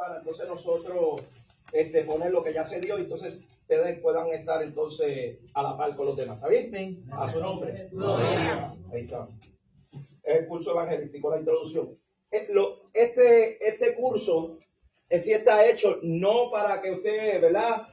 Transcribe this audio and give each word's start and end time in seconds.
para 0.00 0.16
entonces 0.16 0.48
nosotros 0.48 1.22
este, 1.72 2.04
poner 2.04 2.32
lo 2.32 2.42
que 2.42 2.54
ya 2.54 2.64
se 2.64 2.80
dio 2.80 2.98
y 2.98 3.02
entonces 3.02 3.44
ustedes 3.60 4.00
puedan 4.00 4.28
estar 4.28 4.62
entonces 4.62 5.38
a 5.52 5.62
la 5.62 5.76
par 5.76 5.94
con 5.94 6.06
los 6.06 6.16
demás. 6.16 6.36
¿Está 6.36 6.48
bien? 6.48 7.04
A 7.12 7.30
su 7.30 7.38
nombre. 7.38 7.86
Ahí 8.92 9.02
está. 9.02 9.28
Es 10.22 10.38
el 10.38 10.46
curso 10.48 10.70
evangelístico, 10.72 11.30
la 11.30 11.38
introducción. 11.38 11.98
Eh, 12.30 12.48
este, 12.94 13.68
este 13.68 13.94
curso 13.94 14.58
en 15.10 15.20
sí 15.20 15.32
está 15.32 15.66
hecho 15.66 15.98
no 16.02 16.50
para 16.50 16.80
que 16.80 16.92
usted, 16.92 17.40
¿verdad? 17.40 17.86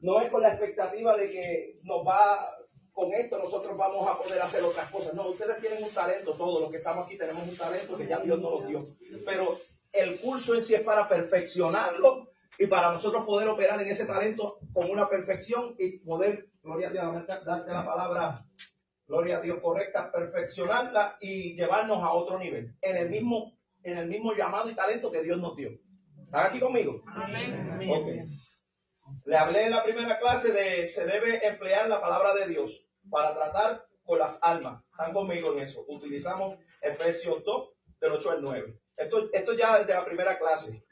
No 0.00 0.20
es 0.20 0.30
con 0.30 0.42
la 0.42 0.50
expectativa 0.50 1.16
de 1.16 1.30
que 1.30 1.78
nos 1.84 2.04
va, 2.04 2.50
con 2.92 3.14
esto 3.14 3.38
nosotros 3.38 3.76
vamos 3.76 4.08
a 4.08 4.18
poder 4.18 4.42
hacer 4.42 4.62
otras 4.62 4.90
cosas. 4.90 5.14
No, 5.14 5.28
ustedes 5.28 5.60
tienen 5.60 5.84
un 5.84 5.90
talento, 5.90 6.32
todos 6.32 6.60
los 6.60 6.70
que 6.70 6.78
estamos 6.78 7.06
aquí 7.06 7.16
tenemos 7.16 7.46
un 7.46 7.56
talento 7.56 7.96
que 7.96 8.08
ya 8.08 8.18
Dios 8.18 8.40
nos 8.40 8.60
lo 8.60 8.66
dio. 8.66 8.86
Pero 9.24 9.56
el 9.94 10.18
curso 10.20 10.54
en 10.54 10.62
sí 10.62 10.74
es 10.74 10.82
para 10.82 11.08
perfeccionarlo 11.08 12.30
y 12.58 12.66
para 12.66 12.92
nosotros 12.92 13.24
poder 13.24 13.48
operar 13.48 13.80
en 13.80 13.88
ese 13.88 14.06
talento 14.06 14.58
con 14.72 14.90
una 14.90 15.08
perfección 15.08 15.74
y 15.78 15.98
poder, 15.98 16.48
gloria 16.62 16.88
a 16.88 16.92
Dios, 16.92 17.26
darte 17.44 17.72
la 17.72 17.84
palabra, 17.84 18.44
gloria 19.06 19.38
a 19.38 19.40
Dios 19.40 19.58
correcta, 19.60 20.10
perfeccionarla 20.10 21.16
y 21.20 21.54
llevarnos 21.54 22.02
a 22.02 22.12
otro 22.12 22.38
nivel, 22.38 22.76
en 22.80 22.96
el 22.96 23.10
mismo, 23.10 23.58
en 23.82 23.98
el 23.98 24.06
mismo 24.08 24.34
llamado 24.34 24.70
y 24.70 24.74
talento 24.74 25.10
que 25.10 25.22
Dios 25.22 25.38
nos 25.38 25.56
dio. 25.56 25.70
¿Están 26.24 26.46
aquí 26.48 26.60
conmigo? 26.60 27.02
Amén. 27.06 28.30
Le 29.24 29.36
hablé 29.36 29.66
en 29.66 29.70
la 29.70 29.84
primera 29.84 30.18
clase 30.18 30.52
de 30.52 30.86
se 30.86 31.06
debe 31.06 31.46
emplear 31.46 31.88
la 31.88 32.00
palabra 32.00 32.34
de 32.34 32.48
Dios 32.48 32.86
para 33.10 33.34
tratar 33.34 33.86
con 34.04 34.18
las 34.18 34.38
almas. 34.42 34.82
¿Están 34.90 35.12
conmigo 35.12 35.52
en 35.52 35.60
eso? 35.60 35.84
Utilizamos 35.88 36.58
Efesios 36.80 37.42
2, 37.44 37.73
del 38.00 38.12
8 38.12 38.30
al 38.30 38.42
9. 38.42 38.80
Esto, 38.96 39.28
esto 39.32 39.54
ya 39.54 39.78
desde 39.78 39.94
la 39.94 40.04
primera 40.04 40.38
clase 40.38 40.84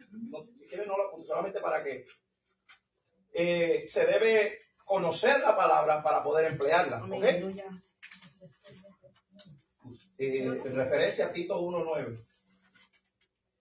no 0.86 0.96
lo 0.96 1.24
solamente 1.24 1.60
para 1.60 1.82
que 1.82 2.06
eh, 3.32 3.84
se 3.86 4.06
debe 4.06 4.60
conocer 4.84 5.40
la 5.40 5.56
palabra 5.56 6.02
para 6.02 6.22
poder 6.22 6.50
emplearla. 6.52 7.02
Eh, 10.18 10.44
en 10.44 10.76
referencia 10.76 11.26
a 11.26 11.32
Tito 11.32 11.60
1.9. 11.60 12.24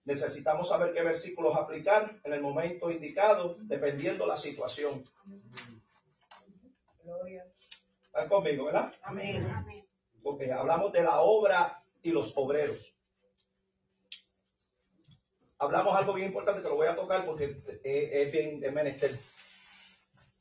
Necesitamos 0.04 0.68
saber 0.68 0.92
qué 0.92 1.02
versículos 1.02 1.56
aplicar 1.56 2.20
en 2.24 2.32
el 2.32 2.40
momento 2.40 2.90
indicado, 2.90 3.56
dependiendo 3.62 4.26
la 4.26 4.36
situación. 4.36 5.02
¿Están 8.04 8.28
conmigo, 8.28 8.66
verdad? 8.66 8.92
Amén. 9.02 9.86
Porque 10.22 10.52
hablamos 10.52 10.92
de 10.92 11.02
la 11.02 11.20
obra 11.20 11.82
y 12.02 12.10
los 12.10 12.32
obreros 12.36 12.91
hablamos 15.62 15.96
algo 15.96 16.14
bien 16.14 16.28
importante 16.28 16.60
que 16.60 16.68
lo 16.68 16.74
voy 16.74 16.88
a 16.88 16.96
tocar 16.96 17.24
porque 17.24 17.62
es, 17.84 18.32
bien 18.32 18.58
de 18.58 18.72
menester. 18.72 19.16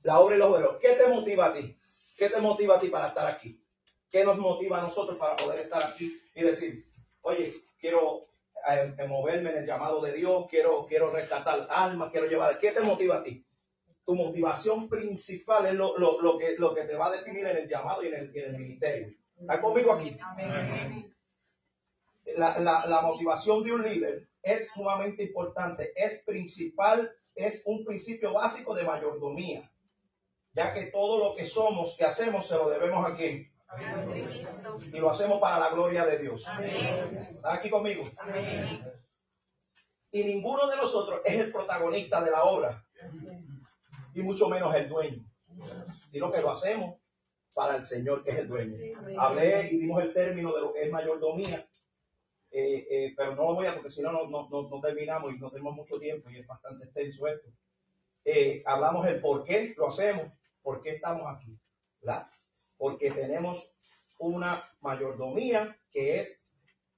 La 0.02 0.20
obra 0.20 0.36
y 0.36 0.40
los 0.40 0.50
obreros. 0.50 0.78
¿Qué 0.82 0.94
te 0.94 1.08
motiva 1.08 1.48
a 1.48 1.54
ti? 1.54 1.78
¿Qué 2.18 2.30
te 2.30 2.42
motiva 2.42 2.78
a 2.78 2.80
ti 2.80 2.88
para 2.88 3.10
estar 3.10 3.28
aquí? 3.28 3.64
¿Qué 4.10 4.24
nos 4.26 4.40
motiva 4.40 4.80
a 4.80 4.82
nosotros 4.82 5.18
para 5.20 5.36
poder 5.36 5.60
estar 5.60 5.84
aquí 5.84 6.20
y 6.34 6.42
decir, 6.42 6.86
oye, 7.22 7.54
quiero 7.80 8.30
eh, 8.68 8.96
moverme 9.08 9.52
en 9.52 9.58
el 9.60 9.66
llamado 9.68 10.02
de 10.02 10.14
Dios, 10.14 10.48
quiero, 10.50 10.88
quiero 10.88 11.12
rescatar 11.12 11.68
almas, 11.70 12.12
quiero 12.12 12.26
llevar. 12.26 12.58
¿Qué 12.58 12.72
te 12.72 12.82
motiva 12.82 13.18
a 13.18 13.24
ti? 13.24 13.46
Tu 14.04 14.16
motivación 14.16 14.90
principal 14.90 15.68
es 15.68 15.76
lo, 15.76 15.94
que, 16.40 16.56
lo 16.58 16.74
que 16.74 16.84
te 16.86 16.96
va 16.96 17.08
a 17.08 17.12
definir 17.12 17.46
en 17.46 17.58
el 17.58 17.70
llamado 17.70 18.04
y 18.04 18.08
en 18.08 18.16
el, 18.16 18.58
ministerio. 18.58 19.14
¿Estás 19.40 19.60
conmigo 19.60 19.94
aquí? 19.94 20.18
La, 22.38 22.60
la 22.60 23.02
motivación 23.02 23.64
de 23.64 23.72
un 23.72 23.84
líder 23.84 24.31
es 24.42 24.72
sumamente 24.72 25.24
importante, 25.24 25.92
es 25.96 26.24
principal, 26.26 27.12
es 27.36 27.64
un 27.66 27.86
principio 27.86 28.34
básico 28.34 28.76
de 28.76 28.84
mayordomía, 28.84 29.72
ya 30.54 30.74
que 30.74 30.88
todo 30.88 31.20
lo 31.20 31.36
que 31.36 31.46
somos, 31.46 31.96
que 31.98 32.06
hacemos, 32.06 32.48
se 32.48 32.56
lo 32.56 32.70
debemos 32.70 33.06
a 33.06 33.16
quién. 33.16 33.52
Y 34.92 34.98
lo 34.98 35.10
hacemos 35.10 35.40
para 35.40 35.60
la 35.60 35.70
gloria 35.70 36.06
de 36.06 36.20
Dios. 36.20 36.46
¿Está 36.62 37.54
aquí 37.54 37.70
conmigo? 37.70 38.04
Y 40.12 40.24
ninguno 40.26 40.68
de 40.68 40.76
nosotros 40.76 41.22
es 41.24 41.40
el 41.40 41.52
protagonista 41.52 42.22
de 42.22 42.32
la 42.32 42.44
obra, 42.44 42.86
y 44.14 44.22
mucho 44.24 44.50
menos 44.50 44.76
el 44.76 44.90
dueño, 44.90 45.24
sino 46.12 46.32
que 46.32 46.42
lo 46.42 46.52
hacemos 46.52 47.00
para 47.54 47.78
el 47.78 47.84
Señor 47.84 48.24
que 48.24 48.32
es 48.32 48.40
el 48.40 48.48
dueño. 48.50 48.78
Hablé 49.18 49.70
y 49.72 49.78
dimos 49.78 50.02
el 50.04 50.14
término 50.14 50.54
de 50.54 50.62
lo 50.62 50.74
que 50.74 50.84
es 50.84 50.92
mayordomía 50.92 51.66
eh, 52.54 52.86
eh, 52.90 53.14
pero 53.16 53.34
no 53.34 53.44
lo 53.44 53.56
voy 53.56 53.68
a, 53.68 53.74
porque 53.74 53.92
si 53.92 54.02
no, 54.02 54.12
no, 54.12 54.50
no, 54.50 54.82
terminamos 54.82 55.34
y 55.34 55.40
no 55.40 55.50
tenemos 55.50 55.74
mucho 55.74 55.98
tiempo 55.98 56.30
y 56.30 56.40
es 56.40 56.48
bastante 56.48 56.84
extenso 56.84 57.26
esto. 57.28 57.50
Eh, 58.26 58.62
hablamos 58.66 59.08
el 59.08 59.22
por 59.22 59.46
qué 59.46 59.74
lo 59.78 59.88
hacemos, 59.88 60.34
por 60.62 60.82
qué 60.82 60.92
estamos 60.92 61.24
aquí, 61.34 61.58
¿verdad? 62.02 62.28
Porque 62.78 63.10
tenemos 63.12 63.74
una 64.20 64.70
mayordomía 64.82 65.78
que 65.90 66.20
es 66.20 66.46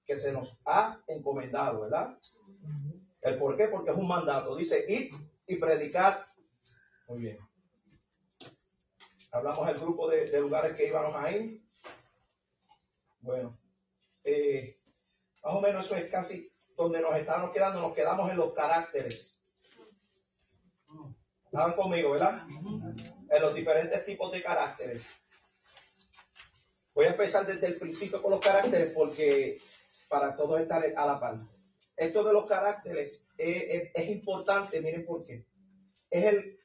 que 0.06 0.18
se 0.18 0.32
nos 0.32 0.58
ha 0.66 1.00
encomendado, 1.08 1.82
¿verdad? 1.82 2.18
El 3.22 3.38
por 3.38 3.56
qué, 3.56 3.68
porque 3.68 3.92
es 3.92 3.98
un 3.98 4.08
mandato. 4.08 4.56
Dice, 4.56 4.84
ir 4.90 5.12
y 5.46 5.56
predicar. 5.56 6.28
Muy 7.08 7.20
bien. 7.20 7.38
Hablamos 9.32 9.68
del 9.68 9.80
grupo 9.80 10.10
de, 10.10 10.30
de 10.30 10.42
lugares 10.42 10.76
que 10.76 10.88
íbamos 10.88 11.16
a 11.16 11.32
ir. 11.32 11.64
Bueno, 13.22 13.58
eh, 14.24 14.78
más 15.44 15.56
o 15.56 15.62
menos 15.62 15.86
eso 15.86 15.96
es 15.96 16.10
casi 16.10 16.52
donde 16.76 17.02
nos 17.02 17.16
estamos 17.16 17.52
quedando, 17.52 17.82
nos 17.82 17.94
quedamos 17.94 18.32
en 18.32 18.38
los 18.38 18.54
caracteres. 18.54 19.40
Estaban 21.46 21.74
conmigo, 21.74 22.12
¿verdad? 22.12 22.48
En 23.30 23.42
los 23.42 23.54
diferentes 23.54 24.06
tipos 24.06 24.32
de 24.32 24.42
caracteres. 24.42 25.10
Voy 26.96 27.06
a 27.06 27.12
empezar 27.12 27.46
desde 27.46 27.68
el 27.68 27.78
principio 27.78 28.22
con 28.22 28.32
los 28.32 28.40
caracteres 28.40 28.92
porque 28.94 29.60
para 30.08 30.36
todos 30.36 30.62
estar 30.62 30.84
a 30.84 31.06
la 31.06 31.20
par. 31.20 31.38
Esto 31.96 32.24
de 32.24 32.34
los 32.34 32.46
caracteres 32.46 33.28
es, 33.38 33.92
es 33.94 34.10
importante, 34.10 34.82
miren 34.82 35.06
por 35.06 35.26
qué. 35.26 35.46
Es 36.10 36.26
el 36.26 36.60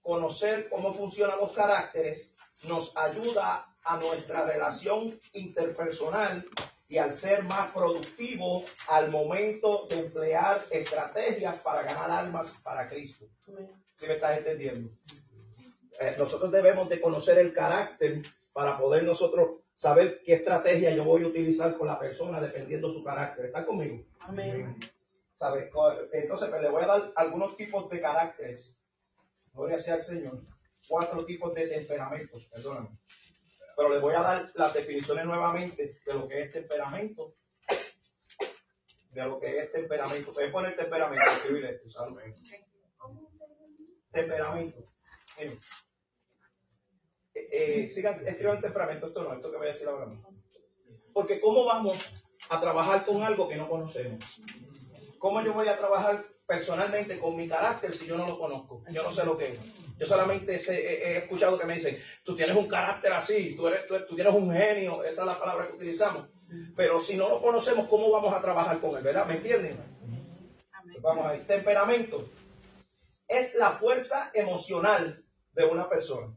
conocer 0.00 0.68
cómo 0.68 0.94
funcionan 0.94 1.38
los 1.38 1.52
caracteres, 1.52 2.34
nos 2.64 2.96
ayuda 2.96 3.76
a 3.82 3.96
nuestra 3.98 4.44
relación 4.44 5.18
interpersonal 5.32 6.46
y 6.90 6.98
al 6.98 7.12
ser 7.12 7.44
más 7.44 7.72
productivo 7.72 8.64
al 8.88 9.12
momento 9.12 9.86
de 9.88 10.00
emplear 10.00 10.64
estrategias 10.70 11.60
para 11.60 11.84
ganar 11.84 12.10
almas 12.10 12.56
para 12.64 12.88
Cristo. 12.88 13.26
¿Sí 13.38 14.06
me 14.08 14.14
estás 14.14 14.38
entendiendo? 14.38 14.90
Eh, 16.00 16.16
nosotros 16.18 16.50
debemos 16.50 16.88
de 16.88 17.00
conocer 17.00 17.38
el 17.38 17.52
carácter 17.52 18.22
para 18.52 18.76
poder 18.76 19.04
nosotros 19.04 19.60
saber 19.76 20.20
qué 20.24 20.34
estrategia 20.34 20.90
yo 20.90 21.04
voy 21.04 21.22
a 21.22 21.28
utilizar 21.28 21.78
con 21.78 21.86
la 21.86 21.96
persona 21.96 22.40
dependiendo 22.40 22.90
su 22.90 23.04
carácter. 23.04 23.46
¿Está 23.46 23.64
conmigo? 23.64 24.04
Amén. 24.18 24.76
Entonces, 25.40 25.70
pues, 25.72 26.62
le 26.62 26.68
voy 26.70 26.82
a 26.82 26.86
dar 26.86 27.12
algunos 27.14 27.56
tipos 27.56 27.88
de 27.88 28.00
caracteres. 28.00 28.76
Gloria 29.54 29.78
sea 29.78 29.94
al 29.94 30.02
Señor. 30.02 30.42
Cuatro 30.88 31.24
tipos 31.24 31.54
de 31.54 31.68
temperamentos, 31.68 32.46
perdóname. 32.46 32.98
Pero 33.76 33.88
les 33.88 34.00
voy 34.00 34.14
a 34.14 34.20
dar 34.20 34.52
las 34.54 34.74
definiciones 34.74 35.24
nuevamente 35.24 36.00
de 36.04 36.14
lo 36.14 36.28
que 36.28 36.42
es 36.42 36.52
temperamento. 36.52 37.34
De 39.10 39.24
lo 39.24 39.40
que 39.40 39.58
es 39.58 39.72
temperamento. 39.72 40.30
A 40.30 40.52
poner 40.52 40.76
temperamento, 40.76 41.30
escribir 41.30 41.64
esto. 41.64 41.88
Temperamento. 44.12 44.92
Eh, 45.38 45.58
eh, 47.34 47.88
sigan, 47.90 48.26
escriban 48.26 48.60
temperamento, 48.60 49.06
esto 49.06 49.22
no, 49.22 49.32
esto 49.32 49.50
que 49.50 49.56
voy 49.56 49.66
a 49.66 49.72
decir 49.72 49.88
ahora 49.88 50.06
mismo. 50.06 50.34
Porque 51.12 51.40
¿cómo 51.40 51.64
vamos 51.64 52.24
a 52.48 52.60
trabajar 52.60 53.04
con 53.04 53.22
algo 53.22 53.48
que 53.48 53.56
no 53.56 53.68
conocemos? 53.68 54.42
¿Cómo 55.18 55.42
yo 55.42 55.52
voy 55.52 55.68
a 55.68 55.78
trabajar 55.78 56.24
personalmente 56.46 57.18
con 57.18 57.36
mi 57.36 57.48
carácter 57.48 57.94
si 57.94 58.06
yo 58.06 58.16
no 58.16 58.26
lo 58.26 58.38
conozco? 58.38 58.82
Yo 58.90 59.02
no 59.02 59.10
sé 59.12 59.24
lo 59.24 59.36
que 59.36 59.48
es. 59.48 59.58
Yo 60.00 60.06
solamente 60.06 60.54
he, 60.54 61.18
escuchado 61.18 61.58
que 61.58 61.66
me 61.66 61.74
dicen, 61.74 62.02
tú 62.24 62.34
tienes 62.34 62.56
un 62.56 62.66
carácter 62.66 63.12
así, 63.12 63.54
tú, 63.54 63.68
eres, 63.68 63.86
tú, 63.86 64.14
tienes 64.14 64.32
un 64.32 64.50
genio, 64.50 65.04
esa 65.04 65.20
es 65.20 65.26
la 65.26 65.38
palabra 65.38 65.66
que 65.66 65.74
utilizamos. 65.74 66.26
Pero 66.74 67.02
si 67.02 67.18
no 67.18 67.28
lo 67.28 67.42
conocemos, 67.42 67.86
¿cómo 67.86 68.10
vamos 68.10 68.32
a 68.32 68.40
trabajar 68.40 68.80
con 68.80 68.96
él? 68.96 69.02
¿Verdad? 69.02 69.26
¿Me 69.26 69.34
entienden? 69.34 69.78
Vamos 71.02 71.26
a 71.26 71.32
ver. 71.32 71.46
Temperamento 71.46 72.26
es 73.28 73.54
la 73.56 73.72
fuerza 73.72 74.30
emocional 74.32 75.22
de 75.52 75.64
una 75.66 75.86
persona. 75.86 76.34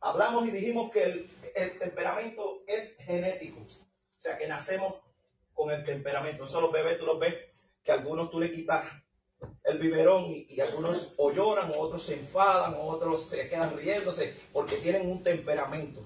Hablamos 0.00 0.48
y 0.48 0.50
dijimos 0.50 0.90
que 0.90 1.02
el, 1.02 1.30
el, 1.54 1.78
temperamento 1.78 2.62
es 2.66 2.96
genético, 2.96 3.60
o 3.60 4.18
sea 4.18 4.38
que 4.38 4.48
nacemos 4.48 4.94
con 5.52 5.70
el 5.70 5.84
temperamento. 5.84 6.44
Eso 6.44 6.62
los 6.62 6.72
bebés 6.72 6.98
tú 6.98 7.04
los 7.04 7.18
ves 7.18 7.36
que 7.84 7.92
algunos 7.92 8.30
tú 8.30 8.40
le 8.40 8.50
quitas 8.50 8.86
el 9.64 9.78
biberón 9.78 10.24
y, 10.48 10.60
algunos 10.60 11.12
o 11.16 11.32
lloran, 11.32 11.70
o 11.70 11.78
otros 11.78 12.04
se 12.04 12.14
enfadan, 12.14 12.74
o 12.74 12.88
otros 12.88 13.28
se 13.28 13.48
quedan 13.48 13.76
riéndose 13.76 14.34
porque 14.52 14.76
tienen 14.76 15.10
un 15.10 15.22
temperamento. 15.22 16.04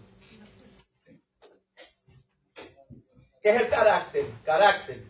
¿Qué 3.42 3.50
es 3.50 3.62
el 3.62 3.68
carácter? 3.68 4.24
Carácter. 4.44 5.02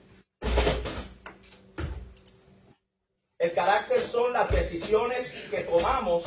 El 3.39 3.53
carácter 3.53 4.01
son 4.01 4.33
las 4.33 4.51
decisiones 4.51 5.35
que 5.51 5.65
tomamos. 5.65 6.25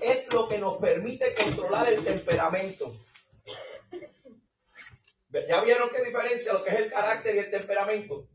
Es 0.00 0.32
lo 0.32 0.48
que 0.48 0.58
nos 0.58 0.78
permite 0.78 1.34
controlar 1.34 1.92
el 1.92 2.04
temperamento. 2.04 2.94
¿Ya 5.48 5.60
vieron 5.60 5.90
qué 5.90 6.04
diferencia 6.04 6.52
lo 6.52 6.64
que 6.64 6.70
es 6.70 6.80
el 6.80 6.90
carácter 6.90 7.34
y 7.34 7.38
el 7.40 7.50
temperamento? 7.50 8.26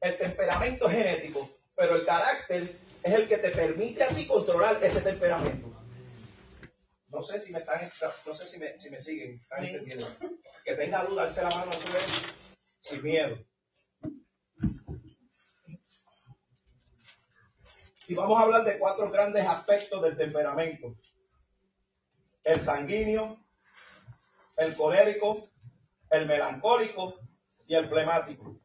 El 0.00 0.16
temperamento 0.16 0.88
es 0.88 0.96
genético, 0.96 1.50
pero 1.74 1.96
el 1.96 2.06
carácter 2.06 2.76
es 3.02 3.12
el 3.12 3.28
que 3.28 3.38
te 3.38 3.50
permite 3.50 4.04
a 4.04 4.08
ti 4.08 4.26
controlar 4.26 4.82
ese 4.82 5.00
temperamento. 5.00 5.68
No 7.08 7.22
sé 7.22 7.40
si 7.40 7.52
me 7.52 7.60
están, 7.60 7.80
no 8.26 8.34
sé 8.34 8.46
si 8.46 8.58
me, 8.58 8.78
si 8.78 8.90
me 8.90 9.00
siguen, 9.00 9.40
están 9.40 9.64
entendiendo. 9.64 10.06
Que 10.64 10.74
tenga 10.74 11.04
duda, 11.04 11.24
alce 11.24 11.42
la 11.42 11.50
mano 11.50 11.72
sin 12.80 13.02
miedo. 13.02 13.38
Y 18.06 18.14
vamos 18.14 18.38
a 18.38 18.42
hablar 18.42 18.64
de 18.64 18.78
cuatro 18.78 19.10
grandes 19.10 19.46
aspectos 19.46 20.02
del 20.02 20.16
temperamento. 20.16 20.96
El 22.44 22.60
sanguíneo, 22.60 23.44
el 24.56 24.74
colérico, 24.74 25.50
el 26.10 26.26
melancólico 26.26 27.20
y 27.66 27.74
el 27.74 27.86
flemático. 27.86 28.60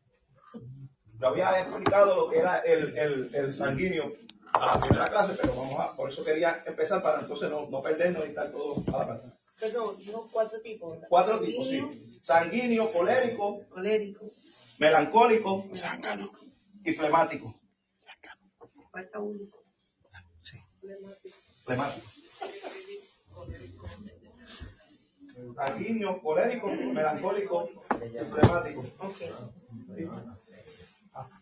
Yo 1.24 1.30
había 1.30 1.58
explicado 1.62 2.18
lo 2.18 2.30
que 2.30 2.40
era 2.40 2.60
el, 2.60 2.98
el, 2.98 3.34
el 3.34 3.54
sanguíneo 3.54 4.12
a 4.52 4.76
la 4.76 4.82
primera 4.82 5.08
clase, 5.08 5.38
pero 5.40 5.56
vamos 5.56 5.80
a, 5.80 5.96
por 5.96 6.10
eso 6.10 6.22
quería 6.22 6.62
empezar 6.66 7.02
para 7.02 7.22
entonces 7.22 7.50
no, 7.50 7.66
no 7.70 7.82
perdernos 7.82 8.26
y 8.26 8.30
estar 8.32 8.52
todo 8.52 8.84
a 8.94 8.98
la 8.98 9.08
parte. 9.08 9.30
Perdón, 9.58 9.96
no, 10.12 10.28
cuatro 10.30 10.60
tipos. 10.60 10.98
Cuatro 11.08 11.40
tipos, 11.40 11.70
sí. 11.70 12.20
Sanguíneo, 12.22 12.92
colérico, 12.92 13.62
colérico, 13.70 14.26
melancólico, 14.80 15.64
y 16.84 16.92
flemático. 16.92 17.56
Falta 18.92 19.20
uno. 19.20 19.40
Sí. 20.42 20.62
Flemático. 21.64 22.08
Sanguíneo, 25.56 26.22
colérico, 26.22 26.68
melancólico 26.68 27.70
y 28.04 28.26
flemático. 28.26 28.84
Okay. 29.00 29.30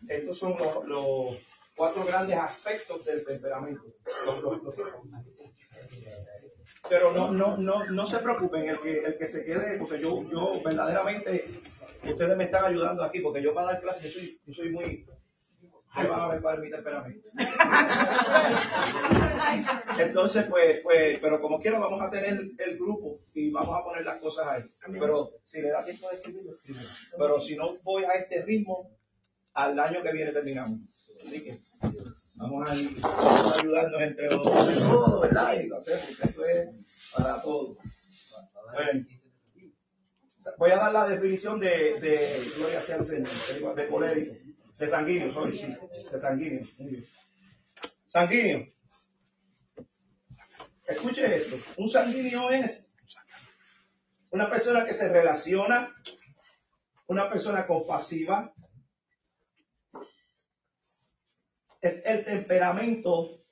Estos 0.08 0.38
son 0.38 0.56
los 0.86 1.36
cuatro 1.76 2.04
grandes 2.04 2.36
aspectos 2.36 3.04
del 3.04 3.24
temperamento. 3.24 3.82
pero 6.88 7.12
no, 7.12 7.30
no, 7.30 7.56
no, 7.56 7.84
no 7.86 8.06
se 8.06 8.18
preocupen, 8.18 8.68
el 8.68 8.78
que, 8.80 8.98
el 8.98 9.16
que 9.16 9.28
se 9.28 9.44
quede, 9.44 9.78
porque 9.78 10.00
yo, 10.00 10.22
yo 10.30 10.60
verdaderamente, 10.62 11.60
ustedes 12.04 12.36
me 12.36 12.44
están 12.44 12.64
ayudando 12.64 13.02
aquí, 13.02 13.20
porque 13.20 13.42
yo 13.42 13.54
para 13.54 13.68
dar 13.68 13.80
clases, 13.80 14.12
yo 14.12 14.20
soy, 14.20 14.40
yo 14.46 14.54
soy 14.54 14.70
muy, 14.70 15.06
¿qué 15.94 16.06
van 16.06 16.20
a 16.20 16.28
ver 16.28 16.42
para 16.42 16.60
mi 16.60 16.70
temperamento? 16.70 17.30
Entonces, 19.98 20.44
pues, 20.48 20.80
pues, 20.82 21.18
pero 21.20 21.40
como 21.40 21.60
quiero, 21.60 21.80
vamos 21.80 22.02
a 22.02 22.10
tener 22.10 22.40
el 22.58 22.78
grupo 22.78 23.18
y 23.34 23.50
vamos 23.50 23.78
a 23.78 23.84
poner 23.84 24.04
las 24.04 24.20
cosas 24.20 24.46
ahí. 24.48 24.62
Pero 24.92 25.30
si 25.44 25.62
le 25.62 25.68
da 25.68 25.84
tiempo 25.84 26.08
de 26.08 26.16
escribirlo, 26.16 26.52
Pero 27.16 27.40
si 27.40 27.56
no 27.56 27.76
voy 27.82 28.04
a 28.04 28.12
este 28.14 28.42
ritmo, 28.42 28.90
al 29.54 29.78
año 29.78 30.02
que 30.02 30.12
viene 30.12 30.32
terminamos. 30.32 30.80
Así 31.24 31.44
que 31.44 31.56
vamos 32.34 32.68
a, 32.68 32.74
ir, 32.74 33.00
ayudarnos 33.58 34.02
entre 34.02 34.30
los 34.30 34.44
dos, 34.44 35.20
¿verdad? 35.20 35.60
Y 35.60 35.66
lo 35.68 35.78
hacemos, 35.78 36.18
porque 36.34 36.52
es 36.52 37.12
para 37.14 37.42
todos. 37.42 37.78
Voy 40.58 40.70
a 40.70 40.76
dar 40.76 40.92
la 40.92 41.08
definición 41.08 41.60
de, 41.60 42.00
de 42.00 42.50
gloria 42.56 42.82
sea 42.82 42.96
el 42.96 43.04
Señor, 43.04 43.74
de 43.76 43.88
colérico, 43.88 44.34
de 44.78 44.88
sanguíneo, 44.88 45.30
sorry, 45.30 45.78
de 46.10 46.18
sanguíneo. 46.18 46.66
Sanguíneo. 48.08 48.66
Escuche 50.86 51.36
esto, 51.36 51.56
un 51.76 51.88
sanguíneo 51.88 52.50
es 52.50 52.92
una 54.30 54.50
persona 54.50 54.84
que 54.84 54.94
se 54.94 55.08
relaciona, 55.08 55.94
una 57.06 57.30
persona 57.30 57.66
compasiva, 57.66 58.52
es 61.82 62.02
el 62.06 62.24
temperamento 62.24 63.44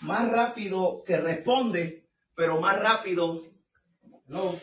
más 0.00 0.30
rápido 0.30 1.02
que 1.04 1.18
responde, 1.18 2.08
pero 2.34 2.60
más 2.60 2.80
rápido, 2.80 3.42
no, 4.26 4.54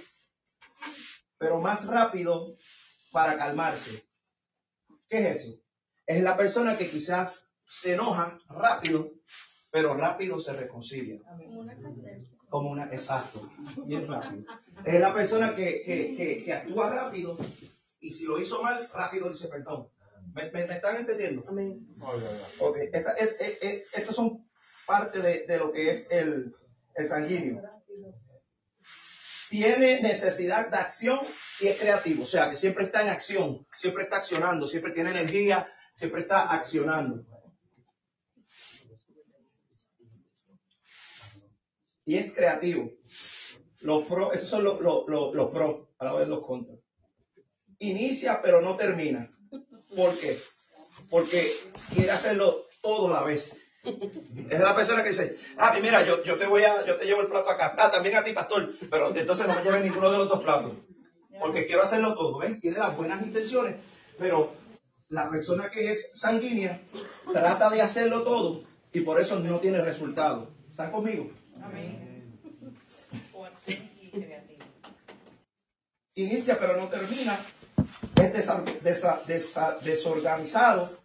pero 1.38 1.60
más 1.60 1.86
rápido 1.86 2.56
para 3.12 3.38
calmarse. 3.38 4.08
¿Qué 5.10 5.30
es 5.30 5.42
eso? 5.42 5.60
Es 6.08 6.24
la 6.24 6.36
persona 6.38 6.78
que 6.78 6.90
quizás 6.90 7.50
se 7.66 7.94
enoja 7.94 8.40
rápido, 8.48 9.12
pero 9.70 9.96
rápido 9.96 10.40
se 10.40 10.54
reconcilia. 10.54 11.20
Como 12.50 12.70
una, 12.70 12.86
exacto, 12.86 13.50
bien 13.86 14.08
rápido. 14.08 14.46
Es 14.86 15.00
la 15.00 15.14
persona 15.14 15.56
que, 15.56 15.84
que, 15.84 16.44
que 16.44 16.54
actúa 16.54 16.90
rápido 16.90 17.38
y 18.00 18.12
si 18.12 18.26
lo 18.26 18.40
hizo 18.40 18.62
mal, 18.62 18.88
rápido 18.94 19.30
dice 19.30 19.48
perdón. 19.48 19.88
¿Me, 20.34 20.48
están 20.48 20.98
entendiendo? 20.98 21.46
Amén. 21.48 21.88
Ok, 22.60 22.78
esa 22.92 23.14
es, 23.14 23.40
eh, 23.40 23.60
eh, 23.62 23.86
estos 23.94 24.16
son 24.16 24.50
parte 24.86 25.20
de, 25.22 25.58
lo 25.58 25.72
que 25.72 25.92
es 25.92 26.08
el, 26.10 26.56
el 26.96 27.06
sanguíneo. 27.06 27.62
Tiene 29.50 30.02
necesidad 30.02 30.70
de 30.70 30.78
acción 30.78 31.20
y 31.60 31.68
es 31.68 31.80
creativo, 31.80 32.24
o 32.24 32.26
sea, 32.28 32.50
que 32.50 32.56
siempre 32.56 32.86
está 32.86 33.04
en 33.04 33.10
acción, 33.10 33.68
siempre 33.78 34.04
está 34.04 34.18
accionando, 34.18 34.68
siempre 34.68 34.92
tiene 34.92 35.12
energía, 35.12 35.72
siempre 35.94 36.22
está 36.22 36.52
accionando. 36.52 37.24
Y 42.06 42.18
es 42.18 42.34
creativo. 42.34 42.92
Los 43.82 44.08
pros, 44.08 44.34
esos 44.34 44.50
son 44.50 44.64
los, 44.64 44.82
los, 44.82 45.08
los, 45.08 45.36
los 45.36 45.52
pros, 45.52 45.90
a 46.00 46.06
la 46.06 46.14
vez 46.14 46.28
los 46.28 46.44
contras. 46.44 46.80
Inicia 47.78 48.42
pero 48.42 48.62
no 48.62 48.76
termina. 48.76 49.33
¿Por 49.96 50.18
qué? 50.18 50.40
Porque 51.10 51.52
quiere 51.94 52.12
hacerlo 52.12 52.66
todo 52.82 53.08
a 53.10 53.20
la 53.20 53.24
vez. 53.24 53.56
Es 54.50 54.60
la 54.60 54.76
persona 54.76 55.04
que 55.04 55.10
dice, 55.10 55.38
ah, 55.58 55.78
mira, 55.82 56.06
yo, 56.06 56.24
yo 56.24 56.38
te 56.38 56.46
voy 56.46 56.64
a, 56.64 56.86
yo 56.86 56.96
te 56.98 57.06
llevo 57.06 57.22
el 57.22 57.28
plato 57.28 57.50
acá. 57.50 57.76
Ah, 57.78 57.92
también 57.92 58.16
a 58.16 58.24
ti, 58.24 58.32
pastor. 58.32 58.74
Pero 58.90 59.16
entonces 59.16 59.46
no 59.48 59.56
me 59.56 59.64
lleves 59.64 59.84
ninguno 59.84 60.12
de 60.12 60.18
los 60.20 60.30
dos 60.30 60.42
platos. 60.42 60.74
Porque 61.40 61.66
quiero 61.66 61.84
hacerlo 61.84 62.16
todo, 62.16 62.40
¿ves? 62.40 62.60
Tiene 62.60 62.78
las 62.78 62.96
buenas 62.96 63.22
intenciones, 63.22 63.76
pero 64.18 64.54
la 65.10 65.30
persona 65.30 65.70
que 65.70 65.92
es 65.92 66.12
sanguínea 66.14 66.82
trata 67.32 67.70
de 67.70 67.82
hacerlo 67.82 68.24
todo 68.24 68.64
y 68.92 69.02
por 69.02 69.20
eso 69.20 69.40
no 69.40 69.60
tiene 69.60 69.82
resultado. 69.82 70.50
¿Están 70.70 70.92
conmigo? 70.92 71.30
Amén. 71.62 72.40
Inicia 76.16 76.60
pero 76.60 76.78
no 76.78 76.88
termina 76.90 77.40
es 78.26 79.84
desorganizado, 79.84 80.98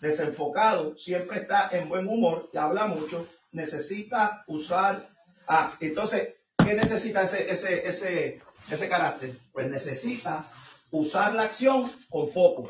desenfocado, 0.00 0.96
siempre 0.98 1.40
está 1.40 1.68
en 1.72 1.88
buen 1.88 2.08
humor, 2.08 2.50
y 2.52 2.58
habla 2.58 2.86
mucho, 2.86 3.26
necesita 3.52 4.44
usar, 4.46 5.08
ah, 5.46 5.72
entonces, 5.80 6.34
¿qué 6.58 6.74
necesita 6.74 7.22
ese, 7.22 7.50
ese, 7.50 7.86
ese, 7.88 8.40
ese 8.70 8.88
carácter? 8.88 9.34
Pues 9.52 9.70
necesita 9.70 10.44
usar 10.90 11.34
la 11.34 11.44
acción 11.44 11.90
con 12.10 12.30
foco. 12.30 12.68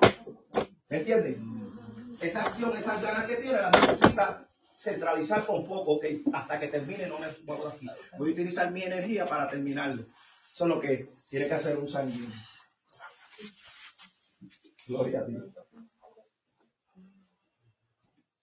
¿Me 0.88 0.98
entienden? 0.98 2.16
Esa 2.20 2.42
acción, 2.42 2.76
esas 2.76 3.00
ganas 3.02 3.26
que 3.26 3.36
tiene, 3.36 3.60
la 3.60 3.70
necesita 3.70 4.46
centralizar 4.78 5.46
con 5.46 5.66
foco, 5.66 6.00
que 6.00 6.22
hasta 6.32 6.58
que 6.60 6.68
termine 6.68 7.06
no 7.06 7.18
me 7.18 7.28
muevo 7.44 7.68
aquí. 7.68 7.88
Voy 8.18 8.30
a 8.30 8.32
utilizar 8.32 8.70
mi 8.70 8.82
energía 8.82 9.26
para 9.26 9.48
terminarlo. 9.48 10.04
Eso 10.52 10.64
es 10.64 10.68
lo 10.68 10.80
que 10.80 11.08
tiene 11.30 11.46
que 11.46 11.54
hacer 11.54 11.76
un 11.78 11.88
sanguíneo. 11.88 12.30
Gloria 14.86 15.20
a 15.20 15.24
Dios. 15.24 15.44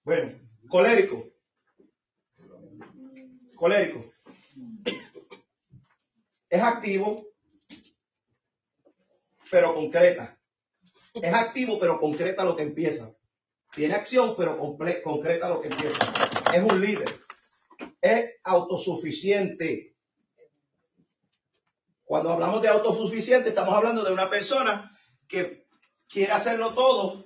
Bueno, 0.03 0.34
colérico. 0.69 1.29
Colérico. 3.55 4.13
Es 6.50 6.62
activo, 6.62 7.17
pero 9.51 9.75
concreta. 9.75 10.39
Es 11.13 11.34
activo, 11.34 11.79
pero 11.79 12.00
concreta 12.00 12.43
lo 12.43 12.55
que 12.55 12.63
empieza. 12.63 13.13
Tiene 13.72 13.96
acción, 13.96 14.36
pero 14.38 14.58
concreta 14.58 15.50
lo 15.50 15.62
que 15.62 15.67
empieza. 15.67 16.00
Es 16.53 16.63
un 16.63 16.79
líder. 16.81 17.19
Es 18.01 18.31
autosuficiente. 18.43 19.96
Cuando 22.03 22.31
hablamos 22.31 22.62
de 22.62 22.69
autosuficiente, 22.69 23.50
estamos 23.50 23.75
hablando 23.75 24.03
de 24.03 24.13
una 24.13 24.29
persona 24.29 24.91
quiere 26.09 26.33
hacerlo 26.33 26.73
todo 26.73 27.25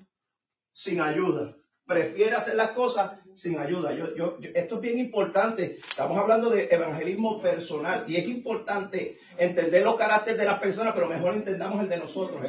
sin 0.74 1.02
ayuda. 1.02 1.56
Prefiere 1.86 2.36
hacer 2.36 2.56
las 2.56 2.72
cosas 2.72 3.20
sin 3.36 3.58
ayuda. 3.58 3.94
Yo, 3.94 4.16
yo, 4.16 4.38
esto 4.54 4.76
es 4.76 4.82
bien 4.82 5.00
importante. 5.00 5.80
Estamos 5.88 6.18
hablando 6.18 6.50
de 6.50 6.68
evangelismo 6.72 7.42
personal 7.42 8.06
y 8.08 8.16
es 8.16 8.28
importante 8.28 9.18
entender 9.38 9.84
los 9.84 9.96
caracteres 9.96 10.40
de 10.40 10.46
las 10.46 10.60
personas, 10.60 10.94
pero 10.94 11.10
mejor 11.10 11.34
entendamos 11.34 11.82
el 11.82 11.90
de 11.90 11.98
nosotros. 11.98 12.42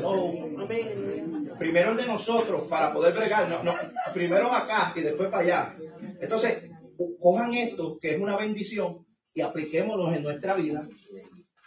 Primero 1.59 1.91
el 1.93 1.97
de 1.97 2.07
nosotros 2.07 2.63
para 2.69 2.93
poder 2.93 3.15
bregar. 3.15 3.49
No, 3.49 3.63
no, 3.63 3.75
primero 4.13 4.53
acá 4.53 4.93
y 4.95 5.01
después 5.01 5.31
para 5.31 5.43
allá. 5.43 5.77
Entonces, 6.21 6.71
cojan 7.21 7.55
esto, 7.55 7.99
que 7.99 8.15
es 8.15 8.21
una 8.21 8.37
bendición, 8.37 9.05
y 9.33 9.41
apliquémoslo 9.41 10.13
en 10.13 10.23
nuestra 10.23 10.55
vida. 10.55 10.89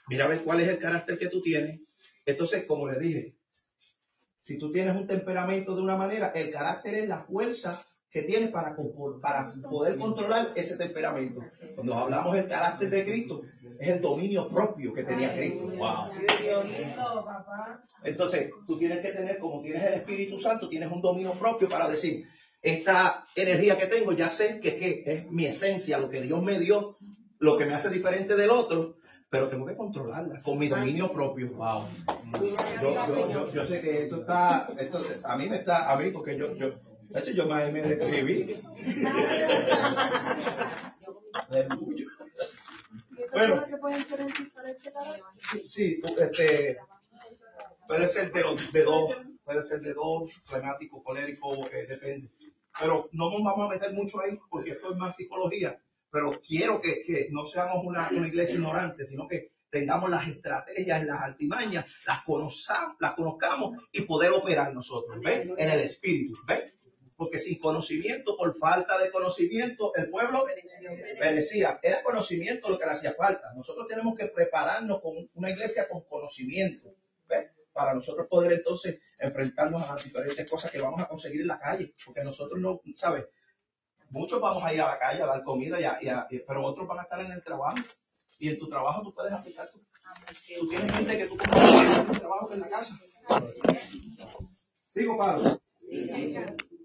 Mira 0.08 0.24
a 0.24 0.30
ver 0.30 0.44
cuál 0.44 0.62
es 0.62 0.70
el 0.70 0.78
carácter 0.78 1.18
que 1.18 1.28
tú 1.28 1.42
tienes. 1.42 1.82
Entonces, 2.26 2.64
como 2.66 2.90
le 2.90 3.00
dije, 3.00 3.37
si 4.48 4.58
tú 4.58 4.72
tienes 4.72 4.96
un 4.96 5.06
temperamento 5.06 5.76
de 5.76 5.82
una 5.82 5.98
manera, 5.98 6.32
el 6.34 6.50
carácter 6.50 6.96
es 6.96 7.10
la 7.10 7.20
fuerza 7.20 7.86
que 8.10 8.22
tienes 8.22 8.50
para, 8.50 8.78
para 9.22 9.46
poder 9.70 9.98
controlar 9.98 10.54
ese 10.56 10.78
temperamento. 10.78 11.42
Cuando 11.76 11.94
hablamos 11.96 12.34
del 12.34 12.48
carácter 12.48 12.90
de 12.90 13.04
Cristo, 13.04 13.42
es 13.78 13.90
el 13.90 14.00
dominio 14.00 14.48
propio 14.48 14.94
que 14.94 15.04
tenía 15.04 15.36
Cristo. 15.36 15.70
Entonces, 18.06 18.50
tú 18.66 18.78
tienes 18.78 19.02
que 19.02 19.12
tener, 19.12 19.38
como 19.38 19.62
tienes 19.62 19.84
el 19.84 19.94
Espíritu 19.96 20.40
Santo, 20.40 20.70
tienes 20.70 20.90
un 20.90 21.02
dominio 21.02 21.34
propio 21.34 21.68
para 21.68 21.90
decir, 21.90 22.24
esta 22.62 23.28
energía 23.36 23.78
que 23.78 23.88
tengo, 23.88 24.14
ya 24.14 24.30
sé 24.30 24.62
que, 24.62 24.78
que 24.78 25.04
es 25.06 25.30
mi 25.30 25.46
esencia, 25.46 26.00
lo 26.00 26.10
que 26.10 26.22
Dios 26.22 26.42
me 26.42 26.58
dio, 26.58 26.96
lo 27.40 27.58
que 27.58 27.66
me 27.66 27.74
hace 27.74 27.90
diferente 27.90 28.38
del 28.38 28.52
otro, 28.52 28.96
pero 29.30 29.50
tengo 29.50 29.66
que 29.66 29.76
controlarla 29.76 30.42
con 30.42 30.58
mi 30.58 30.70
dominio 30.70 31.12
propio. 31.12 31.50
Wow. 31.52 31.84
Yo, 33.54 33.66
sé 33.66 33.82
que 33.82 34.04
esto 34.04 34.22
está, 34.22 34.70
esto, 34.78 35.00
a 35.24 35.36
mí 35.38 35.50
me 35.50 35.58
está, 35.58 35.92
a 35.92 35.98
mí, 35.98 36.12
porque 36.12 36.38
yo, 36.38 36.56
yo, 36.56 36.72
de 37.10 37.20
hecho, 37.20 37.32
yo 37.32 37.46
me, 37.46 37.72
me 37.72 37.82
describí. 37.82 38.62
bueno, 43.34 43.66
sí, 45.68 46.02
este, 46.20 46.78
puede 47.86 48.08
ser 48.08 48.32
de, 48.32 48.44
de 48.72 48.84
dos, 48.84 49.18
puede 49.44 49.64
ser 49.64 49.82
de 49.82 49.94
dos, 49.94 50.32
flemático, 50.46 51.04
colérico, 51.04 51.68
eh, 51.72 51.86
depende. 51.88 52.30
Pero 52.80 53.10
no 53.12 53.30
nos 53.30 53.44
vamos 53.44 53.66
a 53.66 53.74
meter 53.74 53.92
mucho 53.94 54.22
ahí 54.22 54.40
porque 54.50 54.72
esto 54.72 54.92
es 54.92 54.98
más 54.98 55.16
psicología. 55.16 55.82
Pero 56.10 56.32
quiero 56.32 56.82
que, 56.82 57.04
que 57.04 57.28
no 57.32 57.46
seamos 57.46 57.84
una, 57.84 58.10
una, 58.10 58.28
iglesia 58.28 58.56
ignorante, 58.56 59.06
sino 59.06 59.28
que 59.28 59.52
tengamos 59.70 60.10
las 60.10 60.28
estrategias, 60.28 61.06
las 61.06 61.22
altimañas, 61.22 61.86
las, 62.06 62.24
conozcamos, 62.24 62.96
las 63.00 63.14
conozcamos 63.14 63.78
y 63.92 64.02
poder 64.02 64.32
operar 64.32 64.74
nosotros, 64.74 65.20
¿ves? 65.22 65.48
En 65.58 65.70
el 65.70 65.80
espíritu, 65.82 66.40
¿ves? 66.46 66.74
Porque 67.16 67.40
sin 67.40 67.60
conocimiento, 67.60 68.38
por 68.38 68.58
falta 68.58 68.98
de 69.00 69.12
conocimiento, 69.12 69.94
el 69.96 70.10
pueblo 70.10 70.46
perecía. 71.20 71.80
Era 71.82 72.04
conocimiento 72.04 72.70
lo 72.70 72.78
que 72.78 72.86
le 72.86 72.92
hacía 72.92 73.14
falta. 73.14 73.54
Nosotros 73.56 73.88
tenemos 73.88 74.16
que 74.16 74.28
prepararnos 74.28 75.02
con 75.02 75.30
una 75.34 75.50
iglesia 75.50 75.90
con 75.90 76.04
conocimiento, 76.04 76.94
¿ves? 77.28 77.52
para 77.78 77.94
nosotros 77.94 78.28
poder 78.28 78.54
entonces 78.54 79.00
enfrentarnos 79.20 79.84
a 79.84 79.94
las 79.94 80.04
diferentes 80.04 80.50
cosas 80.50 80.72
que 80.72 80.82
vamos 80.82 81.00
a 81.00 81.08
conseguir 81.08 81.42
en 81.42 81.48
la 81.48 81.60
calle, 81.60 81.94
porque 82.04 82.24
nosotros 82.24 82.60
no, 82.60 82.82
¿sabes? 82.96 83.26
Muchos 84.10 84.40
vamos 84.42 84.64
a 84.64 84.74
ir 84.74 84.82
a 84.82 84.88
la 84.88 85.00
calle 85.00 85.22
a 85.22 85.28
dar 85.28 85.44
comida, 85.44 85.78
y 85.80 86.40
pero 86.40 86.64
otros 86.64 86.88
van 86.88 87.00
a 87.00 87.04
estar 87.04 87.20
en 87.20 87.32
el 87.32 87.44
trabajo, 87.44 87.78
y 88.40 88.50
en 88.50 88.60
tu 88.60 88.70
trabajo 88.70 89.02
tú 89.02 89.14
puedes 89.14 89.34
aplicar 89.34 89.70
tu, 89.70 89.80
tú 89.80 90.70
tienes 90.70 90.92
gente 90.92 91.18
que 91.18 91.26
tú 91.28 91.38
conoces 91.38 91.98
en 91.98 92.20
trabajo 92.20 92.50
en 92.52 92.60
la 92.60 92.70
casa. 92.70 93.00
Sigo, 94.90 95.18
Pablo. 95.18 95.60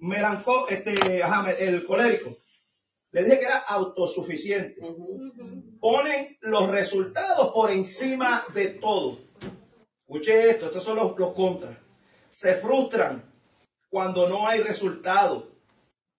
Melancó, 0.01 0.69
este, 0.69 1.23
ajá, 1.23 1.51
el 1.53 1.87
colérico. 1.87 2.37
Le 3.13 3.25
dije 3.25 3.39
que 3.39 3.45
era 3.45 3.59
autosuficiente. 3.59 4.81
Ponen 5.81 6.39
los 6.41 6.69
resultados 6.69 7.53
por 7.53 7.71
encima 7.71 8.45
de 8.55 8.69
todo. 8.69 9.19
Escuche 10.01 10.51
esto, 10.51 10.67
estos 10.67 10.83
son 10.83 10.97
los, 10.97 11.35
contras. 11.35 11.77
Se 12.31 12.55
frustran 12.55 13.31
cuando 13.91 14.29
no 14.29 14.47
hay 14.49 14.61
resultado. 14.61 15.52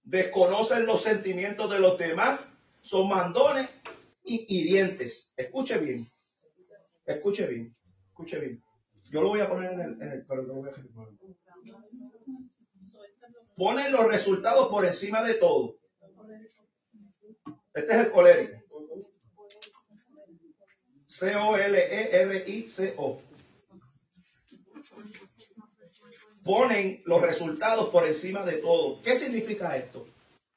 Desconocen 0.03 0.85
los 0.85 1.01
sentimientos 1.01 1.71
de 1.71 1.79
los 1.79 1.97
demás. 1.97 2.51
Son 2.81 3.07
mandones 3.07 3.69
y 4.23 4.45
hirientes. 4.49 5.33
Escuche 5.37 5.77
bien. 5.77 6.11
Escuche 7.05 7.47
bien. 7.47 7.73
Escuche 8.09 8.37
bien. 8.39 8.61
Yo 9.09 9.21
lo 9.21 9.29
voy 9.29 9.39
a 9.41 9.49
poner 9.49 9.73
en 9.73 10.01
el, 10.01 10.25
lo 10.27 10.55
voy 10.55 10.69
a 10.69 10.73
Ponen 13.55 13.91
los 13.91 14.07
resultados 14.07 14.69
por 14.69 14.83
encima 14.85 15.21
de 15.23 15.33
todo. 15.35 15.77
Este 17.73 17.93
es 17.93 17.99
el 17.99 18.09
colérico. 18.09 18.63
C-O-L-E-R-I-C-O 21.07 23.21
ponen 26.43 27.01
los 27.05 27.21
resultados 27.21 27.89
por 27.89 28.05
encima 28.05 28.43
de 28.43 28.57
todo. 28.57 29.01
¿Qué 29.01 29.15
significa 29.15 29.77
esto? 29.77 30.05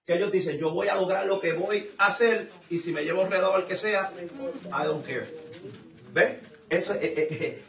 Que 0.05 0.15
ellos 0.15 0.31
dicen, 0.31 0.59
yo 0.59 0.73
voy 0.73 0.89
a 0.89 0.97
lograr 0.97 1.27
lo 1.27 1.41
que 1.41 1.53
voy 1.53 1.91
a 1.99 2.07
hacer 2.07 2.51
y 2.71 2.79
si 2.79 2.93
me 2.93 3.05
llevo 3.05 3.23
enredado 3.23 3.55
al 3.55 3.67
que 3.67 3.77
sea, 3.77 4.13
I 4.67 4.85
don't 4.85 5.05
care. 5.05 5.27
¿Ven? 6.13 6.41
Eso, 6.69 6.95
eh, 6.95 7.15
eh, 7.17 7.29
eh, 7.31 7.63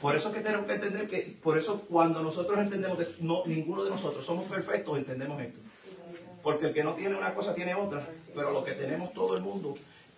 por 0.00 0.16
eso 0.16 0.28
es 0.28 0.34
que 0.34 0.40
tenemos 0.40 0.66
que 0.66 0.74
entender 0.74 1.06
que, 1.06 1.38
por 1.42 1.56
eso 1.56 1.82
cuando 1.88 2.22
nosotros 2.22 2.58
entendemos 2.58 2.98
que 2.98 3.06
no, 3.20 3.44
ninguno 3.46 3.84
de 3.84 3.90
nosotros 3.90 4.24
somos 4.26 4.48
perfectos, 4.48 4.98
entendemos 4.98 5.40
esto. 5.40 5.58
Porque 6.42 6.66
el 6.66 6.74
que 6.74 6.82
no 6.82 6.94
tiene 6.94 7.16
una 7.16 7.34
cosa 7.34 7.54
tiene 7.54 7.74
otra, 7.74 8.06
pero 8.34 8.50
lo 8.50 8.64
que 8.64 8.72
tenemos 8.72 9.12
todo 9.12 9.36
el 9.36 9.42
mundo, 9.42 9.74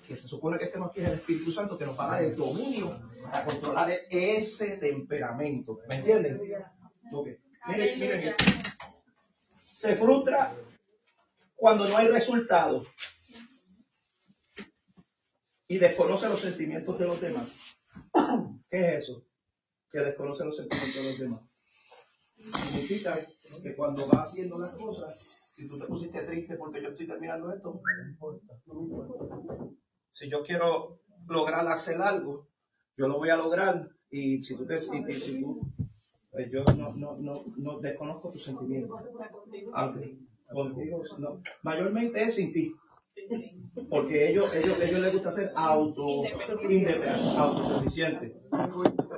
que 0.09 0.17
se 0.17 0.27
supone 0.27 0.59
que 0.59 0.65
estemos 0.65 0.91
aquí 0.91 1.01
es 1.01 1.09
el 1.09 1.15
Espíritu 1.15 1.53
Santo, 1.53 1.77
que 1.77 1.85
nos 1.85 1.99
va 1.99 2.07
a 2.07 2.11
dar 2.13 2.25
el 2.25 2.35
dominio 2.35 2.99
para 3.31 3.45
controlar 3.45 3.93
ese 4.09 4.79
temperamento. 4.79 5.79
¿Me 5.87 5.97
entienden? 5.97 6.41
Miren, 7.67 7.99
miren, 7.99 8.35
Se 9.73 9.97
frustra 9.97 10.55
cuando 11.57 11.89
no 11.89 11.97
hay 11.97 12.09
resultado 12.09 12.85
y 15.67 15.79
desconoce 15.79 16.29
los 16.29 16.41
sentimientos 16.41 16.99
de 16.99 17.07
los 17.07 17.21
demás. 17.21 17.79
¿Qué 18.71 18.81
es 18.81 19.05
eso? 19.05 19.25
Que 19.91 20.01
desconoce 20.01 20.45
los 20.45 20.57
sentimientos 20.57 20.95
de 20.95 21.11
los 21.11 21.19
demás. 21.19 21.41
Significa 22.37 23.27
que 23.63 23.75
cuando 23.75 24.07
va 24.09 24.25
haciendo 24.25 24.59
las 24.59 24.75
cosas, 24.75 25.53
si 25.57 25.67
tú 25.67 25.79
te 25.79 25.87
pusiste 25.87 26.21
triste 26.23 26.57
porque 26.57 26.83
yo 26.83 26.91
estoy 26.91 27.07
terminando 27.07 27.53
esto, 27.53 27.81
no 27.83 28.09
importa, 28.11 28.55
no 28.67 28.75
me 28.75 28.83
importa. 28.83 29.65
Si 30.11 30.29
yo 30.29 30.43
quiero 30.43 31.01
lograr 31.27 31.67
hacer 31.69 32.01
algo, 32.03 32.49
yo 32.97 33.09
lo 33.09 33.17
voy 33.17 33.31
a 33.31 33.37
lograr 33.37 33.89
y 34.11 34.43
si 34.43 34.55
tú 34.55 34.67
te, 34.67 34.81
si 34.81 35.41
tú 35.41 35.73
yo 36.51 36.65
no, 36.77 36.95
no, 36.95 37.17
no, 37.17 37.35
no 37.57 37.79
desconozco 37.81 38.31
tus 38.31 38.45
sentimientos. 38.45 39.01
Aunque 39.73 40.19
contigo, 40.49 41.03
no. 41.19 41.43
Mayormente 41.63 42.23
es 42.23 42.35
sin 42.35 42.53
ti. 42.53 42.75
Porque 43.89 44.29
ellos, 44.29 44.55
ellos, 44.55 44.81
ellos 44.81 45.01
les 45.01 45.13
gusta 45.13 45.31
ser 45.31 45.49
auto 45.55 46.23
autosuficientes. 47.39 48.49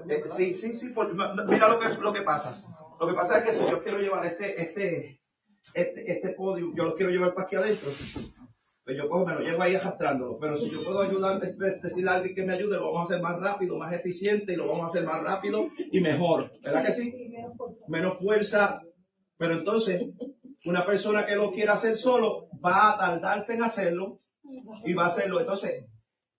Eh, 0.08 0.24
sí, 0.36 0.54
sí, 0.54 0.74
sí, 0.74 0.94
mira 1.48 1.68
lo 1.68 1.80
que, 1.80 1.88
lo 2.00 2.12
que 2.12 2.22
pasa. 2.22 2.68
Lo 3.00 3.06
que 3.08 3.14
pasa 3.14 3.38
es 3.38 3.44
que 3.44 3.52
si 3.52 3.70
yo 3.70 3.82
quiero 3.82 3.98
llevar 3.98 4.24
este, 4.26 4.60
este, 4.62 5.20
este, 5.74 6.10
este 6.10 6.28
podio, 6.30 6.72
yo 6.74 6.84
lo 6.84 6.94
quiero 6.94 7.10
llevar 7.10 7.34
para 7.34 7.46
aquí 7.46 7.56
adentro, 7.56 7.90
pues 8.86 8.96
yo 8.98 9.08
cojo, 9.08 9.26
me 9.26 9.34
lo 9.34 9.40
llevo 9.40 9.64
ahí 9.64 9.74
arrastrándolo. 9.74 10.38
Pero 10.38 10.56
si 10.56 10.70
yo 10.70 10.84
puedo 10.84 11.00
ayudar, 11.00 11.40
decirle 11.40 12.08
a 12.08 12.14
alguien 12.14 12.36
que 12.36 12.44
me 12.44 12.54
ayude, 12.54 12.76
lo 12.76 12.92
vamos 12.92 13.10
a 13.10 13.14
hacer 13.14 13.20
más 13.20 13.40
rápido, 13.40 13.76
más 13.76 13.92
eficiente 13.92 14.52
y 14.52 14.56
lo 14.56 14.68
vamos 14.68 14.84
a 14.84 14.86
hacer 14.86 15.04
más 15.04 15.20
rápido 15.22 15.66
y 15.90 16.00
mejor. 16.00 16.52
¿Verdad 16.62 16.84
que 16.84 16.92
sí? 16.92 17.12
Menos 17.88 18.16
fuerza. 18.20 18.80
Pero 19.38 19.58
entonces, 19.58 20.04
una 20.64 20.86
persona 20.86 21.26
que 21.26 21.34
lo 21.34 21.50
quiera 21.50 21.72
hacer 21.72 21.96
solo 21.96 22.48
va 22.64 22.92
a 22.92 22.96
tardarse 22.96 23.54
en 23.54 23.64
hacerlo 23.64 24.20
y 24.84 24.94
va 24.94 25.06
a 25.06 25.08
hacerlo. 25.08 25.40
Entonces, 25.40 25.84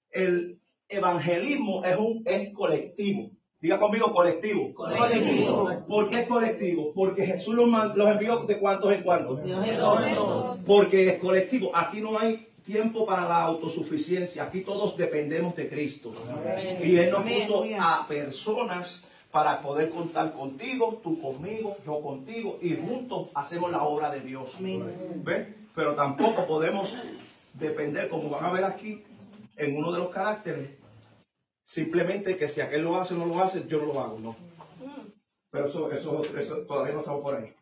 el 0.09 0.61
evangelismo 0.87 1.83
es 1.83 1.97
un 1.97 2.23
es 2.25 2.53
colectivo. 2.53 3.31
Diga 3.59 3.79
conmigo 3.79 4.13
colectivo. 4.13 4.73
Colectivo. 4.73 5.85
¿Por 5.87 6.09
qué 6.09 6.19
es 6.21 6.27
colectivo? 6.27 6.91
Porque 6.93 7.25
Jesús 7.25 7.55
los, 7.55 7.67
los 7.95 8.07
envió 8.09 8.37
de 8.45 8.59
cuantos 8.59 8.93
en 8.93 9.01
cuantos. 9.01 9.39
Porque 10.65 11.09
es 11.09 11.19
colectivo. 11.19 11.71
Aquí 11.73 12.01
no 12.01 12.19
hay 12.19 12.47
tiempo 12.63 13.05
para 13.05 13.27
la 13.27 13.41
autosuficiencia. 13.41 14.43
Aquí 14.43 14.61
todos 14.61 14.95
dependemos 14.95 15.55
de 15.55 15.69
Cristo. 15.69 16.13
Y 16.83 16.97
Él 16.97 17.09
nos 17.09 17.23
puso 17.23 17.63
a 17.79 18.05
personas 18.07 19.03
para 19.31 19.61
poder 19.61 19.89
contar 19.89 20.33
contigo, 20.33 20.99
tú 21.03 21.19
conmigo, 21.19 21.77
yo 21.85 22.01
contigo, 22.01 22.59
y 22.61 22.75
juntos 22.75 23.29
hacemos 23.33 23.71
la 23.71 23.83
obra 23.83 24.09
de 24.09 24.21
Dios. 24.21 24.57
Pero 25.75 25.95
tampoco 25.95 26.45
podemos 26.45 26.95
depender, 27.53 28.09
como 28.09 28.29
van 28.29 28.45
a 28.45 28.51
ver 28.51 28.63
aquí, 28.63 29.03
en 29.57 29.77
uno 29.77 29.91
de 29.91 29.99
los 29.99 30.09
caracteres, 30.09 30.69
Simplemente 31.67 32.37
que 32.37 32.47
si 32.47 32.61
aquel 32.61 32.83
lo 32.83 32.97
hace 32.97 33.13
o 33.13 33.17
no 33.17 33.25
lo 33.25 33.43
hace, 33.43 33.67
yo 33.67 33.81
no 33.81 33.87
lo 33.87 33.99
hago, 33.99 34.19
no. 34.19 34.37
Pero 35.51 35.65
eso, 35.65 35.91
eso, 35.91 36.23
eso 36.37 36.65
todavía 36.65 36.93
no 36.93 37.01
estamos 37.01 37.19
por 37.19 37.35
ahí. 37.35 37.53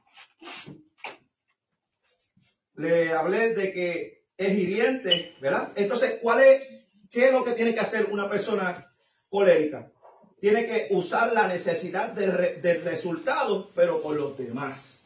le 2.76 3.14
hablé 3.14 3.56
de 3.56 3.74
que 3.74 4.28
es 4.38 4.60
hiriente, 4.60 5.36
¿verdad? 5.42 5.72
Entonces, 5.76 6.20
¿cuál 6.22 6.44
es, 6.44 6.88
qué 7.10 7.30
es 7.30 7.34
lo 7.34 7.44
que 7.44 7.54
tiene 7.54 7.74
que 7.74 7.80
hacer 7.80 8.06
una 8.12 8.30
persona 8.30 8.94
colérica? 9.28 9.92
Tiene 10.40 10.68
que 10.68 10.90
usar 10.92 11.34
la 11.34 11.48
necesidad 11.48 12.10
del, 12.10 12.84
resultado, 12.84 13.72
pero 13.74 14.04
con 14.04 14.18
los 14.18 14.38
demás. 14.38 15.04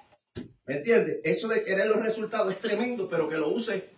¿Me 0.65 0.75
entiendes? 0.75 1.21
Eso 1.23 1.47
de 1.47 1.63
querer 1.63 1.87
los 1.87 2.03
resultados 2.03 2.51
es 2.51 2.59
tremendo, 2.59 3.07
pero 3.07 3.29
que 3.29 3.37
lo 3.37 3.47
use 3.47 3.91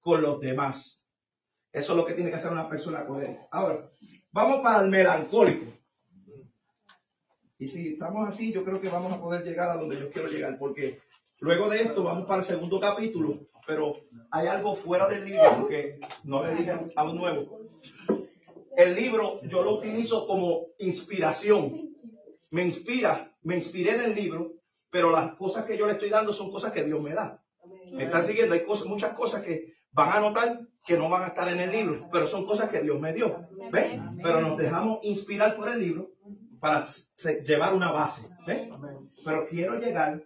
con 0.00 0.22
los 0.22 0.40
demás. 0.40 1.04
Eso 1.72 1.92
es 1.92 1.96
lo 1.96 2.04
que 2.04 2.14
tiene 2.14 2.30
que 2.30 2.36
hacer 2.36 2.50
una 2.50 2.68
persona 2.68 3.06
colérica. 3.06 3.46
Ahora, 3.52 3.88
vamos 4.32 4.60
para 4.60 4.82
el 4.82 4.90
melancólico. 4.90 5.66
Y 7.58 7.68
si 7.68 7.92
estamos 7.92 8.26
así, 8.26 8.52
yo 8.52 8.64
creo 8.64 8.80
que 8.80 8.88
vamos 8.88 9.12
a 9.12 9.20
poder 9.20 9.44
llegar 9.44 9.70
a 9.70 9.80
donde 9.80 9.98
yo 9.98 10.10
quiero 10.10 10.28
llegar, 10.28 10.58
porque 10.58 11.00
luego 11.40 11.68
de 11.68 11.82
esto 11.82 12.02
vamos 12.02 12.26
para 12.26 12.40
el 12.40 12.46
segundo 12.46 12.80
capítulo, 12.80 13.38
pero 13.66 13.96
hay 14.30 14.46
algo 14.46 14.74
fuera 14.74 15.08
del 15.08 15.24
libro 15.26 15.68
que 15.68 16.00
no 16.24 16.46
le 16.46 16.54
dije 16.54 16.72
a 16.96 17.04
un 17.04 17.16
nuevo. 17.16 17.60
El 18.76 18.94
libro 18.94 19.42
yo 19.42 19.62
lo 19.62 19.74
utilizo 19.74 20.26
como 20.26 20.68
inspiración. 20.78 21.94
Me 22.50 22.64
inspira, 22.64 23.36
me 23.42 23.56
inspiré 23.56 23.94
en 23.94 24.02
el 24.02 24.14
libro, 24.14 24.54
pero 24.88 25.10
las 25.10 25.34
cosas 25.34 25.66
que 25.66 25.76
yo 25.76 25.86
le 25.86 25.92
estoy 25.92 26.08
dando 26.08 26.32
son 26.32 26.50
cosas 26.50 26.72
que 26.72 26.82
Dios 26.82 27.00
me 27.00 27.12
da. 27.12 27.44
Me 27.92 28.04
están 28.04 28.24
siguiendo, 28.24 28.54
hay 28.54 28.64
cosas, 28.64 28.86
muchas 28.86 29.12
cosas 29.12 29.42
que 29.42 29.74
van 29.92 30.12
a 30.12 30.20
notar 30.20 30.60
que 30.86 30.96
no 30.96 31.08
van 31.08 31.24
a 31.24 31.28
estar 31.28 31.48
en 31.48 31.60
el 31.60 31.70
libro, 31.70 32.08
pero 32.10 32.26
son 32.26 32.46
cosas 32.46 32.70
que 32.70 32.82
Dios 32.82 33.00
me 33.00 33.12
dio. 33.12 33.48
¿Ves? 33.70 34.00
Pero 34.22 34.40
nos 34.40 34.56
dejamos 34.56 35.00
inspirar 35.02 35.56
por 35.56 35.68
el 35.68 35.80
libro 35.80 36.10
para 36.60 36.86
llevar 37.44 37.74
una 37.74 37.90
base. 37.90 38.28
Pero 39.24 39.46
quiero 39.48 39.78
llegar 39.78 40.22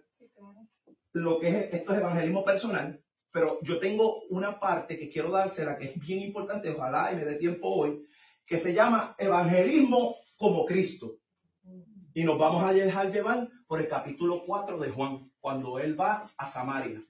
lo 1.13 1.39
que 1.39 1.47
es 1.47 1.73
esto 1.73 1.93
es 1.93 1.99
evangelismo 1.99 2.43
personal, 2.43 3.01
pero 3.31 3.59
yo 3.61 3.79
tengo 3.79 4.23
una 4.29 4.59
parte 4.59 4.99
que 4.99 5.09
quiero 5.09 5.31
dársela 5.31 5.77
que 5.77 5.85
es 5.85 5.99
bien 5.99 6.19
importante, 6.19 6.69
ojalá 6.69 7.11
y 7.11 7.15
me 7.15 7.23
dé 7.23 7.35
tiempo 7.35 7.69
hoy, 7.69 8.05
que 8.45 8.57
se 8.57 8.73
llama 8.73 9.15
evangelismo 9.17 10.15
como 10.35 10.65
Cristo. 10.65 11.15
Y 12.13 12.23
nos 12.23 12.37
vamos 12.37 12.63
a 12.63 12.73
dejar 12.73 13.11
llevar 13.11 13.49
por 13.67 13.81
el 13.81 13.87
capítulo 13.87 14.43
4 14.45 14.77
de 14.77 14.89
Juan, 14.89 15.31
cuando 15.39 15.79
él 15.79 15.99
va 15.99 16.31
a 16.37 16.47
Samaria. 16.47 17.01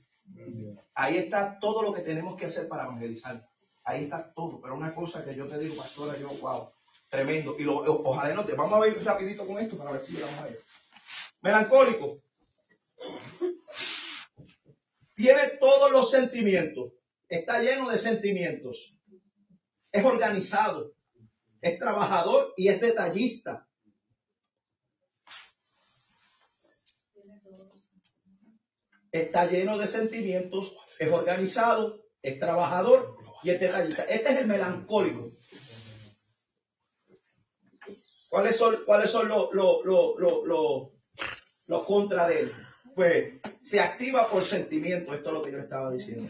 Ahí 0.94 1.18
está 1.18 1.60
todo 1.60 1.82
lo 1.82 1.94
que 1.94 2.02
tenemos 2.02 2.36
que 2.36 2.46
hacer 2.46 2.68
para 2.68 2.84
evangelizar. 2.84 3.48
Ahí 3.84 4.06
está 4.06 4.34
todo. 4.34 4.60
Pero 4.62 4.76
una 4.76 4.94
cosa 4.96 5.24
que 5.24 5.36
yo 5.36 5.48
te 5.48 5.60
digo, 5.60 5.76
pastora, 5.76 6.18
yo, 6.18 6.30
wow, 6.42 6.70
Tremendo. 7.10 7.56
Y 7.58 7.64
lo, 7.64 7.78
ojalá 7.78 8.34
no 8.34 8.46
te. 8.46 8.54
Vamos 8.54 8.74
a 8.74 8.80
ver 8.80 9.04
rapidito 9.04 9.46
con 9.46 9.60
esto 9.60 9.78
para 9.78 9.92
ver 9.92 10.02
si 10.02 10.20
vamos 10.20 10.40
a 10.40 10.46
ver. 10.46 10.60
Melancólico. 11.42 12.22
Tiene 15.14 15.50
todos 15.60 15.92
los 15.92 16.12
sentimientos. 16.12 16.92
Está 17.30 17.62
lleno 17.62 17.90
de 17.90 18.00
sentimientos. 18.00 18.94
Es 19.92 20.04
organizado. 20.04 20.94
Es 21.62 21.80
trabajador 21.80 22.54
y 22.58 22.68
es 22.68 22.82
detallista. 22.82 23.68
Está 29.16 29.50
lleno 29.50 29.78
de 29.78 29.88
sentimientos, 29.88 30.76
es 31.00 31.10
organizado, 31.10 32.04
es 32.22 32.38
trabajador 32.38 33.16
y 33.44 33.52
es 33.52 33.62
detallista. 33.62 34.04
Este 34.04 34.34
es 34.34 34.40
el 34.40 34.48
melancólico. 34.48 35.32
¿Cuáles 38.28 38.58
son, 38.58 38.84
cuáles 38.86 39.10
son 39.10 39.30
los 39.30 39.54
lo, 39.54 40.92
lo, 41.66 41.86
contra 41.86 42.28
de 42.28 42.42
él? 42.42 42.52
Pues 42.94 43.36
se 43.62 43.80
activa 43.80 44.28
por 44.28 44.42
sentimiento, 44.42 45.14
esto 45.14 45.30
es 45.30 45.34
lo 45.34 45.42
que 45.42 45.52
yo 45.54 45.60
estaba 45.60 45.94
diciendo. 45.94 46.30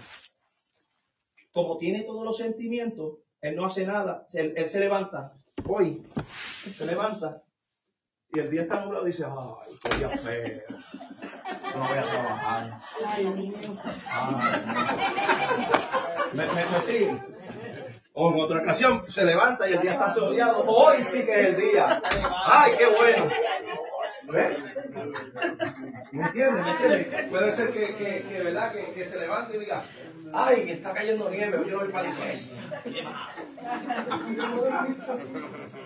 Como 1.51 1.79
tiene 1.79 2.03
todos 2.03 2.23
los 2.23 2.37
sentimientos, 2.37 3.17
él 3.41 3.55
no 3.55 3.65
hace 3.65 3.87
nada, 3.87 4.27
él, 4.33 4.53
se 4.69 4.79
levanta, 4.79 5.33
hoy, 5.67 6.05
se 6.71 6.85
levanta, 6.85 7.41
y 8.31 8.41
el 8.41 8.51
día 8.51 8.61
está 8.61 8.81
nublado 8.81 9.07
y 9.07 9.11
dice, 9.11 9.25
ay, 9.25 9.73
qué 9.81 10.07
feo, 10.19 10.61
no 11.75 11.87
voy 11.87 11.97
a 11.97 12.03
trabajar. 12.03 12.77
¿Me, 16.33 16.45
me, 16.45 16.65
me? 16.65 17.35
O 18.17 18.31
en 18.31 18.39
otra 18.39 18.61
ocasión 18.61 19.03
se 19.09 19.25
levanta 19.25 19.69
y 19.69 19.73
el 19.73 19.81
día 19.81 19.93
está 19.93 20.09
soleado. 20.13 20.63
Hoy 20.67 21.03
sí 21.03 21.25
que 21.25 21.37
es 21.37 21.45
el 21.47 21.57
día. 21.57 22.01
¡Ay, 22.45 22.73
qué 22.77 22.85
bueno! 22.87 23.29
¿Ves? 24.23 24.57
¿Me 26.11 26.25
entiendes? 26.25 26.65
¿Me 26.65 26.71
entiendes? 26.71 27.29
Puede 27.29 27.55
ser 27.55 27.73
que, 27.73 27.95
que, 27.95 28.25
que 28.27 28.41
¿verdad? 28.41 28.71
Que, 28.71 28.93
que, 28.93 29.05
se 29.05 29.19
levante 29.19 29.57
y 29.57 29.59
diga, 29.59 29.83
¡ay, 30.33 30.65
está 30.69 30.93
cayendo 30.93 31.29
nieve! 31.29 31.61
Yo 31.67 31.79
voy 31.79 31.89
para 31.89 32.09
la 32.09 32.15
iglesia. 32.15 32.53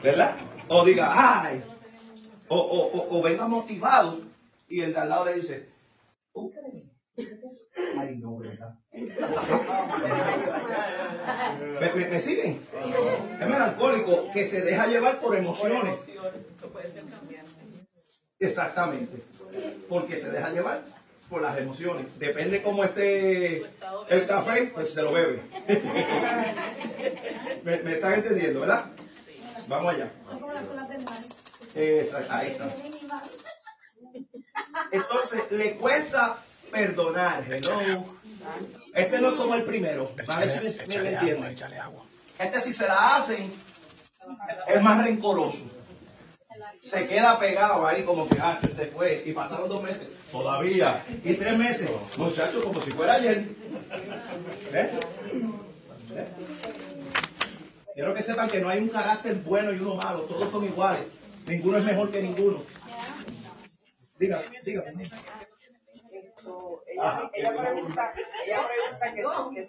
¿Verdad? 0.04 0.36
O 0.67 0.86
diga, 0.86 1.12
¡ay! 1.43 1.63
O, 2.47 2.58
o, 2.58 3.17
o, 3.17 3.21
venga 3.21 3.47
motivado 3.47 4.19
y 4.69 4.82
el 4.82 4.93
de 4.93 4.99
al 4.99 5.10
lado 5.10 5.25
le 5.25 5.36
dice, 5.36 5.68
Ay, 7.97 8.17
no, 8.17 8.38
¿verdad? 8.38 8.75
¿Me, 12.12 12.19
siguen? 12.19 12.62
Es 13.39 13.47
melancólico 13.47 14.32
que 14.32 14.45
se 14.45 14.62
deja 14.62 14.88
llevar 14.88 15.19
por 15.19 15.36
emociones. 15.36 16.10
Exactamente. 18.39 19.23
Porque 19.89 20.17
se 20.17 20.32
deja 20.32 20.52
llevar 20.52 20.84
por 21.30 21.41
las 21.41 21.58
emociones. 21.58 22.08
Depende 22.19 22.62
cómo 22.63 22.84
esté 22.84 23.65
el 24.10 24.25
café, 24.25 24.71
pues 24.73 24.93
se 24.93 25.02
lo 25.04 25.12
bebe. 25.12 25.41
¿Me, 27.63 27.84
me 27.84 27.93
están 27.93 28.13
entendiendo, 28.13 28.62
verdad? 28.62 28.86
Vamos 29.67 29.93
allá. 29.93 30.12
Exacto, 31.75 32.34
ahí 32.34 32.52
está. 32.52 32.69
Entonces, 34.91 35.41
le 35.52 35.76
cuesta 35.76 36.38
perdonar. 36.72 37.45
Hello. 37.48 38.06
Este 38.93 39.22
no 39.22 39.30
es 39.30 39.34
como 39.36 39.56
el 39.56 39.63
primero. 39.63 40.12
A 40.28 40.39
ver 40.39 40.50
si 40.50 40.88
me, 40.88 41.02
me 41.02 41.13
entienden. 41.13 41.56
Este 42.39 42.62
si 42.62 42.74
se 42.74 42.88
la 42.88 43.17
hacen, 43.17 43.52
es 44.67 44.82
más 44.82 45.04
rencoroso. 45.04 45.65
Se 46.82 47.08
queda 47.08 47.39
pegado 47.39 47.86
ahí 47.86 48.04
como 48.04 48.28
que, 48.28 48.38
ah, 48.41 48.58
que 48.62 48.67
usted 48.67 48.91
fue. 48.93 49.24
Y 49.26 49.34
pasaron 49.34 49.69
dos 49.69 49.84
meses. 49.84 50.08
Todavía. 50.32 51.04
Y 51.24 51.34
tres 51.34 51.58
meses. 51.58 51.89
Muchachos, 52.17 52.63
como 52.63 52.82
si 52.82 52.91
fuera 52.91 53.15
ayer. 53.15 53.45
¿Eh? 54.74 54.91
¿Eh? 56.15 56.28
Quiero 57.93 58.13
que 58.13 58.24
sepan 58.24 58.50
que 58.50 58.62
no 58.62 58.69
hay 58.69 58.80
un 58.80 58.89
carácter 58.89 59.36
bueno 59.36 59.74
y 59.74 59.80
uno 59.80 59.95
malo. 59.95 60.22
Todos 60.22 60.50
son 60.52 60.63
iguales. 60.63 61.04
Ninguno 61.45 61.80
es 61.80 61.84
mejor 61.84 62.12
que 62.12 62.22
ninguno. 62.22 62.63
Diga, 64.19 64.41
diga 64.63 64.84
ella, 66.88 67.29
ella, 67.34 67.53
pregunta, 67.55 68.13
ella 68.45 68.62
pregunta 68.67 69.13
que, 69.13 69.62
que 69.62 69.67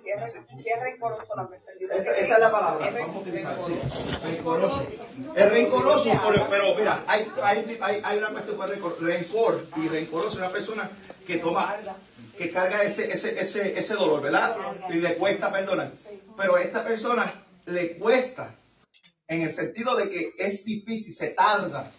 si 0.62 0.68
es 0.68 0.80
rencoroso 0.80 1.36
la 1.36 1.48
persona. 1.48 1.76
Esa, 1.94 2.16
esa, 2.16 2.34
es 2.34 2.40
la 2.40 2.50
palabra, 2.50 2.88
es 2.88 2.94
vamos 2.94 3.16
a 3.16 3.18
utilizar, 3.20 3.58
sí. 3.66 4.18
Rencoroso. 4.24 4.86
Es 5.36 5.50
rencoroso, 5.50 6.10
pero, 6.26 6.46
pero 6.48 6.74
mira, 6.74 7.04
hay, 7.06 7.30
hay, 7.42 7.78
hay, 7.80 8.00
hay 8.04 8.18
una 8.18 8.30
cuestión 8.30 8.56
con 8.56 8.68
rencor, 8.68 9.02
rencor 9.02 9.66
y 9.76 9.88
rencoroso 9.88 10.28
es 10.30 10.36
una 10.36 10.50
persona 10.50 10.90
que 11.26 11.36
toma, 11.36 11.76
que 12.36 12.50
carga 12.50 12.82
ese, 12.82 13.12
ese, 13.12 13.38
ese, 13.40 13.78
ese 13.78 13.94
dolor, 13.94 14.22
¿verdad? 14.22 14.56
Y 14.88 14.94
le 14.94 15.16
cuesta 15.16 15.52
perdonar. 15.52 15.92
Pero 16.36 16.56
a 16.56 16.62
esta 16.62 16.84
persona 16.84 17.46
le 17.66 17.98
cuesta 17.98 18.54
en 19.28 19.42
el 19.42 19.52
sentido 19.52 19.96
de 19.96 20.08
que 20.08 20.32
es 20.38 20.64
difícil, 20.64 21.14
se 21.14 21.28
tarda. 21.28 21.90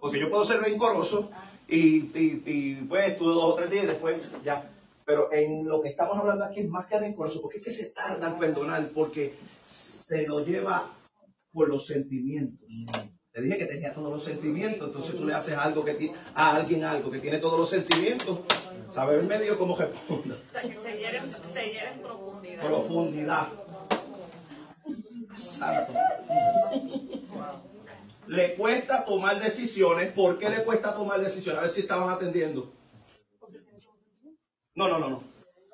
Porque 0.00 0.18
yo 0.18 0.30
puedo 0.30 0.44
ser 0.44 0.60
rencoroso 0.60 1.30
y, 1.72 2.10
y, 2.14 2.42
y 2.44 2.74
pues 2.84 3.12
estuve 3.12 3.32
dos 3.32 3.44
o 3.44 3.54
tres 3.54 3.70
días 3.70 3.84
y 3.84 3.88
después 3.88 4.22
ya. 4.44 4.68
Pero 5.04 5.32
en 5.32 5.66
lo 5.66 5.80
que 5.80 5.88
estamos 5.88 6.18
hablando 6.18 6.44
aquí 6.44 6.60
es 6.60 6.68
más 6.68 6.86
que 6.86 6.98
rencoroso, 6.98 7.40
porque 7.40 7.58
es 7.58 7.64
que 7.64 7.70
se 7.70 7.86
tarda 7.86 8.28
en 8.28 8.38
perdonar, 8.38 8.88
porque 8.94 9.34
se 9.66 10.26
lo 10.26 10.44
lleva 10.44 10.90
por 11.52 11.68
los 11.68 11.86
sentimientos. 11.86 12.68
Le 13.34 13.42
dije 13.42 13.58
que 13.58 13.66
tenía 13.66 13.94
todos 13.94 14.12
los 14.12 14.22
sentimientos, 14.22 14.88
entonces 14.88 15.16
tú 15.16 15.24
le 15.24 15.32
haces 15.32 15.56
algo 15.56 15.82
que 15.84 16.12
a 16.34 16.54
alguien 16.54 16.84
algo 16.84 17.10
que 17.10 17.18
tiene 17.18 17.38
todos 17.38 17.58
los 17.58 17.70
sentimientos, 17.70 18.40
sabe 18.90 19.16
el 19.16 19.26
medio 19.26 19.56
cómo 19.56 19.74
responde. 19.74 20.34
O 20.34 20.50
sea, 20.50 20.62
que 20.62 20.76
se 20.76 20.98
hieren, 20.98 21.34
en 21.34 22.02
profundidad. 22.02 22.66
Profundidad. 22.66 23.48
Santo 25.34 25.94
le 28.32 28.54
cuesta 28.54 29.04
tomar 29.04 29.40
decisiones. 29.40 30.10
¿Por 30.12 30.38
qué 30.38 30.48
le 30.48 30.64
cuesta 30.64 30.94
tomar 30.94 31.20
decisiones? 31.20 31.58
A 31.58 31.62
ver 31.62 31.70
si 31.70 31.80
estaban 31.82 32.08
atendiendo. 32.08 32.72
No, 34.74 34.88
no, 34.88 34.98
no, 34.98 35.10
no. 35.10 35.22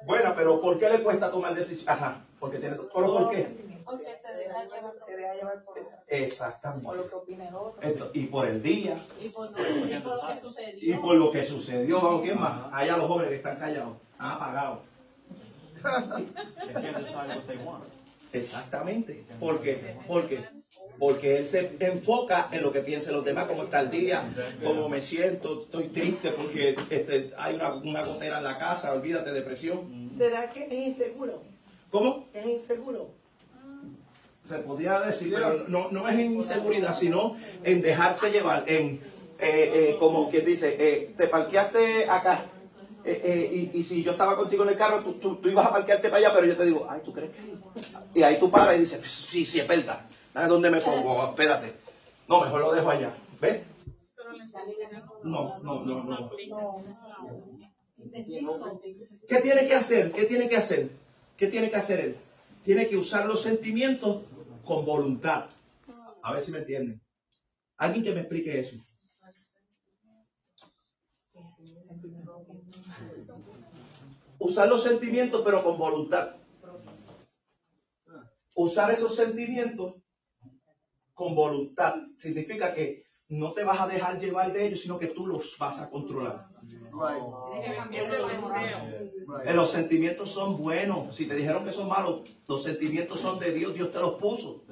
Bueno, 0.04 0.32
pero 0.36 0.60
¿por 0.60 0.76
qué 0.78 0.90
le 0.90 1.02
cuesta 1.04 1.30
tomar 1.30 1.54
decisiones? 1.54 1.88
Ajá, 1.88 2.24
porque 2.40 2.58
tiene. 2.58 2.76
¿Pero 2.76 2.90
por 2.90 3.30
qué? 3.30 3.46
Porque 3.84 4.06
se 4.20 4.34
deja 4.34 4.64
llevar, 4.64 4.94
se 5.06 5.16
deja 5.16 5.34
llevar 5.34 5.64
por 5.64 5.78
Exactamente. 6.08 6.86
Por 6.86 6.96
lo 6.96 7.08
que 7.08 7.14
opine 7.14 7.48
el 7.48 7.54
otro. 7.54 8.10
y 8.12 8.26
por 8.26 8.46
el 8.46 8.60
día. 8.60 8.98
Y 9.20 9.28
por, 9.28 9.50
lo, 9.50 9.56
que 9.56 10.40
sucedió. 10.40 10.94
Y 10.94 10.98
por 10.98 11.16
lo 11.16 11.30
que 11.30 11.44
sucedió. 11.44 12.00
Vamos, 12.00 12.22
¿quién 12.22 12.40
más? 12.40 12.72
Allá 12.72 12.96
los 12.96 13.06
jóvenes 13.06 13.30
que 13.30 13.36
están 13.36 13.56
callados, 13.56 13.96
han 14.18 14.32
apagado. 14.32 14.82
Exactamente. 18.32 19.24
¿Por 19.38 19.60
qué? 19.60 19.96
Porque, 20.06 20.44
porque 20.98 21.38
él 21.38 21.46
se 21.46 21.76
enfoca 21.80 22.48
en 22.50 22.62
lo 22.62 22.72
que 22.72 22.80
piensan 22.80 23.14
los 23.14 23.24
demás, 23.24 23.46
cómo 23.46 23.64
está 23.64 23.80
el 23.80 23.90
día, 23.90 24.28
cómo 24.62 24.88
me 24.88 25.00
siento, 25.00 25.62
estoy 25.62 25.88
triste 25.88 26.30
porque 26.30 26.76
este, 26.90 27.32
hay 27.38 27.54
una, 27.54 27.74
una 27.74 28.04
gotera 28.04 28.38
en 28.38 28.44
la 28.44 28.58
casa, 28.58 28.92
olvídate, 28.92 29.32
depresión. 29.32 30.10
¿Será 30.16 30.50
que 30.50 30.64
es 30.64 30.72
inseguro? 30.88 31.42
¿Cómo? 31.90 32.26
Es 32.34 32.46
inseguro. 32.46 33.10
Se 34.44 34.58
podría 34.58 35.00
decir, 35.00 35.30
pero 35.32 35.64
no, 35.68 35.90
no 35.90 36.08
es 36.08 36.14
en 36.14 36.34
inseguridad, 36.34 36.94
sino 36.96 37.36
en 37.62 37.82
dejarse 37.82 38.30
llevar, 38.30 38.64
en, 38.66 39.00
eh, 39.38 39.72
eh, 39.92 39.96
como 39.98 40.30
quien 40.30 40.44
dice, 40.44 40.74
eh, 40.78 41.12
te 41.16 41.28
parqueaste 41.28 42.08
acá, 42.08 42.46
eh, 43.04 43.20
eh, 43.24 43.70
y, 43.72 43.78
y 43.78 43.82
si 43.82 44.02
yo 44.02 44.12
estaba 44.12 44.36
contigo 44.36 44.64
en 44.64 44.70
el 44.70 44.76
carro, 44.76 45.02
tú, 45.02 45.14
tú, 45.14 45.36
tú 45.36 45.48
ibas 45.48 45.66
a 45.66 45.70
parquearte 45.70 46.08
para 46.08 46.18
allá, 46.18 46.34
pero 46.34 46.46
yo 46.46 46.56
te 46.56 46.64
digo, 46.64 46.86
ay, 46.90 47.02
¿tú 47.04 47.12
crees 47.12 47.30
que? 47.30 48.18
Y 48.18 48.22
ahí 48.22 48.38
tú 48.38 48.50
paras 48.50 48.76
y 48.76 48.80
dices, 48.80 49.02
sí, 49.04 49.44
sí, 49.44 49.60
es 49.60 49.68
verdad, 49.68 50.00
¿a 50.38 50.46
dónde 50.46 50.70
me 50.70 50.80
pongo? 50.80 51.28
Espérate. 51.28 51.72
No, 52.28 52.40
mejor 52.42 52.60
lo 52.60 52.72
dejo 52.72 52.90
allá, 52.90 53.12
¿ves? 53.40 53.66
No, 55.24 55.58
no, 55.60 55.84
no, 55.84 56.04
no. 56.04 56.30
¿Qué 59.28 59.40
tiene 59.40 59.66
que 59.66 59.74
hacer? 59.74 60.12
¿Qué 60.12 60.24
tiene 60.26 60.48
que 60.48 60.56
hacer? 60.56 60.90
¿Qué 61.36 61.48
tiene 61.48 61.70
que 61.70 61.76
hacer 61.76 62.00
él? 62.00 62.16
Tiene 62.64 62.86
que 62.86 62.96
usar 62.96 63.26
los 63.26 63.42
sentimientos 63.42 64.24
con 64.64 64.84
voluntad. 64.84 65.46
A 66.22 66.32
ver 66.32 66.44
si 66.44 66.52
me 66.52 66.58
entienden. 66.58 67.00
Alguien 67.76 68.04
que 68.04 68.12
me 68.12 68.20
explique 68.20 68.60
eso. 68.60 68.76
Usar 74.38 74.68
los 74.68 74.82
sentimientos 74.82 75.42
pero 75.44 75.64
con 75.64 75.78
voluntad. 75.78 76.36
Usar 78.54 78.90
esos 78.92 79.16
sentimientos 79.16 79.94
con 81.18 81.34
voluntad 81.34 81.96
significa 82.16 82.72
que 82.72 83.02
no 83.30 83.52
te 83.52 83.64
vas 83.64 83.80
a 83.80 83.88
dejar 83.88 84.20
llevar 84.20 84.52
de 84.52 84.66
ellos, 84.66 84.80
sino 84.80 85.00
que 85.00 85.08
tú 85.08 85.26
los 85.26 85.58
vas 85.58 85.80
a 85.80 85.90
controlar. 85.90 86.46
Los 89.52 89.70
sentimientos 89.72 90.30
son 90.30 90.56
buenos. 90.56 91.16
Si 91.16 91.26
te 91.26 91.34
dijeron 91.34 91.64
que 91.64 91.72
son 91.72 91.88
malos, 91.88 92.22
los 92.46 92.62
sentimientos 92.62 93.20
son 93.20 93.40
de 93.40 93.52
Dios, 93.52 93.74
Dios 93.74 93.90
te 93.90 93.98
los 93.98 94.14
puso. 94.14 94.62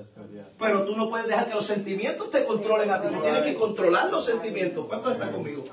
Pero 0.57 0.85
tú 0.85 0.97
no 0.97 1.11
puedes 1.11 1.27
dejar 1.27 1.49
que 1.49 1.55
los 1.55 1.67
sentimientos 1.67 2.31
te 2.31 2.45
controlen 2.45 2.91
a 2.91 3.03
ti. 3.03 3.09
Tú 3.13 3.21
tienes 3.21 3.43
que 3.43 3.57
controlar 3.57 4.09
los 4.11 4.25
sentimientos. 4.25 4.87
¿Cuántos 4.87 5.15
están 5.15 5.33
conmigo? 5.33 5.65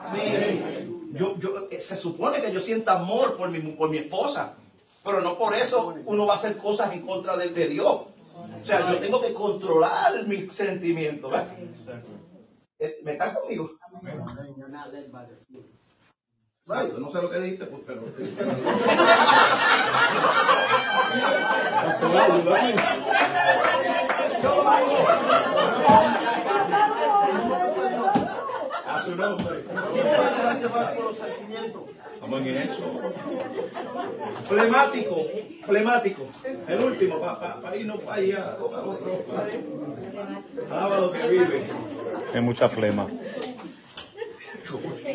Yo, 1.14 1.38
yo, 1.38 1.68
eh, 1.70 1.80
se 1.80 1.96
supone 1.96 2.42
que 2.42 2.52
yo 2.52 2.60
sienta 2.60 2.94
amor 2.94 3.38
por 3.38 3.52
mi, 3.52 3.60
por 3.60 3.92
mi 3.92 4.00
esposa. 4.00 4.56
Pero 5.04 5.22
no 5.22 5.38
por 5.38 5.54
eso 5.54 5.94
uno 6.06 6.26
va 6.26 6.34
a 6.34 6.38
hacer 6.38 6.58
cosas 6.58 6.94
en 6.94 7.02
contra 7.02 7.38
de, 7.38 7.50
de 7.50 7.68
Dios. 7.68 8.13
O 8.36 8.66
sea, 8.66 8.92
yo 8.92 9.00
tengo 9.00 9.22
que 9.22 9.34
controlar 9.34 10.26
mis 10.26 10.54
sentimientos. 10.54 11.34
Eh, 12.80 13.00
¿Me 13.04 13.14
están 13.14 13.36
conmigo? 13.36 13.72
No 16.66 17.12
sé 17.12 17.22
lo 17.22 17.30
que 17.30 17.40
dijiste, 17.40 17.66
pues, 17.66 17.84
pero... 17.86 18.02
Yo 24.42 24.56
lo 24.56 24.70
hago. 24.70 25.08
A 28.86 29.00
su 29.04 29.16
nombre. 29.16 29.64
Vamos 32.24 32.40
en 32.48 32.58
eso. 32.58 33.02
Flemático, 34.48 35.28
flemático. 35.66 36.28
El 36.70 36.80
último, 36.80 37.20
para 37.20 37.38
pa, 37.38 37.62
pa 37.62 37.76
irnos 37.76 38.00
para 38.00 38.16
allá, 38.16 38.54
a 38.54 38.64
otro. 38.64 39.26
Alaba 40.72 41.00
lo 41.00 41.12
que 41.12 41.28
vive. 41.28 41.68
Tiene 42.32 42.42
mucha 42.42 42.70
flema. 42.70 43.08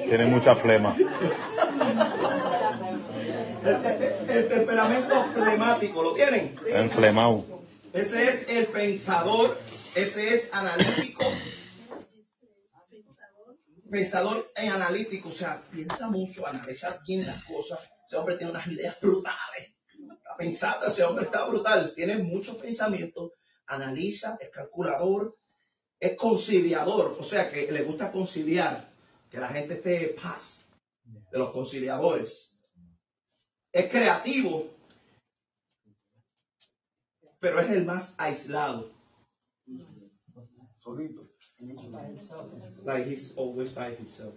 Tiene 0.07 0.27
mucha 0.27 0.55
flema. 0.55 0.95
El, 3.65 4.31
el 4.31 4.49
temperamento 4.49 5.25
flemático, 5.33 6.03
¿lo 6.03 6.13
tienen? 6.13 6.57
Enflemado. 6.67 7.45
Ese 7.95 8.29
es 8.29 8.47
el 8.51 8.67
pensador, 8.67 9.59
ese 9.95 10.35
es 10.35 10.53
analítico. 10.53 11.25
Pensador 13.91 14.53
en 14.55 14.71
analítico, 14.71 15.31
o 15.31 15.33
sea, 15.33 15.63
piensa 15.71 16.09
mucho, 16.09 16.47
analiza 16.47 17.01
bien 17.07 17.27
las 17.27 17.43
cosas. 17.45 17.91
Ese 18.07 18.17
hombre 18.17 18.37
tiene 18.37 18.53
unas 18.53 18.67
ideas 18.67 19.01
brutales. 19.01 19.75
Está 19.89 20.37
pensando, 20.37 20.87
ese 20.87 21.05
hombre 21.05 21.25
está 21.25 21.47
brutal, 21.47 21.95
tiene 21.95 22.19
muchos 22.19 22.57
pensamientos, 22.57 23.33
analiza, 23.67 24.37
es 24.41 24.51
calculador, 24.51 25.37
es 25.99 26.17
conciliador, 26.17 27.17
o 27.19 27.23
sea, 27.23 27.51
que 27.51 27.71
le 27.73 27.83
gusta 27.83 28.13
conciliar, 28.13 28.93
que 29.31 29.39
la 29.39 29.49
gente 29.49 29.75
esté 29.75 30.11
en 30.11 30.17
paz, 30.17 30.71
de 31.31 31.39
los 31.39 31.51
conciliadores. 31.51 32.57
Es 33.73 33.91
creativo, 33.91 34.71
pero 37.39 37.61
es 37.61 37.71
el 37.71 37.85
más 37.85 38.15
aislado. 38.19 38.91
Solito. 40.79 41.28
Like 42.85 43.07
he's 43.07 43.33
always 43.35 43.73
by 43.73 43.91
himself. 43.91 44.35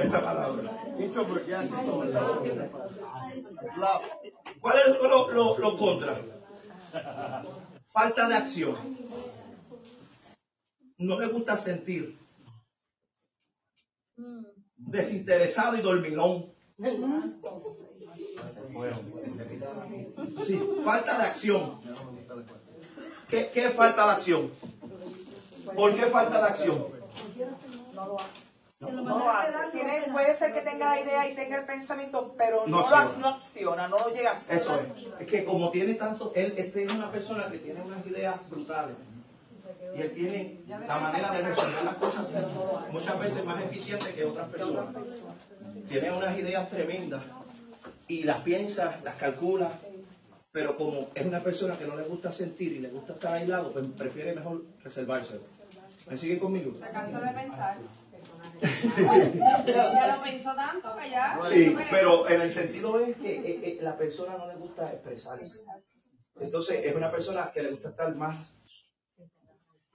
Esa 0.00 0.20
palabra. 0.20 0.70
¿Cuál 4.60 4.78
es 4.78 5.00
lo, 5.00 5.30
lo, 5.30 5.58
lo 5.58 5.78
contra? 5.78 6.20
Falta 7.92 8.28
de 8.28 8.34
acción. 8.34 8.76
No 10.98 11.20
le 11.20 11.28
gusta 11.28 11.56
sentir. 11.56 12.18
Desinteresado 14.86 15.76
y 15.76 15.80
dormilón. 15.82 16.46
Sí, 20.44 20.60
falta 20.84 21.18
de 21.18 21.24
acción. 21.24 21.78
¿Qué, 23.28 23.50
¿Qué 23.52 23.66
es 23.66 23.74
falta 23.74 24.06
de 24.06 24.12
acción? 24.12 24.50
¿Por 25.74 25.94
qué 25.96 26.06
falta 26.06 26.38
de 26.38 26.44
acción? 26.48 26.86
No 28.80 29.02
lo 29.18 29.30
hace. 29.30 29.52
Tiene- 29.72 30.08
puede 30.12 30.34
ser 30.34 30.52
que 30.52 30.60
tenga 30.62 30.86
la 30.90 31.00
idea 31.00 31.30
y 31.30 31.34
tenga 31.36 31.58
el 31.60 31.66
pensamiento, 31.66 32.34
pero 32.36 32.66
No 32.66 32.80
no, 32.82 32.90
lo, 32.90 32.96
acciona. 32.96 33.18
no 33.20 33.28
acciona, 33.36 33.88
no 33.88 33.96
lo 33.98 34.08
llega 34.12 34.30
a 34.30 34.34
hacer. 34.34 34.56
Eso 34.56 34.80
es. 34.80 34.86
Es 35.20 35.26
que 35.28 35.44
como 35.44 35.70
tiene 35.70 35.94
tanto, 35.94 36.32
él 36.34 36.54
este 36.56 36.84
es 36.84 36.92
una 36.92 37.10
persona 37.12 37.48
que 37.50 37.58
tiene 37.58 37.80
unas 37.80 38.04
ideas 38.06 38.36
brutales. 38.50 38.96
Y 39.96 40.00
él 40.00 40.12
tiene 40.12 40.60
la 40.66 40.98
manera 40.98 41.32
de 41.32 41.42
resolver 41.42 41.84
las 41.84 41.96
cosas 41.96 42.26
muchas 42.90 43.18
veces 43.18 43.44
más 43.44 43.62
eficiente 43.62 44.14
que 44.14 44.24
otras 44.24 44.48
personas. 44.50 44.94
Tiene 45.88 46.12
unas 46.12 46.38
ideas 46.38 46.68
tremendas 46.68 47.22
y 48.08 48.24
las 48.24 48.40
piensa, 48.40 49.00
las 49.04 49.14
calcula, 49.16 49.70
pero 50.50 50.76
como 50.76 51.08
es 51.14 51.26
una 51.26 51.42
persona 51.42 51.78
que 51.78 51.86
no 51.86 51.96
le 51.96 52.04
gusta 52.04 52.30
sentir 52.30 52.72
y 52.72 52.78
le 52.80 52.90
gusta 52.90 53.14
estar 53.14 53.34
aislado, 53.34 53.72
pues 53.72 53.86
prefiere 53.88 54.34
mejor 54.34 54.64
reservarse. 54.82 55.40
¿Me 56.08 56.16
siguen 56.16 56.38
conmigo? 56.38 56.74
Se 56.74 56.90
cansa 56.90 57.20
de 57.20 57.32
pensar. 57.32 57.78
Ya 59.66 60.16
lo 60.16 60.22
pensó 60.22 60.54
tanto 60.54 60.96
que 60.96 61.10
ya. 61.10 61.38
Sí, 61.48 61.76
pero 61.90 62.28
en 62.28 62.40
el 62.42 62.52
sentido 62.52 62.98
es 63.00 63.16
que 63.16 63.34
eh, 63.34 63.60
eh, 63.62 63.78
la 63.80 63.96
persona 63.96 64.36
no 64.36 64.46
le 64.46 64.56
gusta 64.56 64.92
expresarse. 64.92 65.64
Entonces 66.40 66.84
es 66.84 66.94
una 66.94 67.10
persona 67.10 67.50
que 67.52 67.62
le 67.62 67.70
gusta 67.70 67.90
estar 67.90 68.14
más, 68.16 68.52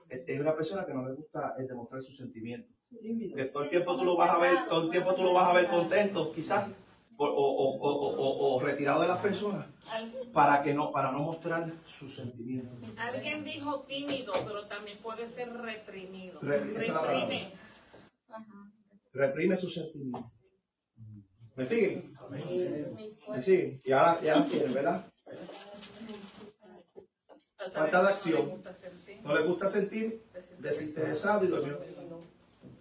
es 0.10 0.22
es 0.28 0.40
una 0.40 0.56
persona 0.56 0.86
que 0.86 0.94
no 0.94 1.08
le 1.08 1.14
gusta 1.16 1.56
eh, 1.60 1.64
demostrar 1.68 2.02
sus 2.04 2.18
sentimientos. 2.18 2.74
Que 3.36 3.46
todo 3.46 3.64
el 3.64 3.70
tiempo 3.70 3.98
tú 3.98 4.04
lo 4.06 4.16
vas 4.16 4.30
a 4.32 4.38
ver, 4.38 4.68
todo 4.70 4.84
el 4.84 4.90
tiempo 4.92 5.14
tú 5.14 5.24
lo 5.24 5.34
vas 5.34 5.50
a 5.50 5.54
ver 5.54 5.68
contento, 5.68 6.32
quizás, 6.34 6.70
o, 7.18 7.26
o, 7.26 7.28
o, 7.28 7.78
o- 7.78 8.16
o- 8.16 8.56
o 8.56 8.60
retirado 8.62 9.02
de 9.02 9.08
las 9.08 9.20
personas, 9.20 9.68
para 10.34 10.64
que 10.64 10.74
no, 10.74 10.92
para 10.92 11.12
no 11.12 11.20
mostrar 11.20 11.72
sus 11.86 12.16
sentimientos. 12.16 12.78
Alguien 12.98 13.44
dijo 13.44 13.82
tímido, 13.82 14.34
pero 14.46 14.66
también 14.68 15.00
puede 15.00 15.28
ser 15.28 15.52
reprimido. 15.54 16.40
Es. 16.42 16.88
Reprime. 16.88 17.52
Reprime 19.14 19.58
sus 19.58 19.74
sentimientos. 19.74 20.40
¿Me 21.56 21.66
siguen? 21.66 22.14
¿Me 23.30 23.42
siguen? 23.42 23.82
Y 23.84 23.92
ahora 23.92 24.22
ya 24.22 24.36
las 24.40 24.50
tienen, 24.50 24.74
¿verdad? 24.74 25.06
Falta 27.74 28.04
de 28.04 28.10
acción. 28.10 28.64
No 29.24 29.36
le 29.36 29.44
gusta 29.48 29.68
sentir 29.68 30.22
desinteresado 30.60 31.46
y 31.46 31.48
dormido. 31.48 31.80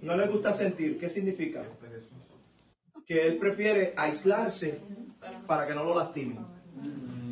No 0.03 0.17
le 0.17 0.27
gusta 0.29 0.53
sentir. 0.53 0.99
¿Qué 0.99 1.09
significa? 1.09 1.63
Que 3.07 3.27
él 3.27 3.39
prefiere 3.39 3.95
aislarse 3.97 4.81
para 5.47 5.67
que 5.67 5.75
no 5.75 5.85
lo 5.85 5.95
lastimen. 5.99 6.45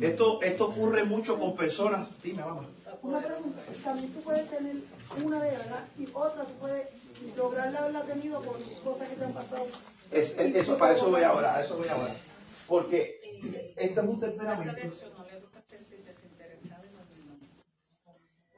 Esto, 0.01 0.41
esto 0.41 0.67
ocurre 0.67 1.03
mucho 1.05 1.39
con 1.39 1.55
personas, 1.55 2.09
dime, 2.21 2.39
mamá, 2.43 2.67
Una 3.01 3.19
pregunta, 3.21 3.61
también 3.83 4.11
tú 4.13 4.19
puedes 4.21 4.49
tener 4.49 4.75
una 5.23 5.39
de 5.41 5.51
verdad 5.51 5.85
y 5.97 6.07
otra 6.13 6.43
tú 6.43 6.53
puedes 6.59 6.87
lograrla 7.37 7.79
haberla 7.79 8.01
tenido 8.03 8.41
por 8.41 8.57
cosas 8.83 9.07
que 9.09 9.15
te 9.15 9.23
han 9.25 9.33
pasado. 9.33 9.67
Es, 10.11 10.37
es- 10.37 10.55
eso, 10.55 10.77
para 10.77 10.93
eso 10.95 11.09
voy 11.09 11.21
ahora, 11.23 11.55
a 11.55 11.61
eso 11.61 11.77
voy 11.77 11.87
ahora. 11.87 12.13
Porque 12.67 13.19
esto 13.77 14.01
es 14.01 14.07
un 14.07 14.19
La 14.19 14.27
temperamento. 14.27 14.73
reaccionó, 14.75 15.25
le 15.31 15.39
gusta 15.39 15.61
sentir 15.61 16.03
desinteresado 16.03 16.83
y 16.85 16.89
no 16.89 16.99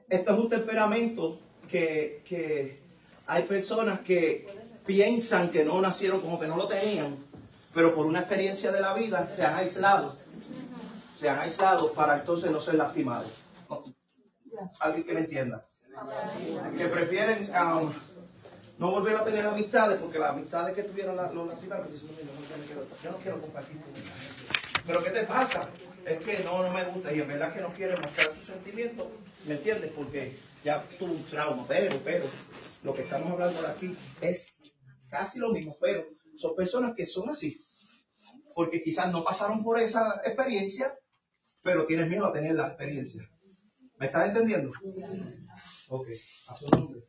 Esto 0.10 0.34
es 0.34 0.40
un 0.40 0.50
temperamento 0.50 1.40
que, 1.70 2.22
que 2.28 2.80
hay 3.26 3.44
personas 3.44 4.00
que 4.02 4.48
piensan 4.86 5.50
que 5.50 5.66
no 5.66 5.82
nacieron 5.82 6.22
como 6.22 6.40
que 6.40 6.48
no 6.48 6.56
lo 6.56 6.68
tenían, 6.68 7.18
pero 7.74 7.94
por 7.94 8.06
una 8.06 8.20
experiencia 8.20 8.72
de 8.72 8.80
la 8.80 8.94
vida 8.94 9.28
se 9.36 9.44
han 9.46 9.56
aislado. 9.56 10.16
Se 11.18 11.28
han 11.28 11.40
aislado 11.40 11.92
para 11.94 12.20
entonces 12.20 12.50
no 12.52 12.62
ser 12.62 12.76
lastimados. 12.76 13.30
Alguien 14.80 15.04
que 15.06 15.14
me 15.14 15.20
entienda. 15.22 15.66
Que 16.78 16.86
prefieren 16.88 17.50
um, 17.56 17.92
no 18.78 18.92
volver 18.92 19.16
a 19.18 19.26
tener 19.26 19.46
amistades 19.46 20.00
porque 20.00 20.20
las 20.20 20.30
amistades 20.32 20.74
que 20.76 20.84
tuvieron 20.84 21.18
la- 21.18 21.32
los 21.32 21.48
lastimaron. 21.48 21.92
dicen, 21.92 22.08
"No, 22.10 22.14
no, 22.24 22.48
yo 22.48 22.58
no 22.58 22.64
quiero- 22.66 22.88
yo 23.04 23.12
no 23.12 23.18
quiero 23.18 23.42
compartir 23.42 23.82
con 23.82 23.94
esa 23.96 24.14
gente". 24.16 24.82
Pero 24.86 25.04
¿qué 25.04 25.10
te 25.10 25.24
pasa? 25.24 25.68
Es 26.08 26.24
que 26.24 26.42
no, 26.42 26.64
no 26.64 26.72
me 26.72 26.86
gusta 26.86 27.14
y 27.14 27.20
en 27.20 27.28
verdad 27.28 27.54
que 27.54 27.60
no 27.60 27.68
quiere 27.68 27.98
mostrar 27.98 28.34
sus 28.34 28.46
sentimientos, 28.46 29.08
¿me 29.46 29.56
entiendes? 29.56 29.92
Porque 29.94 30.38
ya 30.64 30.82
tuvo 30.98 31.12
un 31.12 31.24
trauma, 31.26 31.66
pero, 31.68 32.00
pero, 32.02 32.24
lo 32.84 32.94
que 32.94 33.02
estamos 33.02 33.30
hablando 33.34 33.62
de 33.62 33.68
aquí 33.68 33.94
es 34.22 34.56
casi 35.10 35.38
lo 35.38 35.52
mismo, 35.52 35.76
pero 35.82 36.06
son 36.38 36.56
personas 36.56 36.96
que 36.96 37.06
son 37.06 37.30
así, 37.30 37.62
porque 38.56 38.82
quizás 38.82 39.12
no 39.12 39.22
pasaron 39.26 39.62
por 39.66 39.82
esa 39.82 40.22
experiencia, 40.24 40.98
pero 41.62 41.86
tienen 41.86 42.08
miedo 42.08 42.26
a 42.26 42.32
tener 42.32 42.56
la 42.56 42.68
experiencia. 42.68 43.30
¿Me 44.00 44.06
estás 44.06 44.30
entendiendo? 44.30 44.72
Ok, 45.90 46.08
a 46.48 46.56
su 46.56 46.68
nombre. 46.70 47.02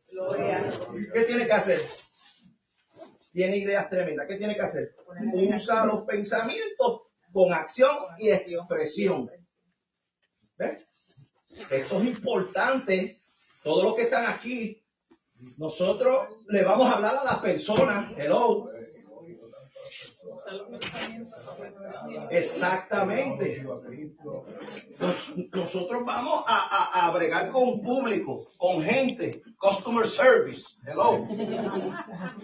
¿Qué 1.13 1.21
tiene 1.21 1.45
que 1.45 1.53
hacer? 1.53 1.79
Tiene 3.31 3.57
ideas 3.59 3.89
tremendas. 3.89 4.27
¿Qué 4.27 4.35
tiene 4.35 4.55
que 4.55 4.61
hacer? 4.61 4.93
Usa 5.33 5.85
los 5.85 6.03
pensamientos 6.03 7.08
con 7.31 7.53
acción 7.53 7.95
y 8.17 8.29
expresión. 8.29 9.29
¿Ves? 10.57 10.85
Esto 11.69 12.01
es 12.01 12.05
importante. 12.05 13.21
Todos 13.63 13.83
los 13.83 13.95
que 13.95 14.03
están 14.03 14.25
aquí, 14.25 14.83
nosotros 15.57 16.27
le 16.47 16.63
vamos 16.63 16.89
a 16.89 16.95
hablar 16.95 17.17
a 17.17 17.23
las 17.23 17.39
personas. 17.39 18.13
Hello. 18.17 18.69
Exactamente. 22.31 23.63
Nos- 24.99 25.33
nosotros 25.51 26.03
vamos 26.05 26.43
a, 26.47 26.57
a, 27.01 27.07
a 27.07 27.11
bregar 27.11 27.49
con 27.51 27.81
público, 27.81 28.47
con 28.57 28.83
gente, 28.83 29.41
customer 29.57 30.07
service. 30.07 30.77
Hello. 30.85 31.27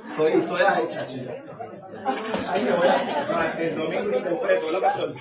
Estoy, 0.09 0.31
estoy 0.33 0.59
chacho. 0.59 1.13
Ahí 2.49 2.63
me 2.63 2.71
voy 2.71 2.87
a, 2.87 3.51
el 3.59 3.75
domingo 3.75 4.29
completo, 4.29 4.65
¿verdad, 4.67 4.81
pastor? 4.81 5.15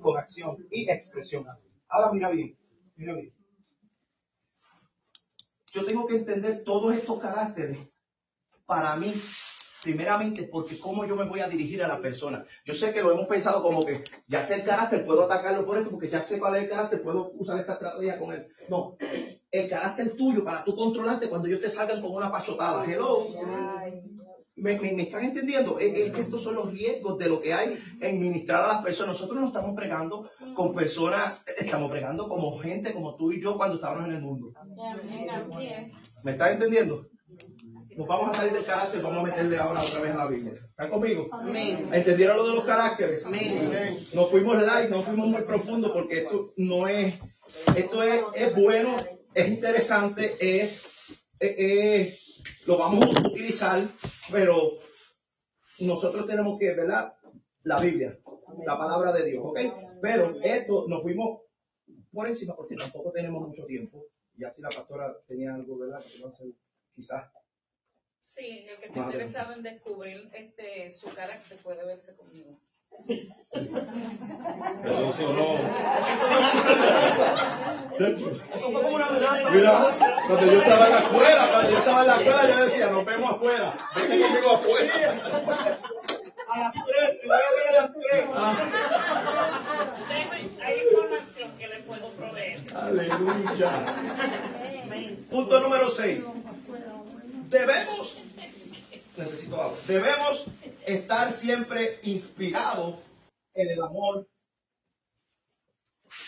Con 0.00 0.16
acción 0.18 0.56
y 0.70 0.88
expresión. 0.90 1.46
Ahora 1.88 2.12
mira 2.12 2.30
bien, 2.30 2.56
mira 2.96 3.14
bien. 3.14 3.32
Yo 5.72 5.84
tengo 5.84 6.06
que 6.06 6.16
entender 6.16 6.64
todos 6.64 6.94
estos 6.94 7.20
caracteres 7.20 7.78
para 8.66 8.96
mí, 8.96 9.14
primeramente, 9.82 10.48
porque 10.50 10.78
cómo 10.78 11.04
yo 11.04 11.16
me 11.16 11.24
voy 11.24 11.40
a 11.40 11.48
dirigir 11.48 11.82
a 11.82 11.88
la 11.88 12.00
persona. 12.00 12.44
Yo 12.64 12.74
sé 12.74 12.92
que 12.92 13.02
lo 13.02 13.12
hemos 13.12 13.26
pensado 13.26 13.62
como 13.62 13.84
que 13.84 14.02
ya 14.26 14.44
sé 14.44 14.56
el 14.56 14.64
carácter, 14.64 15.04
puedo 15.06 15.24
atacarlo 15.24 15.64
por 15.64 15.78
esto, 15.78 15.90
porque 15.90 16.08
ya 16.08 16.20
sé 16.20 16.38
cuál 16.38 16.56
es 16.56 16.64
el 16.64 16.70
carácter, 16.70 17.02
puedo 17.02 17.30
usar 17.34 17.60
esta 17.60 17.74
estrategia 17.74 18.18
con 18.18 18.32
él. 18.32 18.48
No, 18.68 18.96
el 19.50 19.68
carácter 19.68 20.16
tuyo 20.16 20.44
para 20.44 20.64
tú 20.64 20.74
controlarte 20.74 21.28
cuando 21.28 21.48
ellos 21.48 21.60
te 21.60 21.70
salgan 21.70 22.00
con 22.00 22.12
una 22.12 22.30
pachotada. 22.30 22.84
Hello. 22.84 23.26
¿Me, 24.60 24.78
me, 24.78 24.92
me 24.92 25.02
están 25.04 25.24
entendiendo? 25.24 25.78
Es, 25.78 25.96
es 25.96 26.12
que 26.14 26.20
estos 26.20 26.42
son 26.42 26.54
los 26.54 26.70
riesgos 26.72 27.18
de 27.18 27.28
lo 27.28 27.40
que 27.40 27.52
hay 27.54 27.78
en 28.00 28.20
ministrar 28.20 28.62
a 28.64 28.68
las 28.74 28.82
personas. 28.82 29.14
Nosotros 29.14 29.40
no 29.40 29.46
estamos 29.48 29.74
pregando 29.76 30.30
con 30.54 30.74
personas, 30.74 31.42
estamos 31.58 31.90
pregando 31.90 32.28
como 32.28 32.58
gente 32.58 32.92
como 32.92 33.16
tú 33.16 33.32
y 33.32 33.40
yo 33.42 33.56
cuando 33.56 33.76
estábamos 33.76 34.06
en 34.08 34.14
el 34.14 34.20
mundo. 34.22 34.52
¿Me 36.22 36.32
estás 36.32 36.52
entendiendo? 36.52 37.06
Nos 37.96 38.06
vamos 38.06 38.30
a 38.30 38.34
salir 38.34 38.52
del 38.52 38.64
carácter, 38.64 39.02
vamos 39.02 39.18
a 39.18 39.22
meterle 39.30 39.58
ahora 39.58 39.82
otra 39.82 40.00
vez 40.00 40.12
a 40.14 40.16
la 40.18 40.26
Biblia. 40.26 40.52
¿Están 40.70 40.90
conmigo? 40.90 41.28
¿Entendieron 41.92 42.36
lo 42.36 42.48
de 42.48 42.54
los 42.54 42.64
caracteres? 42.64 43.24
No 44.14 44.26
fuimos 44.26 44.62
light, 44.62 44.88
no 44.90 45.02
fuimos 45.02 45.26
muy 45.28 45.42
profundo 45.42 45.92
porque 45.92 46.18
esto 46.20 46.52
no 46.56 46.86
es, 46.88 47.14
esto 47.76 48.02
es, 48.02 48.22
es 48.36 48.54
bueno, 48.54 48.96
es 49.34 49.48
interesante, 49.48 50.36
es, 50.40 51.18
es- 51.40 51.54
es- 51.58 52.29
lo 52.70 52.78
vamos 52.78 53.04
a 53.04 53.28
utilizar, 53.28 53.80
pero 54.30 54.78
nosotros 55.80 56.24
tenemos 56.24 56.56
que, 56.56 56.72
¿verdad? 56.72 57.12
La 57.64 57.80
Biblia, 57.80 58.16
la 58.64 58.78
palabra 58.78 59.12
de 59.12 59.24
Dios, 59.24 59.42
¿ok? 59.44 59.58
Pero 60.00 60.40
esto 60.40 60.86
nos 60.86 61.02
fuimos 61.02 61.40
por 62.12 62.28
encima 62.28 62.54
porque 62.54 62.76
tampoco 62.76 63.10
tenemos 63.10 63.44
mucho 63.48 63.66
tiempo. 63.66 64.06
Ya 64.36 64.52
si 64.52 64.62
la 64.62 64.68
pastora 64.68 65.16
tenía 65.26 65.52
algo, 65.52 65.78
¿verdad? 65.78 66.00
Sé, 66.00 66.22
quizás. 66.94 67.32
Sí, 68.20 68.66
el 68.68 68.78
que 68.78 68.86
esté 68.86 69.00
interesado 69.00 69.52
en 69.52 69.62
descubrir 69.64 70.30
este, 70.32 70.92
su 70.92 71.12
carácter 71.12 71.58
puede 71.58 71.84
verse 71.84 72.14
conmigo. 72.14 72.56
Eso 74.84 75.12
sonó. 75.18 75.58
Eso 77.98 78.70
fue 78.70 78.82
como 78.82 78.88
una 78.88 79.06
amenaza. 79.06 79.50
Mira, 79.50 79.96
cuando 80.26 80.46
yo 80.46 80.58
estaba 80.62 80.86
en 80.86 80.92
la 80.92 80.98
escuela, 81.00 81.48
cuando 81.50 81.70
yo 81.70 81.78
estaba 81.78 82.00
en 82.00 82.06
la 82.06 82.16
escuela, 82.16 82.48
yo 82.48 82.64
decía, 82.64 82.86
nos 82.90 83.04
vemos 83.04 83.30
afuera. 83.32 83.74
Vete 83.94 84.20
conmigo 84.20 84.50
afuera. 84.50 85.14
A 86.48 86.58
las 86.58 86.72
tres, 86.72 87.18
que 87.20 87.28
vaya 87.28 87.44
bien 87.56 87.68
a 87.68 87.72
las 87.80 87.90
tres. 87.92 88.24
Hay 90.62 90.74
información 90.88 91.52
que 91.58 91.68
le 91.68 91.78
puedo 91.80 92.10
proveer. 92.10 92.64
Aleluya. 92.74 93.70
Punto 95.30 95.60
número 95.60 95.90
6. 95.90 96.22
Debemos, 97.50 98.18
necesito 99.16 99.60
algo, 99.60 99.76
debemos 99.86 100.46
estar 100.86 101.32
siempre 101.32 102.00
inspirados 102.02 102.96
en 103.54 103.70
el 103.70 103.82
amor, 103.82 104.28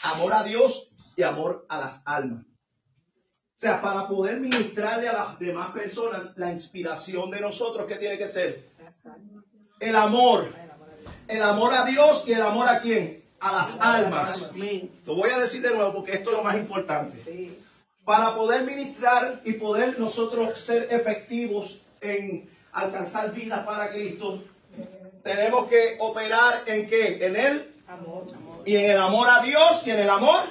amor 0.02 0.32
a 0.32 0.42
Dios 0.44 0.92
y 1.16 1.22
amor 1.22 1.66
a 1.68 1.78
las 1.78 2.02
almas. 2.04 2.44
O 2.44 3.58
sea, 3.62 3.80
para 3.80 4.08
poder 4.08 4.40
ministrarle 4.40 5.08
a 5.08 5.12
las 5.12 5.38
demás 5.38 5.70
personas 5.72 6.36
la 6.36 6.50
inspiración 6.50 7.30
de 7.30 7.40
nosotros, 7.40 7.86
¿qué 7.86 7.96
tiene 7.96 8.18
que 8.18 8.26
ser? 8.26 8.68
El 9.78 9.94
amor. 9.94 10.52
El 11.28 11.42
amor 11.42 11.72
a 11.74 11.84
Dios 11.84 12.24
y 12.26 12.32
el 12.32 12.42
amor 12.42 12.68
a 12.68 12.80
quién? 12.80 13.24
A 13.40 13.52
las 13.52 13.80
almas. 13.80 14.50
Lo 15.06 15.14
voy 15.14 15.30
a 15.30 15.38
decir 15.38 15.62
de 15.62 15.70
nuevo 15.70 15.94
porque 15.94 16.14
esto 16.14 16.30
es 16.30 16.36
lo 16.36 16.42
más 16.42 16.56
importante 16.56 17.60
para 18.04 18.34
poder 18.34 18.64
ministrar 18.64 19.40
y 19.44 19.54
poder 19.54 19.98
nosotros 19.98 20.58
ser 20.58 20.88
efectivos 20.90 21.80
en 22.00 22.50
alcanzar 22.72 23.32
vidas 23.32 23.64
para 23.64 23.90
Cristo, 23.90 24.42
tenemos 25.22 25.68
que 25.68 25.96
operar 26.00 26.62
en 26.66 26.86
qué? 26.86 27.24
En 27.24 27.36
Él 27.36 27.70
y 28.64 28.76
en 28.76 28.90
el 28.90 28.98
amor 28.98 29.28
a 29.30 29.40
Dios 29.42 29.82
y 29.86 29.90
en 29.90 30.00
el 30.00 30.10
amor 30.10 30.42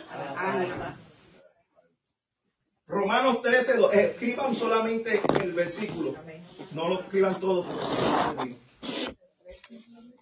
Romanos 2.87 3.41
13, 3.41 3.77
dos. 3.77 3.93
escriban 3.93 4.53
solamente 4.53 5.21
el 5.41 5.53
versículo, 5.53 6.15
no 6.73 6.89
lo 6.89 7.01
escriban 7.01 7.39
todo 7.39 7.63
porque 7.63 7.85
a 8.05 8.35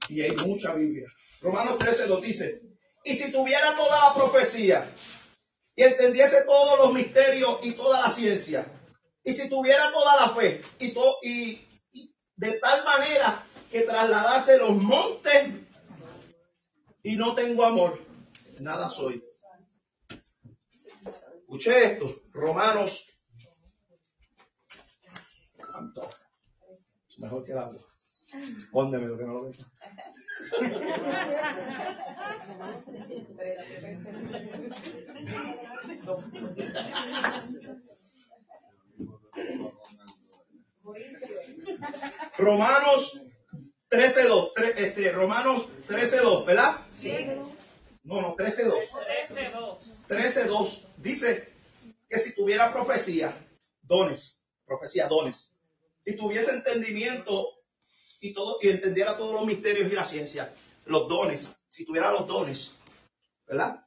y 0.08 0.22
hay 0.22 0.32
mucha 0.32 0.74
Biblia. 0.74 1.08
Romanos 1.42 1.78
13 1.80 2.08
lo 2.08 2.18
dice, 2.18 2.62
y 3.04 3.16
si 3.16 3.32
tuviera 3.32 3.76
toda 3.76 4.08
la 4.10 4.14
profecía 4.14 4.90
y 5.76 5.84
entendiese 5.84 6.44
todos 6.46 6.78
los 6.80 6.94
misterios 6.94 7.60
y 7.64 7.72
toda 7.72 8.02
la 8.02 8.10
ciencia, 8.10 8.66
y 9.24 9.34
si 9.34 9.50
tuviera 9.50 9.92
toda 9.92 10.16
la 10.28 10.30
fe 10.30 10.62
y, 10.80 10.90
to- 10.92 11.18
y 11.24 11.60
de 12.40 12.54
tal 12.54 12.84
manera 12.86 13.44
que 13.70 13.82
trasladase 13.82 14.58
los 14.58 14.72
montes 14.72 15.50
y 17.04 17.18
no 17.18 17.36
tengo 17.36 17.66
amor, 17.66 18.00
nada 18.60 18.90
soy. 18.90 19.22
Escuché 21.42 21.84
esto, 21.84 22.22
Romanos. 22.32 23.06
Mejor 27.18 27.44
que 27.44 27.52
el 27.52 27.58
agua. 27.58 27.82
Póndeme 28.72 29.08
lo 29.08 29.18
que 29.18 29.26
no 29.26 29.34
lo. 29.34 29.50
Romanos 42.38 43.20
13.2, 43.90 44.54
tre- 44.54 44.74
este, 44.78 45.12
Romanos 45.12 45.68
13.2, 45.88 46.46
¿verdad? 46.46 46.78
No, 48.04 48.22
no, 48.22 48.36
13.2. 48.36 48.74
13-2. 49.30 49.78
13.2 50.08 50.86
dice 50.98 51.50
que 52.10 52.18
si 52.20 52.34
tuviera 52.36 52.72
profecía, 52.72 53.36
dones, 53.82 54.44
profecía, 54.66 55.08
dones, 55.08 55.52
y 56.06 56.16
tuviese 56.16 56.52
entendimiento 56.52 57.48
y 58.22 58.34
todo 58.34 58.58
y 58.62 58.70
entendiera 58.70 59.16
todos 59.18 59.34
los 59.34 59.46
misterios 59.46 59.92
y 59.92 59.96
la 59.96 60.06
ciencia, 60.06 60.54
los 60.86 61.08
dones, 61.08 61.56
si 61.70 61.86
tuviera 61.86 62.12
los 62.12 62.28
dones, 62.28 62.72
¿verdad? 63.48 63.86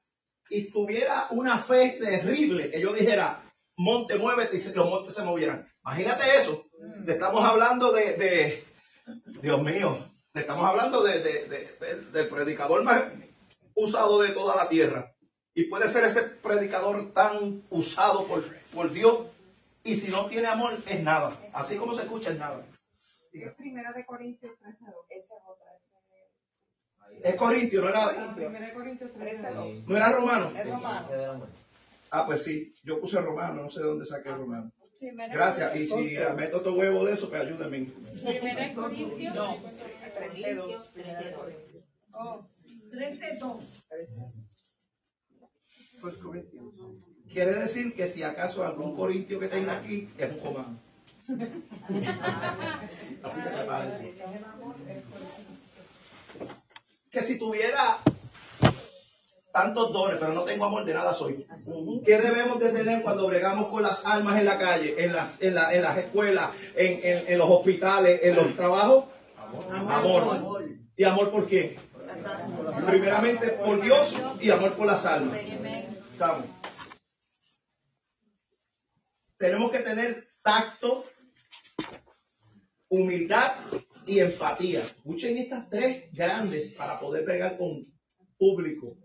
Y 0.49 0.71
tuviera 0.71 1.29
una 1.31 1.59
fe 1.63 1.97
terrible, 2.01 2.71
que 2.71 2.81
yo 2.81 2.93
dijera, 2.93 3.43
monte, 3.77 4.17
muévete, 4.19 4.57
y 4.59 4.73
los 4.75 4.89
montes 4.89 5.15
se 5.15 5.23
movieran. 5.23 5.69
Imagínate 5.85 6.25
eso. 6.41 6.62
Te 7.07 7.13
estamos 7.13 7.45
hablando 7.45 7.93
de, 7.93 8.15
de- 8.15 8.65
Dios 9.41 9.63
mío, 9.63 10.11
te 10.33 10.41
estamos 10.41 10.65
hablando 10.69 11.03
de, 11.03 11.21
de- 11.21 11.47
de- 11.47 11.77
de- 11.81 12.11
del 12.11 12.29
predicador 12.29 12.83
más 12.83 13.07
usado 13.75 14.21
de 14.23 14.31
toda 14.31 14.57
la 14.57 14.69
tierra. 14.69 15.13
Y 15.55 15.65
puede 15.65 15.89
ser 15.89 16.05
ese 16.05 16.23
predicador 16.23 17.13
tan 17.13 17.63
usado 17.71 18.27
por, 18.27 18.43
por 18.75 18.91
Dios. 18.91 19.27
Y 19.85 19.97
si 19.97 20.11
no 20.11 20.27
tiene 20.27 20.47
amor, 20.49 20.73
es 20.87 21.03
nada. 21.03 21.39
Así 21.53 21.77
como 21.77 21.95
se 21.95 22.03
escucha, 22.03 22.31
es 22.31 22.39
nada. 22.39 22.65
Es 23.33 23.53
primera 23.55 23.93
de 23.93 24.05
Corintios 24.07 24.53
13, 24.59 24.77
Esa 25.11 25.35
es 25.35 25.41
otra. 25.47 25.73
Es 27.23 27.37
Corintio, 27.37 27.83
no 27.83 27.89
era, 27.91 28.35
Primera 28.35 28.67
de 28.67 28.73
Corintios 28.73 29.13
13. 29.13 29.43
13, 29.53 29.85
no 29.87 29.97
era 29.97 30.13
romano. 30.13 30.53
Es 30.59 30.67
romano. 30.67 31.47
Ah, 32.11 32.25
pues 32.27 32.43
sí, 32.43 32.75
yo 32.85 33.01
puse 33.01 33.21
romano, 33.21 33.63
no 33.65 33.71
sé 33.71 33.81
de 33.81 33.87
dónde 33.87 34.07
saqué 34.07 34.29
el 34.31 34.37
romano. 34.37 34.73
Primera 35.03 35.35
Gracias. 35.35 35.75
Y 35.75 35.89
si 35.89 36.17
meto 36.37 36.59
otro 36.59 36.75
huevo 36.75 37.05
de 37.05 37.15
eso, 37.15 37.29
pues 37.29 37.43
ayúdenme. 37.43 37.91
Primera 38.25 38.69
de 38.69 38.73
Corintios. 38.73 39.35
13, 40.15 40.55
2. 40.55 40.89
Primera 40.95 41.23
de 41.23 41.33
Corintios. 41.33 41.85
Oh, 42.13 42.47
13. 42.93 43.39
Quiere 47.33 47.55
decir 47.55 47.95
que 47.95 48.07
si 48.07 48.23
acaso 48.23 48.65
algún 48.65 48.95
corintio 48.95 49.41
que 49.41 49.49
tenga 49.49 49.79
aquí 49.79 50.09
es 50.17 50.31
un 50.31 50.41
romano. 50.45 50.79
Así 53.25 53.43
que 53.43 53.51
prepárense. 53.51 54.15
Que 57.11 57.23
si 57.23 57.39
tuviera 57.41 57.99
tantos 59.53 59.93
dones, 59.93 60.17
pero 60.19 60.33
no 60.33 60.45
tengo 60.45 60.65
amor, 60.65 60.85
de 60.85 60.95
nada 60.95 61.13
soy. 61.13 61.47
¿Qué 62.05 62.19
debemos 62.19 62.59
de 62.59 62.71
tener 62.71 63.03
cuando 63.03 63.27
bregamos 63.27 63.69
con 63.69 63.83
las 63.83 64.05
almas 64.05 64.39
en 64.41 64.47
la 64.47 64.59
calle, 64.59 64.95
en 65.05 65.13
las, 65.13 65.41
en 65.43 65.55
la- 65.55 65.73
en 65.75 65.83
las 65.83 65.99
escuelas, 65.99 66.51
en, 66.75 67.01
en- 67.05 67.29
en 67.33 67.39
los 67.39 67.51
hospitales, 67.51 68.21
en 68.23 68.35
los 68.37 68.57
trabajos? 68.57 69.05
Amor. 69.71 70.65
¿Y 70.97 71.05
amor 71.05 71.31
por 71.31 71.47
qué? 71.47 71.79
Primeramente 72.87 73.49
por 73.51 73.81
Dios 73.83 74.15
y 74.41 74.51
amor 74.51 74.73
por 74.75 74.87
las 74.87 75.05
almas. 75.05 75.39
Estamos. 76.13 76.47
Tenemos 79.37 79.71
que 79.73 79.81
tener 79.81 80.29
tacto, 80.43 81.05
humildad 82.89 83.53
y 84.07 84.21
empatía. 84.21 84.81
Escuchen 84.81 85.37
estas 85.39 85.69
tres 85.69 86.05
grandes 86.13 86.73
para 86.73 86.99
poder 87.01 87.25
bregar 87.25 87.57
con 87.59 87.87
público, 88.39 88.97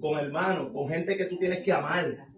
con 0.00 0.18
hermanos, 0.18 0.70
con 0.72 0.88
gente 0.88 1.16
que 1.16 1.26
tú 1.26 1.38
tienes 1.38 1.62
que 1.62 1.72
amar. 1.72 2.28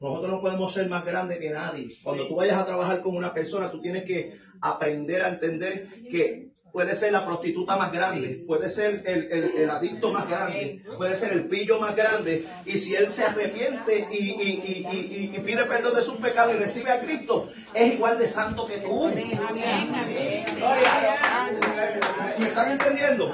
Nosotros 0.00 0.30
no 0.30 0.40
podemos 0.40 0.72
ser 0.72 0.88
más 0.88 1.04
grandes 1.04 1.38
que 1.38 1.50
nadie. 1.50 1.88
Cuando 2.02 2.28
tú 2.28 2.36
vayas 2.36 2.58
a 2.58 2.66
trabajar 2.66 3.02
con 3.02 3.16
una 3.16 3.34
persona, 3.34 3.70
tú 3.70 3.80
tienes 3.80 4.04
que 4.04 4.38
aprender 4.60 5.22
a 5.22 5.28
entender 5.28 5.88
que 6.10 6.47
puede 6.72 6.94
ser 6.94 7.12
la 7.12 7.24
prostituta 7.24 7.76
más 7.76 7.90
grande, 7.92 8.44
puede 8.46 8.68
ser 8.70 9.02
el, 9.06 9.32
el- 9.32 9.56
el 9.56 9.70
adicto 9.70 10.12
más 10.12 10.28
grande, 10.28 10.82
puede 10.96 11.16
ser 11.16 11.32
el 11.32 11.46
pillo 11.48 11.80
más 11.80 11.96
grande. 11.96 12.46
Y 12.66 12.72
si 12.78 12.94
él 12.94 13.12
se 13.12 13.24
arrepiente 13.24 14.06
y, 14.10 14.16
y- 14.16 14.62
y- 14.64 14.86
y- 14.96 15.36
y 15.36 15.40
pide 15.40 15.64
perdón 15.64 15.94
de 15.94 16.02
sus 16.02 16.16
pecados 16.16 16.54
y 16.54 16.58
recibe 16.58 16.90
a 16.92 17.00
Cristo, 17.00 17.48
es 17.74 17.94
igual 17.94 18.18
de 18.18 18.26
santo 18.28 18.66
que 18.66 18.78
tú. 18.78 19.10
¿Me 22.38 22.46
están 22.46 22.72
entendiendo? 22.72 23.32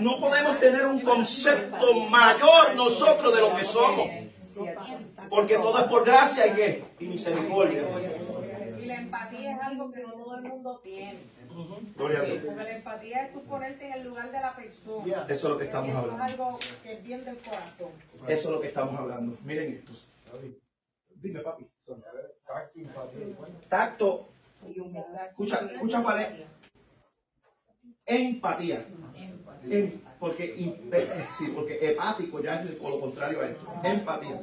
No 0.00 0.20
podemos 0.20 0.58
tener 0.60 0.86
un 0.86 1.00
concepto 1.00 1.94
mayor 2.08 2.74
nosotros 2.76 3.34
de 3.34 3.40
lo 3.40 3.56
que 3.56 3.64
somos. 3.64 4.08
Porque 5.28 5.56
todo 5.56 5.78
es 5.80 5.84
por 5.88 6.04
gracia 6.04 6.46
y 6.46 6.50
qué? 6.52 6.84
Y 7.00 7.06
misericordia. 7.06 7.82
y 8.80 8.86
la 8.86 8.94
empatía 8.96 9.52
es 9.56 9.60
algo 9.62 9.90
que 9.90 10.00
no 10.02 10.12
todo 10.12 10.36
el 10.36 10.42
mundo 10.42 10.80
tiene. 10.84 11.18
Gloria 11.96 12.18
a 12.20 12.22
Dios. 12.22 12.38
Porque 12.44 12.62
la 12.64 12.70
empatía 12.70 13.24
es 13.26 13.32
tú 13.32 13.42
ponerte 13.44 13.86
en 13.86 13.92
el 13.92 14.04
lugar 14.04 14.30
de 14.30 14.40
la 14.40 14.54
persona. 14.56 15.26
Eso 15.28 15.34
es 15.34 15.44
lo 15.44 15.58
que 15.58 15.64
estamos 15.64 15.90
Eso 15.90 15.98
es 15.98 16.04
hablando. 16.12 16.24
algo 16.44 16.58
que 16.82 16.92
es 16.92 17.04
bien 17.04 17.24
del 17.24 17.36
corazón. 17.38 17.90
Eso 18.28 18.48
es 18.48 18.54
lo 18.54 18.60
que 18.60 18.68
estamos 18.68 18.98
hablando. 18.98 19.36
Miren 19.44 19.74
esto. 19.74 19.92
Dime, 21.16 21.40
papi. 21.40 21.66
Tacto. 23.68 24.28
Escucha, 25.30 25.68
escucha 25.72 26.02
cuál 26.02 26.20
es. 26.20 26.28
Empatía. 28.06 28.86
Em- 29.70 30.00
porque, 30.18 30.54
sí, 31.38 31.52
porque 31.54 31.78
hepático 31.90 32.40
ya 32.42 32.62
es 32.62 32.78
lo 32.80 33.00
contrario 33.00 33.40
a 33.40 33.46
esto. 33.48 33.72
Empatía. 33.82 34.42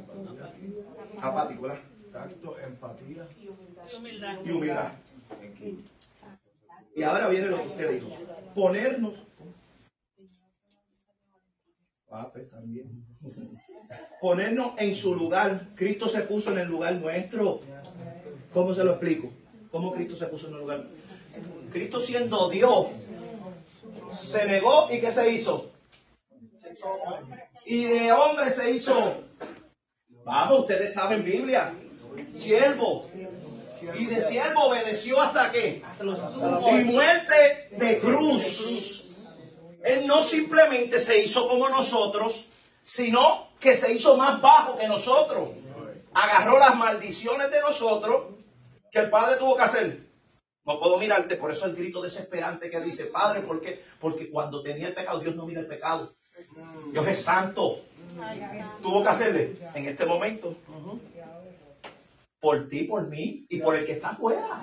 Apático, 1.20 1.62
¿verdad? 1.62 1.80
Tacto, 2.12 2.58
empatía. 2.58 3.26
Y 3.40 3.48
humildad. 3.48 4.38
Y 4.44 4.50
humildad. 4.50 4.92
Y 6.94 7.02
ahora 7.02 7.28
viene 7.28 7.46
lo 7.46 7.62
que 7.62 7.68
usted 7.68 7.90
dijo. 7.92 8.08
Ponernos. 8.54 9.14
También. 12.50 13.06
Ponernos 14.20 14.74
en 14.78 14.94
su 14.94 15.14
lugar. 15.14 15.68
Cristo 15.74 16.08
se 16.08 16.20
puso 16.22 16.52
en 16.52 16.58
el 16.58 16.68
lugar 16.68 16.94
nuestro. 16.94 17.60
¿Cómo 18.52 18.74
se 18.74 18.84
lo 18.84 18.92
explico? 18.92 19.32
¿Cómo 19.70 19.92
Cristo 19.92 20.16
se 20.16 20.26
puso 20.26 20.48
en 20.48 20.54
el 20.54 20.60
lugar? 20.60 20.86
Cristo 21.72 22.00
siendo 22.00 22.50
Dios, 22.50 22.88
se 24.14 24.44
negó 24.46 24.88
y 24.92 25.00
¿qué 25.00 25.10
se 25.10 25.30
hizo? 25.30 25.70
Y 27.64 27.84
de 27.84 28.12
hombre 28.12 28.50
se 28.50 28.70
hizo. 28.70 29.24
Vamos, 30.24 30.60
ustedes 30.60 30.92
saben 30.92 31.24
Biblia. 31.24 31.72
Siervo. 32.38 33.06
Y 33.98 34.06
de 34.06 34.22
siervo 34.22 34.64
obedeció 34.64 35.20
hasta 35.20 35.50
qué? 35.50 35.82
Y 36.00 36.84
muerte 36.84 37.68
de 37.72 37.98
cruz. 37.98 39.04
Él 39.84 40.06
no 40.06 40.22
simplemente 40.22 41.00
se 41.00 41.22
hizo 41.22 41.48
como 41.48 41.68
nosotros, 41.68 42.46
sino 42.84 43.48
que 43.58 43.74
se 43.74 43.92
hizo 43.92 44.16
más 44.16 44.40
bajo 44.40 44.78
que 44.78 44.86
nosotros. 44.86 45.50
Agarró 46.14 46.58
las 46.58 46.76
maldiciones 46.76 47.50
de 47.50 47.60
nosotros 47.60 48.34
que 48.90 49.00
el 49.00 49.10
Padre 49.10 49.38
tuvo 49.38 49.56
que 49.56 49.62
hacer. 49.62 50.06
No 50.64 50.78
puedo 50.78 50.98
mirarte, 50.98 51.36
por 51.36 51.50
eso 51.50 51.66
el 51.66 51.74
grito 51.74 52.00
desesperante 52.00 52.70
que 52.70 52.80
dice, 52.80 53.06
Padre, 53.06 53.40
¿por 53.40 53.60
qué? 53.60 53.82
Porque 53.98 54.30
cuando 54.30 54.62
tenía 54.62 54.88
el 54.88 54.94
pecado, 54.94 55.18
Dios 55.18 55.34
no 55.34 55.46
mira 55.46 55.60
el 55.60 55.66
pecado. 55.66 56.14
Dios 56.92 57.08
es 57.08 57.22
santo. 57.22 57.80
Tuvo 58.80 59.02
que 59.02 59.08
hacerle 59.08 59.56
en 59.74 59.88
este 59.88 60.06
momento. 60.06 60.54
Por 62.42 62.68
ti, 62.68 62.82
por 62.82 63.06
mí 63.06 63.46
y 63.48 63.60
por 63.60 63.76
el 63.76 63.86
que 63.86 63.92
está 63.92 64.08
afuera. 64.10 64.62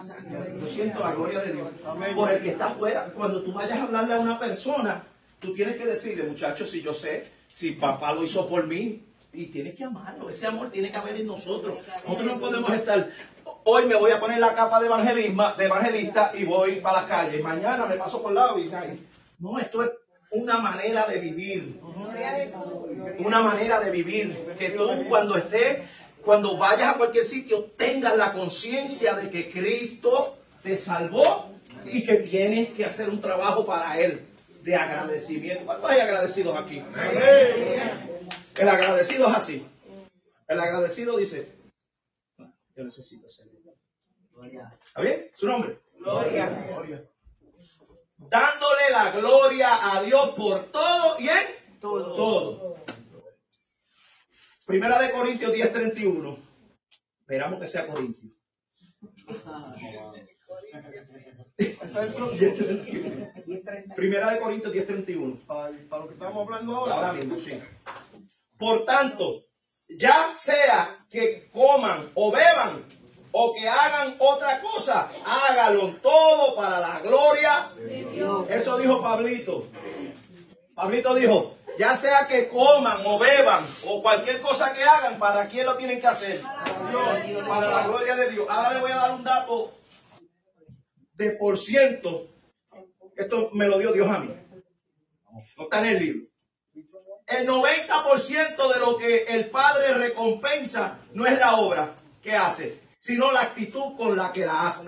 Yo 0.60 0.68
siento 0.68 1.00
la 1.00 1.14
gloria 1.14 1.40
de 1.40 1.54
Dios. 1.54 1.70
Por 2.14 2.30
el 2.30 2.44
que 2.44 2.50
está 2.50 2.66
afuera. 2.66 3.10
Cuando 3.16 3.42
tú 3.42 3.54
vayas 3.54 3.80
a 3.80 3.84
hablarle 3.84 4.16
a 4.16 4.20
una 4.20 4.38
persona, 4.38 5.04
tú 5.40 5.54
tienes 5.54 5.78
que 5.78 5.86
decirle, 5.86 6.26
muchachos, 6.26 6.70
si 6.70 6.82
yo 6.82 6.94
sé, 6.94 7.28
si 7.54 7.72
papá 7.72 8.12
lo 8.12 8.26
hizo 8.26 8.50
por 8.50 8.68
mí, 8.68 9.06
y 9.32 9.46
tienes 9.46 9.76
que 9.76 9.86
amarlo. 9.86 10.30
Ese 10.30 10.46
amor 10.46 10.72
tiene 10.72 10.92
que 10.92 10.98
haber 10.98 11.16
en 11.16 11.28
nosotros. 11.28 11.78
Nosotros 12.06 12.26
no 12.26 12.40
podemos 12.42 12.74
estar. 12.74 13.12
Hoy 13.64 13.86
me 13.86 13.96
voy 13.96 14.12
a 14.12 14.20
poner 14.20 14.40
la 14.40 14.54
capa 14.54 14.82
de 14.82 14.88
evangelismo, 14.88 15.54
de 15.58 15.64
evangelista 15.64 16.34
y 16.38 16.44
voy 16.44 16.82
para 16.82 17.04
la 17.04 17.08
calle. 17.08 17.42
Mañana 17.42 17.86
me 17.86 17.96
paso 17.96 18.22
por 18.22 18.34
lado 18.34 18.60
y 18.60 18.70
ay, 18.74 19.00
no, 19.40 19.58
esto 19.58 19.84
es 19.84 19.92
una 20.32 20.58
manera 20.58 21.08
de 21.08 21.20
vivir 21.22 21.80
una 23.20 23.42
manera 23.42 23.80
de 23.80 23.92
vivir. 23.92 24.56
Que 24.58 24.70
tú 24.72 24.88
cuando 25.08 25.38
estés, 25.38 25.80
cuando 26.24 26.58
vayas 26.58 26.94
a 26.96 26.98
cualquier 26.98 27.26
sitio, 27.26 27.66
tengas 27.78 28.16
la 28.18 28.32
conciencia 28.34 29.14
de 29.14 29.30
que 29.30 29.50
Cristo 29.50 30.38
te 30.64 30.78
salvó 30.78 31.52
y 31.86 32.06
que 32.06 32.18
tienes 32.18 32.70
que 32.70 32.86
hacer 32.86 33.10
un 33.10 33.22
trabajo 33.22 33.66
para 33.66 34.00
Él 34.00 34.26
de 34.64 34.76
agradecimiento. 34.76 35.66
¿Cuántos 35.66 35.90
hay 35.90 36.00
agradecidos 36.00 36.58
aquí? 36.58 36.84
El 38.56 38.68
agradecido 38.70 39.30
es 39.30 39.36
así. 39.36 39.66
El 40.48 40.60
agradecido 40.60 41.18
dice, 41.18 41.56
"No, 42.38 42.54
yo 42.76 42.84
necesito 42.84 43.28
hacer 43.28 43.48
¿Está 44.86 45.02
bien? 45.02 45.30
¿Su 45.36 45.48
nombre? 45.48 45.80
Gloria. 46.00 46.50
Dándole 48.18 48.90
la 48.92 49.12
gloria 49.12 49.92
a 49.98 50.02
Dios 50.02 50.30
por 50.30 50.66
todo 50.72 51.20
y 51.20 51.28
en 51.28 51.80
Todo. 51.82 52.16
todo. 52.16 52.76
Primera 54.70 55.02
de 55.02 55.12
Corintios 55.12 55.52
10:31. 55.52 56.38
Esperamos 57.22 57.60
que 57.60 57.68
sea 57.68 57.88
Corintio. 57.88 58.30
10:31. 61.58 63.96
Primera 63.96 64.32
de 64.32 64.40
Corintios 64.40 64.72
10:31. 64.72 65.40
Para, 65.48 65.76
para 65.90 66.04
lo 66.04 66.08
que 66.08 66.14
estamos 66.14 66.46
hablando 66.46 66.76
ahora. 66.76 66.94
Ahora 66.94 67.14
mismo, 67.14 67.40
sí. 67.40 67.60
Por 68.60 68.86
tanto, 68.86 69.46
ya 69.88 70.32
sea 70.32 71.04
que 71.10 71.50
coman 71.52 72.08
o 72.14 72.32
beban 72.32 72.86
o 73.32 73.56
que 73.56 73.68
hagan 73.68 74.18
otra 74.20 74.62
cosa, 74.62 75.10
hágalo 75.26 75.96
todo 75.96 76.56
para 76.56 76.80
la 76.80 77.00
gloria 77.00 77.72
de 77.76 78.06
Dios. 78.12 78.48
Eso 78.52 78.78
dijo 78.78 79.02
Pablito. 79.02 79.66
Pablito 80.76 81.16
dijo, 81.16 81.56
ya 81.80 81.96
sea 81.96 82.28
que 82.28 82.50
coman 82.50 83.04
o 83.06 83.18
beban 83.18 83.64
o 83.88 84.02
cualquier 84.02 84.42
cosa 84.42 84.74
que 84.74 84.84
hagan, 84.84 85.18
¿para 85.18 85.48
quién 85.48 85.66
lo 85.66 85.78
tienen 85.78 86.02
que 86.02 86.08
hacer? 86.08 86.42
Para 86.42 87.22
Dios, 87.22 87.48
para 87.48 87.70
la 87.70 87.88
gloria 87.88 88.18
de 88.18 88.32
Dios. 88.32 88.46
Ahora 88.50 88.74
le 88.74 88.82
voy 88.82 88.92
a 88.92 88.96
dar 88.98 89.12
un 89.14 89.24
dato 89.24 89.74
de 91.14 91.32
por 91.32 91.58
ciento. 91.58 92.28
Esto 93.16 93.52
me 93.54 93.68
lo 93.68 93.80
dio 93.80 93.94
Dios 93.94 94.10
a 94.10 94.20
mí. 94.20 94.36
No 95.56 95.64
está 95.64 95.80
en 95.80 95.86
el 95.86 96.00
libro. 96.00 96.28
El 97.26 97.48
90% 97.48 98.74
de 98.74 98.80
lo 98.82 98.98
que 98.98 99.24
el 99.30 99.50
Padre 99.50 99.94
recompensa 99.94 101.00
no 101.14 101.26
es 101.28 101.40
la 101.40 101.56
obra 101.56 101.96
que 102.22 102.36
hace, 102.36 102.78
sino 102.98 103.32
la 103.32 103.44
actitud 103.44 103.96
con 103.96 104.18
la 104.18 104.34
que 104.34 104.46
la 104.46 104.68
hace. 104.68 104.84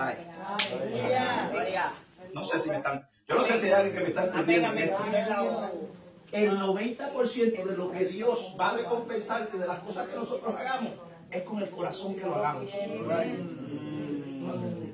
No 2.33 2.43
sé 2.43 2.59
si 2.59 2.69
me 2.69 2.77
están, 2.77 3.07
yo 3.29 3.35
no 3.35 3.45
sé 3.45 3.61
si 3.61 3.67
hay 3.67 3.71
alguien 3.71 3.93
que 3.95 4.01
me 4.01 4.09
está 4.09 4.25
entendiendo. 4.25 4.73
en 4.73 4.77
esto. 4.77 6.00
El 6.31 6.57
90% 6.57 7.63
de 7.63 7.77
lo 7.77 7.91
que 7.91 8.05
Dios 8.05 8.55
va 8.59 8.69
a 8.69 8.77
recompensarte 8.77 9.57
de 9.57 9.67
las 9.67 9.79
cosas 9.79 10.07
que 10.07 10.15
nosotros 10.15 10.55
hagamos 10.57 10.93
es 11.29 11.43
con 11.43 11.61
el 11.61 11.69
corazón 11.69 12.15
que 12.15 12.25
lo 12.25 12.35
hagamos. 12.35 12.71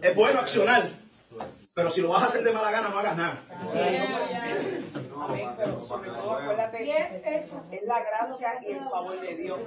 Es 0.01 0.15
bueno 0.15 0.39
accionar, 0.39 0.87
pero 1.73 1.91
si 1.91 2.01
lo 2.01 2.09
vas 2.09 2.23
a 2.23 2.25
hacer 2.25 2.43
de 2.43 2.51
mala 2.51 2.71
gana, 2.71 2.89
no 2.89 2.97
hagas 2.97 3.17
nada. 3.17 3.43
Y 6.79 6.89
es 6.89 7.45
eso. 7.45 7.63
es 7.71 7.83
la 7.83 7.99
gracia 7.99 8.59
y 8.61 8.71
el 8.71 8.89
favor 8.89 9.19
de 9.19 9.35
Dios. 9.35 9.59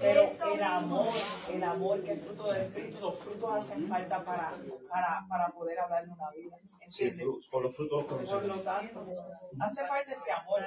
Pero 0.00 0.22
el 0.22 0.62
amor, 0.62 1.08
el 1.52 1.64
amor 1.64 2.02
que 2.02 2.12
es 2.12 2.22
fruto 2.22 2.52
del 2.52 2.62
Espíritu, 2.62 3.00
los 3.00 3.18
frutos 3.18 3.52
hacen 3.52 3.88
falta 3.88 4.24
para, 4.24 4.52
para, 4.88 5.24
para 5.28 5.48
poder 5.48 5.80
hablar 5.80 6.06
de 6.06 6.12
una 6.12 6.30
vida. 6.30 6.56
Sí, 6.88 7.10
por 7.50 7.62
los 7.62 7.74
frutos 7.74 8.04
Por 8.04 8.44
lo 8.44 8.60
tanto, 8.60 9.06
hace 9.60 9.86
falta 9.86 10.12
ese 10.12 10.32
amor, 10.32 10.60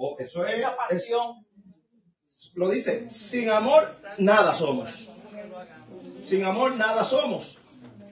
Oh, 0.00 0.16
eso 0.18 0.46
es, 0.46 0.58
esa 0.58 0.70
es- 0.70 0.76
pasión. 0.76 1.44
lo 2.54 2.70
dice, 2.70 3.10
sin 3.10 3.50
amor 3.50 3.96
nada 4.18 4.54
somos. 4.54 5.10
Sin 6.24 6.44
amor 6.44 6.76
nada 6.76 7.04
somos. 7.04 7.56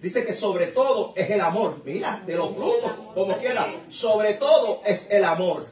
Dice 0.00 0.24
que 0.26 0.32
sobre 0.32 0.66
todo 0.68 1.12
es 1.16 1.30
el 1.30 1.40
amor. 1.40 1.82
Mira, 1.84 2.22
de 2.26 2.34
los 2.36 2.48
frutos, 2.54 2.92
como 3.14 3.36
quiera, 3.38 3.66
sobre 3.88 4.34
todo 4.34 4.82
es 4.84 5.08
el 5.10 5.24
amor. 5.24 5.66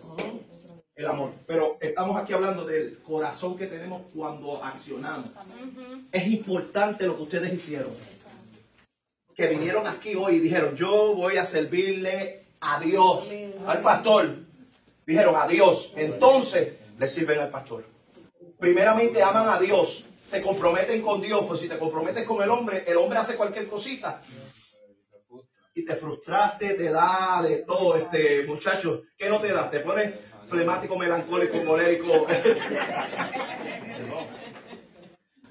El 0.94 1.06
amor. 1.06 1.32
Pero 1.46 1.76
estamos 1.80 2.16
aquí 2.16 2.32
hablando 2.32 2.64
del 2.64 3.02
corazón 3.02 3.56
que 3.56 3.66
tenemos 3.66 4.02
cuando 4.14 4.62
accionamos. 4.64 5.30
Es 6.12 6.26
importante 6.28 7.06
lo 7.06 7.16
que 7.16 7.22
ustedes 7.22 7.52
hicieron. 7.52 7.90
Que 9.34 9.48
vinieron 9.48 9.86
aquí 9.88 10.14
hoy 10.14 10.36
y 10.36 10.38
dijeron, 10.38 10.76
yo 10.76 11.14
voy 11.16 11.36
a 11.38 11.44
servirle 11.44 12.46
a 12.60 12.78
Dios, 12.78 13.28
al 13.66 13.82
pastor. 13.82 14.43
Dijeron 15.07 15.36
a 15.36 15.46
Dios. 15.46 15.92
Entonces 15.96 16.74
le 16.98 17.09
sirven 17.09 17.40
al 17.40 17.50
pastor 17.50 17.84
primeramente 18.59 19.22
aman 19.22 19.48
a 19.50 19.59
Dios, 19.59 20.07
se 20.28 20.40
comprometen 20.40 21.02
con 21.02 21.20
Dios, 21.20 21.44
pues 21.46 21.61
si 21.61 21.68
te 21.68 21.78
comprometes 21.78 22.24
con 22.24 22.42
el 22.42 22.48
hombre, 22.48 22.82
el 22.86 22.96
hombre 22.96 23.18
hace 23.18 23.36
cualquier 23.36 23.68
cosita 23.68 24.22
y 25.74 25.84
te 25.84 25.96
frustraste, 25.96 26.72
te 26.74 26.90
da 26.90 27.42
de 27.42 27.57
todo, 27.59 27.96
este 27.96 28.46
muchacho, 28.46 29.02
¿qué 29.18 29.28
no 29.28 29.38
te 29.40 29.52
da? 29.52 29.70
Te 29.70 29.80
pones 29.80 30.14
flemático, 30.48 30.96
melancólico, 30.96 31.62
colérico. 31.64 32.26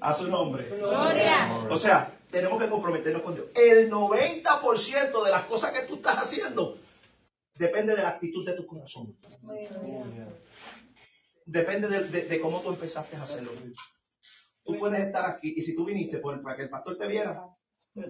A 0.00 0.12
su 0.12 0.26
nombre. 0.28 0.68
O 1.70 1.78
sea, 1.78 2.18
tenemos 2.30 2.60
que 2.60 2.68
comprometernos 2.68 3.22
con 3.22 3.34
Dios. 3.36 3.46
El 3.54 3.90
90% 3.90 5.24
de 5.24 5.30
las 5.30 5.44
cosas 5.44 5.72
que 5.72 5.82
tú 5.82 5.94
estás 5.94 6.16
haciendo 6.18 6.76
depende 7.58 7.94
de 7.96 8.02
la 8.02 8.08
actitud 8.10 8.44
de 8.46 8.54
tu 8.54 8.66
corazón. 8.66 9.16
Depende 11.46 11.88
de, 11.88 12.04
de- 12.04 12.22
de 12.26 12.40
cómo 12.40 12.60
tú 12.60 12.70
empezaste 12.70 13.16
a 13.16 13.22
hacerlo. 13.22 13.50
Tú 14.64 14.78
puedes 14.78 15.00
estar 15.00 15.28
aquí 15.30 15.52
y 15.56 15.62
si 15.62 15.74
tú 15.74 15.84
viniste 15.84 16.18
por- 16.18 16.40
para 16.42 16.56
que 16.56 16.62
el 16.62 16.70
pastor 16.70 16.96
te 16.96 17.06
viera, 17.06 17.44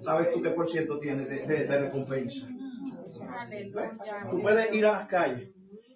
sabes 0.03 0.33
tú 0.33 0.41
qué 0.41 0.51
por 0.51 0.69
ciento 0.69 0.99
tienes 1.01 1.29
de, 1.29 1.47
de- 1.47 1.65
de 1.67 1.79
recompensa. 1.81 2.47
Tú 4.31 4.41
puedes 4.41 4.73
ir 4.73 4.87
a 4.87 4.93
las 4.93 5.09
calles 5.09 5.51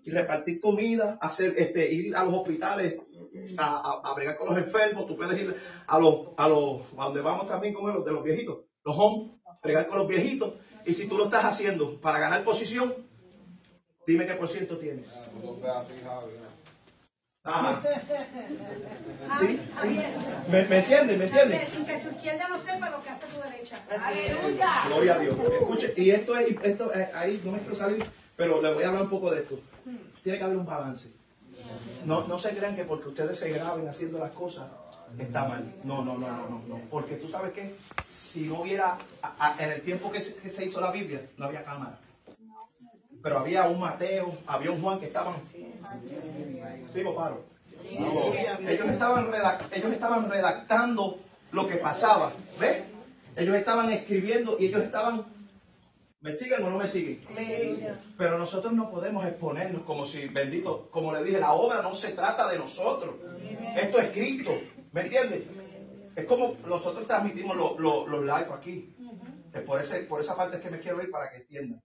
y 0.05 0.11
repartir 0.11 0.61
comida, 0.61 1.19
hacer, 1.21 1.55
este, 1.59 1.93
ir 1.93 2.17
a 2.17 2.25
los 2.25 2.35
hospitales 2.35 3.01
a, 3.57 3.67
a, 4.03 4.11
a 4.11 4.15
bregar 4.15 4.37
con 4.37 4.49
los 4.49 4.59
enfermos. 4.59 5.07
Tú 5.07 5.17
puedes 5.17 5.41
ir 5.41 5.55
a 5.87 5.99
los, 6.01 6.29
a 6.37 6.49
los, 6.49 6.83
a 6.97 7.05
donde 7.05 7.21
vamos 7.21 7.47
también 7.47 7.73
con 7.75 7.93
los 7.93 8.05
de 8.05 8.13
los 8.13 8.25
viejitos, 8.25 8.59
los 8.85 8.97
homes, 8.99 9.33
bregar 9.63 9.87
con 9.87 9.99
los 9.99 10.09
viejitos. 10.09 10.55
Y 10.85 10.93
si 10.95 11.07
tú 11.09 11.17
lo 11.17 11.25
estás 11.27 11.45
haciendo 11.45 12.01
para 12.01 12.19
ganar 12.19 12.43
posición, 12.43 13.08
dime 14.09 14.27
qué 14.27 14.35
por 14.35 14.49
ciento 14.49 14.79
tienes. 14.79 15.07
Ajá. 17.45 17.81
Sí, 19.39 19.61
sí. 19.83 20.01
¿Me, 20.51 20.63
me 20.65 20.79
entiendes? 20.79 21.19
¿Me 21.19 21.25
entiendes? 21.27 21.69
Sin 21.69 21.85
que 21.85 22.03
su 22.03 22.09
izquierda 22.09 22.49
no 22.49 22.59
sepa 22.59 22.91
lo 22.91 23.03
que 23.03 23.11
hace 23.11 23.27
su 23.31 23.41
derecha. 23.41 23.79
Gloria 24.89 25.15
a 25.15 25.19
Dios. 25.19 25.37
Escuche, 25.61 25.93
y 25.97 26.11
esto 26.11 26.37
es, 26.39 26.57
esto 26.63 26.93
eh, 26.95 27.11
ahí 27.15 27.41
no 27.45 27.53
me 27.53 27.59
quiero 27.59 27.75
salir, 27.75 28.05
pero 28.37 28.61
le 28.63 28.73
voy 28.73 28.83
a 28.85 28.89
hablar 28.89 29.03
un 29.03 29.11
poco 29.11 29.31
de 29.31 29.43
esto. 29.43 29.61
Tiene 30.23 30.39
que 30.39 30.45
haber 30.45 30.57
un 30.57 30.67
balance. 30.67 31.09
No, 32.07 32.27
no 32.27 32.39
se 32.39 32.51
crean 32.51 32.75
que 32.75 32.85
porque 32.85 33.09
ustedes 33.09 33.39
se 33.39 33.51
graben 33.51 33.87
haciendo 33.89 34.19
las 34.19 34.33
cosas 34.33 34.67
está 35.19 35.47
mal. 35.47 35.65
No, 35.85 36.05
no, 36.05 36.17
no, 36.19 36.29
no, 36.29 36.49
no, 36.49 36.63
no. 36.67 36.81
Porque 36.91 37.17
tú 37.17 37.29
sabes 37.29 37.53
que 37.53 37.75
si 38.11 38.47
no 38.47 38.61
hubiera, 38.63 38.97
a- 39.23 39.35
a- 39.57 39.63
en 39.65 39.73
el 39.73 39.83
tiempo 39.83 40.11
que 40.11 40.21
se, 40.21 40.35
que 40.35 40.49
se 40.49 40.65
hizo 40.65 40.81
la 40.81 40.91
Biblia, 40.91 41.21
no 41.37 41.47
había 41.47 41.63
cámara. 41.65 41.99
Pero 43.23 43.39
había 43.39 43.69
un 43.69 43.81
Mateo, 43.81 44.37
había 44.47 44.71
un 44.71 44.81
Juan 44.83 44.99
que 45.01 45.07
estaban. 45.07 45.35
Vos 47.03 47.15
paro. 47.17 47.45
Ellos 48.69 48.89
estaban, 48.89 49.31
ellos 49.73 49.93
estaban 49.93 50.31
redactando 50.31 51.19
lo 51.53 51.67
que 51.67 51.77
pasaba. 51.77 52.33
¿Ves? 52.61 52.83
Ellos 53.37 53.57
estaban 53.57 53.91
escribiendo 53.91 54.57
y 54.59 54.67
ellos 54.67 54.83
estaban. 54.83 55.25
¿Me 56.21 56.33
siguen 56.33 56.65
o 56.65 56.71
no 56.71 56.79
me 56.79 56.89
siguen? 56.89 57.21
Pero 58.17 58.39
nosotros 58.39 58.73
no 58.73 58.91
podemos 58.91 59.25
exponernos 59.27 59.83
como 59.83 60.05
si, 60.05 60.27
bendito, 60.27 60.89
como 60.91 61.13
le 61.13 61.23
dije, 61.23 61.39
la 61.39 61.53
obra 61.53 61.81
no 61.81 61.95
se 61.95 62.11
trata 62.13 62.51
de 62.51 62.59
nosotros. 62.59 63.15
Esto 63.77 63.99
es 64.01 64.11
Cristo. 64.11 64.51
¿Me 64.93 65.03
entiendes? 65.03 65.43
Es 66.17 66.25
como 66.25 66.57
nosotros 66.67 67.07
transmitimos 67.07 67.57
lo- 67.57 67.79
lo- 67.79 68.07
los 68.09 68.21
live 68.23 68.53
aquí. 68.53 68.97
Es 69.55 69.63
por, 69.63 69.81
ese, 69.81 70.01
por 70.03 70.21
esa 70.21 70.37
parte 70.37 70.57
es 70.57 70.63
que 70.63 70.71
me 70.71 70.81
quiero 70.81 71.01
ir 71.01 71.11
para 71.11 71.31
que 71.31 71.37
entiendan. 71.39 71.81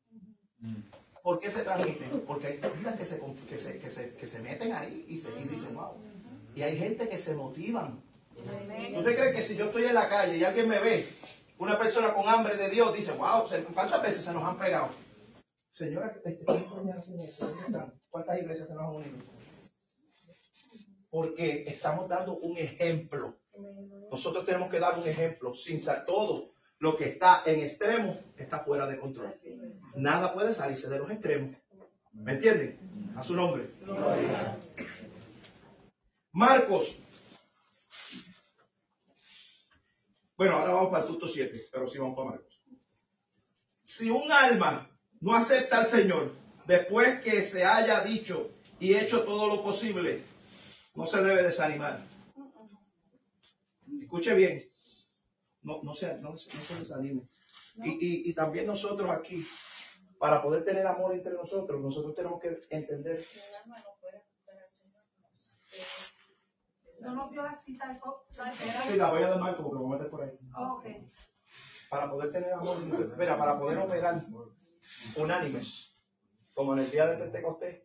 ¿Por 1.23 1.39
qué 1.39 1.49
se 1.49 1.63
transmiten? 1.63 2.21
Porque 2.27 2.47
hay 2.47 2.59
vidas 2.77 2.97
que 2.97 3.05
se, 3.05 3.19
que 3.49 3.57
se, 3.57 3.79
que 3.79 3.89
se, 3.89 4.13
que 4.13 4.27
se 4.27 4.39
meten 4.39 4.73
ahí 4.73 5.05
y, 5.07 5.17
se, 5.17 5.29
y 5.39 5.47
dicen, 5.47 5.73
wow. 5.73 5.93
Y 6.53 6.61
hay 6.61 6.77
gente 6.77 7.07
que 7.07 7.17
se 7.17 7.33
motivan. 7.33 8.03
¿Tú 8.35 9.03
te 9.03 9.15
crees 9.15 9.35
que 9.35 9.41
si 9.41 9.55
yo 9.55 9.65
estoy 9.65 9.85
en 9.85 9.95
la 9.95 10.09
calle 10.09 10.37
y 10.37 10.43
alguien 10.43 10.67
me 10.67 10.79
ve, 10.79 11.07
una 11.59 11.79
persona 11.79 12.13
con 12.13 12.27
hambre 12.27 12.57
de 12.57 12.69
Dios, 12.69 12.93
dice, 12.93 13.13
wow, 13.13 13.45
¿cuántas 13.73 14.01
veces 14.01 14.25
se 14.25 14.33
nos 14.33 14.43
han 14.43 14.59
pegado? 14.59 14.89
Señora, 15.71 16.13
este, 16.13 16.43
¿cuántas 16.43 16.75
mañanas 16.75 17.07
hacen 17.07 17.21
esto? 17.21 17.47
¿Dónde 17.47 17.65
están? 17.67 17.93
¿cuántas 18.09 18.37
iglesias 18.39 18.67
se 18.67 18.73
nos 18.75 18.83
han 18.83 18.95
unido? 18.95 19.17
Porque 21.09 21.63
estamos 21.67 22.09
dando 22.09 22.37
un 22.37 22.57
ejemplo. 22.57 23.37
Nosotros 24.11 24.45
tenemos 24.45 24.69
que 24.69 24.79
dar 24.79 24.99
un 24.99 25.07
ejemplo, 25.07 25.55
sin 25.55 25.81
ser 25.81 26.05
todo. 26.05 26.53
Lo 26.83 26.97
que 26.97 27.05
está 27.05 27.43
en 27.45 27.61
extremo 27.61 28.19
está 28.35 28.59
fuera 28.59 28.85
de 28.85 28.99
control. 28.99 29.31
Nada 29.95 30.33
puede 30.33 30.53
salirse 30.53 30.89
de 30.89 30.99
los 30.99 31.09
extremos. 31.09 31.55
¿Me 32.11 32.33
entienden? 32.33 32.77
A 33.15 33.23
su 33.23 33.33
nombre. 33.33 33.69
Marcos. 36.33 36.97
Bueno, 40.35 40.57
ahora 40.57 40.73
vamos 40.73 40.89
para 40.91 41.03
el 41.03 41.09
punto 41.09 41.25
7, 41.25 41.67
pero 41.71 41.87
sí 41.87 41.99
vamos 41.99 42.17
para 42.17 42.31
Marcos. 42.31 42.61
Si 43.85 44.09
un 44.09 44.29
alma 44.29 44.91
no 45.21 45.35
acepta 45.35 45.77
al 45.77 45.85
Señor 45.85 46.33
después 46.67 47.21
que 47.21 47.43
se 47.43 47.63
haya 47.63 48.01
dicho 48.01 48.51
y 48.81 48.95
hecho 48.95 49.23
todo 49.23 49.47
lo 49.47 49.63
posible, 49.63 50.21
no 50.95 51.05
se 51.05 51.23
debe 51.23 51.43
desanimar. 51.43 52.01
Escuche 54.01 54.33
bien, 54.33 54.72
no, 55.63 55.81
no, 55.83 55.93
se, 55.93 56.17
no, 56.19 56.35
se- 56.37 56.55
no 56.55 56.63
se 56.63 56.75
desanime. 56.79 57.27
Y, 57.83 57.89
y, 57.91 58.29
y 58.29 58.33
también 58.33 58.67
nosotros 58.67 59.09
aquí, 59.09 59.45
para 60.19 60.41
poder 60.41 60.63
tener 60.63 60.85
amor 60.85 61.13
entre 61.13 61.33
nosotros, 61.33 61.81
nosotros 61.81 62.15
tenemos 62.15 62.39
que 62.39 62.61
entender 62.69 63.25
No 67.01 67.15
nos 67.15 67.57
cita 67.63 67.91
de 67.91 67.99
co- 67.99 68.25
Sí, 68.87 68.95
la 68.97 69.09
voy 69.09 69.23
a 69.23 69.29
dar 69.29 69.39
mal 69.39 69.55
porque 69.55 69.73
me 69.75 69.81
voy 69.81 69.89
a 69.89 69.97
meter 69.97 70.09
por 70.09 70.21
ahí. 70.21 70.31
Ok. 70.55 70.85
Para 71.89 72.09
poder 72.09 72.31
tener 72.31 72.53
amor, 72.53 72.77
mira, 73.17 73.37
para 73.37 73.59
poder 73.59 73.77
operar 73.79 74.25
unánimes, 75.17 75.95
como 76.53 76.73
en 76.73 76.79
el 76.79 76.91
día 76.91 77.07
de 77.07 77.17
Pentecostés, 77.17 77.83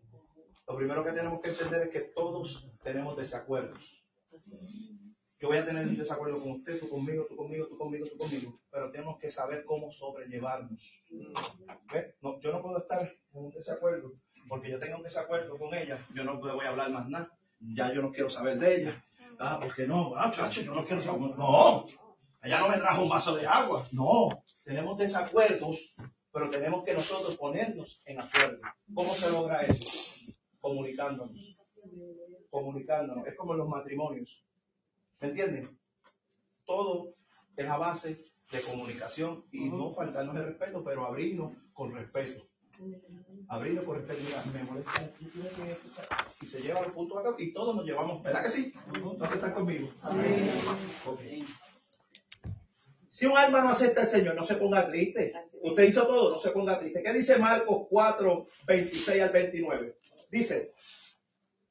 lo 0.66 0.76
primero 0.76 1.04
que 1.04 1.12
tenemos 1.12 1.40
que 1.40 1.50
entender 1.50 1.82
es 1.82 1.90
que 1.90 2.00
todos 2.00 2.64
tenemos 2.82 3.16
desacuerdos. 3.16 4.02
Yo 5.40 5.48
voy 5.48 5.58
a 5.58 5.64
tener 5.64 5.86
un 5.86 5.96
desacuerdo 5.96 6.40
con 6.40 6.50
usted, 6.52 6.80
tú 6.80 6.88
conmigo, 6.88 7.24
tú 7.28 7.36
conmigo, 7.36 7.66
tú 7.68 7.78
conmigo, 7.78 8.06
tú 8.10 8.18
conmigo, 8.18 8.58
pero 8.72 8.90
tenemos 8.90 9.18
que 9.18 9.30
saber 9.30 9.64
cómo 9.64 9.92
sobrellevarnos. 9.92 10.82
¿Ve? 11.92 12.16
No, 12.20 12.40
yo 12.40 12.52
no 12.52 12.60
puedo 12.60 12.78
estar 12.78 13.00
en 13.00 13.44
un 13.44 13.50
desacuerdo, 13.52 14.14
porque 14.48 14.70
yo 14.70 14.80
tengo 14.80 14.96
un 14.96 15.04
desacuerdo 15.04 15.56
con 15.56 15.72
ella, 15.74 16.04
yo 16.12 16.24
no 16.24 16.44
le 16.44 16.52
voy 16.52 16.66
a 16.66 16.70
hablar 16.70 16.90
más 16.90 17.08
nada, 17.08 17.38
ya 17.60 17.92
yo 17.92 18.02
no 18.02 18.10
quiero 18.10 18.28
saber 18.28 18.58
de 18.58 18.82
ella. 18.82 19.04
Ah, 19.38 19.60
porque 19.62 19.86
no, 19.86 20.12
ah, 20.16 20.32
chacho, 20.32 20.62
yo 20.62 20.74
no 20.74 20.84
quiero 20.84 21.00
saber. 21.00 21.20
No, 21.20 21.86
ella 22.42 22.58
no 22.58 22.68
me 22.68 22.78
trajo 22.78 23.02
un 23.02 23.08
vaso 23.08 23.36
de 23.36 23.46
agua. 23.46 23.86
No, 23.92 24.42
tenemos 24.64 24.98
desacuerdos, 24.98 25.94
pero 26.32 26.50
tenemos 26.50 26.82
que 26.82 26.94
nosotros 26.94 27.36
ponernos 27.36 28.02
en 28.04 28.20
acuerdo. 28.20 28.58
¿Cómo 28.92 29.14
se 29.14 29.30
logra 29.30 29.60
eso? 29.60 30.32
Comunicándonos. 30.60 31.56
Comunicándonos. 32.50 33.24
Es 33.24 33.36
como 33.36 33.52
en 33.52 33.58
los 33.58 33.68
matrimonios. 33.68 34.44
¿Me 35.20 35.28
entienden? 35.28 35.78
Todo 36.64 37.14
es 37.56 37.66
a 37.66 37.76
base 37.76 38.16
de 38.52 38.60
comunicación 38.62 39.44
y 39.52 39.68
no 39.68 39.92
faltarnos 39.92 40.36
el 40.36 40.44
respeto, 40.44 40.82
pero 40.84 41.04
abrirnos 41.06 41.52
con 41.72 41.94
respeto. 41.94 42.42
Abrirnos 43.48 43.84
con 43.84 43.96
respeto. 43.96 44.20
Mira, 44.24 44.44
me 44.52 44.62
molesta. 44.64 45.10
Y 46.40 46.46
se 46.46 46.60
lleva 46.60 46.82
los 46.82 46.92
puntos 46.92 47.18
acá 47.18 47.34
y 47.38 47.52
todos 47.52 47.74
nos 47.74 47.84
llevamos. 47.84 48.22
¿Verdad 48.22 48.44
que 48.44 48.50
sí? 48.50 48.72
¿No 49.02 49.18
que 49.18 49.34
están 49.34 49.52
conmigo? 49.52 49.88
Ok. 51.06 51.20
Si 53.08 53.26
un 53.26 53.36
alma 53.36 53.62
no 53.62 53.70
acepta 53.70 54.02
al 54.02 54.06
Señor, 54.06 54.36
no 54.36 54.44
se 54.44 54.54
ponga 54.54 54.86
triste. 54.86 55.32
Usted 55.60 55.82
hizo 55.82 56.06
todo, 56.06 56.30
no 56.30 56.38
se 56.38 56.52
ponga 56.52 56.78
triste. 56.78 57.02
¿Qué 57.02 57.12
dice 57.12 57.36
Marcos 57.38 57.86
4, 57.90 58.46
26 58.66 59.22
al 59.22 59.30
29? 59.30 59.96
Dice 60.30 60.74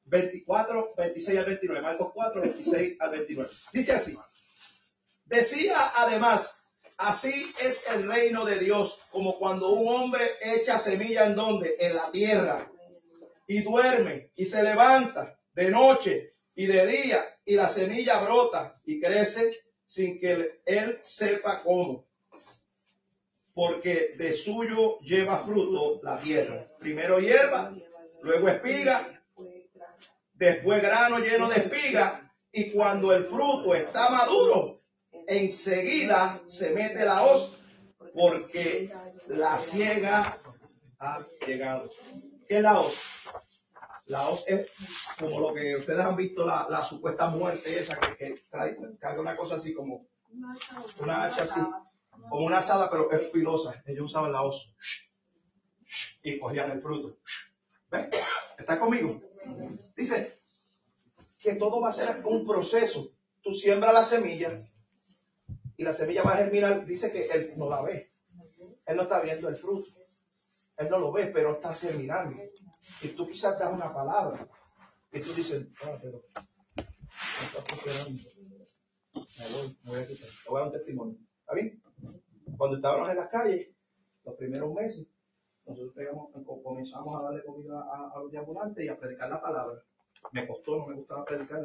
24, 0.08 0.94
26 0.96 1.38
al 1.38 1.44
29. 1.44 1.82
Marcos 1.82 2.10
4, 2.14 2.40
26 2.42 2.96
al 3.00 3.10
29. 3.10 3.50
Dice 3.72 3.92
así. 3.92 4.18
Decía 5.24 5.92
además, 5.94 6.60
así 6.96 7.52
es 7.60 7.84
el 7.94 8.08
reino 8.08 8.44
de 8.44 8.58
Dios, 8.58 8.98
como 9.10 9.38
cuando 9.38 9.70
un 9.70 9.88
hombre 9.88 10.22
echa 10.40 10.78
semilla 10.78 11.26
en 11.26 11.36
donde? 11.36 11.76
En 11.78 11.94
la 11.94 12.10
tierra. 12.10 12.70
Y 13.46 13.62
duerme 13.62 14.30
y 14.36 14.44
se 14.44 14.62
levanta 14.62 15.38
de 15.54 15.70
noche 15.70 16.34
y 16.54 16.66
de 16.66 16.86
día 16.86 17.24
y 17.44 17.54
la 17.54 17.68
semilla 17.68 18.20
brota 18.20 18.80
y 18.84 19.00
crece 19.00 19.56
sin 19.86 20.20
que 20.20 20.60
él 20.66 20.98
sepa 21.02 21.62
cómo. 21.62 22.06
Porque 23.54 24.14
de 24.18 24.32
suyo 24.32 24.98
lleva 25.00 25.44
fruto 25.44 26.00
la 26.02 26.18
tierra. 26.20 26.68
Primero 26.78 27.18
hierba, 27.20 27.74
luego 28.22 28.48
espiga, 28.48 29.17
después 30.38 30.82
grano 30.82 31.18
lleno 31.18 31.48
de 31.48 31.56
espiga, 31.56 32.32
y 32.52 32.70
cuando 32.70 33.12
el 33.12 33.26
fruto 33.26 33.74
está 33.74 34.08
maduro, 34.08 34.80
enseguida 35.26 36.40
se 36.46 36.70
mete 36.70 37.04
la 37.04 37.22
hoz, 37.22 37.58
porque 38.14 38.90
la 39.28 39.58
ciega 39.58 40.38
ha 40.98 41.26
llegado. 41.46 41.90
¿Qué 42.48 42.56
es 42.56 42.62
la 42.62 42.80
hoz? 42.80 43.30
La 44.06 44.26
hoz 44.28 44.44
es 44.46 44.70
como 45.18 45.38
lo 45.40 45.52
que 45.52 45.76
ustedes 45.76 46.00
han 46.00 46.16
visto, 46.16 46.46
la, 46.46 46.66
la 46.70 46.82
supuesta 46.84 47.28
muerte 47.28 47.78
esa 47.78 47.98
que, 48.00 48.16
que 48.16 48.44
trae, 48.48 48.76
una 49.18 49.36
cosa 49.36 49.56
así 49.56 49.74
como 49.74 50.06
una 50.98 51.24
hacha 51.24 51.42
así, 51.42 51.60
como 52.28 52.46
una 52.46 52.58
asada, 52.58 52.90
pero 52.90 53.10
es 53.12 53.30
filosa. 53.30 53.82
Ellos 53.84 54.06
usaban 54.06 54.32
la 54.32 54.42
hoz 54.42 54.74
y 56.22 56.38
cogían 56.38 56.70
el 56.70 56.80
fruto. 56.80 57.18
¿Ven? 57.90 58.08
¿Está 58.58 58.78
conmigo? 58.78 59.20
Dice 59.96 60.40
que 61.38 61.54
todo 61.54 61.80
va 61.80 61.90
a 61.90 61.92
ser 61.92 62.24
un 62.24 62.46
proceso. 62.46 63.12
Tú 63.42 63.52
siembras 63.52 63.94
la 63.94 64.04
semilla 64.04 64.58
y 65.76 65.84
la 65.84 65.92
semilla 65.92 66.22
va 66.22 66.34
a 66.34 66.38
germinar. 66.38 66.84
Dice 66.84 67.12
que 67.12 67.26
él 67.26 67.54
no 67.56 67.68
la 67.68 67.82
ve. 67.82 68.12
Él 68.86 68.96
no 68.96 69.02
está 69.02 69.20
viendo 69.20 69.48
el 69.48 69.56
fruto. 69.56 69.88
Él 70.76 70.88
no 70.88 70.98
lo 70.98 71.12
ve, 71.12 71.26
pero 71.26 71.54
está 71.54 71.74
germinando. 71.74 72.42
Y 73.02 73.08
tú 73.08 73.26
quizás 73.28 73.58
das 73.58 73.72
una 73.72 73.92
palabra. 73.92 74.48
Y 75.12 75.20
tú 75.20 75.32
dices, 75.32 75.66
ah, 75.84 75.98
pero. 76.00 76.22
Me 79.84 79.92
voy 79.92 79.98
a 79.98 80.58
dar 80.58 80.62
un 80.66 80.72
testimonio. 80.72 81.18
¿Está 81.40 81.54
bien? 81.54 81.82
Cuando 82.56 82.76
estábamos 82.76 83.08
en 83.08 83.16
las 83.16 83.28
calles, 83.28 83.68
los 84.24 84.34
primeros 84.36 84.72
meses, 84.72 85.06
nosotros 85.68 85.94
pegamos- 85.94 86.30
comenzamos 86.62 87.16
a 87.16 87.22
darle 87.22 87.44
comida 87.44 87.80
a, 87.80 88.18
los 88.20 88.34
ambulantes 88.34 88.84
y 88.84 88.88
a 88.88 88.98
predicar 88.98 89.28
la 89.30 89.40
palabra. 89.40 89.80
Me 90.32 90.46
costó, 90.46 90.78
no 90.78 90.86
me 90.86 90.94
gustaba 90.94 91.24
predicar, 91.24 91.60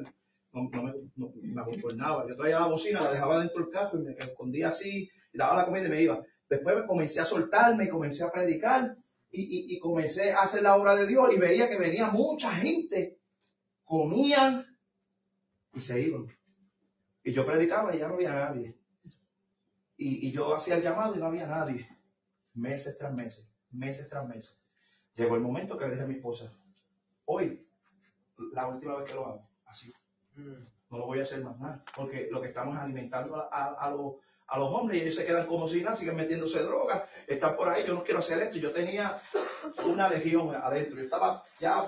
no, 0.51 0.69
no 0.71 0.83
me, 0.83 0.93
no, 1.15 1.31
me 1.35 1.61
abochornaba. 1.61 2.27
Yo 2.27 2.35
traía 2.35 2.59
la 2.59 2.67
bocina, 2.67 3.01
la 3.01 3.11
dejaba 3.11 3.39
dentro 3.39 3.63
del 3.63 3.71
casco 3.73 3.97
y 3.97 4.03
me 4.03 4.11
escondía 4.13 4.67
así, 4.67 5.09
y 5.31 5.37
daba 5.37 5.57
la 5.57 5.65
comida 5.65 5.87
y 5.87 5.89
me 5.89 6.01
iba. 6.03 6.23
Después 6.49 6.75
me 6.75 6.85
comencé 6.85 7.19
a 7.21 7.25
soltarme, 7.25 7.89
comencé 7.89 8.23
a 8.23 8.31
predicar 8.31 8.95
y, 9.31 9.41
y, 9.41 9.75
y 9.75 9.79
comencé 9.79 10.31
a 10.33 10.41
hacer 10.43 10.61
la 10.61 10.75
obra 10.75 10.95
de 10.95 11.07
Dios 11.07 11.33
y 11.33 11.39
veía 11.39 11.67
que 11.69 11.79
venía 11.79 12.09
mucha 12.09 12.51
gente, 12.51 13.17
comían 13.83 14.65
y 15.73 15.79
se 15.79 15.99
iban. 16.01 16.27
Y 17.23 17.31
yo 17.33 17.45
predicaba 17.45 17.95
y 17.95 17.99
ya 17.99 18.07
no 18.07 18.15
había 18.15 18.33
nadie. 18.33 18.77
Y, 19.97 20.27
y 20.27 20.31
yo 20.31 20.53
hacía 20.53 20.75
el 20.75 20.83
llamado 20.83 21.15
y 21.15 21.19
no 21.19 21.27
había 21.27 21.47
nadie. 21.47 21.87
Meses 22.53 22.97
tras 22.99 23.13
meses, 23.13 23.47
meses 23.73 24.09
tras 24.09 24.27
meses. 24.27 24.57
Llegó 25.15 25.35
el 25.35 25.41
momento 25.41 25.77
que 25.77 25.85
le 25.85 25.91
dije 25.91 26.03
a 26.03 26.07
mi 26.07 26.15
esposa, 26.15 26.51
hoy, 27.25 27.65
la 28.53 28.67
última 28.67 28.95
vez 28.97 29.07
que 29.09 29.15
lo 29.15 29.25
hago, 29.27 29.49
así. 29.65 29.93
No 30.35 30.97
lo 30.99 31.05
voy 31.07 31.19
a 31.19 31.23
hacer 31.23 31.43
más 31.43 31.59
nada, 31.59 31.83
porque 31.95 32.27
lo 32.31 32.41
que 32.41 32.49
estamos 32.49 32.77
alimentando 32.77 33.35
a, 33.35 33.47
a- 33.51 33.73
a 33.73 33.89
los, 33.91 34.15
a 34.47 34.59
los 34.59 34.69
hombres 34.73 34.99
y 34.99 35.01
ellos 35.03 35.15
se 35.15 35.25
quedan 35.25 35.47
como 35.47 35.67
si 35.67 35.81
nada, 35.81 35.95
siguen 35.95 36.15
metiéndose 36.15 36.61
drogas, 36.63 37.03
están 37.27 37.55
por 37.55 37.69
ahí, 37.69 37.85
yo 37.85 37.95
no 37.95 38.03
quiero 38.03 38.19
hacer 38.19 38.41
esto. 38.41 38.57
Yo 38.57 38.71
tenía 38.71 39.19
una 39.85 40.09
legión 40.09 40.53
adentro, 40.55 40.97
yo 40.97 41.03
estaba 41.03 41.43
ya, 41.59 41.87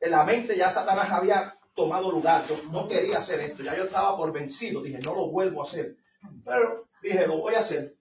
en 0.00 0.10
la 0.10 0.24
mente 0.24 0.56
ya 0.56 0.70
Satanás 0.70 1.10
había 1.10 1.56
tomado 1.74 2.10
lugar, 2.10 2.44
yo 2.48 2.56
no 2.72 2.88
quería 2.88 3.18
hacer 3.18 3.40
esto, 3.40 3.62
ya 3.62 3.76
yo 3.76 3.84
estaba 3.84 4.16
por 4.16 4.32
vencido, 4.32 4.82
dije, 4.82 4.98
no 4.98 5.14
lo 5.14 5.28
vuelvo 5.30 5.62
a 5.62 5.64
hacer. 5.66 5.96
Pero 6.44 6.88
dije, 7.02 7.26
lo 7.26 7.38
voy 7.38 7.54
a 7.54 7.60
hacer. 7.60 7.96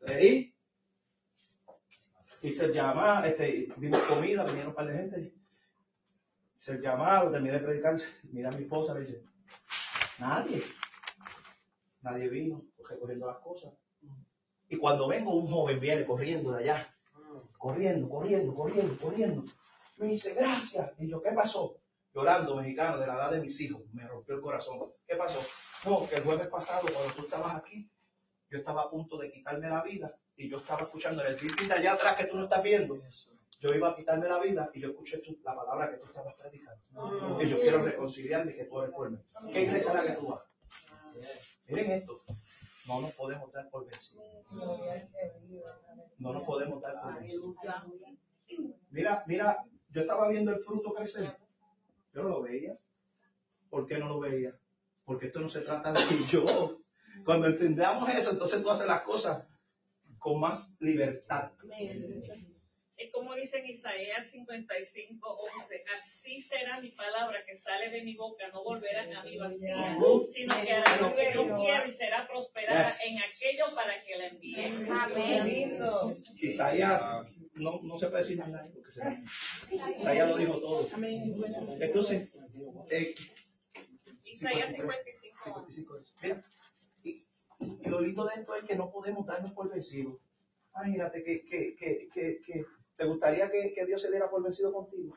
Leí, 0.00 0.53
hice 2.48 2.66
el 2.66 2.72
llamado, 2.72 3.24
este, 3.24 3.68
dimos 3.76 4.00
comida, 4.02 4.44
vinieron 4.44 4.68
un 4.68 4.74
par 4.74 4.86
de 4.86 4.98
gente. 4.98 5.34
Hice 6.56 6.72
el 6.72 6.82
llamado, 6.82 7.30
terminé 7.30 7.54
de 7.54 7.60
predicar, 7.60 7.96
mira 8.24 8.50
mi 8.50 8.64
esposa, 8.64 8.94
le 8.94 9.00
dice, 9.00 9.24
nadie, 10.18 10.62
nadie 12.02 12.28
vino, 12.28 12.66
recogiendo 12.88 13.26
las 13.26 13.38
cosas. 13.38 13.72
Y 14.68 14.76
cuando 14.76 15.08
vengo, 15.08 15.34
un 15.34 15.46
joven 15.46 15.80
viene 15.80 16.04
corriendo 16.04 16.52
de 16.52 16.64
allá, 16.64 16.94
corriendo, 17.58 18.08
corriendo, 18.08 18.54
corriendo, 18.54 18.96
corriendo. 18.98 19.44
Me 19.96 20.08
dice, 20.08 20.34
gracias. 20.34 20.92
Y 20.98 21.08
yo, 21.08 21.22
¿qué 21.22 21.32
pasó? 21.32 21.78
Llorando, 22.14 22.56
mexicano, 22.56 22.98
de 22.98 23.06
la 23.06 23.14
edad 23.14 23.30
de 23.32 23.40
mis 23.40 23.58
hijos. 23.60 23.82
Me 23.92 24.06
rompió 24.06 24.36
el 24.36 24.40
corazón. 24.40 24.92
¿Qué 25.06 25.16
pasó? 25.16 25.40
No, 25.88 26.06
que 26.08 26.16
el 26.16 26.24
jueves 26.24 26.48
pasado, 26.48 26.82
cuando 26.92 27.12
tú 27.14 27.22
estabas 27.22 27.56
aquí, 27.56 27.90
yo 28.50 28.58
estaba 28.58 28.82
a 28.82 28.90
punto 28.90 29.18
de 29.18 29.30
quitarme 29.30 29.68
la 29.68 29.82
vida 29.82 30.16
y 30.36 30.48
yo 30.48 30.58
estaba 30.58 30.82
escuchando 30.82 31.22
en 31.24 31.32
el 31.32 31.38
film 31.38 31.68
de 31.68 31.74
allá 31.74 31.92
atrás 31.94 32.16
que 32.16 32.24
tú 32.26 32.36
no 32.36 32.44
estás 32.44 32.62
viendo. 32.62 33.00
Yo 33.60 33.74
iba 33.74 33.90
a 33.90 33.94
quitarme 33.94 34.28
la 34.28 34.38
vida 34.40 34.70
y 34.74 34.80
yo 34.80 34.90
escuché 34.90 35.18
tu- 35.18 35.38
la 35.42 35.54
palabra 35.54 35.90
que 35.90 35.96
tú 35.98 36.06
estabas 36.06 36.34
predicando. 36.34 37.40
Y 37.42 37.48
yo 37.48 37.58
quiero 37.58 37.82
reconciliarme 37.82 38.52
y 38.52 38.56
que 38.56 38.64
tú 38.64 38.80
eres 38.82 38.94
por 38.94 39.10
mí. 39.10 39.18
¿Qué 39.52 39.62
iglesia 39.62 39.88
es 39.90 39.94
la 39.94 40.04
que 40.04 40.12
tú 40.20 40.26
vas? 40.28 40.42
Miren 41.68 41.90
esto. 41.92 42.20
No 42.86 43.00
nos 43.00 43.12
podemos 43.12 43.50
dar 43.52 43.70
por 43.70 43.86
vencidos. 43.86 44.24
No 46.18 46.32
nos 46.32 46.44
podemos 46.44 46.82
dar 46.82 47.00
por 47.00 47.18
vencidos. 47.18 47.56
Mira, 48.90 49.22
mira, 49.26 49.64
yo 49.90 50.00
estaba 50.02 50.28
viendo 50.28 50.52
el 50.52 50.62
fruto 50.62 50.92
crecer. 50.92 51.34
Yo 52.12 52.22
no 52.22 52.28
lo 52.28 52.42
veía. 52.42 52.76
¿Por 53.70 53.86
qué 53.86 53.98
no 53.98 54.08
lo 54.08 54.20
veía? 54.20 54.54
Porque 55.04 55.26
esto 55.26 55.40
no 55.40 55.48
se 55.48 55.62
trata 55.62 55.92
de 55.92 56.00
yo. 56.28 56.78
Cuando 57.24 57.46
entendamos 57.46 58.08
eso, 58.10 58.30
entonces 58.32 58.62
tú 58.62 58.70
haces 58.70 58.86
las 58.86 59.00
cosas 59.02 59.46
con 60.24 60.40
más 60.40 60.74
libertad. 60.80 61.52
Es 62.96 63.12
como 63.12 63.34
dice 63.34 63.58
en 63.58 63.66
Isaías 63.66 64.30
55, 64.30 65.28
11, 65.58 65.84
así 65.94 66.40
será 66.40 66.80
mi 66.80 66.92
palabra 66.92 67.44
que 67.44 67.54
sale 67.54 67.90
de 67.90 68.02
mi 68.02 68.14
boca, 68.16 68.48
no 68.48 68.64
volverá 68.64 69.02
a 69.02 69.22
mí 69.22 69.36
vacía, 69.36 69.98
sino 70.28 70.54
que 70.62 70.72
hará 70.72 70.96
lo 71.02 71.14
que 71.14 71.30
yo 71.34 71.42
quiero 71.44 71.86
y 71.86 71.90
será 71.90 72.26
prosperada 72.26 72.88
Yes. 72.90 73.00
en 73.10 73.18
aquello 73.18 73.74
para 73.74 74.02
que 74.02 74.16
la 74.16 74.26
envíe. 74.28 74.64
Amén. 74.90 75.76
Isaías 76.40 77.26
no, 77.56 77.80
no 77.82 77.98
se 77.98 78.06
puede 78.06 78.22
decir 78.22 78.38
más 78.38 78.48
nada 78.48 78.70
porque 78.72 78.92
se- 78.92 79.20
Isaías 79.98 80.28
lo 80.28 80.38
dijo 80.38 80.58
todo. 80.60 80.88
Entonces, 81.80 82.32
eh, 82.90 83.14
Isaías 84.24 84.72
55, 84.72 85.50
11. 85.66 85.72
55 85.82 86.18
Mira, 86.22 86.40
y, 87.60 87.88
lo 87.88 88.00
lindo 88.00 88.24
de 88.24 88.34
esto 88.40 88.54
es 88.54 88.64
que 88.64 88.76
no 88.76 88.90
podemos 88.90 89.26
darnos 89.26 89.52
por 89.52 89.70
vencidos. 89.70 90.16
Imagínate 90.74 91.22
que, 91.22 91.44
que, 91.44 91.76
que, 91.76 92.08
que, 92.12 92.66
te 92.96 93.04
gustaría 93.06 93.50
que, 93.50 93.72
que 93.74 93.86
Dios 93.86 94.02
se 94.02 94.10
diera 94.10 94.30
por 94.30 94.42
vencido 94.42 94.72
contigo. 94.72 95.14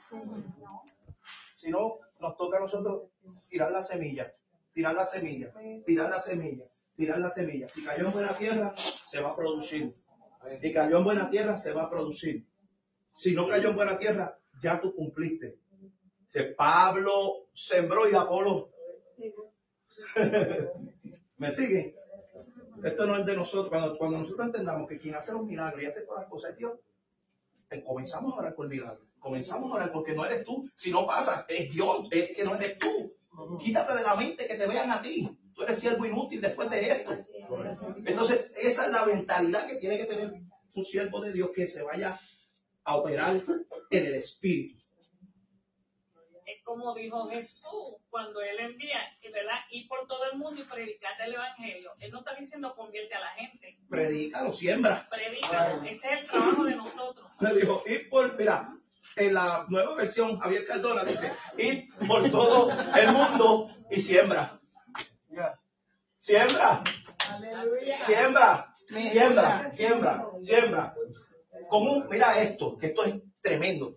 Si 1.55 1.69
no, 1.69 1.99
nos 2.19 2.37
toca 2.37 2.57
a 2.57 2.61
nosotros 2.61 3.09
tirar 3.49 3.71
la 3.71 3.81
semilla, 3.81 4.33
tirar 4.73 4.93
la 4.93 5.05
semilla, 5.05 5.51
tirar 5.85 6.09
la 6.09 6.19
semilla, 6.19 6.65
tirar 6.95 7.19
la 7.19 7.29
semilla. 7.29 7.67
Si 7.69 7.83
cayó 7.83 8.07
en 8.07 8.13
buena 8.13 8.37
tierra, 8.37 8.73
se 8.75 9.19
va 9.21 9.29
a 9.29 9.35
producir. 9.35 9.93
Si 10.59 10.73
cayó 10.73 10.97
en 10.97 11.03
buena 11.03 11.29
tierra, 11.29 11.57
se 11.57 11.73
va 11.73 11.83
a 11.83 11.89
producir. 11.89 12.45
Si 13.15 13.33
no 13.33 13.47
cayó 13.47 13.69
en 13.69 13.75
buena 13.75 13.97
tierra, 13.97 14.37
ya 14.61 14.79
tú 14.79 14.93
cumpliste. 14.95 15.57
Si 16.29 16.39
Pablo 16.55 17.47
sembró 17.53 18.09
y 18.09 18.15
Apolo. 18.15 18.69
¿Me 21.37 21.51
siguen? 21.51 21.96
Esto 22.83 23.05
no 23.05 23.17
es 23.17 23.25
de 23.25 23.35
nosotros. 23.35 23.69
Cuando, 23.69 23.97
cuando 23.97 24.19
nosotros 24.19 24.47
entendamos 24.47 24.87
que 24.87 24.99
quien 24.99 25.15
hace 25.15 25.33
los 25.33 25.43
milagros 25.43 25.81
y 25.81 25.85
hace 25.85 26.01
todas 26.01 26.21
las 26.21 26.29
cosas 26.29 26.51
es 26.51 26.57
Dios, 26.57 26.79
eh, 27.69 27.83
comenzamos 27.83 28.33
a 28.33 28.37
orar 28.37 28.55
por 28.55 28.65
el 28.65 28.71
milagro. 28.71 29.01
Comenzamos 29.19 29.71
a 29.71 29.75
orar 29.75 29.91
porque 29.91 30.13
no 30.13 30.25
eres 30.25 30.43
tú. 30.43 30.69
Si 30.75 30.91
no 30.91 31.05
pasa, 31.05 31.45
es 31.49 31.71
Dios, 31.71 32.07
es 32.11 32.35
que 32.35 32.43
no 32.43 32.55
eres 32.55 32.77
tú. 32.79 33.13
Quítate 33.59 33.95
de 33.95 34.03
la 34.03 34.15
mente 34.15 34.47
que 34.47 34.55
te 34.55 34.67
vean 34.67 34.91
a 34.91 35.01
ti. 35.01 35.29
Tú 35.53 35.63
eres 35.63 35.79
siervo 35.79 36.05
inútil 36.05 36.41
después 36.41 36.69
de 36.69 36.87
esto. 36.87 37.13
Entonces, 38.05 38.51
esa 38.55 38.85
es 38.85 38.91
la 38.91 39.05
mentalidad 39.05 39.67
que 39.67 39.77
tiene 39.77 39.97
que 39.97 40.05
tener 40.05 40.33
un 40.73 40.85
siervo 40.85 41.21
de 41.21 41.33
Dios 41.33 41.49
que 41.53 41.67
se 41.67 41.81
vaya 41.83 42.19
a 42.83 42.95
operar 42.95 43.43
en 43.89 44.05
el 44.05 44.13
espíritu. 44.15 44.81
Como 46.67 46.93
dijo 46.93 47.29
Jesús 47.29 47.95
cuando 48.09 48.41
él 48.41 48.59
envía, 48.59 48.99
¿verdad? 49.33 49.55
Ir 49.69 49.87
por 49.87 50.05
todo 50.05 50.29
el 50.29 50.37
mundo 50.37 50.61
y 50.61 50.65
predicar 50.65 51.13
el 51.25 51.33
evangelio. 51.33 51.93
Él 51.97 52.11
no 52.11 52.19
está 52.19 52.35
diciendo 52.35 52.75
convierte 52.75 53.15
a 53.15 53.21
la 53.21 53.29
gente. 53.29 53.79
Predícalo, 53.89 54.51
siembra. 54.51 55.07
Predica. 55.09 55.79
Ese 55.85 56.13
es 56.13 56.19
el 56.19 56.27
trabajo 56.27 56.65
de 56.65 56.75
nosotros. 56.75 57.31
Le 57.39 57.53
dijo, 57.53 57.81
ir 57.85 58.09
por, 58.09 58.37
mira, 58.37 58.67
en 59.15 59.33
la 59.33 59.65
nueva 59.69 59.95
versión, 59.95 60.37
Javier 60.39 60.65
Cardona 60.65 61.05
dice, 61.05 61.31
ir 61.57 61.87
por 62.05 62.29
todo 62.29 62.69
el 62.69 63.13
mundo 63.13 63.69
y 63.89 64.01
siembra. 64.01 64.59
Siembra. 66.17 66.83
Siembra. 68.05 68.73
Siembra. 68.85 69.71
Siembra. 69.71 70.31
Siembra. 70.41 70.95
Como 71.69 71.93
un, 71.93 72.09
mira 72.09 72.41
esto, 72.41 72.77
que 72.77 72.87
esto 72.87 73.05
es 73.05 73.15
tremendo. 73.39 73.96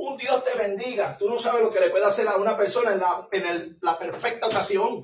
Un 0.00 0.16
Dios 0.16 0.44
te 0.44 0.56
bendiga. 0.56 1.16
Tú 1.18 1.28
no 1.28 1.40
sabes 1.40 1.60
lo 1.60 1.72
que 1.72 1.80
le 1.80 1.90
puede 1.90 2.04
hacer 2.04 2.28
a 2.28 2.36
una 2.36 2.56
persona 2.56 2.92
en 2.92 3.00
la, 3.00 3.26
en 3.32 3.46
el- 3.46 3.78
la 3.82 3.98
perfecta 3.98 4.46
ocasión. 4.46 5.02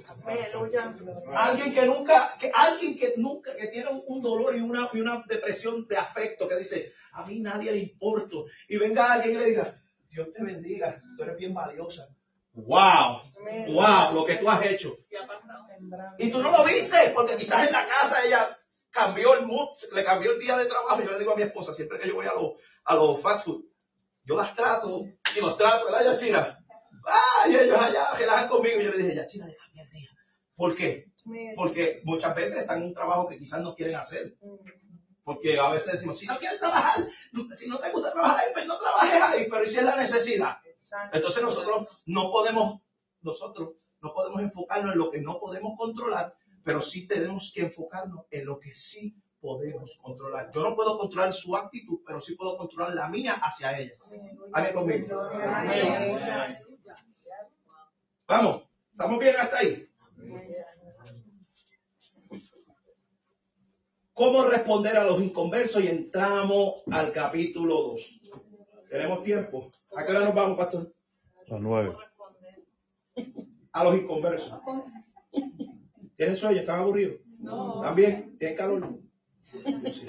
Alguien 1.37 1.75
que 1.75 1.85
nunca, 1.85 2.37
que 2.39 2.53
alguien 2.55 2.97
que 2.97 3.15
nunca, 3.17 3.57
que 3.57 3.67
tiene 3.69 3.91
un, 4.07 4.23
dolor 4.23 4.55
y 4.57 4.61
una, 4.61 4.89
y 4.93 5.01
una 5.01 5.25
depresión 5.27 5.87
de 5.89 5.97
afecto, 5.97 6.47
que 6.47 6.57
dice, 6.59 6.93
a 7.13 7.27
mí 7.27 7.41
nadie 7.41 7.73
le 7.73 7.79
importo. 7.79 8.47
Y 8.69 8.77
venga 8.77 9.13
alguien 9.13 9.35
y 9.35 9.39
le 9.41 9.45
diga, 9.47 9.83
Dios 10.09 10.29
te 10.33 10.45
bendiga, 10.45 11.03
tú 11.17 11.25
eres 11.25 11.37
bien 11.39 11.53
valiosa. 11.53 12.07
Wow, 12.53 13.23
wow, 13.73 14.15
lo 14.15 14.25
que 14.25 14.37
tú 14.37 14.49
has 14.49 14.65
hecho. 14.65 14.97
Y 16.19 16.31
tú 16.31 16.41
no 16.41 16.53
lo 16.53 16.65
viste, 16.65 17.11
porque 17.13 17.37
quizás 17.37 17.67
en 17.67 17.73
la 17.73 17.85
casa 17.89 18.25
ella 18.25 18.57
cambió 18.91 19.35
el 19.35 19.45
mood, 19.45 19.71
le 19.93 20.05
cambió 20.05 20.31
el 20.31 20.39
día 20.39 20.57
de 20.57 20.67
trabajo. 20.67 21.03
Yo 21.03 21.11
le 21.11 21.19
digo 21.19 21.33
a 21.33 21.37
mi 21.37 21.43
esposa, 21.43 21.75
siempre 21.75 21.99
que 21.99 22.07
yo 22.07 22.15
voy 22.15 22.27
a 22.27 22.35
los 22.35 22.53
a 22.85 22.95
los 22.95 23.21
fast 23.21 23.45
food, 23.47 23.65
yo 24.25 24.37
las 24.37 24.55
trato 24.55 25.05
y 25.37 25.41
los 25.41 25.57
trato, 25.57 25.87
¿verdad, 25.87 26.13
Yachira? 26.13 26.59
Ah, 27.07 27.49
y 27.49 27.55
ellos 27.55 27.79
allá 27.79 28.09
relajan 28.19 28.49
conmigo. 28.49 28.81
Y 28.81 28.85
yo 28.85 28.91
le 28.91 28.99
dije, 28.99 29.15
Yachira, 29.15 29.47
cambié 29.47 29.83
el 29.83 29.91
día. 29.91 30.11
¿Por 30.57 30.75
qué? 30.75 31.13
Porque 31.57 32.01
muchas 32.05 32.35
veces 32.35 32.57
están 32.59 32.79
en 32.79 32.85
un 32.85 32.95
trabajo 32.95 33.29
que 33.29 33.39
quizás 33.39 33.61
no 33.61 33.75
quieren 33.75 33.97
hacer. 33.97 34.37
Porque 35.23 35.59
a 35.59 35.71
veces 35.71 35.93
decimos, 35.93 36.19
si 36.19 36.27
no 36.27 36.39
quieres 36.39 36.59
trabajar, 36.59 37.07
si 37.53 37.69
no 37.69 37.79
te 37.79 37.91
gusta 37.91 38.13
trabajar 38.13 38.45
ahí, 38.45 38.53
pues 38.53 38.67
no 38.67 38.79
trabajes 38.79 39.23
ahí, 39.23 39.47
pero 39.51 39.65
¿y 39.65 39.67
si 39.67 39.79
es 39.79 39.85
la 39.85 39.97
necesidad? 39.97 40.59
Entonces 41.13 41.43
nosotros 41.43 42.03
no 42.07 42.31
podemos, 42.31 42.83
nosotros 43.23 43.71
no 44.01 44.13
podemos 44.13 44.43
enfocarnos 44.43 44.93
en 44.93 44.99
lo 44.99 45.11
que 45.11 45.21
no 45.21 45.41
podemos 45.41 45.73
controlar, 45.79 46.37
pero 46.63 46.83
sí 46.83 47.07
tenemos 47.07 47.53
que 47.55 47.63
enfocarnos 47.63 48.27
en 48.31 48.45
lo 48.45 48.61
que 48.61 48.75
sí 48.75 49.17
podemos 49.45 49.99
controlar. 50.01 50.51
Yo 50.55 50.63
no 50.63 50.75
puedo 50.75 50.97
controlar 50.97 51.31
su 51.35 51.55
actitud, 51.55 52.01
pero 52.07 52.19
sí 52.19 52.35
puedo 52.35 52.57
controlar 52.57 52.95
la 52.95 53.09
mía 53.09 53.35
hacia 53.35 53.79
ella. 53.79 53.93
Alguien 54.55 54.75
conmigo. 54.75 55.19
Vamos, 58.27 58.63
¿estamos 58.91 59.19
bien 59.19 59.35
hasta 59.39 59.59
ahí? 59.59 59.87
¿Cómo 64.15 64.45
responder 64.45 64.97
a 64.97 65.05
los 65.05 65.21
inconversos? 65.21 65.83
Y 65.85 65.89
entramos 65.89 66.83
al 66.91 67.13
capítulo 67.13 67.83
2. 67.83 68.21
¿Tenemos 68.89 69.23
tiempo? 69.25 69.71
¿A 69.95 70.07
qué 70.07 70.13
hora 70.13 70.25
nos 70.25 70.35
vamos, 70.35 70.57
pastor? 70.57 70.91
Las 71.49 71.61
nueve. 71.61 71.95
A 73.73 73.85
los 73.85 73.95
inconversos. 73.97 74.59
¿Tienen 76.17 76.37
sueño? 76.37 76.61
¿Están 76.61 76.81
aburridos? 76.81 77.21
No. 77.41 77.83
¿También? 77.83 78.39
¿Tienen 78.39 78.57
calor? 78.57 79.04
Sí. 79.65 80.07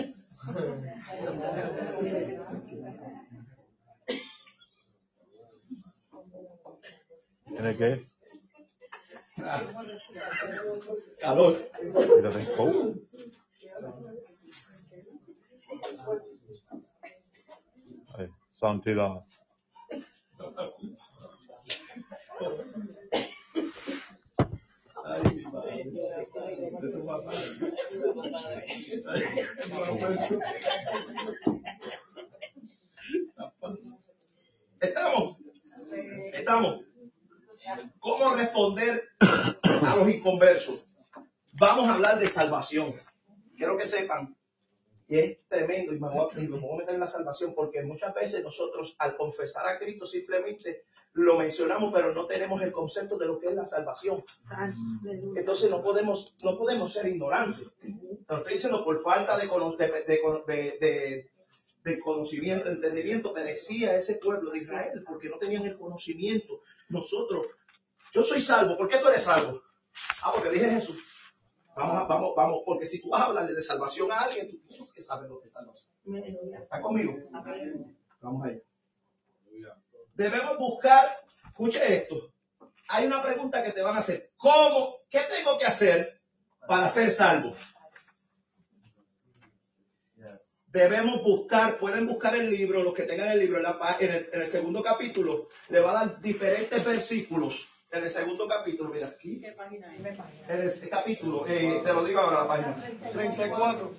¿Tiene 7.46 7.78
qué? 7.78 8.06
Calor. 11.22 11.58
Mírate. 11.84 12.48
Oh. 12.58 12.94
Ay, 18.18 18.30
santidad. 18.52 19.24
Ay, 25.06 25.22
mi 25.34 25.44
madre. 25.44 26.55
Estamos. 34.80 35.38
Estamos. 36.34 36.86
¿Cómo 38.00 38.36
responder 38.36 39.04
a 39.20 39.96
los 39.96 40.10
inconversos? 40.10 40.86
Vamos 41.54 41.90
a 41.90 41.96
hablar 41.96 42.20
de 42.20 42.28
salvación. 42.28 42.94
Quiero 43.58 43.78
que 43.78 43.86
sepan 43.86 44.35
y 45.08 45.20
es 45.20 45.48
tremendo 45.48 45.94
y 45.94 46.00
me 46.00 46.10
voy, 46.10 46.28
a, 46.36 46.40
y 46.40 46.48
me 46.48 46.60
voy 46.60 46.74
a 46.74 46.78
meter 46.80 46.96
en 46.96 47.02
la 47.02 47.08
salvación 47.08 47.54
porque 47.54 47.84
muchas 47.84 48.14
veces 48.14 48.44
nosotros 48.44 48.96
al 49.00 49.16
confesar 49.16 49.68
a 49.68 49.78
Cristo 49.78 50.06
simplemente 50.06 50.84
lo 51.14 51.38
mencionamos 51.38 51.94
pero 51.94 52.14
no 52.14 52.26
tenemos 52.26 52.62
el 52.64 52.72
concepto 52.72 53.18
de 53.18 53.26
lo 53.28 53.40
que 53.40 53.48
es 53.48 53.54
la 53.56 53.66
salvación. 53.66 54.24
Entonces 55.38 55.70
no 55.70 55.82
podemos, 55.84 56.36
no 56.44 56.58
podemos 56.58 56.92
ser 56.92 57.08
ignorantes. 57.08 57.68
Lo 58.28 58.38
estoy 58.38 58.54
diciendo 58.54 58.84
por 58.84 59.02
falta 59.04 59.38
de- 60.48 60.78
de- 60.80 61.30
de 61.84 62.00
conocimiento, 62.00 62.66
de 62.66 62.72
entendimiento, 62.76 63.32
perecía 63.32 63.96
ese 63.96 64.16
pueblo 64.16 64.50
de 64.50 64.58
Israel 64.58 65.04
porque 65.08 65.30
no 65.30 65.38
tenían 65.38 65.66
el 65.68 65.78
conocimiento. 65.78 66.62
Nosotros, 66.90 67.46
yo 68.12 68.24
soy 68.24 68.42
salvo. 68.42 68.76
¿Por 68.76 68.90
qué 68.90 68.98
tú 68.98 69.08
eres 69.08 69.22
salvo? 69.22 69.62
Ah, 70.24 70.32
porque 70.34 70.50
dije 70.50 70.68
Jesús. 70.70 70.98
Vamos, 71.76 72.08
vamos, 72.08 72.34
vamos, 72.36 72.62
porque 72.66 72.86
si 72.86 73.02
tú 73.02 73.10
vas 73.10 73.22
a 73.22 73.26
hablarle 73.26 73.54
de 73.54 73.62
salvación 73.62 74.10
a 74.12 74.20
alguien, 74.20 74.50
tú 74.50 74.58
tienes 74.66 74.94
que 74.94 75.04
saber 75.04 75.30
lo 75.30 75.42
que 75.42 75.48
es 75.48 75.54
salvación. 75.54 75.90
¿Está 76.62 76.82
conmigo? 76.82 77.14
Vamos 78.22 78.46
allá. 78.46 78.62
Debemos 80.14 80.58
buscar, 80.58 81.18
escuche 81.46 81.98
esto. 81.98 82.32
Hay 82.88 83.06
una 83.06 83.22
pregunta 83.22 83.62
que 83.62 83.74
te 83.74 83.82
van 83.82 83.98
a 83.98 84.00
hacer. 84.00 84.32
¿Cómo? 84.38 85.00
¿Qué 85.10 85.20
tengo 85.30 85.58
que 85.58 85.66
hacer 85.66 86.22
para 86.66 86.88
ser 86.88 87.12
salvo? 87.12 87.54
Debemos 90.68 91.24
buscar, 91.24 91.78
pueden 91.78 92.06
buscar 92.08 92.36
el 92.36 92.50
libro, 92.50 92.84
los 92.84 92.94
que 92.94 93.04
tengan 93.04 93.32
el 93.32 93.40
libro, 93.40 93.58
en, 93.58 93.64
la 93.64 93.98
en 94.00 94.12
el, 94.12 94.30
en 94.32 94.42
el 94.42 94.48
segundo 94.48 94.84
capítulo, 94.84 95.48
le 95.70 95.80
va 95.80 95.92
a 95.92 96.06
dar 96.06 96.22
diferentes 96.22 96.84
versículos. 96.84 97.70
En 97.96 98.04
el 98.04 98.12
segundo 98.12 98.46
capítulo, 98.48 98.90
mira 98.90 99.08
aquí. 99.08 99.42
En 100.50 100.62
el 100.62 100.90
capítulo, 100.90 101.48
eh, 101.48 101.82
te 101.82 101.94
lo 101.94 102.04
digo 102.04 102.20
ahora 102.20 102.42
la 102.42 102.48
página. 102.48 103.12
34. 103.14 103.94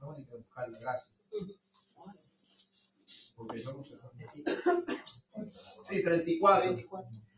Vamos 0.00 0.28
a 0.28 0.36
buscarla, 0.36 0.78
gracias. 0.80 1.14
Porque 3.36 3.62
yo 3.62 3.72
no 3.72 3.84
sé. 3.84 3.94
Sí, 5.84 6.02
34. 6.02 6.76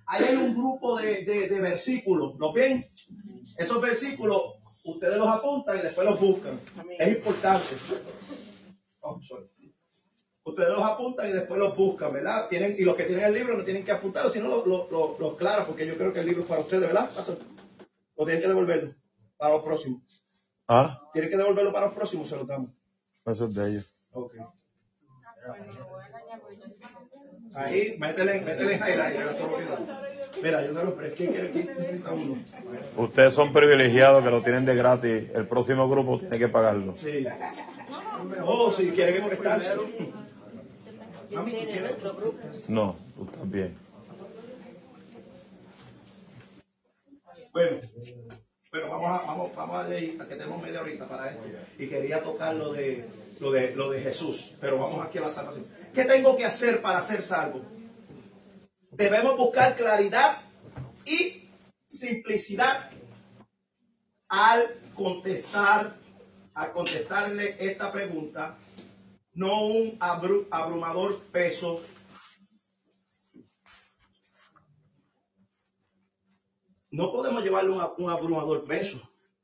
Ahí 0.06 0.24
hay 0.24 0.36
un 0.36 0.54
grupo 0.54 0.98
de, 0.98 1.24
de, 1.24 1.48
de 1.48 1.60
versículos, 1.60 2.36
¿los 2.38 2.54
ven? 2.54 2.90
Esos 3.58 3.80
versículos 3.82 4.54
ustedes 4.84 5.18
los 5.18 5.28
apuntan 5.28 5.78
y 5.78 5.82
después 5.82 6.06
los 6.08 6.18
buscan. 6.18 6.58
Es 6.98 7.16
importante. 7.16 7.66
Oh, 9.00 9.20
sorry. 9.20 9.46
Ustedes 10.46 10.68
los 10.68 10.82
apuntan 10.84 11.28
y 11.28 11.32
después 11.32 11.58
los 11.58 11.76
buscan, 11.76 12.12
¿verdad? 12.12 12.48
Tienen, 12.48 12.76
y 12.78 12.84
los 12.84 12.94
que 12.94 13.02
tienen 13.02 13.24
el 13.24 13.34
libro 13.34 13.56
no 13.58 13.64
tienen 13.64 13.84
que 13.84 13.90
apuntarlo, 13.90 14.30
sino 14.30 14.46
lo, 14.46 14.64
lo, 14.64 14.88
lo, 14.88 15.16
lo 15.18 15.30
aclaran, 15.32 15.66
porque 15.66 15.84
yo 15.84 15.96
creo 15.96 16.12
que 16.12 16.20
el 16.20 16.26
libro 16.26 16.42
es 16.42 16.48
para 16.48 16.60
ustedes, 16.60 16.82
¿verdad? 16.86 17.10
pastor? 17.12 17.38
O 18.14 18.24
tienen 18.24 18.42
que 18.42 18.48
devolverlo 18.48 18.94
para 19.36 19.54
los 19.54 19.64
próximos. 19.64 20.02
Ah, 20.68 21.02
¿Tiene 21.12 21.28
que 21.28 21.36
devolverlo 21.36 21.72
para 21.72 21.86
los 21.86 21.96
próximos? 21.96 22.28
Se 22.28 22.36
lo 22.36 22.44
damos. 22.44 22.70
eso 23.26 23.46
es 23.46 23.54
de 23.56 23.70
ellos. 23.70 23.94
Ok. 24.12 24.34
Ahí, 27.54 27.96
métele, 27.98 28.40
métele 28.40 28.74
en 28.74 28.80
highlight. 28.82 29.18
lo 29.18 29.56
que. 29.56 30.42
Mira, 30.42 30.64
yo 30.64 30.72
te 30.72 30.84
lo 30.84 30.94
presto. 30.94 31.16
¿Quién 31.16 31.32
quiere? 31.32 31.50
¿Quién 31.50 31.66
necesita 31.66 32.12
uno? 32.12 32.36
Ustedes 32.96 33.34
son 33.34 33.52
privilegiados 33.52 34.22
que 34.22 34.30
lo 34.30 34.42
tienen 34.42 34.64
de 34.64 34.76
gratis. 34.76 35.30
El 35.34 35.48
próximo 35.48 35.88
grupo 35.88 36.18
tiene 36.20 36.38
que 36.38 36.48
pagarlo. 36.48 36.94
Sí. 36.96 37.24
Oh, 38.44 38.70
si 38.70 38.90
quiere 38.90 39.14
que 39.14 39.22
prestarse. 39.22 39.70
Mami, 39.74 39.82
¿tú 39.82 39.92
quieres? 39.94 40.16
No, 42.68 42.96
tú 43.14 43.28
bien. 43.44 43.76
Bueno, 47.52 47.78
pero 48.70 48.90
vamos 48.90 49.10
a, 49.10 49.26
vamos, 49.26 49.54
vamos 49.54 49.76
a 49.76 49.88
leer, 49.88 50.18
que 50.18 50.34
tenemos 50.34 50.62
media 50.62 50.82
horita 50.82 51.08
para 51.08 51.30
esto. 51.30 51.42
Y 51.78 51.88
quería 51.88 52.22
tocar 52.22 52.54
lo 52.54 52.72
de, 52.72 53.08
lo 53.40 53.50
de, 53.50 53.74
lo 53.74 53.90
de 53.90 54.02
Jesús, 54.02 54.52
pero 54.60 54.78
vamos 54.78 55.04
aquí 55.04 55.18
a 55.18 55.22
la 55.22 55.30
salvación. 55.30 55.66
¿Qué 55.94 56.04
tengo 56.04 56.36
que 56.36 56.44
hacer 56.44 56.82
para 56.82 57.00
ser 57.00 57.22
salvo? 57.22 57.62
Debemos 58.90 59.36
buscar 59.36 59.76
claridad 59.76 60.42
y 61.04 61.48
simplicidad 61.86 62.90
al 64.28 64.74
contestar, 64.94 65.96
al 66.54 66.72
contestarle 66.72 67.56
esta 67.58 67.92
pregunta, 67.92 68.58
no 69.36 69.66
un 69.66 69.98
abru- 70.00 70.46
abrumador 70.50 71.18
peso 71.30 71.80
no 76.90 77.12
podemos 77.12 77.42
llevarle 77.42 77.70
un, 77.72 77.82
un 77.98 78.10
abrumador 78.10 78.64
peso. 78.64 78.98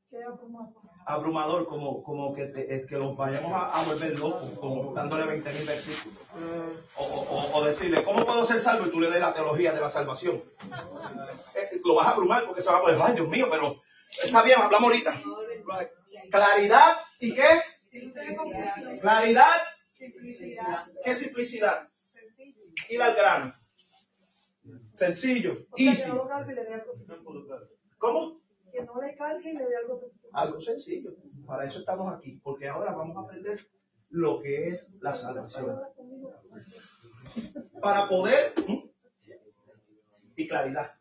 ¿Qué 0.09 0.17
abrumado? 0.23 0.73
Abrumador 1.05 1.67
como, 1.67 2.01
como 2.01 2.33
que, 2.33 2.45
te- 2.47 2.73
es 2.75 2.85
que 2.87 2.97
los 2.97 3.15
vayamos 3.17 3.51
a, 3.51 3.73
a 3.77 3.83
volver 3.83 4.17
locos, 4.17 4.49
como 4.59 4.93
dándole 4.93 5.25
20 5.25 5.53
mil 5.53 5.65
versículos. 5.67 6.17
O, 6.95 7.03
o- 7.03 7.21
o- 7.21 7.57
o 7.57 7.63
decirle, 7.65 8.03
¿cómo 8.03 8.25
puedo 8.25 8.45
ser 8.45 8.59
salvo? 8.61 8.87
Y 8.87 8.89
tú 8.91 8.99
le 9.01 9.09
des 9.11 9.19
la 9.19 9.33
teología 9.33 9.73
de 9.73 9.81
la 9.81 9.89
salvación. 9.89 10.43
Eh, 11.55 11.79
Lo 11.85 11.95
vas 11.95 12.07
a 12.07 12.11
abrumar 12.11 12.45
porque 12.47 12.61
se 12.63 12.69
va 12.71 12.77
a 12.79 12.81
poner, 12.81 12.99
ay 12.99 13.13
Dios 13.13 13.27
mío, 13.27 13.47
pero 13.51 13.79
está 14.23 14.41
bien, 14.41 14.59
hablamos 14.59 14.89
ahorita. 14.89 15.21
Claridad 16.31 16.93
y 17.19 17.33
qué? 17.35 17.61
Claridad, 19.01 19.51
¿qué 21.03 21.15
simplicidad? 21.15 21.89
Ir 22.89 23.01
al 23.01 23.15
grano. 23.15 23.53
Sencillo, 24.93 25.65
O 25.71 25.77
sea, 25.77 25.87
easy. 25.87 26.11
¿Cómo? 27.97 28.41
Que 28.71 28.83
no 28.83 29.01
le 29.01 29.15
cargue 29.15 29.51
y 29.51 29.57
le 29.57 29.67
dé 29.67 29.75
algo. 29.75 30.11
Algo 30.31 30.61
sencillo. 30.61 31.11
Para 31.45 31.65
eso 31.65 31.79
estamos 31.79 32.13
aquí, 32.13 32.39
porque 32.43 32.67
ahora 32.67 32.93
vamos 32.93 33.17
a 33.17 33.21
aprender 33.21 33.59
lo 34.09 34.41
que 34.41 34.69
es 34.69 34.93
la 35.01 35.15
salvación. 35.15 35.79
Para 37.81 38.07
poder 38.07 38.53
y 40.35 40.47
claridad. 40.47 40.91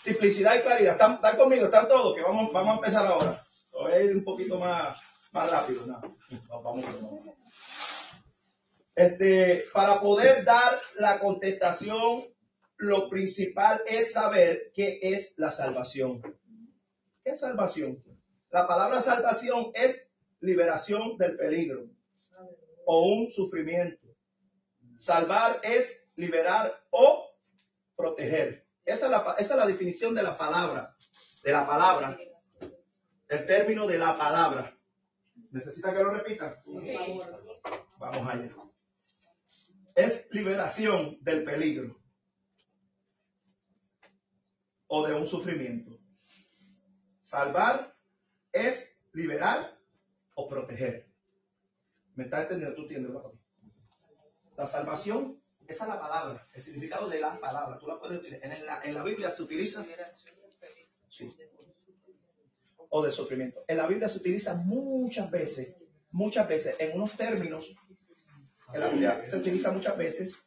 Simplicidad 0.00 0.56
y 0.56 0.62
claridad. 0.62 0.92
¿Están, 0.92 1.14
están 1.14 1.36
conmigo? 1.36 1.66
¿Están 1.66 1.88
todos? 1.88 2.14
Que 2.14 2.22
vamos, 2.22 2.52
vamos 2.52 2.72
a 2.72 2.76
empezar 2.76 3.06
ahora. 3.06 3.44
Voy 3.72 3.92
a 3.92 4.00
ir 4.02 4.16
un 4.16 4.24
poquito 4.24 4.58
más, 4.58 4.98
más 5.32 5.50
rápido. 5.50 5.86
No, 5.86 6.00
no, 6.00 6.62
vamos, 6.62 6.84
no. 7.00 7.41
Este, 8.94 9.64
para 9.72 10.00
poder 10.00 10.44
dar 10.44 10.78
la 10.98 11.18
contestación, 11.18 12.24
lo 12.76 13.08
principal 13.08 13.82
es 13.86 14.12
saber 14.12 14.70
qué 14.74 14.98
es 15.00 15.34
la 15.38 15.50
salvación. 15.50 16.20
¿Qué 17.24 17.30
es 17.30 17.40
salvación? 17.40 18.02
La 18.50 18.66
palabra 18.66 19.00
salvación 19.00 19.70
es 19.74 20.10
liberación 20.40 21.16
del 21.16 21.36
peligro 21.36 21.86
o 22.84 23.14
un 23.14 23.30
sufrimiento. 23.30 24.06
Salvar 24.96 25.60
es 25.62 26.08
liberar 26.16 26.84
o 26.90 27.30
proteger. 27.96 28.66
Esa 28.84 29.06
es 29.06 29.10
la, 29.10 29.36
esa 29.38 29.54
es 29.54 29.60
la 29.60 29.66
definición 29.66 30.14
de 30.14 30.22
la 30.22 30.36
palabra, 30.36 30.94
de 31.42 31.52
la 31.52 31.66
palabra, 31.66 32.18
el 33.28 33.46
término 33.46 33.86
de 33.86 33.98
la 33.98 34.18
palabra. 34.18 34.76
¿Necesita 35.50 35.94
que 35.94 36.02
lo 36.02 36.10
repita? 36.10 36.60
Vamos 37.98 38.28
allá. 38.28 38.61
Es 39.94 40.28
liberación 40.30 41.18
del 41.20 41.44
peligro 41.44 42.02
o 44.86 45.06
de 45.06 45.14
un 45.14 45.26
sufrimiento. 45.26 45.98
Salvar 47.22 47.96
es 48.52 48.98
liberar 49.12 49.78
o 50.34 50.48
proteger. 50.48 51.08
¿Me 52.14 52.24
estás 52.24 52.42
entendiendo? 52.42 52.76
¿Tú 52.76 52.82
entiendes? 52.82 53.12
La 54.56 54.66
salvación, 54.66 55.40
esa 55.66 55.84
es 55.84 55.88
la 55.88 55.98
palabra, 55.98 56.46
el 56.52 56.60
significado 56.60 57.08
de 57.08 57.20
la 57.20 57.40
palabra. 57.40 57.78
Tú 57.78 57.86
la 57.86 57.98
puedes 57.98 58.18
utilizar. 58.18 58.52
En 58.52 58.66
la, 58.66 58.82
en 58.82 58.94
la 58.94 59.02
Biblia 59.02 59.30
se 59.30 59.42
utiliza. 59.42 59.84
Sí. 61.08 61.34
O 62.90 63.02
de 63.02 63.10
sufrimiento. 63.10 63.64
En 63.66 63.78
la 63.78 63.86
Biblia 63.86 64.08
se 64.08 64.18
utiliza 64.18 64.54
muchas 64.54 65.30
veces, 65.30 65.74
muchas 66.10 66.46
veces, 66.46 66.76
en 66.78 66.94
unos 66.94 67.16
términos. 67.16 67.74
Se 69.26 69.36
utiliza 69.36 69.70
muchas 69.72 69.96
veces, 69.96 70.38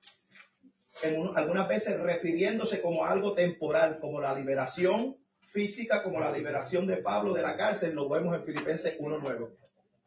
en 1.04 1.20
un- 1.22 1.38
algunas 1.38 1.68
veces 1.68 2.00
refiriéndose 2.00 2.82
como 2.82 3.06
algo 3.06 3.34
temporal, 3.34 4.00
como 4.00 4.20
la 4.22 4.34
liberación 4.34 5.18
física, 5.42 6.04
como 6.04 6.20
la 6.20 6.32
liberación 6.32 6.88
de 6.88 6.98
Pablo 6.98 7.34
de 7.34 7.42
la 7.42 7.56
cárcel, 7.58 7.94
lo 7.96 8.10
vemos 8.10 8.36
en 8.36 8.44
Filipenses 8.44 8.96
1.9. 9.00 9.50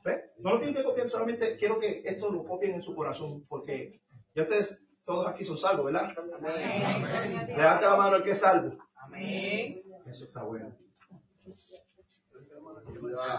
¿Ve? 0.05 0.31
No 0.39 0.51
lo 0.53 0.59
tienen 0.59 0.75
que 0.77 0.85
copiar, 0.85 1.09
solamente 1.09 1.57
quiero 1.57 1.79
que 1.79 2.03
esto 2.05 2.31
lo 2.31 2.45
copien 2.45 2.75
en 2.75 2.83
su 2.83 2.95
corazón, 2.95 3.43
porque 3.49 4.01
ya 4.35 4.43
ustedes 4.43 4.79
todos 5.05 5.27
aquí 5.27 5.45
son 5.45 5.59
salvos, 5.59 5.87
¿verdad? 5.87 6.09
Levanta 7.49 7.91
la 7.91 7.97
mano 7.97 8.17
el 8.17 8.23
que 8.23 8.31
es 8.33 8.39
salvo. 8.41 8.77
Amén. 8.97 9.83
Eso 10.07 10.25
está 10.25 10.43
bueno. 10.43 10.77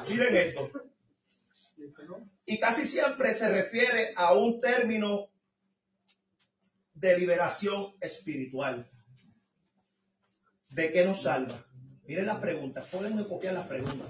Miren 0.09 0.35
esto. 0.35 0.71
Y 2.49 2.57
casi 2.57 2.83
siempre 2.83 3.35
se 3.35 3.47
refiere 3.47 4.11
a 4.15 4.33
un 4.33 4.59
término 4.59 5.29
de 6.95 7.15
liberación 7.15 7.93
espiritual. 8.01 8.89
¿De 10.71 10.91
qué 10.91 11.05
nos 11.05 11.21
salva? 11.21 11.63
Miren 12.07 12.25
las 12.25 12.39
preguntas, 12.39 12.89
pueden 12.91 13.23
copiar 13.25 13.53
las 13.53 13.67
preguntas. 13.67 14.07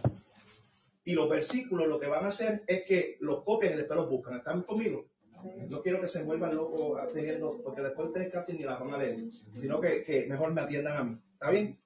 Y 1.04 1.16
los 1.16 1.30
versículos 1.30 1.90
lo 1.90 2.00
que 2.00 2.08
van 2.08 2.24
a 2.24 2.30
hacer 2.30 2.64
es 2.66 2.86
que 2.86 3.18
los 3.20 3.44
copian 3.44 3.74
y 3.74 3.76
después 3.76 4.00
los 4.00 4.10
buscan. 4.10 4.38
¿Están 4.38 4.64
conmigo? 4.64 5.10
No 5.68 5.82
quiero 5.82 6.00
que 6.00 6.08
se 6.08 6.24
vuelvan 6.24 6.56
locos 6.56 6.98
teniendo, 7.14 7.62
porque 7.62 7.82
después 7.82 8.08
ustedes 8.08 8.32
casi 8.32 8.54
ni 8.54 8.64
las 8.64 8.80
van 8.80 8.94
a 8.94 9.00
leer, 9.00 9.18
sino 9.60 9.82
que, 9.82 10.02
que 10.02 10.28
mejor 10.28 10.54
me 10.54 10.62
atiendan 10.62 10.96
a 10.96 11.04
mí. 11.04 11.20
¿Está 11.34 11.50
bien? 11.50 11.78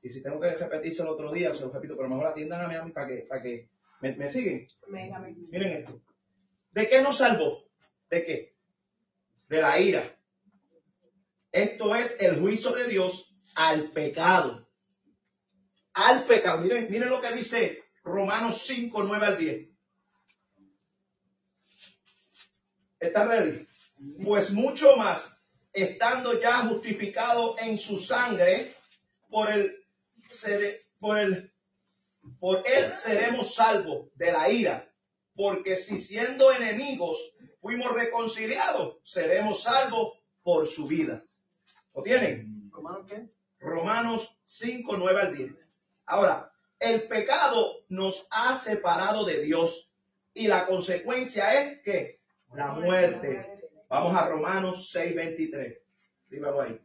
Y 0.00 0.08
si 0.08 0.22
tengo 0.22 0.40
que 0.40 0.54
repetirse 0.54 1.02
el 1.02 1.08
otro 1.08 1.30
día, 1.30 1.52
se 1.52 1.60
lo 1.60 1.70
repito, 1.70 1.98
pero 1.98 2.08
mejor 2.08 2.28
atiendan 2.28 2.62
a 2.62 2.68
mí, 2.68 2.76
a 2.76 2.82
mí 2.82 2.92
para 2.92 3.08
que, 3.08 3.26
para 3.28 3.42
que 3.42 3.68
me, 4.02 4.14
me 4.16 4.30
siguen. 4.30 4.68
Miren 5.50 5.72
esto. 5.78 6.02
¿De 6.72 6.88
qué 6.88 7.00
nos 7.00 7.18
salvó? 7.18 7.64
¿De 8.10 8.24
qué? 8.24 8.56
De 9.48 9.62
la 9.62 9.80
ira. 9.80 10.18
Esto 11.50 11.94
es 11.94 12.20
el 12.20 12.40
juicio 12.40 12.72
de 12.72 12.88
Dios 12.88 13.34
al 13.54 13.90
pecado. 13.92 14.68
Al 15.92 16.24
pecado. 16.24 16.62
Miren, 16.62 16.90
miren 16.90 17.10
lo 17.10 17.20
que 17.20 17.32
dice 17.32 17.84
Romanos 18.02 18.62
5, 18.66 19.02
9 19.04 19.26
al 19.26 19.38
10. 19.38 19.68
¿Está 22.98 23.24
ready? 23.26 23.66
Pues 24.24 24.52
mucho 24.52 24.96
más, 24.96 25.40
estando 25.72 26.40
ya 26.40 26.66
justificado 26.68 27.56
en 27.58 27.76
su 27.76 27.98
sangre, 27.98 28.72
por 29.28 29.50
el, 29.50 29.84
por 31.00 31.18
el, 31.18 31.51
por 32.38 32.62
él 32.66 32.94
seremos 32.94 33.54
salvos 33.54 34.08
de 34.14 34.32
la 34.32 34.48
ira. 34.50 34.88
Porque 35.34 35.76
si 35.76 35.98
siendo 35.98 36.52
enemigos 36.52 37.34
fuimos 37.60 37.92
reconciliados, 37.94 38.98
seremos 39.04 39.62
salvos 39.62 40.18
por 40.42 40.68
su 40.68 40.86
vida. 40.86 41.22
¿Lo 41.94 42.02
tienen? 42.02 42.70
¿Romanos 42.70 43.06
qué? 43.08 43.28
Romanos 43.58 44.36
5, 44.46 44.96
9 44.96 45.20
al 45.20 45.36
10. 45.36 45.52
Ahora, 46.06 46.52
el 46.78 47.06
pecado 47.06 47.84
nos 47.88 48.26
ha 48.30 48.56
separado 48.56 49.24
de 49.24 49.40
Dios 49.40 49.90
y 50.34 50.48
la 50.48 50.66
consecuencia 50.66 51.62
es 51.62 51.82
que 51.82 52.20
la 52.54 52.72
muerte. 52.72 53.48
Vamos 53.88 54.16
a 54.16 54.28
Romanos 54.28 54.90
6, 54.90 55.14
23. 55.14 55.78
Dígalo 56.28 56.60
ahí. 56.60 56.80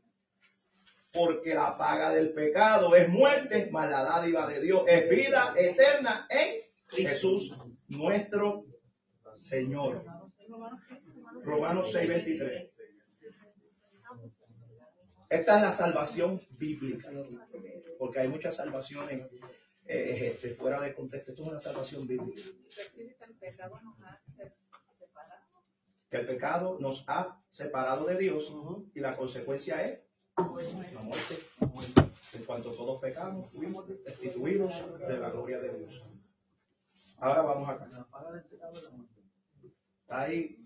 Porque 1.18 1.56
la 1.56 1.76
paga 1.78 2.12
del 2.12 2.32
pecado 2.32 2.96
es 2.96 3.10
muerte, 3.10 3.70
mas 3.72 3.90
la 3.90 4.04
dádiva 4.04 4.48
de 4.48 4.62
Dios 4.62 4.84
es 4.88 5.10
vida 5.10 5.54
eterna 5.58 6.28
en 6.30 6.62
Jesús 6.88 7.54
nuestro 7.88 8.66
Señor. 9.38 10.06
Romanos 11.44 11.92
6, 11.92 12.08
23. 12.08 12.72
Esta 15.30 15.56
es 15.56 15.62
la 15.62 15.72
salvación 15.72 16.40
bíblica, 16.58 17.10
porque 17.98 18.20
hay 18.20 18.28
muchas 18.30 18.56
salvaciones 18.56 19.30
es 19.88 20.22
este, 20.22 20.54
fuera 20.56 20.82
de 20.82 20.94
contexto. 20.94 21.32
Esto 21.32 21.44
es 21.44 21.50
una 21.50 21.60
salvación 21.60 22.06
bíblica. 22.06 22.42
Separado. 25.10 25.48
El 26.10 26.26
pecado 26.26 26.78
nos 26.80 27.04
ha 27.08 27.42
separado 27.50 28.06
de 28.06 28.18
Dios 28.18 28.54
y 28.94 29.00
la 29.00 29.16
consecuencia 29.16 29.86
es 29.86 30.00
muerte. 31.08 31.38
En 32.34 32.44
cuanto 32.46 32.72
todos 32.72 33.02
pecamos, 33.02 33.50
fuimos 33.52 33.88
destituidos 33.88 34.74
de 35.08 35.18
la 35.18 35.30
gloria 35.30 35.60
de 35.60 35.78
Dios. 35.80 36.02
Ahora 37.18 37.42
vamos 37.42 37.70
acá. 37.70 37.90
Ahí, 40.10 40.58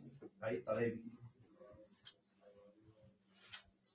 ahí 0.42 0.58
está 0.58 0.74
David. 0.74 1.00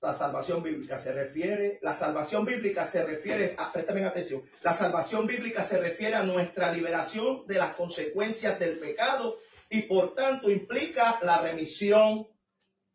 La 0.03 0.13
salvación 0.15 0.63
bíblica 0.63 0.99
se 0.99 1.13
refiere, 1.13 1.79
la 1.83 1.95
salvación 1.95 2.45
bíblica 2.45 2.85
se 2.85 3.05
refiere, 3.05 3.57
a, 3.59 3.73
presten 3.73 4.05
atención, 4.05 4.43
la 4.63 4.75
salvación 4.75 5.27
bíblica 5.27 5.65
se 5.65 5.81
refiere 5.81 6.15
a 6.15 6.23
nuestra 6.23 6.71
liberación 6.71 7.47
de 7.47 7.55
las 7.55 7.75
consecuencias 7.75 8.59
del 8.59 8.79
pecado 8.79 9.39
y 9.71 9.83
por 9.83 10.15
tanto 10.15 10.51
implica 10.51 11.19
la 11.23 11.41
remisión 11.41 12.29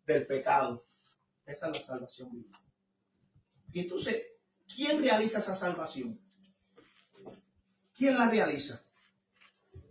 del 0.06 0.28
pecado. 0.28 0.86
Esa 1.46 1.70
es 1.70 1.78
la 1.78 1.84
salvación 1.84 2.32
bíblica. 2.32 2.71
Y 3.74 3.82
entonces, 3.82 4.24
¿quién 4.74 5.02
realiza 5.02 5.40
esa 5.40 5.56
salvación? 5.56 6.20
¿Quién 7.96 8.18
la 8.18 8.30
realiza? 8.30 8.84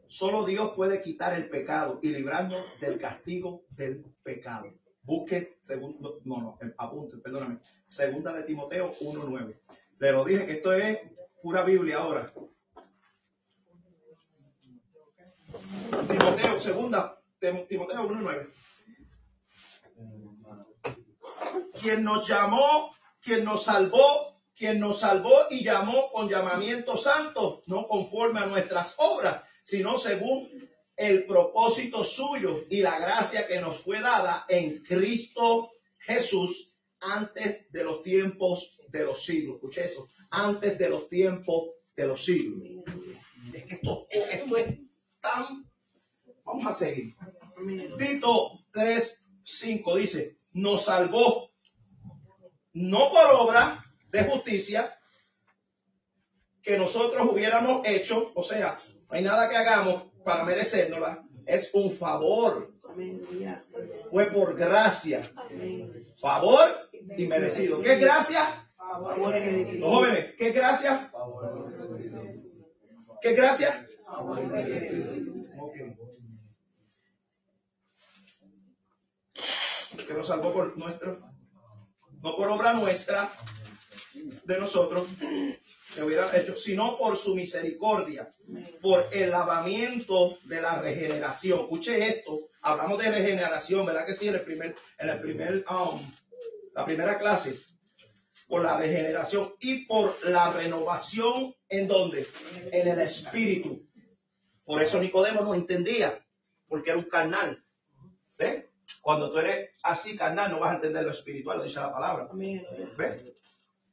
Solo 0.06 0.44
Dios 0.44 0.72
puede 0.74 1.00
quitar 1.00 1.34
el 1.34 1.48
pecado 1.48 2.00
y 2.02 2.08
librarnos 2.08 2.80
del 2.80 2.98
castigo 2.98 3.64
del 3.70 4.04
pecado. 4.22 4.66
Busque, 5.02 5.58
segundo, 5.62 6.20
no, 6.24 6.40
no, 6.40 6.58
apunte, 6.76 7.16
perdóname. 7.18 7.60
Segunda 7.86 8.32
de 8.32 8.42
Timoteo 8.42 8.94
1.9. 9.00 9.56
Le 9.98 10.12
lo 10.12 10.24
dije 10.24 10.46
que 10.46 10.52
esto 10.54 10.72
es 10.72 10.98
pura 11.40 11.62
Biblia 11.62 11.98
ahora. 11.98 12.26
Timoteo, 16.08 16.60
segunda, 16.60 17.22
Timoteo 17.38 18.08
1.9. 18.08 18.50
Quien 21.80 22.04
nos 22.04 22.28
llamó, 22.28 22.90
quien 23.22 23.44
nos 23.44 23.64
salvó, 23.64 24.40
quien 24.56 24.80
nos 24.80 25.00
salvó 25.00 25.46
y 25.50 25.62
llamó 25.64 26.10
con 26.12 26.28
llamamiento 26.28 26.96
santo, 26.96 27.62
no 27.66 27.86
conforme 27.86 28.40
a 28.40 28.46
nuestras 28.46 28.94
obras, 28.98 29.42
sino 29.62 29.98
según 29.98 30.48
el 30.96 31.24
propósito 31.24 32.04
suyo 32.04 32.64
y 32.68 32.82
la 32.82 32.98
gracia 32.98 33.46
que 33.46 33.60
nos 33.60 33.80
fue 33.80 34.00
dada 34.00 34.44
en 34.48 34.82
Cristo 34.82 35.70
Jesús 35.98 36.74
antes 37.00 37.70
de 37.72 37.84
los 37.84 38.02
tiempos 38.02 38.78
de 38.88 39.04
los 39.04 39.24
siglos. 39.24 39.56
Escuche 39.56 39.84
eso, 39.86 40.08
antes 40.30 40.78
de 40.78 40.88
los 40.90 41.08
tiempos 41.08 41.70
de 41.96 42.06
los 42.06 42.24
siglos. 42.24 42.62
Es 43.52 43.64
que 43.64 43.74
esto, 43.76 44.06
esto 44.10 44.56
es 44.56 44.78
tan... 45.20 45.66
Vamos 46.44 46.66
a 46.66 46.74
seguir. 46.74 47.14
Tito 47.98 48.64
3, 48.72 49.26
5 49.42 49.96
dice, 49.96 50.36
nos 50.52 50.84
salvó 50.84 51.49
no 52.72 53.10
por 53.10 53.26
obra 53.38 53.84
de 54.10 54.24
justicia 54.24 54.96
que 56.62 56.78
nosotros 56.78 57.28
hubiéramos 57.30 57.86
hecho, 57.86 58.30
o 58.34 58.42
sea, 58.42 58.78
no 59.08 59.16
hay 59.16 59.22
nada 59.22 59.48
que 59.48 59.56
hagamos 59.56 60.04
para 60.24 60.44
merecérnosla, 60.44 61.24
es 61.46 61.70
un 61.72 61.92
favor. 61.92 62.72
Fue 64.10 64.26
por 64.26 64.56
gracia. 64.56 65.22
Favor 66.20 66.90
y 67.16 67.26
merecido. 67.26 67.80
¿Qué 67.80 67.94
es 67.94 68.00
gracia? 68.00 68.68
Los 69.00 69.14
jóvenes, 69.82 70.34
¿qué 70.36 70.48
es 70.48 70.54
gracia? 70.54 71.12
¿Qué 73.22 73.32
gracia? 73.34 73.86
Que 80.06 80.14
nos 80.14 80.26
salvó 80.26 80.52
por 80.52 80.76
nuestro, 80.76 81.29
no 82.22 82.36
por 82.36 82.48
obra 82.48 82.74
nuestra, 82.74 83.32
de 84.44 84.58
nosotros, 84.58 85.08
hubiera 86.02 86.36
hecho, 86.36 86.56
sino 86.56 86.96
por 86.98 87.16
su 87.16 87.34
misericordia, 87.34 88.32
por 88.80 89.08
el 89.12 89.30
lavamiento 89.30 90.38
de 90.44 90.60
la 90.60 90.80
regeneración. 90.80 91.60
Escuche 91.60 92.02
esto, 92.02 92.48
hablamos 92.60 92.98
de 92.98 93.10
regeneración, 93.10 93.86
¿verdad 93.86 94.06
que 94.06 94.14
sí? 94.14 94.28
En 94.28 94.34
el 94.34 94.42
primer, 94.42 94.74
en 94.98 95.08
el 95.08 95.20
primer, 95.20 95.64
um, 95.70 96.00
la 96.74 96.84
primera 96.84 97.18
clase, 97.18 97.58
por 98.48 98.62
la 98.62 98.76
regeneración 98.76 99.54
y 99.60 99.86
por 99.86 100.12
la 100.28 100.52
renovación, 100.52 101.54
¿en 101.68 101.86
dónde? 101.86 102.26
En 102.72 102.88
el 102.88 103.00
espíritu. 103.00 103.86
Por 104.64 104.82
eso 104.82 105.00
Nicodemo 105.00 105.42
no 105.42 105.54
entendía, 105.54 106.24
porque 106.68 106.90
era 106.90 106.98
un 106.98 107.04
carnal. 107.04 107.64
¿Ves? 108.36 108.64
Cuando 109.02 109.30
tú 109.30 109.38
eres 109.38 109.70
así 109.82 110.16
carnal, 110.16 110.50
no 110.50 110.60
vas 110.60 110.72
a 110.72 110.74
entender 110.76 111.04
lo 111.04 111.10
espiritual, 111.10 111.58
lo 111.58 111.64
dice 111.64 111.80
la 111.80 111.92
palabra. 111.92 112.28
¿Ves? 112.96 113.18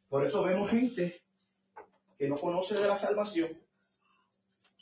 Por 0.09 0.25
eso 0.25 0.43
vemos 0.43 0.69
gente 0.69 1.21
que 2.17 2.27
no 2.27 2.35
conoce 2.35 2.75
de 2.75 2.87
la 2.87 2.97
salvación, 2.97 3.61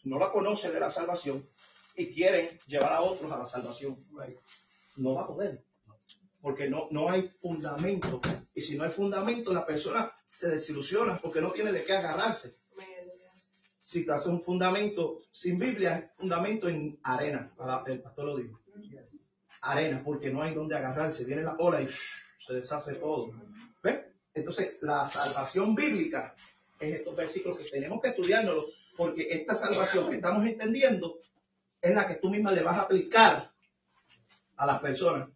no 0.03 0.19
la 0.19 0.31
conoce 0.31 0.71
de 0.71 0.79
la 0.79 0.89
salvación 0.89 1.47
y 1.95 2.13
quieren 2.13 2.59
llevar 2.67 2.93
a 2.93 3.01
otros 3.01 3.31
a 3.31 3.37
la 3.37 3.45
salvación. 3.45 3.95
No 4.97 5.15
va 5.15 5.23
a 5.23 5.27
poder, 5.27 5.63
porque 6.41 6.69
no, 6.69 6.87
no 6.91 7.09
hay 7.09 7.29
fundamento. 7.41 8.21
Y 8.53 8.61
si 8.61 8.77
no 8.77 8.83
hay 8.83 8.91
fundamento, 8.91 9.53
la 9.53 9.65
persona 9.65 10.11
se 10.33 10.49
desilusiona 10.49 11.17
porque 11.17 11.41
no 11.41 11.51
tiene 11.51 11.71
de 11.71 11.83
qué 11.83 11.93
agarrarse. 11.93 12.57
Si 13.79 14.05
te 14.05 14.11
hace 14.11 14.29
un 14.29 14.41
fundamento 14.41 15.21
sin 15.31 15.59
Biblia, 15.59 15.97
es 15.97 16.17
fundamento 16.17 16.67
en 16.67 16.99
arena. 17.03 17.53
El 17.85 18.01
pastor 18.01 18.25
lo 18.25 18.37
dijo. 18.37 18.59
Arena, 19.65 20.01
porque 20.03 20.29
no 20.29 20.41
hay 20.41 20.53
donde 20.53 20.75
agarrarse. 20.75 21.25
Viene 21.25 21.41
la 21.41 21.55
ola 21.57 21.81
y 21.81 21.87
se 21.89 22.53
deshace 22.53 22.95
todo. 22.95 23.33
¿Ves? 23.81 23.99
Entonces, 24.33 24.77
la 24.81 25.07
salvación 25.07 25.73
bíblica 25.73 26.35
es 26.79 26.95
estos 26.95 27.15
versículos 27.15 27.57
que 27.57 27.69
tenemos 27.69 28.01
que 28.01 28.09
estudiárnoslos, 28.09 28.65
porque 28.95 29.27
esta 29.29 29.55
salvación 29.55 30.09
que 30.09 30.17
estamos 30.17 30.45
entendiendo 30.45 31.19
es 31.81 31.93
la 31.93 32.07
que 32.07 32.15
tú 32.15 32.29
misma 32.29 32.51
le 32.51 32.61
vas 32.61 32.77
a 32.77 32.81
aplicar 32.81 33.51
a 34.57 34.65
las 34.65 34.81
personas. 34.81 35.29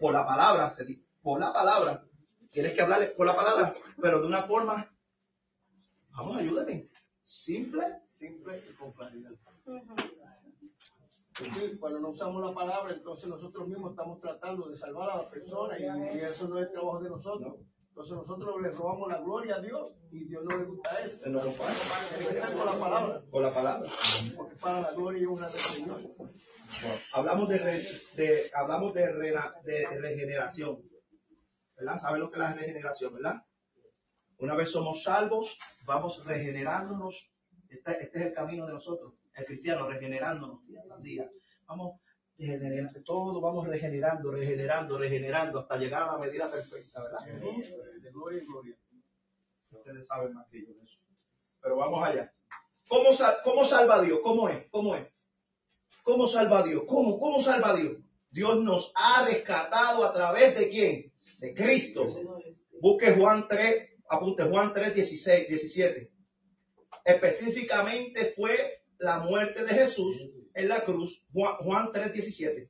Por 0.00 0.12
la 0.12 0.26
palabra, 0.26 0.70
se 0.70 0.84
dice, 0.84 1.04
por 1.22 1.40
la 1.40 1.52
palabra. 1.52 2.02
Tienes 2.50 2.72
que 2.72 2.80
hablarle 2.80 3.08
por 3.08 3.26
la 3.26 3.36
palabra, 3.36 3.74
pero 4.00 4.20
de 4.20 4.26
una 4.26 4.44
forma, 4.44 4.90
vamos, 6.10 6.36
ayúdenme, 6.38 6.88
simple, 7.24 7.84
simple 8.10 8.64
y 8.70 8.72
con 8.74 8.92
claridad. 8.92 9.32
Sí, 11.36 11.76
cuando 11.78 12.00
no 12.00 12.10
usamos 12.10 12.42
la 12.42 12.54
palabra, 12.54 12.94
entonces 12.94 13.28
nosotros 13.28 13.68
mismos 13.68 13.90
estamos 13.90 14.20
tratando 14.20 14.68
de 14.68 14.76
salvar 14.76 15.10
a 15.10 15.16
la 15.18 15.30
persona 15.30 15.78
y, 15.78 15.82
y 16.16 16.20
eso 16.20 16.48
no 16.48 16.58
es 16.58 16.70
trabajo 16.72 17.00
de 17.00 17.10
nosotros. 17.10 17.56
Entonces 17.96 18.14
nosotros 18.14 18.60
le 18.60 18.70
robamos 18.72 19.08
la 19.08 19.22
gloria 19.22 19.56
a 19.56 19.60
Dios 19.60 19.94
y 20.10 20.26
Dios 20.26 20.44
no 20.44 20.58
le 20.58 20.64
gusta 20.64 21.00
eso. 21.00 21.18
No 21.30 21.42
lo 21.42 21.50
Tiene 21.50 22.28
que 22.28 22.34
ser 22.34 22.54
con 22.54 22.66
la 22.66 22.78
palabra. 22.78 23.22
Con 23.30 23.42
la 23.42 23.54
palabra. 23.54 23.88
Porque 24.36 24.54
para 24.56 24.80
la 24.82 24.92
gloria 24.92 25.22
y 25.22 25.24
una 25.24 25.48
del 25.48 25.58
Señor. 25.58 26.02
hablamos 27.14 27.48
de, 27.48 27.58
de 27.58 28.42
hablamos 28.54 28.92
de, 28.92 29.00
de, 29.64 29.86
regeneración. 29.98 30.76
¿Verdad? 31.74 31.98
¿Saben 31.98 32.20
lo 32.20 32.30
que 32.30 32.34
es 32.34 32.40
la 32.40 32.52
regeneración, 32.52 33.14
verdad? 33.14 33.36
Una 34.40 34.54
vez 34.54 34.70
somos 34.70 35.02
salvos, 35.02 35.58
vamos 35.86 36.22
regenerándonos. 36.26 37.32
Este, 37.70 38.02
este 38.02 38.18
es 38.18 38.26
el 38.26 38.34
camino 38.34 38.66
de 38.66 38.74
nosotros, 38.74 39.14
el 39.36 39.44
cristiano, 39.44 39.88
regenerándonos 39.88 40.66
día 40.66 40.82
tras 40.84 41.02
día. 41.02 41.30
Vamos 41.66 42.00
todo 43.04 43.40
vamos 43.40 43.66
regenerando, 43.66 44.30
regenerando, 44.30 44.98
regenerando 44.98 45.60
hasta 45.60 45.78
llegar 45.78 46.02
a 46.02 46.12
la 46.12 46.18
medida 46.18 46.50
perfecta, 46.50 47.02
¿verdad? 47.02 47.24
De 48.00 48.10
gloria 48.10 48.40
en 48.40 48.46
gloria. 48.46 48.76
Ustedes 49.70 50.06
saben 50.06 50.34
más 50.34 50.46
que 50.48 50.60
yo 50.60 50.74
de 50.74 50.84
eso. 50.84 50.98
Pero 51.62 51.76
vamos 51.76 52.06
allá. 52.06 52.32
¿Cómo, 52.88 53.10
¿Cómo 53.42 53.64
salva 53.64 54.02
Dios? 54.02 54.20
¿Cómo 54.22 54.48
es? 54.48 54.66
¿Cómo 54.70 54.96
es? 54.96 55.08
¿Cómo 56.02 56.26
salva 56.26 56.62
Dios? 56.62 56.82
¿Cómo? 56.86 57.18
¿Cómo 57.18 57.40
salva 57.40 57.74
Dios? 57.74 57.96
Dios 58.30 58.62
nos 58.62 58.92
ha 58.94 59.24
rescatado 59.24 60.04
a 60.04 60.12
través 60.12 60.58
de 60.58 60.68
quién? 60.68 61.12
De 61.38 61.54
Cristo. 61.54 62.06
Busque 62.80 63.12
Juan 63.14 63.48
3, 63.48 63.90
apunte 64.08 64.44
Juan 64.44 64.72
3, 64.74 64.94
16, 64.94 65.48
17. 65.48 66.10
Específicamente 67.04 68.34
fue 68.36 68.75
la 68.98 69.20
muerte 69.20 69.64
de 69.64 69.74
Jesús 69.74 70.30
en 70.54 70.68
la 70.68 70.84
cruz, 70.84 71.22
Juan 71.32 71.92
3:17. 71.92 72.68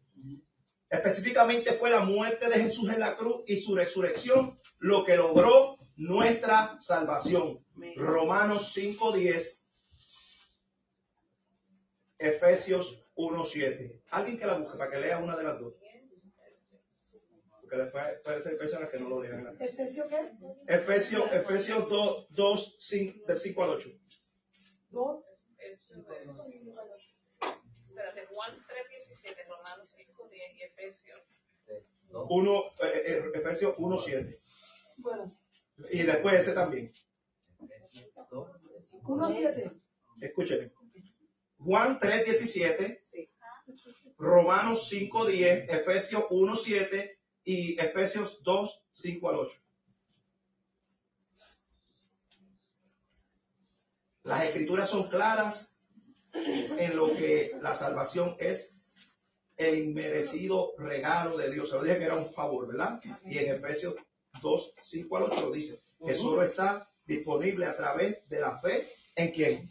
Específicamente 0.88 1.72
fue 1.72 1.90
la 1.90 2.00
muerte 2.00 2.48
de 2.48 2.60
Jesús 2.60 2.88
en 2.90 3.00
la 3.00 3.16
cruz 3.16 3.42
y 3.46 3.56
su 3.56 3.74
resurrección 3.74 4.58
lo 4.78 5.04
que 5.04 5.16
logró 5.16 5.78
nuestra 5.96 6.76
salvación. 6.80 7.64
Romanos 7.96 8.72
5:10, 8.76 9.62
Efesios 12.18 13.04
1:7. 13.14 14.02
Alguien 14.10 14.38
que 14.38 14.46
la 14.46 14.58
busque 14.58 14.78
para 14.78 14.90
que 14.90 14.98
lea 14.98 15.18
una 15.18 15.36
de 15.36 15.44
las 15.44 15.58
dos. 15.58 15.74
Porque 17.60 17.76
después 17.78 18.04
puede 18.22 18.42
ser 18.42 18.56
personas 18.58 18.90
que 18.90 19.00
no 19.00 19.08
lo 19.08 19.22
lean. 19.22 19.48
¿Efesios 19.58 20.06
qué? 20.08 20.30
Efesios, 20.68 21.24
Efesios 21.32 21.88
2, 21.88 22.26
2 22.30 22.76
5, 22.78 23.26
del 23.26 23.38
5 23.38 23.64
al 23.64 23.70
8. 23.70 23.90
2. 24.90 25.24
1, 32.12 32.64
eh, 32.80 33.02
eh, 33.06 33.24
Efesios 33.34 33.74
1, 33.78 33.98
7. 33.98 34.38
Y 35.92 36.02
después 36.02 36.34
ese 36.34 36.52
también. 36.52 36.92
1, 39.02 39.30
7. 39.30 39.70
Escúcheme. 40.20 40.72
Juan 41.58 41.98
3, 41.98 42.24
17. 42.24 43.00
Romanos 44.18 44.88
5, 44.88 45.26
10. 45.26 45.68
Efesios 45.68 46.24
1, 46.30 46.56
7. 46.56 47.18
Y 47.44 47.80
Efesios 47.80 48.42
2, 48.42 48.84
5 48.90 49.28
al 49.28 49.36
8. 49.36 49.65
Las 54.26 54.44
escrituras 54.44 54.90
son 54.90 55.08
claras 55.08 55.78
en 56.32 56.96
lo 56.96 57.14
que 57.14 57.52
la 57.62 57.76
salvación 57.76 58.34
es 58.40 58.74
el 59.56 59.78
inmerecido 59.78 60.72
regalo 60.78 61.36
de 61.36 61.48
Dios. 61.48 61.70
Se 61.70 61.76
lo 61.76 61.84
dije 61.84 61.98
que 61.98 62.04
era 62.06 62.16
un 62.16 62.26
favor, 62.26 62.66
¿verdad? 62.66 63.00
Y 63.24 63.38
en 63.38 63.54
Efesios 63.54 63.94
2, 64.42 64.74
5 64.82 65.16
al 65.16 65.22
8 65.22 65.40
lo 65.42 65.52
dice, 65.52 65.80
que 66.04 66.16
solo 66.16 66.42
está 66.42 66.90
disponible 67.04 67.66
a 67.66 67.76
través 67.76 68.28
de 68.28 68.40
la 68.40 68.58
fe 68.58 68.84
en 69.14 69.30
quién? 69.30 69.70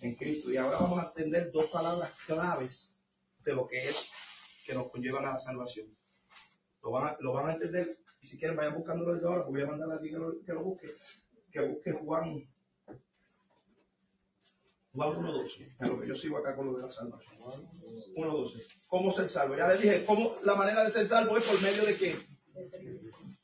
En 0.00 0.16
Cristo. 0.16 0.50
Y 0.50 0.56
ahora 0.56 0.78
vamos 0.78 0.98
a 0.98 1.06
entender 1.06 1.52
dos 1.52 1.66
palabras 1.66 2.10
claves 2.26 2.98
de 3.44 3.54
lo 3.54 3.68
que 3.68 3.78
es 3.78 4.10
que 4.66 4.74
nos 4.74 4.90
conllevan 4.90 5.26
a 5.26 5.34
la 5.34 5.38
salvación. 5.38 5.96
Lo 6.82 6.90
van 6.90 7.06
a, 7.06 7.16
lo 7.20 7.32
van 7.32 7.50
a 7.50 7.52
entender 7.54 8.00
y 8.20 8.26
si 8.26 8.36
quieren 8.36 8.56
vayan 8.56 8.74
buscándolo 8.74 9.14
desde 9.14 9.28
ahora, 9.28 9.44
porque 9.44 9.62
voy 9.62 9.68
a 9.68 9.76
mandar 9.76 9.96
a 9.96 10.00
ti 10.00 10.10
que 10.10 10.16
lo, 10.16 10.42
que 10.44 10.52
lo 10.52 10.64
busque, 10.64 10.88
que 11.52 11.60
busque 11.60 11.92
Juan 11.92 12.52
Juan 14.94 15.10
1.12, 15.10 15.74
en 15.80 15.88
lo 15.88 16.00
que 16.00 16.06
yo 16.06 16.14
sigo 16.14 16.38
acá 16.38 16.54
con 16.54 16.66
lo 16.66 16.74
de 16.74 16.82
la 16.82 16.90
salvación. 16.90 17.36
1.12. 18.16 18.64
¿Cómo 18.86 19.10
ser 19.10 19.28
salvo? 19.28 19.56
Ya 19.56 19.66
les 19.66 19.82
dije, 19.82 20.04
¿cómo, 20.04 20.36
la 20.42 20.54
manera 20.54 20.84
de 20.84 20.90
ser 20.92 21.04
salvo 21.06 21.36
es 21.36 21.44
por 21.44 21.60
medio 21.60 21.84
de 21.84 21.96
qué? 21.96 22.16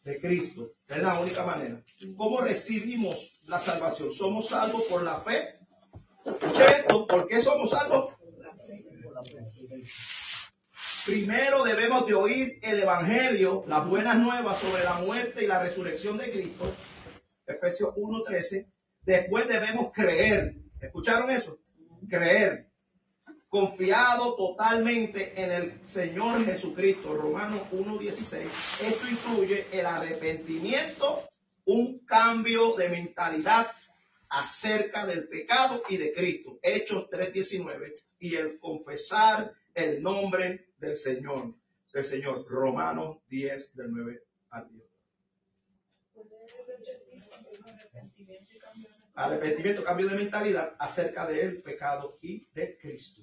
De 0.04 0.20
Cristo. 0.20 0.74
Es 0.86 1.02
la 1.02 1.18
única 1.18 1.44
manera. 1.44 1.82
¿Cómo 2.16 2.40
recibimos 2.40 3.40
la 3.46 3.58
salvación? 3.58 4.12
¿Somos 4.12 4.48
salvos 4.48 4.84
por 4.84 5.02
la 5.02 5.18
fe? 5.20 5.54
Esto, 6.24 7.06
¿por 7.08 7.26
qué 7.26 7.40
somos 7.40 7.70
salvos? 7.70 8.14
Primero 11.04 11.64
debemos 11.64 12.06
de 12.06 12.14
oír 12.14 12.60
el 12.62 12.80
Evangelio, 12.80 13.64
las 13.66 13.88
buenas 13.88 14.16
nuevas 14.18 14.58
sobre 14.58 14.84
la 14.84 15.00
muerte 15.00 15.42
y 15.42 15.48
la 15.48 15.60
resurrección 15.60 16.16
de 16.16 16.30
Cristo. 16.30 16.72
Efesios 17.44 17.92
1.13. 17.96 18.70
Después 19.02 19.48
debemos 19.48 19.90
creer. 19.92 20.59
¿Escucharon 20.80 21.30
eso? 21.30 21.58
Creer. 22.08 22.66
Confiado 23.48 24.36
totalmente 24.36 25.32
en 25.40 25.52
el 25.52 25.86
Señor 25.86 26.44
Jesucristo. 26.44 27.14
Romanos 27.14 27.68
1.16. 27.72 28.44
Esto 28.86 29.08
incluye 29.08 29.66
el 29.72 29.84
arrepentimiento, 29.84 31.28
un 31.64 31.98
cambio 32.06 32.76
de 32.76 32.88
mentalidad 32.88 33.72
acerca 34.28 35.04
del 35.04 35.28
pecado 35.28 35.82
y 35.88 35.96
de 35.96 36.12
Cristo. 36.12 36.58
Hechos 36.62 37.08
3.19. 37.10 37.92
Y 38.20 38.36
el 38.36 38.58
confesar 38.58 39.52
el 39.74 40.02
nombre 40.02 40.72
del 40.78 40.96
Señor. 40.96 41.54
Del 41.92 42.04
Señor. 42.04 42.46
Romanos 42.48 43.18
10 43.28 43.74
del 43.74 43.90
9 43.90 44.22
al 44.50 44.68
10. 44.70 44.84
Arrepentimiento, 49.20 49.84
cambio 49.84 50.08
de 50.08 50.16
mentalidad 50.16 50.74
acerca 50.78 51.26
del 51.26 51.60
pecado 51.60 52.16
y 52.22 52.48
de 52.54 52.78
Cristo. 52.78 53.22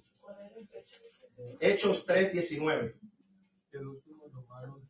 Hechos 1.60 2.06
3, 2.06 2.34
19. 2.34 2.96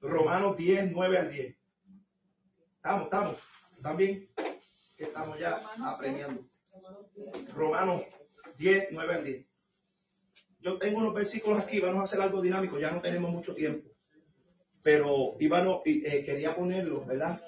Romanos 0.02 0.58
10, 0.58 0.92
9 0.92 1.18
al 1.18 1.32
10. 1.32 1.56
Estamos, 2.76 3.04
estamos. 3.06 3.38
También 3.82 4.30
que 4.98 5.06
estamos 5.06 5.40
ya 5.40 5.62
aprendiendo. 5.86 6.46
Romanos 7.54 8.02
10, 8.58 8.90
9 8.92 9.14
al 9.14 9.24
10. 9.24 9.46
Yo 10.60 10.78
tengo 10.78 10.98
unos 10.98 11.14
versículos 11.14 11.62
aquí, 11.62 11.80
vamos 11.80 12.02
a 12.02 12.04
hacer 12.04 12.20
algo 12.20 12.42
dinámico, 12.42 12.80
ya 12.80 12.92
no 12.92 13.00
tenemos 13.00 13.32
mucho 13.32 13.56
tiempo. 13.56 13.90
Pero 14.82 15.38
Ivano 15.40 15.84
eh, 15.86 16.26
quería 16.26 16.54
ponerlo, 16.54 17.06
¿verdad? 17.06 17.42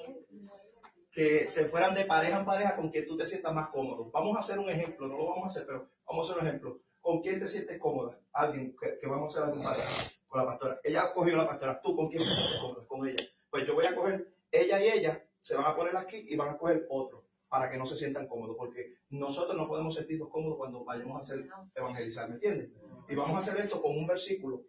Que 1.20 1.47
se 1.47 1.65
fueran 1.65 1.93
de 1.93 2.05
pareja 2.05 2.39
en 2.39 2.45
pareja 2.45 2.78
con 2.78 2.89
quien 2.91 3.05
tú 3.05 3.17
te 3.17 3.28
sientas 3.28 3.53
más 3.53 3.67
cómodo. 3.72 4.09
Vamos 4.09 4.38
a 4.38 4.39
hacer 4.39 4.57
un 4.57 4.70
ejemplo, 4.70 5.05
no 5.05 5.17
lo 5.17 5.26
vamos 5.26 5.47
a 5.47 5.49
hacer, 5.49 5.65
pero 5.65 5.89
vamos 6.07 6.26
a 6.26 6.32
hacer 6.32 6.41
un 6.41 6.47
ejemplo. 6.47 6.80
¿Con 7.01 7.22
quién 7.22 7.41
te 7.41 7.47
sientes 7.49 7.78
cómoda? 7.78 8.17
Alguien 8.32 8.74
que, 8.80 8.97
que 8.97 9.05
vamos 9.05 9.36
a 9.36 9.41
hacer 9.43 9.51
algo 9.51 9.61
pareja 9.61 10.09
con 10.30 10.39
la 10.39 10.47
pastora. 10.47 10.80
Ella 10.82 11.03
ha 11.03 11.13
cogido 11.13 11.36
la 11.36 11.49
pastora. 11.49 11.82
¿Tú 11.82 11.93
con 11.93 12.07
quién 12.07 12.24
te 12.24 12.30
sientes 12.30 12.59
cómoda? 12.61 12.88
Con 12.88 13.05
ella. 13.05 13.22
Pues 13.49 13.67
yo 13.67 13.74
voy 13.74 13.86
a 13.86 13.95
coger 13.95 14.32
ella 14.49 14.80
y 14.80 14.88
ella, 14.97 15.22
se 15.41 15.57
van 15.57 15.65
a 15.65 15.76
poner 15.76 15.97
aquí 15.97 16.26
y 16.26 16.38
van 16.38 16.51
a 16.51 16.57
coger 16.57 16.88
otro 16.89 17.26
para 17.49 17.70
que 17.70 17.78
no 17.78 17.86
se 17.86 17.97
sientan 17.97 18.26
cómodos, 18.26 18.55
porque 18.57 18.93
nosotros 19.09 19.57
no 19.57 19.67
podemos 19.67 19.95
sentirnos 19.95 20.30
cómodos 20.30 20.57
cuando 20.57 20.86
vayamos 20.86 21.17
a 21.17 21.22
hacer 21.22 21.45
evangelizar, 21.76 22.30
¿me 22.30 22.36
entiendes? 22.36 22.70
Y 23.09 23.15
vamos 23.15 23.36
a 23.36 23.39
hacer 23.39 23.57
esto 23.59 23.82
con 23.82 23.97
un 23.97 24.07
versículo 24.07 24.61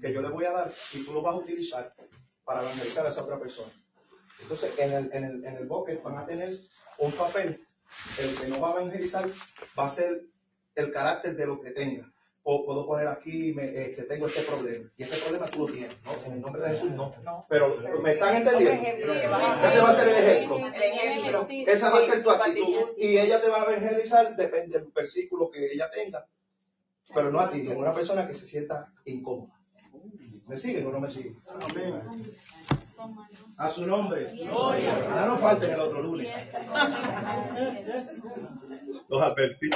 que 0.00 0.10
yo 0.10 0.22
le 0.22 0.30
voy 0.30 0.46
a 0.46 0.52
dar 0.52 0.72
y 0.94 1.04
tú 1.04 1.12
lo 1.12 1.20
vas 1.20 1.34
a 1.34 1.38
utilizar 1.38 1.90
para 2.44 2.62
evangelizar 2.62 3.04
a 3.04 3.10
esa 3.10 3.24
otra 3.24 3.38
persona. 3.38 3.70
Entonces, 4.42 4.78
en 4.78 4.92
el, 4.92 5.10
en 5.12 5.24
el, 5.24 5.44
en 5.44 5.56
el 5.56 5.66
bucket 5.66 6.02
van 6.02 6.18
a 6.18 6.26
tener 6.26 6.58
un 6.98 7.12
papel. 7.12 7.66
El 8.18 8.34
que 8.36 8.46
no 8.48 8.60
va 8.60 8.70
a 8.70 8.80
evangelizar 8.80 9.28
va 9.78 9.86
a 9.86 9.88
ser 9.88 10.22
el 10.74 10.92
carácter 10.92 11.36
de 11.36 11.46
lo 11.46 11.60
que 11.60 11.70
tenga. 11.70 12.10
O 12.44 12.64
puedo 12.64 12.84
poner 12.86 13.06
aquí 13.06 13.52
me, 13.52 13.66
eh, 13.66 13.94
que 13.94 14.02
tengo 14.02 14.26
este 14.26 14.42
problema. 14.42 14.90
Y 14.96 15.04
ese 15.04 15.16
problema 15.18 15.46
tú 15.46 15.60
lo 15.60 15.72
tienes, 15.72 15.96
¿no? 16.02 16.12
En 16.26 16.32
el 16.32 16.40
nombre 16.40 16.62
de 16.62 16.70
Jesús 16.70 16.90
no. 16.90 17.14
Pero, 17.48 17.76
¿me 18.02 18.12
están 18.12 18.36
entendiendo? 18.36 18.88
Ese 19.12 19.80
va 19.80 19.90
a 19.90 19.94
ser 19.94 20.08
el 20.08 20.16
ejemplo. 20.16 20.58
El 20.58 20.82
ejemplo. 20.82 21.46
Esa 21.48 21.90
va 21.90 21.98
a 21.98 22.02
ser 22.02 22.22
tu 22.22 22.30
actitud. 22.30 22.94
Y 22.96 23.18
ella 23.18 23.40
te 23.40 23.48
va 23.48 23.62
a 23.62 23.72
evangelizar, 23.72 24.34
depende 24.34 24.80
del 24.80 24.88
versículo 24.88 25.50
que 25.50 25.72
ella 25.72 25.88
tenga. 25.90 26.26
Pero 27.14 27.30
no 27.30 27.40
a 27.40 27.50
ti, 27.50 27.60
es 27.60 27.76
una 27.76 27.94
persona 27.94 28.26
que 28.26 28.34
se 28.34 28.46
sienta 28.48 28.92
incómoda. 29.04 29.52
¿Me 30.46 30.56
siguen 30.56 30.86
o 30.86 30.90
no 30.90 31.00
me 31.00 31.10
siguen? 31.10 31.36
A 33.58 33.70
su 33.70 33.86
nombre. 33.86 34.32
Ahora 34.50 35.26
no 35.26 35.36
falten 35.36 35.72
el 35.72 35.80
otro 35.80 36.02
lunes. 36.02 36.52
Los 39.08 39.22
advertí. 39.22 39.70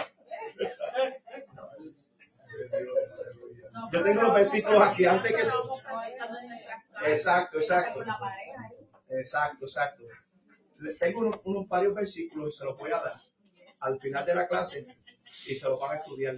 Yo 3.93 4.03
tengo 4.03 4.23
los 4.23 4.35
versículos 4.35 4.83
aquí 4.83 5.05
antes 5.05 5.33
que 5.33 5.43
Exacto, 7.11 7.59
exacto. 7.59 8.03
Exacto, 9.09 9.67
exacto. 9.67 10.05
Tengo 10.99 11.21
unos, 11.21 11.41
unos 11.45 11.69
varios 11.69 11.95
versículos 11.95 12.55
y 12.55 12.59
se 12.59 12.65
los 12.65 12.77
voy 12.77 12.91
a 12.91 13.01
dar 13.01 13.21
al 13.81 14.01
final 14.01 14.25
de 14.25 14.35
la 14.35 14.49
clase 14.49 14.87
y 15.49 15.55
se 15.55 15.69
los 15.69 15.79
van 15.79 15.97
a 15.97 15.99
estudiar. 16.01 16.37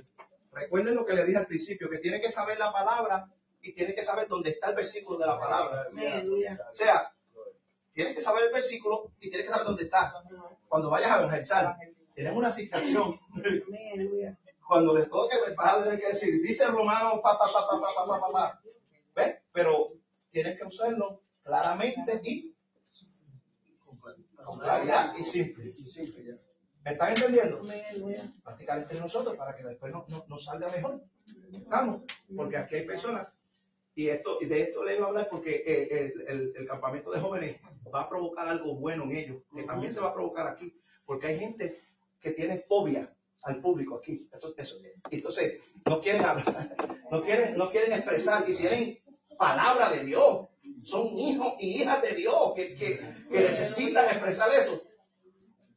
Recuerden 0.53 0.95
lo 0.95 1.05
que 1.05 1.15
le 1.15 1.25
dije 1.25 1.39
al 1.39 1.47
principio, 1.47 1.89
que 1.89 1.99
tiene 1.99 2.21
que 2.21 2.29
saber 2.29 2.59
la 2.59 2.73
palabra 2.73 3.29
y 3.63 3.73
tienes 3.73 3.95
que 3.95 4.03
saber 4.03 4.29
dónde 4.29 4.51
está 4.51 4.71
el 4.71 4.77
versículo 4.77 5.19
de 5.19 5.27
la 5.27 5.39
palabra. 5.39 5.89
O 6.71 6.75
sea, 6.75 7.13
tienes 7.93 8.15
que 8.15 8.21
saber 8.21 8.45
el 8.45 8.53
versículo 8.53 9.13
y 9.19 9.29
tienes 9.29 9.47
que 9.47 9.53
saber 9.53 9.67
dónde 9.67 9.85
está. 9.85 10.15
Cuando 10.69 10.91
vayas 10.91 11.11
a 11.11 11.19
evangelizar, 11.19 11.77
tienes 12.15 12.33
una 12.33 12.49
asignación. 12.49 13.19
Cuando 14.67 14.97
les 14.97 15.09
toque, 15.09 15.37
pues, 15.43 15.57
vas 15.57 15.75
a 15.75 15.85
tener 15.85 16.01
que 16.01 16.09
decir, 16.09 16.43
dice 16.43 16.65
el 16.65 16.73
romano, 16.73 17.23
pa, 17.23 17.39
pa, 17.39 17.47
pa, 17.51 17.67
pa, 17.69 17.81
pa, 17.81 18.21
pa, 18.21 18.31
pa, 18.31 18.61
¿Ves? 19.15 19.39
Pero 19.51 19.95
tienes 20.31 20.59
que 20.59 20.67
usarlo 20.67 21.23
claramente 21.43 22.21
y 22.23 22.55
con 24.45 24.59
claridad 24.59 25.15
y 25.17 25.25
simple. 25.25 25.71
¿Me 26.85 26.93
están 26.93 27.11
entendiendo? 27.11 27.63
Practicar 28.43 28.79
entre 28.79 29.01
nosotros 29.01 29.37
para 29.37 29.57
que 29.57 29.65
después 29.65 29.93
nos 29.93 30.09
no, 30.09 30.25
no 30.29 30.39
salga 30.39 30.71
mejor. 30.71 31.03
¿Estamos? 31.53 32.03
Porque 32.37 32.57
aquí 32.57 32.77
hay 32.77 32.87
personas 32.87 33.29
y 33.99 34.11
esto 34.11 34.39
y 34.41 34.47
de 34.47 34.63
esto 34.63 34.85
le 34.85 34.95
iba 34.95 35.07
a 35.07 35.09
hablar 35.09 35.29
porque 35.29 35.57
el, 35.67 36.23
el, 36.29 36.53
el, 36.57 36.69
campamento 36.69 37.11
de 37.11 37.19
jóvenes 37.19 37.61
va 37.93 38.03
a 38.03 38.09
provocar 38.09 38.47
algo 38.47 38.77
bueno 38.77 39.03
en 39.03 39.17
ellos, 39.17 39.43
que 39.53 39.65
también 39.65 39.93
se 39.93 39.99
va 39.99 40.11
a 40.11 40.15
provocar 40.15 40.47
aquí, 40.47 40.73
porque 41.05 41.27
hay 41.27 41.41
gente 41.41 41.83
que 42.21 42.31
tiene 42.31 42.59
fobia 42.59 43.13
al 43.43 43.61
público 43.61 43.97
aquí. 43.97 44.29
Eso, 44.33 44.55
eso, 44.57 44.77
entonces, 45.11 45.61
no 45.85 46.01
quieren 46.01 46.25
hablar, 46.25 46.77
no 47.11 47.25
quieren, 47.25 47.59
no 47.59 47.73
quieren 47.73 47.93
expresar 47.93 48.49
y 48.49 48.57
tienen 48.57 49.01
palabra 49.37 49.91
de 49.91 50.05
Dios. 50.05 50.47
Son 50.85 51.09
hijos 51.19 51.55
y 51.59 51.83
hijas 51.83 52.01
de 52.01 52.15
Dios 52.15 52.53
que, 52.55 52.77
que, 52.77 53.01
que 53.29 53.41
necesitan 53.41 54.07
expresar 54.11 54.49
eso. 54.57 54.81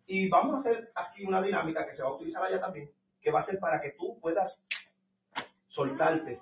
Y 0.05 0.29
vamos 0.29 0.53
a 0.53 0.69
hacer 0.69 0.91
aquí 0.93 1.25
una 1.25 1.41
dinámica 1.41 1.87
que 1.87 1.95
se 1.95 2.03
va 2.03 2.09
a 2.09 2.13
utilizar 2.13 2.43
allá 2.43 2.61
también, 2.61 2.91
que 3.19 3.31
va 3.31 3.39
a 3.39 3.43
ser 3.43 3.57
para 3.57 3.81
que 3.81 3.93
tú 3.93 4.19
puedas 4.19 4.63
soltarte 5.67 6.39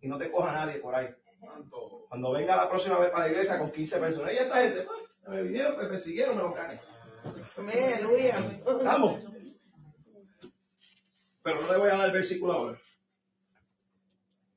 y 0.00 0.08
no 0.08 0.18
te 0.18 0.30
coja 0.30 0.52
nadie 0.52 0.78
por 0.78 0.94
ahí. 0.94 1.08
Cuando 2.08 2.32
venga 2.32 2.56
la 2.56 2.68
próxima 2.68 2.98
vez 2.98 3.10
para 3.10 3.26
la 3.26 3.32
iglesia 3.32 3.58
con 3.58 3.70
15 3.70 3.98
personas, 3.98 4.32
y 4.32 4.36
esta 4.36 4.62
gente, 4.62 4.82
pues, 4.82 4.98
me 5.28 5.42
vinieron, 5.42 5.76
me 5.76 5.86
persiguieron, 5.86 6.36
me 6.36 6.42
lo 6.42 6.52
gané. 6.52 6.80
Aleluya. 7.56 8.60
Vamos. 8.84 9.20
pero 11.42 11.60
no 11.60 11.72
le 11.72 11.78
voy 11.78 11.90
a 11.90 11.96
dar 11.96 12.06
el 12.06 12.12
versículo 12.12 12.52
ahora. 12.52 12.80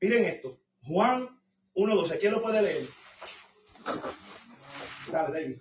Miren 0.00 0.24
esto, 0.24 0.58
Juan 0.86 1.28
1.12, 1.74 2.18
¿quién 2.18 2.32
lo 2.32 2.42
puede 2.42 2.62
leer? 2.62 2.86
Dale, 5.12 5.32
David. 5.32 5.60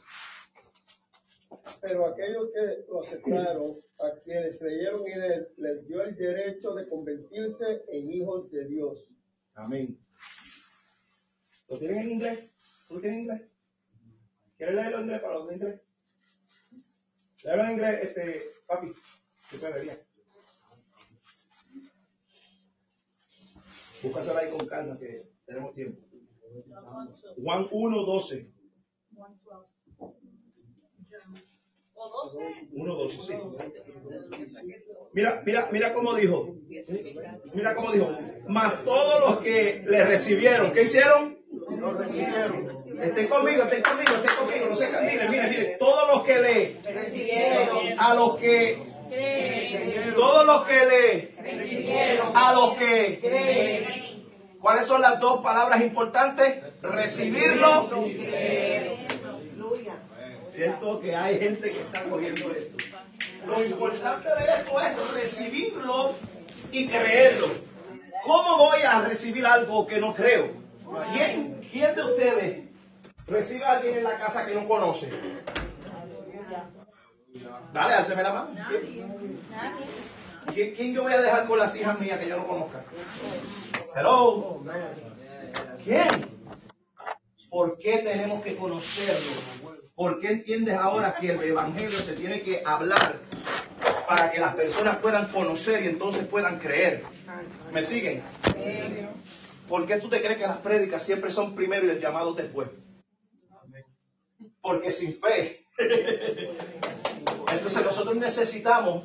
Pero 1.82 2.05
aquellos 2.07 2.47
que 2.51 2.86
lo 2.88 3.01
aceptaron, 3.01 3.77
a 3.99 4.11
quienes 4.23 4.57
creyeron 4.57 5.07
en 5.07 5.23
él, 5.23 5.47
les 5.57 5.88
dio 5.88 6.03
el 6.03 6.15
derecho 6.15 6.73
de 6.73 6.88
convertirse 6.88 7.84
en 7.89 8.11
hijos 8.11 8.49
de 8.51 8.65
Dios. 8.65 9.05
Amén. 9.56 10.00
¿Lo 11.68 11.78
tienen 11.78 12.00
en 12.00 12.12
inglés? 12.12 12.52
¿Tú 12.88 13.00
tienes 13.00 13.18
en 13.18 13.24
inglés? 13.24 13.41
¿Quieres 14.58 14.76
leerlo 14.76 14.97
en 14.97 15.04
inglés 15.04 15.22
para 15.22 15.34
los 15.36 15.47
de 15.47 15.56
inglés? 15.56 15.82
Léelo 17.43 17.64
en 17.64 17.72
inglés, 17.72 18.00
este, 18.04 18.54
papi. 18.68 18.93
¿Qué 19.50 19.58
puede 19.58 19.82
bien? 19.84 20.00
Búscaselo 24.04 24.38
ahí 24.38 24.52
con 24.52 24.68
calma 24.68 24.97
que 24.97 25.30
tenemos 25.45 25.74
tiempo. 25.74 26.02
Juan 27.38 27.68
1, 27.72 28.06
12. 28.06 28.52
O 29.97 30.16
12. 31.22 31.59
1, 32.72 32.95
12, 32.95 33.18
sí. 33.24 33.34
Mira, 35.14 35.41
mira, 35.45 35.68
mira 35.72 35.93
cómo 35.93 36.16
dijo. 36.16 36.56
Mira 37.54 37.76
cómo 37.76 37.91
dijo. 37.91 38.10
Mas 38.47 38.84
todos 38.86 39.20
los 39.30 39.39
que 39.39 39.84
le 39.86 40.06
recibieron, 40.06 40.72
¿qué 40.72 40.84
hicieron? 40.84 41.38
Lo 41.78 41.93
recibieron. 41.93 42.80
Estén 43.02 43.28
conmigo, 43.28 43.64
estén 43.64 43.82
conmigo, 43.82 44.12
estén 44.16 44.38
conmigo. 44.38 44.66
No 44.70 44.76
se 44.76 44.88
miren, 44.89 45.32
miren, 45.32 45.50
miren. 45.50 45.78
Todos 45.80 46.08
los 46.16 46.24
que 46.24 46.39
le 46.39 46.78
Recibieron. 46.93 47.80
a 48.00 48.14
los 48.16 48.36
que 48.38 48.78
Creen. 49.10 50.14
todos 50.16 50.45
los 50.45 50.68
que 50.68 50.74
le 50.86 51.32
Recibieron. 51.41 52.28
a 52.36 52.54
los 52.54 52.74
que 52.76 53.20
Creen. 53.22 54.10
¿Cuáles 54.62 54.86
son 54.86 55.02
las 55.02 55.20
dos 55.22 55.41
palabras 55.41 55.82
importantes? 55.82 56.82
Recibirlo. 56.82 57.88
Siento 60.60 60.99
que 60.99 61.16
hay 61.16 61.39
gente 61.39 61.72
que 61.72 61.80
está 61.80 62.03
cogiendo 62.03 62.51
esto. 62.51 62.78
Lo 63.47 63.64
importante 63.64 64.28
de 64.28 64.60
esto 64.60 64.82
es 64.82 65.14
recibirlo 65.14 66.16
y 66.74 66.86
creerlo. 66.86 67.47
¿Cómo 68.26 68.57
voy 68.57 68.82
a 68.82 68.99
recibir 69.03 69.45
algo 69.45 69.88
que 69.88 70.01
no 70.01 70.14
creo? 70.14 70.49
¿Quién, 71.14 71.62
quién 71.72 71.95
de 71.95 72.03
ustedes 72.03 72.70
recibe 73.26 73.64
a 73.64 73.78
alguien 73.78 73.99
en 73.99 74.03
la 74.03 74.20
casa 74.20 74.45
que 74.45 74.53
no 74.53 74.68
conoce? 74.68 75.10
Dale, 77.72 77.93
álceme 77.93 78.22
la 78.22 78.34
mano. 78.34 78.49
¿Quién, 80.53 80.76
quién 80.76 80.93
yo 80.93 81.03
voy 81.03 81.14
a 81.14 81.22
dejar 81.22 81.47
con 81.47 81.57
las 81.57 81.74
hijas 81.78 81.97
mías 82.01 82.20
que 82.20 82.28
yo 82.28 82.36
no 82.36 82.45
conozca? 82.45 82.84
Hello. 83.95 84.62
¿Quién? 85.86 86.38
¿Por 87.49 87.78
qué 87.78 87.99
tenemos 87.99 88.43
que 88.43 88.57
conocerlo? 88.57 89.78
¿Por 90.00 90.18
qué 90.18 90.32
entiendes 90.32 90.76
ahora 90.76 91.18
que 91.20 91.30
el 91.30 91.43
Evangelio 91.43 91.91
se 91.91 92.14
tiene 92.14 92.39
que 92.41 92.64
hablar 92.66 93.18
para 94.08 94.32
que 94.32 94.39
las 94.39 94.56
personas 94.56 94.95
puedan 95.00 95.30
conocer 95.30 95.84
y 95.84 95.89
entonces 95.89 96.26
puedan 96.26 96.58
creer? 96.58 97.04
¿Me 97.74 97.86
siguen? 97.86 98.24
¿Por 99.68 99.86
qué 99.86 100.00
tú 100.00 100.08
te 100.08 100.22
crees 100.22 100.38
que 100.38 100.47
las 100.47 100.60
prédicas 100.60 101.04
siempre 101.04 101.34
son 101.34 101.54
primero 101.54 101.84
y 101.84 101.89
los 101.89 102.00
llamados 102.00 102.38
después? 102.38 102.70
Porque 104.62 104.93
sin 104.93 105.20
fe. 105.20 105.66
Entonces 107.52 107.84
nosotros 107.84 108.16
necesitamos 108.16 109.04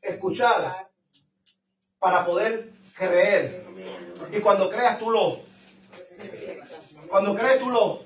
escuchar 0.00 0.90
para 1.98 2.24
poder 2.24 2.70
creer. 2.96 3.64
Y 4.30 4.38
cuando 4.38 4.70
creas 4.70 4.96
tú 5.00 5.10
lo. 5.10 5.40
Cuando 7.08 7.34
crees 7.34 7.58
tú 7.58 7.68
lo. 7.68 8.04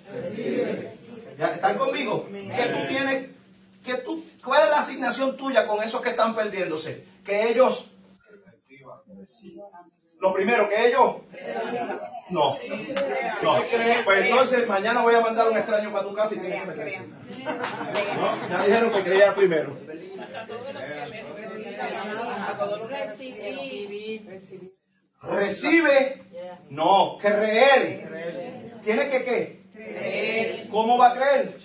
¿Ya 1.39 1.49
están 1.49 1.79
conmigo? 1.79 2.29
Que 2.29 2.65
tú 2.73 2.87
tienes, 2.89 3.31
que 3.85 3.95
tú, 3.95 4.25
¿cuál 4.45 4.65
es 4.65 4.71
la 4.71 4.79
asignación 4.79 5.37
tuya 5.37 5.67
con 5.67 5.83
esos 5.83 6.01
que 6.01 6.11
están 6.11 6.35
perdiéndose? 6.35 7.05
Que 7.25 7.49
ellos, 7.51 7.91
lo 10.21 10.33
primero, 10.33 10.69
que 10.69 10.89
ellos, 10.89 11.17
no, 12.31 12.57
no. 13.43 13.65
Pues 14.05 14.25
entonces 14.25 14.67
mañana 14.69 15.03
voy 15.03 15.15
a 15.15 15.21
mandar 15.21 15.51
un 15.51 15.57
extraño 15.57 15.93
para 15.93 16.05
tu 16.05 16.15
casa 16.15 16.35
y 16.35 16.39
tienes 16.39 16.61
que 16.61 16.67
meterse. 16.67 17.03
No, 18.17 18.49
ya 18.49 18.65
dijeron 18.65 18.93
que 18.93 19.03
creía 19.03 19.35
primero. 19.35 19.77
Recibe, 25.23 26.23
no, 26.71 27.19
creer. 27.19 28.81
¿Tiene 28.83 29.09
que 29.09 29.25
qué? 29.25 29.64
¿Cómo 30.71 30.99
va 30.99 31.09
a 31.09 31.15
creer? 31.15 31.57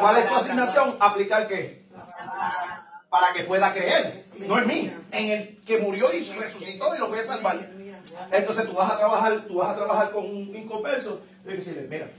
¿Cuál 0.00 0.16
es 0.22 0.28
tu 0.28 0.34
asignación? 0.34 0.96
¿Aplicar 1.00 1.46
qué? 1.48 1.86
Para 3.10 3.32
que 3.34 3.44
pueda 3.44 3.72
creer. 3.72 4.22
No 4.40 4.58
en 4.58 4.66
mí, 4.66 4.92
en 5.12 5.28
el 5.28 5.64
que 5.64 5.78
murió 5.78 6.12
y 6.12 6.24
resucitó 6.24 6.94
y 6.94 6.98
lo 6.98 7.08
voy 7.08 7.18
a 7.18 7.24
salvar. 7.24 7.70
Entonces 8.30 8.66
tú 8.66 8.72
vas 8.74 8.92
a 8.92 8.98
trabajar, 8.98 9.46
tú 9.46 9.56
vas 9.56 9.70
a 9.70 9.76
trabajar 9.76 10.12
con 10.12 10.24
un 10.24 10.56
inconverso 10.56 11.20
y 11.44 11.48
decirle, 11.48 11.86
mira, 11.88 12.10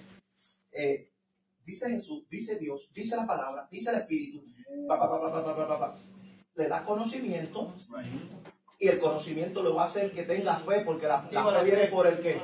eh, 0.72 1.12
dice 1.66 1.90
Jesús, 1.90 2.28
dice 2.30 2.58
Dios, 2.58 2.92
dice 2.94 3.16
la 3.16 3.26
palabra, 3.26 3.68
dice 3.72 3.90
el 3.90 3.98
Espíritu, 3.98 4.44
le 6.56 6.68
da 6.68 6.84
conocimiento, 6.84 7.74
y 8.82 8.88
el 8.88 8.98
conocimiento 8.98 9.62
lo 9.62 9.76
va 9.76 9.84
a 9.84 9.88
hacer 9.88 10.12
que 10.14 10.24
tenga 10.24 10.56
fe 10.60 10.80
porque 10.86 11.06
la, 11.06 11.28
la 11.32 11.44
fe 11.44 11.64
viene 11.66 11.88
por 11.88 12.08
el 12.08 12.20
qué. 12.20 12.40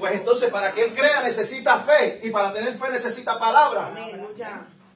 Pues 0.00 0.14
entonces 0.14 0.50
para 0.50 0.72
que 0.72 0.86
él 0.86 0.94
crea 0.94 1.22
necesita 1.22 1.78
fe 1.78 2.18
y 2.24 2.30
para 2.30 2.52
tener 2.52 2.76
fe 2.76 2.90
necesita 2.90 3.38
palabra. 3.38 3.94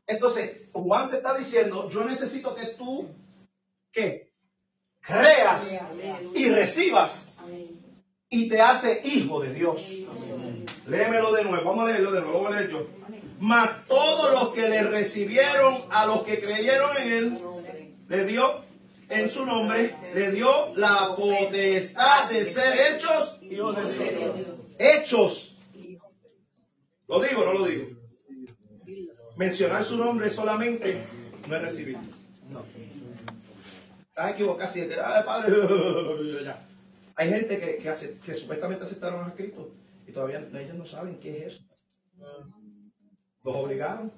Entonces 0.09 0.63
Juan 0.73 1.09
te 1.09 1.17
está 1.19 1.35
diciendo, 1.35 1.89
yo 1.89 2.05
necesito 2.05 2.57
que 2.57 2.67
tú, 2.67 3.09
¿qué? 3.93 4.33
Creas 5.01 5.81
y 6.35 6.49
recibas. 6.49 7.27
Y 8.29 8.49
te 8.49 8.61
hace 8.61 9.03
hijo 9.05 9.39
de 9.41 9.53
Dios. 9.53 9.89
Léemelo 10.89 11.33
de 11.33 11.45
nuevo, 11.45 11.65
vamos 11.65 11.85
a 11.85 11.93
leerlo 11.93 12.11
de 12.11 12.23
nuevo, 12.23 12.41
voy 12.41 12.53
a 12.53 12.57
leer 12.57 12.71
yo. 12.71 12.87
Mas 13.39 13.87
todos 13.87 14.33
los 14.33 14.53
que 14.53 14.69
le 14.69 14.83
recibieron, 14.83 15.85
a 15.91 16.07
los 16.07 16.25
que 16.25 16.41
creyeron 16.41 16.97
en 16.97 17.13
él, 17.13 17.39
le 18.09 18.25
dio 18.25 18.65
en 19.09 19.29
su 19.29 19.45
nombre, 19.45 19.95
le 20.15 20.31
dio 20.31 20.75
la 20.77 21.15
potestad 21.17 22.29
de 22.31 22.45
ser 22.45 22.95
hechos. 22.95 23.39
Hechos. 24.79 25.57
¿Lo 27.07 27.21
digo 27.21 27.45
no 27.45 27.53
lo 27.53 27.67
digo? 27.67 27.89
Mencionar 29.37 29.85
su 29.85 29.97
nombre 29.97 30.31
solamente 30.31 31.03
no 31.49 31.57
es 31.57 31.63
recibir. 31.63 31.99
No. 32.49 32.63
Estás 34.09 34.33
equivocado. 34.33 34.71
Si 34.71 34.87
te 34.87 34.95
ah, 35.01 35.23
padre. 35.25 35.55
Hay 37.17 37.29
gente 37.29 37.61
que, 37.61 37.77
que, 37.77 38.19
que 38.25 38.35
supuestamente 38.35 38.85
aceptaron 38.85 39.25
a 39.25 39.35
Cristo 39.35 39.71
y 40.07 40.13
todavía 40.13 40.39
ellos 40.39 40.75
no 40.75 40.87
saben 40.87 41.19
qué 41.21 41.39
es 41.39 41.55
eso. 41.55 41.65
Los 43.45 43.57
obligaron. 43.57 44.13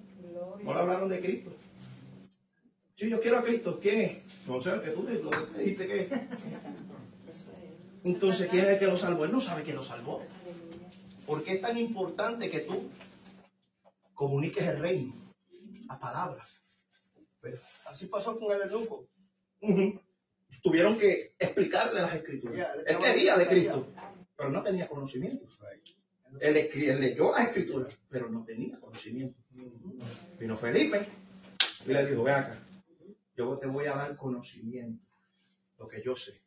No 0.63 0.73
le 0.75 0.81
hablaron 0.81 1.09
de 1.09 1.21
Cristo. 1.21 1.51
Sí, 2.97 3.11
yo 3.11 3.21
quiero 3.21 3.39
a 3.39 3.45
Cristo. 3.45 3.79
¿Quién 3.81 4.01
es? 4.01 4.47
No 4.47 4.61
sé, 4.61 4.81
que 4.81 4.91
tú 4.91 5.03
lo 5.03 5.49
que 5.53 5.59
dijiste 5.59 5.87
que 5.87 6.01
es. 6.01 6.09
Entonces, 8.05 8.49
¿quién 8.49 8.65
es 8.65 8.71
el 8.73 8.79
que 8.79 8.87
lo 8.87 8.97
salvó? 8.97 9.25
Él 9.25 9.33
no 9.33 9.41
sabe 9.41 9.63
quién 9.65 9.77
lo 9.77 9.83
salvó. 9.83 10.23
¿Por 11.27 11.45
qué 11.45 11.55
es 11.55 11.61
tan 11.61 11.77
importante 11.77 12.49
que 12.49 12.61
tú 12.61 12.89
comuniques 14.15 14.67
el 14.67 14.79
reino? 14.79 15.15
A 15.89 15.99
palabras. 15.99 16.47
Pero, 17.41 17.59
Así 17.85 18.07
pasó 18.07 18.39
con 18.39 18.55
el 18.55 18.63
eunuco. 18.63 19.09
Tuvieron 20.63 20.97
que 20.97 21.35
explicarle 21.39 22.01
las 22.01 22.15
escrituras. 22.15 22.77
Él 22.87 22.99
quería 22.99 23.37
de 23.37 23.47
Cristo, 23.47 23.89
pero 24.37 24.51
no 24.51 24.63
tenía 24.63 24.89
conocimiento. 24.89 25.47
Él, 26.41 26.57
él 26.57 27.01
leyó 27.01 27.33
las 27.33 27.49
escrituras, 27.49 27.97
pero 28.11 28.31
no 28.31 28.45
tenía 28.45 28.79
conocimiento. 28.79 29.39
Vino 30.39 30.57
Felipe 30.57 31.07
y 31.87 31.93
le 31.93 32.07
dijo, 32.07 32.23
ve 32.23 32.33
acá, 32.33 32.66
yo 33.37 33.59
te 33.59 33.67
voy 33.67 33.87
a 33.87 33.95
dar 33.95 34.17
conocimiento, 34.17 35.05
lo 35.79 35.89
que 35.89 36.03
yo 36.03 36.17
sé. 36.17 36.41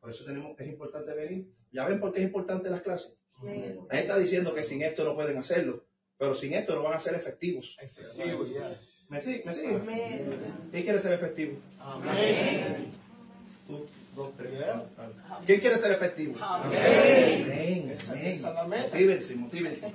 Por 0.00 0.10
eso 0.10 0.24
tenemos, 0.24 0.58
es 0.58 0.68
importante 0.68 1.14
venir. 1.14 1.46
¿Ya 1.72 1.84
ven 1.84 2.00
por 2.00 2.12
qué 2.12 2.20
es 2.20 2.26
importante 2.26 2.70
las 2.70 2.80
clases? 2.80 3.14
La 3.42 3.50
gente 3.52 4.00
está 4.00 4.18
diciendo 4.18 4.54
que 4.54 4.62
sin 4.62 4.82
esto 4.82 5.04
no 5.04 5.14
pueden 5.14 5.38
hacerlo, 5.38 5.84
pero 6.18 6.34
sin 6.34 6.52
esto 6.54 6.74
no 6.74 6.82
van 6.82 6.94
a 6.94 7.00
ser 7.00 7.14
efectivos. 7.14 7.76
Efectivo, 7.80 8.46
ya. 8.46 8.70
¿Me 9.08 9.20
sigue? 9.20 9.42
¿Me 9.44 9.54
sigue? 9.54 9.80
¿Quién 10.70 10.82
quiere 10.82 11.00
ser 11.00 11.12
efectivo? 11.12 11.58
Amén. 11.80 12.90
Tú, 13.66 13.86
dos, 14.14 14.36
tres. 14.36 14.52
¿Quién 15.46 15.60
quiere 15.60 15.78
ser 15.78 15.92
efectivo? 15.92 16.36
Amén. 16.40 17.98
Amén. 18.08 18.42
Amén. 18.44 18.82
Motívense, 18.90 19.34
motívense. 19.36 19.92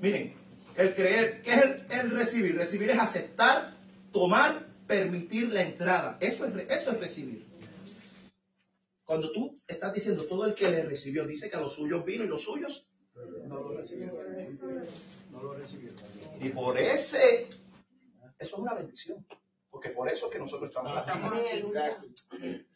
Miren, 0.00 0.34
el 0.76 0.94
creer, 0.94 1.42
¿qué 1.42 1.50
es 1.52 1.62
el, 1.62 1.86
el 1.90 2.10
recibir? 2.10 2.56
Recibir 2.56 2.90
es 2.90 2.98
aceptar, 2.98 3.74
tomar, 4.12 4.66
permitir 4.90 5.52
la 5.52 5.62
entrada. 5.62 6.18
Eso 6.20 6.44
es, 6.46 6.54
eso 6.68 6.90
es 6.90 7.00
recibir. 7.00 7.46
Cuando 9.04 9.30
tú 9.30 9.54
estás 9.66 9.94
diciendo 9.94 10.24
todo 10.24 10.44
el 10.46 10.54
que 10.54 10.68
le 10.68 10.82
recibió, 10.82 11.24
dice 11.26 11.48
que 11.48 11.56
a 11.56 11.60
los 11.60 11.74
suyos 11.74 12.04
vino 12.04 12.24
y 12.24 12.26
los 12.26 12.42
suyos 12.42 12.88
No 13.46 13.60
lo 13.60 13.76
recibieron. 13.76 14.16
No 15.30 15.42
lo 15.42 15.54
recibieron. 15.54 15.96
Y 16.40 16.48
por 16.48 16.76
ese, 16.76 17.46
eso 17.46 17.54
es 18.38 18.52
una 18.52 18.74
bendición. 18.74 19.24
Porque 19.70 19.90
por 19.90 20.08
eso 20.08 20.26
es 20.26 20.32
que 20.32 20.38
nosotros 20.40 20.70
estamos. 20.70 20.92
Exacto. 21.54 22.08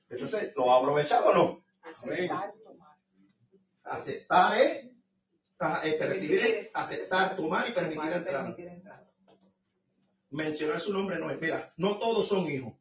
Entonces, 0.08 0.52
¿lo 0.54 0.72
aprovechamos 0.72 1.34
o 1.34 1.36
no? 1.36 1.64
Aceptar, 1.82 2.54
tomar. 2.62 2.96
Aceptar 3.82 4.60
es, 4.60 4.86
ah, 5.58 5.80
este, 5.84 6.06
recibir 6.06 6.38
es 6.38 6.70
aceptar, 6.72 7.34
tomar 7.34 7.68
y 7.68 7.72
permitir 7.72 8.12
entrar. 8.12 8.56
Mencionar 10.34 10.80
su 10.80 10.92
nombre 10.92 11.16
no 11.20 11.30
es, 11.30 11.40
mira, 11.40 11.72
no 11.76 11.96
todos 11.98 12.26
son 12.26 12.50
hijos. 12.50 12.74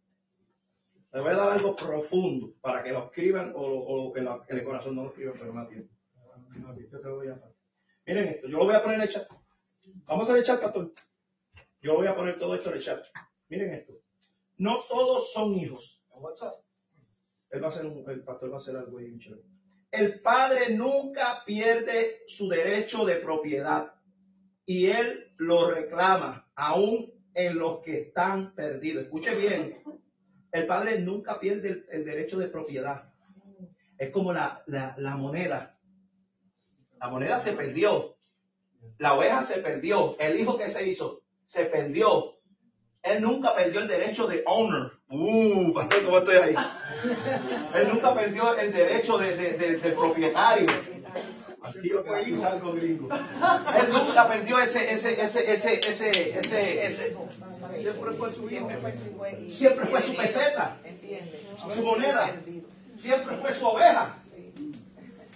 Le 1.14 1.22
voy 1.22 1.30
a 1.30 1.36
dar 1.36 1.52
algo 1.52 1.76
profundo 1.76 2.56
para 2.62 2.82
que 2.82 2.92
lo 2.92 3.06
escriban 3.06 3.54
o, 3.56 3.62
o 3.62 4.18
en, 4.18 4.28
el 4.48 4.64
corazón 4.64 4.96
no 4.96 5.04
lo 5.04 5.10
escriban, 5.10 5.36
pero 5.38 5.54
no 5.54 5.68
tiempo. 5.68 5.94
Miren 8.08 8.28
esto, 8.30 8.48
yo 8.48 8.58
lo 8.58 8.66
voy 8.66 8.74
a 8.74 8.82
poner 8.82 8.96
en 8.98 9.04
el 9.04 9.10
chat. 9.10 9.28
Vamos 10.06 10.28
a 10.32 10.42
chat, 10.42 10.60
pastor. 10.64 10.94
Yo 11.80 11.94
voy 11.94 12.08
a 12.08 12.16
poner 12.16 12.40
todo 12.40 12.56
esto 12.56 12.72
en 12.72 12.78
el 12.78 12.82
chat. 12.84 13.06
Miren 13.50 13.72
esto. 13.72 13.94
No 14.58 14.86
todos 14.90 15.32
son 15.32 15.54
hijos. 15.54 16.04
Él 17.52 17.64
va 17.64 17.68
a 17.68 17.70
hacer 17.70 17.86
un- 17.86 18.10
el 18.10 18.24
pastor 18.24 18.50
va 18.52 18.56
a 18.56 18.58
hacer 18.58 18.76
algo 18.76 18.98
chévere. 19.20 19.44
El 19.92 20.22
padre 20.22 20.76
nunca 20.76 21.44
pierde 21.46 22.24
su 22.26 22.50
derecho 22.50 23.06
de 23.06 23.18
propiedad 23.18 23.94
y 24.66 24.88
él 24.88 25.36
lo 25.38 25.70
reclama 25.70 26.52
aún 26.56 27.13
en 27.34 27.58
los 27.58 27.80
que 27.82 28.00
están 28.00 28.54
perdidos. 28.54 29.04
Escuche 29.06 29.36
bien, 29.36 29.84
el 30.52 30.66
padre 30.68 31.00
nunca 31.00 31.40
pierde 31.40 31.84
el, 31.92 32.06
derecho 32.06 32.38
de 32.38 32.48
propiedad. 32.48 33.12
Es 33.98 34.10
como 34.12 34.34
la, 34.34 34.64
la, 34.68 34.96
la 34.98 35.16
moneda. 35.16 35.78
La 37.00 37.10
moneda 37.10 37.40
se 37.40 37.54
perdió. 37.54 38.16
La 38.98 39.14
oveja 39.18 39.44
se 39.44 39.60
perdió. 39.60 40.16
El 40.20 40.40
hijo 40.40 40.58
que 40.58 40.70
se 40.70 40.88
hizo 40.88 41.22
se 41.46 41.66
perdió. 41.66 42.36
Él 43.02 43.22
nunca 43.22 43.54
perdió 43.56 43.82
el 43.82 43.88
derecho 43.88 44.28
de 44.28 44.44
owner. 44.46 44.92
Uh, 45.10 45.74
pastor, 45.74 46.06
¿cómo 46.06 46.18
estoy 46.20 46.38
ahí? 46.38 46.56
Él 47.76 47.88
nunca 47.90 48.14
perdió 48.16 48.58
el 48.58 48.72
derecho 48.72 49.18
de, 49.18 49.36
de- 49.36 49.54
de- 49.58 49.78
de 49.78 49.92
propietario. 49.92 50.68
Hijo 51.82 52.46
algo 52.48 52.74
gringo. 52.74 53.10
Él 53.80 53.90
nunca 53.92 54.28
perdió 54.28 54.60
ese, 54.60 54.92
ese, 54.92 55.22
ese, 55.22 55.52
ese, 55.52 55.80
ese, 55.80 56.40
ese, 56.40 56.86
ese. 56.86 57.16
Siempre 57.78 58.12
fue 58.14 58.32
su 58.32 58.50
hijo. 58.50 58.50
Siempre 58.70 58.78
fue 58.78 58.94
su 58.94 59.06
hijo 59.06 59.28
y- 59.46 59.52
Siempre 59.52 59.86
y 59.86 59.88
fue 59.90 60.02
su 60.02 60.08
perdido. 60.16 60.24
peseta. 60.24 60.78
¿Entiende? 60.84 61.48
Su 61.74 61.84
moneda. 61.84 62.36
Siempre 62.96 63.38
fue 63.38 63.54
su 63.54 63.66
oveja. 63.68 64.18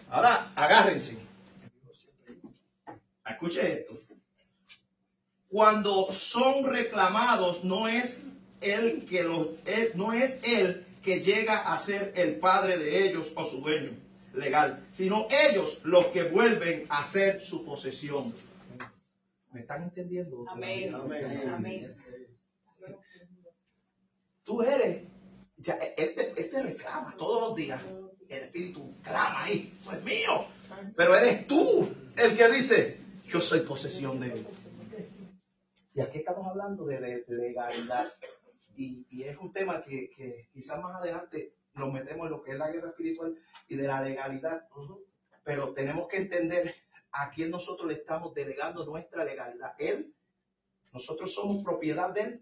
Ahora, 0.10 0.52
agárrense. 0.56 1.18
Escuche 3.28 3.72
esto. 3.82 3.98
Cuando 5.50 6.12
son 6.12 6.66
reclamados, 6.66 7.64
no 7.64 7.88
es 7.88 8.22
él 8.62 9.06
que 9.10 9.24
los, 9.24 9.48
él- 9.66 9.92
no 9.96 10.14
es 10.14 10.40
él 10.44 10.86
que 11.04 11.22
llega 11.22 11.72
a 11.74 11.78
ser 11.78 12.14
el 12.16 12.36
padre 12.36 12.78
de 12.78 13.08
ellos 13.08 13.32
o 13.36 13.46
su 13.46 13.62
dueño 13.62 13.92
legal, 14.34 14.86
sino 14.92 15.28
ellos 15.50 15.82
los 15.84 16.08
que 16.08 16.24
vuelven 16.24 16.86
a 16.90 17.04
ser 17.04 17.42
su 17.42 17.66
posesión. 17.66 18.34
¿Me 19.52 19.62
están 19.62 19.84
entendiendo? 19.84 20.46
Amén. 20.50 20.94
Amén. 20.94 21.50
Amén. 21.50 21.88
Tú 22.84 22.94
tú 24.44 24.62
eres, 24.62 25.04
ya, 25.58 25.74
él, 25.98 26.14
te, 26.16 26.32
él 26.42 26.50
te 26.50 26.64
reclama 26.64 27.16
todos 27.18 27.50
los 27.50 27.56
días. 27.56 27.82
El 28.30 28.44
Espíritu 28.44 28.94
clama 29.04 29.44
ahí, 29.46 29.74
eso 29.80 29.94
es 29.94 30.04
mío. 30.04 30.46
Pero 30.96 31.16
eres 31.16 31.48
tú 31.48 31.90
el 32.18 32.38
que 32.38 32.50
dice, 32.50 33.00
yo 33.28 33.40
soy 33.42 33.62
posesión 33.62 34.20
de 34.20 34.28
él. 34.34 34.48
Y 35.96 36.02
aquí 36.02 36.20
estamos 36.20 36.46
hablando 36.48 36.86
de, 36.86 37.00
le- 37.00 37.26
legalidad. 37.28 38.12
Y, 38.76 39.08
y 39.10 39.24
es 39.24 39.38
un 39.38 39.52
tema 39.52 39.82
que, 39.84 40.10
que 40.16 40.48
quizás 40.54 40.80
más 40.82 40.96
adelante 41.02 41.56
nos 41.78 41.94
metemos 41.94 42.26
en 42.26 42.32
lo 42.32 42.42
que 42.44 42.52
es 42.52 42.58
la 42.58 42.72
guerra 42.72 42.90
espiritual 42.90 43.36
y 43.68 43.76
de 43.76 43.88
la 43.88 44.02
legalidad. 44.02 44.68
Pero 45.44 45.74
tenemos 45.74 46.08
que 46.08 46.18
entender 46.18 46.76
a 47.12 47.30
quién 47.30 47.52
nosotros 47.52 47.88
le 47.88 47.96
estamos 47.96 48.34
delegando 48.34 48.86
nuestra 48.86 49.24
legalidad. 49.24 49.74
Él, 49.78 50.14
nosotros 50.92 51.34
somos 51.34 51.64
propiedad 51.64 52.14
de 52.14 52.22
él 52.22 52.42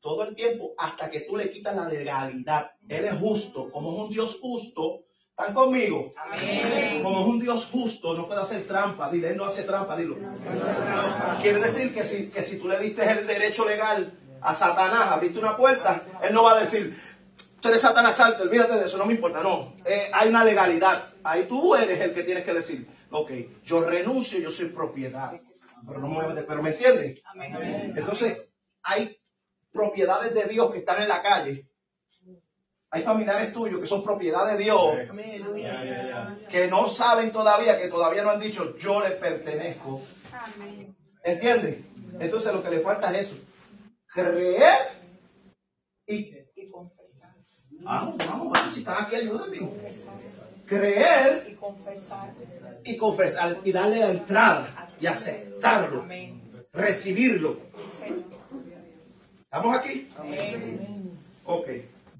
todo 0.00 0.24
el 0.24 0.34
tiempo 0.34 0.74
hasta 0.78 1.10
que 1.10 1.22
tú 1.22 1.36
le 1.36 1.50
quitas 1.50 1.74
la 1.74 1.88
legalidad. 1.88 2.72
Él 2.88 3.04
es 3.06 3.14
justo, 3.14 3.70
como 3.70 3.90
es 3.92 3.98
un 3.98 4.10
Dios 4.10 4.38
justo. 4.40 5.02
¿Están 5.30 5.52
conmigo? 5.52 6.14
Amén. 6.16 7.02
Como 7.02 7.20
es 7.20 7.26
un 7.26 7.40
Dios 7.40 7.68
justo, 7.70 8.14
no 8.14 8.26
puede 8.26 8.40
hacer 8.40 8.66
trampa. 8.66 9.10
Dile, 9.10 9.30
él 9.30 9.36
no 9.36 9.44
hace 9.44 9.64
trampa, 9.64 9.96
dilo. 9.96 10.16
Quiere 11.42 11.60
decir 11.60 11.92
que 11.92 12.04
si, 12.04 12.30
que 12.30 12.42
si 12.42 12.58
tú 12.58 12.68
le 12.68 12.78
diste 12.78 13.02
el 13.02 13.26
derecho 13.26 13.66
legal 13.66 14.12
a 14.40 14.54
Satanás, 14.54 15.08
abriste 15.08 15.38
una 15.38 15.56
puerta, 15.56 16.04
él 16.22 16.32
no 16.32 16.42
va 16.42 16.56
a 16.56 16.60
decir, 16.60 16.96
tú 17.66 17.70
eres 17.70 17.82
Satanás, 17.82 18.14
salte, 18.14 18.42
olvídate 18.42 18.76
de 18.76 18.86
eso, 18.86 18.96
no 18.96 19.06
me 19.06 19.14
importa. 19.14 19.42
No, 19.42 19.74
Eh, 19.84 20.08
hay 20.12 20.28
una 20.28 20.44
legalidad. 20.44 21.02
Ahí 21.24 21.46
tú 21.46 21.74
eres 21.74 22.00
el 22.00 22.14
que 22.14 22.22
tienes 22.22 22.44
que 22.44 22.54
decir, 22.54 22.86
ok, 23.10 23.30
yo 23.64 23.80
renuncio, 23.80 24.38
yo 24.38 24.52
soy 24.52 24.68
propiedad. 24.68 25.32
Pero 25.84 25.98
no 25.98 26.06
me 26.08 26.14
voy 26.14 26.24
a 26.26 26.28
meter, 26.28 26.46
pero 26.46 26.62
¿me 26.62 26.70
entiendes? 26.70 27.22
Entonces, 27.96 28.38
hay 28.84 29.18
propiedades 29.72 30.32
de 30.32 30.44
Dios 30.44 30.70
que 30.70 30.78
están 30.78 31.02
en 31.02 31.08
la 31.08 31.20
calle. 31.22 31.68
Hay 32.90 33.02
familiares 33.02 33.52
tuyos 33.52 33.80
que 33.80 33.86
son 33.88 34.04
propiedad 34.04 34.46
de 34.46 34.62
Dios, 34.62 34.96
que 36.48 36.68
no 36.68 36.86
saben 36.88 37.32
todavía, 37.32 37.80
que 37.80 37.88
todavía 37.88 38.22
no 38.22 38.30
han 38.30 38.40
dicho, 38.40 38.76
yo 38.78 39.00
les 39.02 39.12
pertenezco. 39.14 40.02
¿Entiendes? 41.24 41.78
Entonces 42.20 42.52
lo 42.52 42.62
que 42.62 42.70
le 42.70 42.80
falta 42.80 43.10
es 43.12 43.26
eso. 43.26 43.36
Creer 44.06 44.88
y... 46.06 46.45
Vamos, 47.86 48.16
vamos, 48.18 48.50
vamos, 48.52 48.74
si 48.74 48.80
están 48.80 49.04
aquí, 49.04 49.14
ayúdenme. 49.14 49.58
Confesar. 49.60 50.14
Creer 50.66 51.46
Y 51.48 51.54
confesar. 51.54 52.34
y 52.84 52.96
confesar 52.96 53.60
y 53.62 53.70
darle 53.70 54.00
la 54.00 54.10
entrada 54.10 54.90
y 55.00 55.06
aceptarlo, 55.06 56.04
recibirlo. 56.72 57.60
¿Estamos 59.44 59.76
aquí? 59.76 60.08
Amén. 60.18 61.16
Ok, 61.44 61.68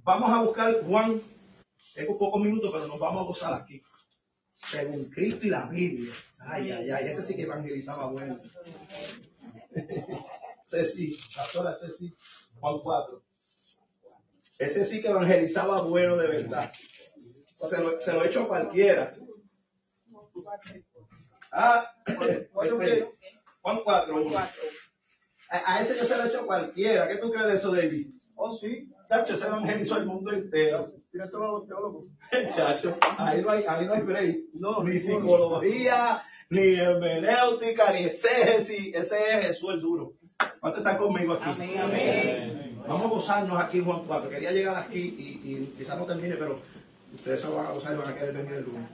vamos 0.04 0.30
a 0.32 0.42
buscar 0.42 0.84
Juan. 0.84 1.20
Tengo 1.94 2.16
pocos 2.16 2.40
minutos, 2.40 2.70
pero 2.72 2.86
nos 2.86 3.00
vamos 3.00 3.22
a 3.22 3.26
gozar 3.26 3.54
aquí. 3.60 3.82
Según 4.52 5.06
Cristo 5.06 5.46
y 5.48 5.50
la 5.50 5.66
Biblia. 5.66 6.14
Ay, 6.38 6.70
ay, 6.70 6.90
ay, 6.92 7.04
ese 7.06 7.24
sí 7.24 7.34
que 7.34 7.42
evangelizaba 7.42 8.06
bueno. 8.06 8.38
Ceci, 10.64 11.16
pastora 11.34 11.74
Ceci, 11.74 12.14
Juan 12.60 12.78
4. 12.82 13.25
Ese 14.58 14.84
sí 14.84 15.02
que 15.02 15.08
evangelizaba 15.08 15.82
bueno 15.82 16.16
de 16.16 16.28
verdad. 16.28 16.72
Se 17.54 17.80
lo, 17.80 18.00
se 18.00 18.12
lo 18.12 18.24
he 18.24 18.28
hecho 18.28 18.42
a 18.42 18.48
cualquiera. 18.48 19.14
Ah, 21.52 21.90
espere. 22.06 23.10
Juan 23.62 23.80
4. 23.84 24.22
uno. 24.22 24.38
A, 24.38 24.50
a 25.50 25.80
ese 25.80 25.96
yo 25.96 26.04
se 26.04 26.16
lo 26.16 26.24
he 26.24 26.28
hecho 26.28 26.40
a 26.40 26.46
cualquiera. 26.46 27.08
¿Qué 27.08 27.16
tú 27.18 27.30
crees 27.30 27.46
de 27.46 27.54
eso, 27.56 27.74
David? 27.74 28.08
Oh, 28.34 28.52
sí. 28.52 28.88
Chacho, 29.08 29.38
se 29.38 29.46
evangelizó 29.46 29.96
el 29.98 30.06
mundo 30.06 30.32
entero. 30.32 30.84
Tíraselo 31.10 31.44
a 31.44 31.52
los 31.52 31.66
teólogos. 31.66 32.04
Chacho, 32.54 32.98
ahí 33.18 33.40
no 33.40 33.50
hay, 33.50 33.64
ahí 33.66 33.86
no 33.86 33.94
hay 33.94 34.02
break. 34.02 34.36
No, 34.54 34.82
ni 34.82 34.98
psicología, 34.98 36.22
ni 36.50 36.74
hermenéutica, 36.74 37.92
ni 37.92 38.04
exégesis. 38.04 38.94
Ese 38.94 39.26
es 39.26 39.46
Jesús 39.46 39.70
el 39.74 39.80
duro. 39.80 40.14
¿Cuántos 40.60 40.80
están 40.80 40.98
conmigo 40.98 41.34
aquí? 41.34 41.50
Amén. 41.50 41.78
Amén. 41.80 42.65
Vamos 42.88 43.06
a 43.06 43.08
gozarnos 43.08 43.62
aquí 43.62 43.78
en 43.78 43.84
Juan 43.84 44.02
4. 44.06 44.30
Quería 44.30 44.52
llegar 44.52 44.76
aquí 44.76 44.98
y, 44.98 45.50
y 45.50 45.74
quizás 45.76 45.98
no 45.98 46.04
termine, 46.04 46.36
pero 46.36 46.60
ustedes 47.14 47.40
se 47.40 47.48
lo 47.48 47.56
van 47.56 47.66
a 47.66 47.70
gozar 47.70 47.94
y 47.94 47.98
van 47.98 48.08
a 48.08 48.14
querer 48.14 48.34
venir 48.34 48.52
el 48.52 48.64
lunes. 48.64 48.88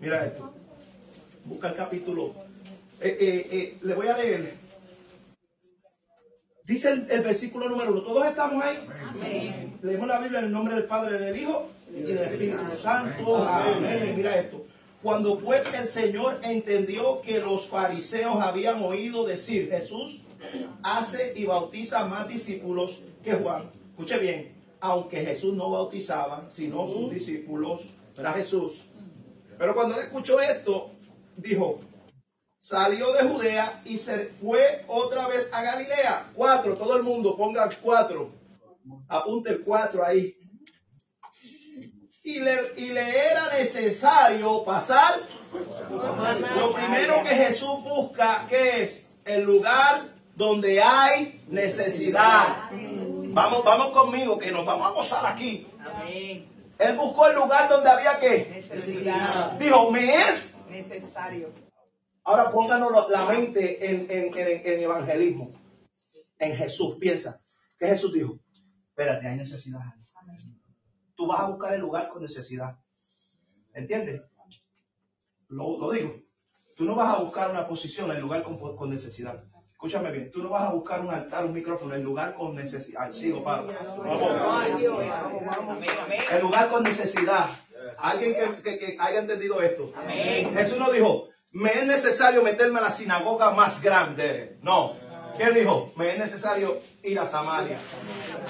Mira 0.00 0.26
esto. 0.26 0.52
Busca 1.44 1.68
el 1.68 1.76
capítulo. 1.76 2.34
Eh, 3.00 3.16
eh, 3.20 3.48
eh, 3.50 3.78
le 3.82 3.94
voy 3.94 4.08
a 4.08 4.16
leer. 4.16 4.54
Dice 6.64 6.90
el, 6.90 7.10
el 7.10 7.20
versículo 7.20 7.68
número 7.68 7.92
uno. 7.92 8.02
¿Todos 8.02 8.26
estamos 8.26 8.64
ahí? 8.64 8.78
Leemos 9.82 10.08
la 10.08 10.18
Biblia 10.18 10.40
en 10.40 10.46
el 10.46 10.52
nombre 10.52 10.74
del 10.74 10.84
Padre, 10.84 11.18
del 11.18 11.36
Hijo 11.36 11.68
y 11.92 12.00
del 12.00 12.18
Espíritu 12.18 12.58
Santo. 12.82 13.46
Amén. 13.46 14.14
Mira 14.16 14.38
esto. 14.38 14.64
Cuando 15.02 15.38
pues 15.38 15.72
el 15.74 15.86
Señor 15.86 16.40
entendió 16.42 17.20
que 17.20 17.38
los 17.38 17.68
fariseos 17.68 18.40
habían 18.40 18.82
oído 18.82 19.26
decir, 19.26 19.68
Jesús 19.68 20.22
hace 20.82 21.32
y 21.36 21.46
bautiza 21.46 22.04
más 22.06 22.28
discípulos 22.28 23.02
que 23.22 23.34
Juan. 23.34 23.70
Escuche 23.90 24.18
bien, 24.18 24.54
aunque 24.80 25.24
Jesús 25.24 25.54
no 25.54 25.70
bautizaba, 25.70 26.48
sino 26.52 26.88
sus 26.88 27.10
discípulos, 27.10 27.88
era 28.16 28.32
Jesús. 28.32 28.84
Pero 29.58 29.74
cuando 29.74 29.94
él 29.94 30.02
escuchó 30.02 30.40
esto, 30.40 30.90
dijo, 31.36 31.80
salió 32.58 33.12
de 33.12 33.22
Judea 33.28 33.82
y 33.84 33.98
se 33.98 34.26
fue 34.40 34.84
otra 34.88 35.28
vez 35.28 35.50
a 35.52 35.62
Galilea. 35.62 36.30
Cuatro, 36.34 36.76
todo 36.76 36.96
el 36.96 37.02
mundo 37.02 37.36
ponga 37.36 37.70
cuatro. 37.82 38.32
Apunte 39.08 39.50
el 39.50 39.62
4 39.62 40.04
ahí. 40.04 40.36
Y 42.22 42.40
le, 42.40 42.56
y 42.76 42.86
le 42.86 43.30
era 43.30 43.54
necesario 43.56 44.64
pasar. 44.64 45.20
Lo 46.56 46.72
primero 46.72 47.22
que 47.22 47.30
Jesús 47.30 47.82
busca, 47.82 48.46
que 48.48 48.82
es 48.82 49.06
el 49.24 49.44
lugar 49.44 50.08
donde 50.34 50.82
hay 50.82 51.44
necesidad. 51.48 52.70
Vamos, 52.70 53.64
vamos 53.64 53.88
conmigo, 53.90 54.38
que 54.38 54.52
nos 54.52 54.64
vamos 54.66 54.86
a 54.88 54.90
gozar 54.90 55.26
aquí. 55.26 55.66
Él 56.78 56.96
buscó 56.96 57.26
el 57.28 57.36
lugar 57.36 57.68
donde 57.68 57.88
había 57.88 58.18
que. 58.18 58.50
Necesidad. 58.50 59.52
Dijo, 59.52 59.90
me 59.90 60.04
es. 60.04 60.58
Necesario. 60.68 61.52
Ahora 62.24 62.50
pónganos 62.50 62.90
la 63.10 63.26
mente 63.26 63.88
en, 63.88 64.10
en, 64.10 64.36
en, 64.36 64.66
en 64.66 64.80
evangelismo. 64.80 65.52
En 66.38 66.56
Jesús, 66.56 66.96
piensa. 66.98 67.40
¿Qué 67.78 67.86
Jesús 67.86 68.12
dijo? 68.12 68.38
Espérate, 68.88 69.28
hay 69.28 69.36
necesidad. 69.36 69.80
Tú 71.14 71.26
vas 71.28 71.40
a 71.40 71.48
buscar 71.48 71.74
el 71.74 71.80
lugar 71.80 72.08
con 72.08 72.22
necesidad. 72.22 72.76
¿Entiendes? 73.72 74.22
Lo, 75.48 75.78
lo 75.78 75.90
digo. 75.92 76.14
Tú 76.76 76.84
no 76.84 76.96
vas 76.96 77.14
a 77.14 77.22
buscar 77.22 77.50
una 77.50 77.68
posición 77.68 78.10
en 78.10 78.16
el 78.16 78.22
lugar 78.22 78.42
con, 78.42 78.58
con 78.58 78.90
necesidad. 78.90 79.38
Escúchame 79.84 80.12
bien, 80.12 80.30
tú 80.30 80.42
no 80.42 80.48
vas 80.48 80.62
a 80.62 80.70
buscar 80.70 81.02
un 81.02 81.12
altar, 81.12 81.44
un 81.44 81.52
micrófono, 81.52 81.94
el 81.94 82.00
lugar 82.00 82.32
con 82.34 82.54
necesidad. 82.54 83.02
Ay, 83.04 83.12
sigo, 83.12 83.44
Pablo. 83.44 83.70
El 86.32 86.40
lugar 86.40 86.70
con 86.70 86.82
necesidad. 86.84 87.50
Alguien 87.98 88.34
que, 88.34 88.62
que- 88.62 88.78
que 88.78 88.96
haya 88.98 89.18
entendido 89.18 89.60
esto. 89.60 89.92
Amén. 89.94 90.54
Jesús 90.54 90.78
no 90.78 90.90
dijo, 90.90 91.28
me 91.50 91.70
es 91.72 91.84
necesario 91.86 92.42
meterme 92.42 92.78
a 92.78 92.84
la 92.84 92.90
sinagoga 92.90 93.50
más 93.50 93.82
grande. 93.82 94.56
No. 94.62 94.94
¿Qué 95.36 95.50
dijo? 95.50 95.92
Me 95.96 96.12
es 96.12 96.18
necesario 96.18 96.78
ir 97.02 97.18
a 97.20 97.26
Samaria. 97.26 97.76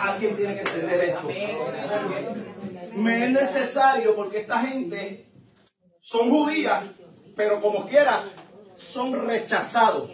Alguien 0.01 0.36
tiene 0.36 0.55
que 0.55 0.61
entender 0.61 1.01
esto. 1.01 1.28
Me 2.94 3.24
es 3.24 3.31
necesario 3.32 4.15
porque 4.15 4.39
esta 4.39 4.61
gente 4.61 5.27
son 6.01 6.31
judías, 6.31 6.85
pero 7.35 7.61
como 7.61 7.89
quiera, 7.89 8.23
son 8.77 9.27
rechazados. 9.27 10.11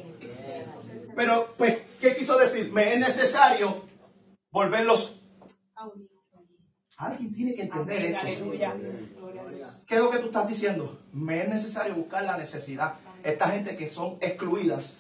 Pero, 1.21 1.55
pues, 1.59 1.83
¿qué 2.01 2.17
quiso 2.17 2.39
decir? 2.39 2.73
Me 2.73 2.95
es 2.95 2.99
necesario 2.99 3.85
volverlos. 4.51 5.21
Alguien 6.97 7.31
tiene 7.31 7.55
que 7.55 7.65
entender 7.65 8.07
esto. 8.07 8.21
Aleluya. 8.23 8.75
¿Qué 9.87 9.97
es 9.97 10.01
lo 10.01 10.09
que 10.09 10.19
tú 10.21 10.29
estás 10.29 10.49
diciendo? 10.49 10.99
Me 11.13 11.43
es 11.43 11.49
necesario 11.51 11.95
buscar 11.95 12.23
la 12.23 12.39
necesidad. 12.39 12.95
Esta 13.23 13.51
gente 13.51 13.77
que 13.77 13.91
son 13.91 14.17
excluidas. 14.23 14.97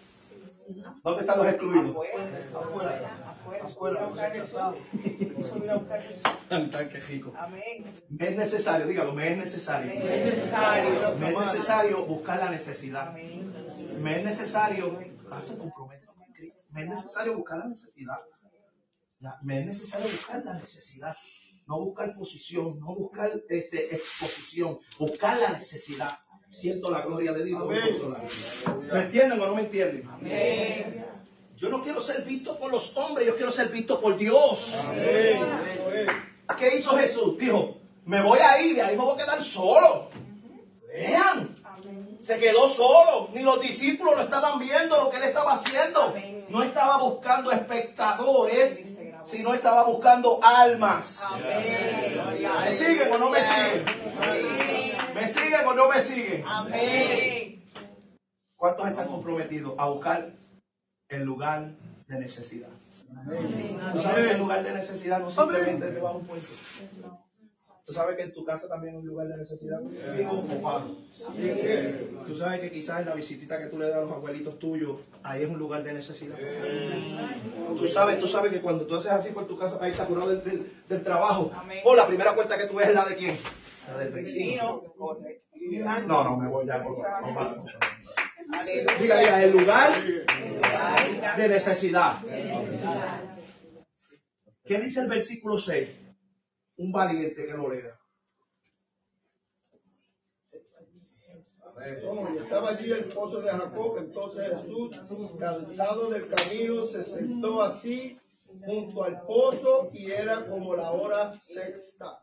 ¿Dónde 1.02 1.22
están 1.22 1.38
los 1.38 1.46
excluidos? 1.46 1.96
Afuera. 2.54 3.00
Afuera. 3.64 3.68
Subir 3.70 3.98
a 3.98 4.04
buscar 4.04 4.26
a 4.26 4.34
Jesús. 4.34 4.60
Subir 5.48 5.70
a 5.70 5.74
buscar 5.76 5.98
a 6.00 6.02
Jesús. 6.02 6.22
Tan 6.50 6.70
que 6.70 7.00
rico. 7.00 7.32
Amén. 7.38 8.02
Me 8.10 8.28
es 8.28 8.36
necesario, 8.36 8.86
dígalo, 8.86 9.14
me 9.14 9.32
es 9.32 9.38
necesario. 9.38 9.90
Es 9.90 10.26
necesario. 10.26 11.14
Me 11.18 11.30
es 11.30 11.38
necesario 11.38 12.04
buscar 12.04 12.40
la 12.40 12.50
necesidad. 12.50 13.14
Me 13.14 14.18
es 14.18 14.24
necesario, 14.24 14.98
Pastor, 15.30 15.56
Cristo. 15.56 16.09
Me 16.72 16.82
es 16.82 16.88
necesario 16.88 17.36
buscar 17.36 17.58
la 17.58 17.68
necesidad. 17.68 18.16
Ya, 19.20 19.38
Me 19.42 19.60
es 19.60 19.66
necesario 19.66 20.06
buscar 20.08 20.44
la 20.44 20.54
necesidad. 20.54 21.16
No 21.66 21.80
buscar 21.80 22.14
posición, 22.14 22.80
no 22.80 22.94
buscar 22.94 23.30
este, 23.48 23.94
exposición, 23.94 24.78
buscar 24.98 25.38
la 25.38 25.50
necesidad. 25.50 26.18
Siento 26.50 26.90
la 26.90 27.02
gloria 27.02 27.32
de 27.32 27.44
Dios. 27.44 27.68
¿Me 28.92 29.02
entienden 29.02 29.40
o 29.40 29.46
no 29.46 29.54
me 29.54 29.62
entienden? 29.62 30.08
Amén. 30.08 31.06
Yo 31.56 31.68
no 31.68 31.82
quiero 31.82 32.00
ser 32.00 32.24
visto 32.24 32.58
por 32.58 32.72
los 32.72 32.96
hombres, 32.96 33.26
yo 33.26 33.36
quiero 33.36 33.52
ser 33.52 33.68
visto 33.68 34.00
por 34.00 34.16
Dios. 34.16 34.74
¿Qué 36.58 36.76
hizo 36.76 36.96
Jesús? 36.96 37.38
Dijo, 37.38 37.76
me 38.06 38.22
voy 38.22 38.38
a 38.40 38.60
ir, 38.62 38.74
de 38.74 38.82
ahí 38.82 38.96
me 38.96 39.04
voy 39.04 39.14
a 39.14 39.24
quedar 39.24 39.42
solo. 39.42 40.08
Vean, 40.88 41.54
se 42.30 42.38
quedó 42.38 42.68
solo, 42.68 43.28
ni 43.34 43.42
los 43.42 43.60
discípulos 43.60 44.14
lo 44.14 44.22
estaban 44.22 44.60
viendo 44.60 44.96
lo 44.96 45.10
que 45.10 45.16
él 45.16 45.24
estaba 45.24 45.54
haciendo. 45.54 46.14
No 46.48 46.62
estaba 46.62 46.98
buscando 46.98 47.50
espectadores, 47.50 48.96
sino 49.24 49.52
estaba 49.52 49.82
buscando 49.82 50.38
almas. 50.40 51.24
¿Me 51.42 52.72
siguen 52.72 53.12
o 53.12 53.18
no 53.18 53.30
me 53.30 53.42
siguen? 53.42 53.84
¿Me 55.12 55.26
siguen 55.26 55.66
o 55.66 55.74
no 55.74 55.88
me 55.88 56.00
siguen? 56.00 56.44
Amén. 56.46 57.64
¿Cuántos 58.54 58.86
están 58.86 59.08
comprometidos 59.08 59.74
a 59.76 59.86
buscar 59.86 60.30
el 61.08 61.24
lugar 61.24 61.72
de 62.06 62.20
necesidad? 62.20 62.68
Tú 63.92 63.98
sabes 63.98 64.26
que 64.26 64.32
el 64.34 64.38
lugar 64.38 64.62
de 64.62 64.72
necesidad 64.72 65.18
no 65.18 65.32
simplemente 65.32 65.88
es 65.88 65.94
debajo 65.94 66.14
de 66.14 66.20
un 66.20 66.26
puente. 66.26 66.48
Tú 67.86 67.92
sabes 67.94 68.16
que 68.16 68.22
en 68.22 68.32
tu 68.32 68.44
casa 68.44 68.68
también 68.68 68.94
es 68.94 69.00
un 69.00 69.06
lugar 69.06 69.26
de 69.28 69.36
necesidad. 69.38 69.80
Tú 72.26 72.34
sabes 72.36 72.60
que 72.60 72.70
quizás 72.70 73.00
en 73.00 73.06
la 73.06 73.14
visitita 73.14 73.58
que 73.58 73.66
tú 73.66 73.78
le 73.78 73.88
das 73.88 73.96
a 73.96 74.00
los 74.02 74.12
abuelitos 74.12 74.58
tuyos, 74.58 74.98
ahí 75.22 75.42
es 75.42 75.48
un 75.48 75.58
lugar 75.58 75.82
de 75.82 75.94
necesidad. 75.94 76.36
Tú 77.76 77.88
sabes, 77.88 78.18
tú 78.18 78.26
sabes 78.28 78.52
que 78.52 78.60
cuando 78.60 78.86
tú 78.86 78.94
haces 78.96 79.10
así 79.10 79.30
por 79.30 79.46
tu 79.48 79.58
casa, 79.58 79.78
ahí 79.80 79.90
está 79.90 80.04
curado 80.06 80.28
del, 80.30 80.44
del- 80.44 80.72
del 80.88 81.02
trabajo. 81.02 81.50
O 81.84 81.96
la 81.96 82.06
primera 82.06 82.34
puerta 82.34 82.56
que 82.58 82.66
tú 82.66 82.74
ves 82.76 82.88
es 82.88 82.94
la 82.94 83.04
de 83.06 83.16
quién? 83.16 83.36
La 83.90 83.98
del 83.98 84.12
vecino. 84.12 84.82
Correcto. 84.96 85.44
No, 86.06 86.24
no, 86.24 86.36
me 86.36 86.48
voy 86.48 86.66
ya. 86.66 86.82
Por 86.82 86.94
favor. 86.94 87.64
Diga, 89.00 89.18
diga, 89.18 89.42
el 89.42 89.52
lugar 89.52 89.92
de 91.36 91.48
necesidad. 91.48 92.18
¿Qué 94.64 94.78
dice 94.78 95.00
el 95.00 95.08
versículo 95.08 95.58
6? 95.58 95.88
Un 96.80 96.92
valiente 96.92 97.46
que 97.46 97.52
lo 97.52 97.68
lea. 97.68 97.94
Y 102.32 102.38
estaba 102.38 102.70
allí 102.70 102.90
el 102.90 103.04
pozo 103.04 103.42
de 103.42 103.50
Jacob, 103.50 103.98
entonces 103.98 104.48
Jesús, 104.48 105.00
cansado 105.38 106.08
del 106.08 106.26
camino, 106.28 106.86
se 106.86 107.02
sentó 107.02 107.62
así 107.62 108.18
junto 108.64 109.04
al 109.04 109.20
pozo 109.26 109.88
y 109.92 110.10
era 110.10 110.46
como 110.46 110.74
la 110.74 110.90
hora 110.90 111.38
sexta. 111.38 112.22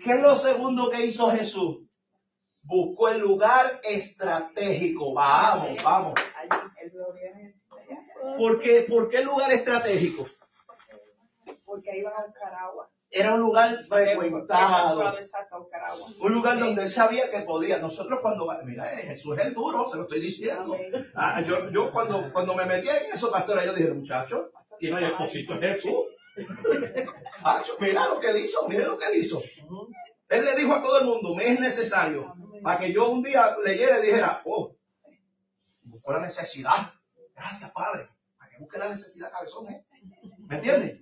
¿Qué 0.00 0.12
es 0.12 0.20
lo 0.20 0.36
segundo 0.36 0.90
que 0.90 1.06
hizo 1.06 1.30
Jesús? 1.30 1.78
Buscó 2.62 3.08
el 3.08 3.18
lugar 3.18 3.80
estratégico. 3.82 5.14
Vamos, 5.14 5.82
vamos. 5.82 6.14
¿Por 8.38 8.60
qué, 8.60 8.86
¿Por 8.88 9.08
qué 9.08 9.18
el 9.18 9.24
lugar 9.24 9.50
estratégico? 9.50 10.26
Porque 11.64 11.90
ahí 11.90 12.02
van 12.02 12.14
a 12.14 12.26
buscar 12.26 12.54
agua. 12.54 12.93
Era 13.16 13.34
un 13.34 13.40
lugar 13.40 13.84
frecuentado. 13.86 15.14
Un 16.18 16.32
lugar 16.32 16.58
donde 16.58 16.82
él 16.82 16.90
sabía 16.90 17.30
que 17.30 17.40
podía. 17.42 17.78
Nosotros 17.78 18.18
cuando, 18.20 18.48
mira, 18.64 18.92
eh, 18.92 19.06
Jesús 19.06 19.38
es 19.38 19.46
el 19.46 19.54
duro, 19.54 19.88
se 19.88 19.96
lo 19.96 20.02
estoy 20.02 20.20
diciendo. 20.20 20.76
Ah, 21.14 21.40
yo, 21.40 21.70
yo 21.70 21.92
cuando, 21.92 22.32
cuando 22.32 22.54
me 22.54 22.66
metí 22.66 22.88
en 22.88 23.12
eso, 23.12 23.30
pastora, 23.30 23.64
yo 23.64 23.72
dije, 23.72 23.92
muchachos, 23.92 24.46
aquí 24.74 24.90
no 24.90 24.96
hay 24.96 25.04
exposito, 25.04 25.54
es 25.54 25.60
Jesús. 25.60 25.94
Ah, 27.46 27.62
mira 27.80 28.08
lo 28.08 28.20
que 28.20 28.38
hizo, 28.38 28.66
mire 28.68 28.84
lo 28.84 28.96
que 28.96 29.18
hizo. 29.18 29.42
Él 30.28 30.44
le 30.44 30.54
dijo 30.56 30.72
a 30.72 30.82
todo 30.82 30.98
el 31.00 31.04
mundo, 31.04 31.34
me 31.34 31.52
es 31.52 31.60
necesario, 31.60 32.32
para 32.62 32.78
que 32.78 32.92
yo 32.92 33.10
un 33.10 33.22
día 33.22 33.56
leyera 33.62 33.98
y 33.98 34.06
dijera, 34.06 34.40
oh, 34.46 34.74
buscó 35.82 36.12
la 36.12 36.20
necesidad. 36.20 36.92
Gracias, 37.34 37.70
Padre. 37.72 38.08
Para 38.38 38.50
que 38.50 38.58
busque 38.58 38.78
la 38.78 38.88
necesidad, 38.88 39.30
cabezón, 39.30 39.68
¿eh? 39.68 39.84
¿Me 40.38 40.56
entiendes? 40.56 41.00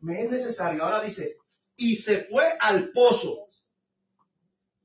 Me 0.00 0.24
es 0.24 0.30
necesario. 0.30 0.82
Ahora 0.82 1.02
dice, 1.02 1.36
y 1.76 1.96
se 1.96 2.24
fue 2.24 2.44
al 2.58 2.90
pozo. 2.90 3.46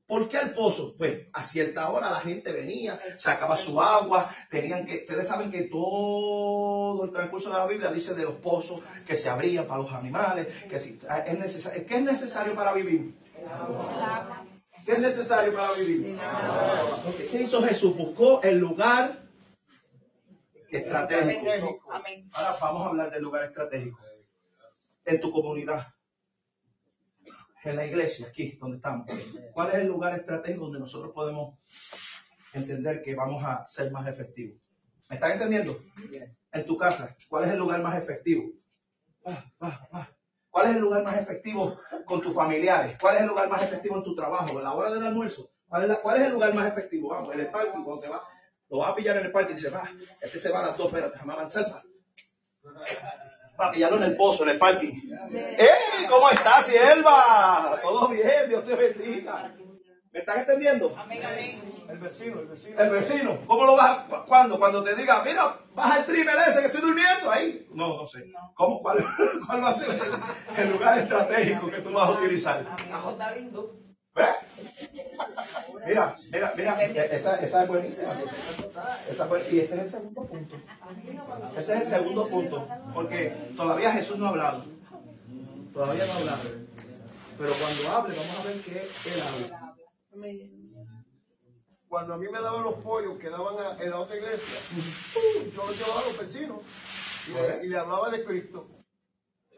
¿Por 0.06 0.28
qué 0.28 0.36
al 0.36 0.52
pozo? 0.52 0.94
Pues 0.98 1.28
a 1.32 1.42
cierta 1.42 1.90
hora 1.90 2.10
la 2.10 2.20
gente 2.20 2.52
venía, 2.52 3.00
sacaba 3.16 3.56
su 3.56 3.80
agua, 3.80 4.30
tenían 4.50 4.84
que, 4.84 4.96
ustedes 4.96 5.26
saben 5.26 5.50
que 5.50 5.62
todo 5.62 7.04
el 7.04 7.12
transcurso 7.12 7.48
de 7.48 7.56
la 7.56 7.66
Biblia 7.66 7.90
dice 7.90 8.12
de 8.14 8.24
los 8.24 8.34
pozos 8.34 8.82
que 9.06 9.14
se 9.14 9.30
abrían 9.30 9.66
para 9.66 9.82
los 9.82 9.92
animales, 9.92 10.48
que 10.68 10.78
si, 10.78 10.98
es 11.26 11.38
necesario, 11.38 11.86
¿qué 11.86 11.94
es 11.96 12.02
necesario 12.02 12.54
para 12.54 12.74
vivir? 12.74 13.14
¿Qué 14.84 14.92
es 14.92 14.98
necesario 14.98 15.54
para 15.54 15.72
vivir? 15.72 16.18
¿Qué 17.30 17.42
hizo 17.42 17.62
Jesús? 17.62 17.96
Buscó 17.96 18.42
el 18.42 18.58
lugar 18.58 19.22
estratégico. 20.68 21.80
Ahora 22.32 22.56
vamos 22.60 22.86
a 22.86 22.88
hablar 22.90 23.10
del 23.10 23.22
lugar 23.22 23.44
estratégico. 23.44 23.98
En 25.04 25.20
tu 25.20 25.32
comunidad. 25.32 25.91
En 27.64 27.76
la 27.76 27.86
iglesia, 27.86 28.26
aquí 28.26 28.56
donde 28.60 28.76
estamos. 28.76 29.06
¿Cuál 29.52 29.68
es 29.68 29.74
el 29.76 29.86
lugar 29.88 30.14
estratégico 30.14 30.64
donde 30.64 30.80
nosotros 30.80 31.12
podemos 31.12 31.54
entender 32.54 33.02
que 33.02 33.14
vamos 33.14 33.44
a 33.44 33.64
ser 33.66 33.90
más 33.92 34.06
efectivos? 34.08 34.58
¿Me 35.08 35.16
están 35.16 35.32
entendiendo? 35.32 35.80
En 36.52 36.66
tu 36.66 36.76
casa, 36.76 37.14
¿cuál 37.28 37.44
es 37.44 37.50
el 37.52 37.58
lugar 37.58 37.80
más 37.82 37.96
efectivo? 37.96 38.50
Ah, 39.24 39.44
ah, 39.60 39.88
ah. 39.92 40.08
¿Cuál 40.50 40.70
es 40.70 40.76
el 40.76 40.82
lugar 40.82 41.02
más 41.04 41.16
efectivo 41.16 41.80
con 42.04 42.20
tus 42.20 42.34
familiares? 42.34 42.96
¿Cuál 43.00 43.16
es 43.16 43.22
el 43.22 43.28
lugar 43.28 43.48
más 43.48 43.62
efectivo 43.62 43.96
en 43.96 44.04
tu 44.04 44.14
trabajo? 44.14 44.58
¿En 44.58 44.64
la 44.64 44.72
hora 44.74 44.92
del 44.92 45.02
almuerzo? 45.04 45.50
¿Cuál 45.68 45.84
es, 45.84 45.88
la- 45.88 46.00
cuál 46.02 46.20
es 46.20 46.26
el 46.26 46.32
lugar 46.34 46.54
más 46.54 46.66
efectivo? 46.70 47.08
Vamos, 47.10 47.32
en 47.32 47.40
el 47.40 47.50
parque, 47.50 47.70
cuando 47.70 48.00
te 48.00 48.08
vas, 48.08 48.20
lo 48.68 48.78
vas 48.78 48.90
a 48.90 48.94
pillar 48.94 49.16
en 49.18 49.26
el 49.26 49.32
parque 49.32 49.52
y 49.52 49.56
dices, 49.56 49.72
va, 49.72 49.88
este 50.20 50.38
se 50.38 50.50
va 50.50 50.60
a 50.60 50.66
las 50.68 50.76
dos, 50.76 50.90
pero 50.92 51.08
déjame 51.10 51.32
avanzar. 51.32 51.66
Para 53.56 53.72
pillarlo 53.72 53.96
en 53.98 54.02
el 54.04 54.16
pozo, 54.16 54.44
en 54.44 54.50
el 54.50 54.58
parking. 54.58 54.92
¡Eh! 55.34 56.06
¿Cómo 56.08 56.30
estás, 56.30 56.66
sierva? 56.66 57.80
Todo 57.82 58.08
bien, 58.08 58.48
Dios 58.48 58.64
te 58.66 58.74
bendiga. 58.74 59.54
¿Me 60.12 60.20
están 60.20 60.40
entendiendo? 60.40 60.94
El 61.88 61.98
vecino, 61.98 62.40
el 62.40 62.46
vecino. 62.46 62.80
El 62.80 62.90
vecino, 62.90 63.38
¿cómo 63.46 63.64
lo 63.64 63.76
vas 63.76 64.00
a, 64.10 64.24
cuando? 64.26 64.58
Cuando 64.58 64.84
te 64.84 64.94
diga, 64.94 65.22
mira, 65.24 65.58
baja 65.74 66.00
el 66.00 66.04
trimmer 66.06 66.36
ese 66.48 66.60
que 66.60 66.66
estoy 66.66 66.82
durmiendo 66.82 67.30
ahí. 67.30 67.66
No, 67.70 67.96
no 67.96 68.06
sé. 68.06 68.24
¿Cómo? 68.54 68.80
¿Cuál, 68.82 69.06
cuál 69.46 69.64
va 69.64 69.70
a 69.70 69.74
ser 69.74 69.90
el, 69.90 70.62
el 70.62 70.70
lugar 70.70 70.98
estratégico 70.98 71.70
que 71.70 71.78
tú 71.78 71.92
vas 71.92 72.08
a 72.08 72.12
utilizar? 72.12 72.66
Ajo 72.92 73.10
está 73.12 73.30
lindo. 73.34 73.81
Mira, 75.86 76.16
mira, 76.30 76.52
mira, 76.56 77.04
esa, 77.06 77.36
esa 77.40 77.62
es 77.62 77.68
buenísima. 77.68 78.14
Esa 79.10 79.28
y 79.50 79.58
ese 79.60 79.74
es 79.74 79.80
el 79.82 79.90
segundo 79.90 80.24
punto. 80.24 80.56
Ese 81.56 81.74
es 81.74 81.80
el 81.82 81.86
segundo 81.86 82.28
punto. 82.28 82.68
Porque 82.94 83.52
todavía 83.56 83.92
Jesús 83.92 84.18
no 84.18 84.26
ha 84.26 84.30
hablado. 84.30 84.64
Todavía 85.72 86.06
no 86.06 86.12
ha 86.12 86.16
hablado. 86.18 86.42
Pero 87.38 87.52
cuando 87.54 87.88
hable, 87.90 88.14
vamos 88.16 88.40
a 88.40 88.44
ver 88.48 88.60
que 88.60 88.78
él 88.78 89.22
habla. 89.22 89.74
Cuando 91.88 92.14
a 92.14 92.16
mí 92.18 92.26
me 92.30 92.40
daban 92.40 92.62
los 92.64 92.74
pollos 92.74 93.18
que 93.18 93.28
daban 93.28 93.54
a- 93.58 93.82
en 93.82 93.90
la 93.90 94.00
otra 94.00 94.16
iglesia, 94.16 94.58
yo 95.54 95.66
los 95.66 95.78
llevaba 95.78 96.00
a 96.00 96.04
los 96.04 96.18
vecinos 96.18 96.60
y 97.28 97.32
le, 97.32 97.66
y 97.66 97.68
le 97.68 97.78
hablaba 97.78 98.08
de 98.10 98.24
Cristo. 98.24 98.66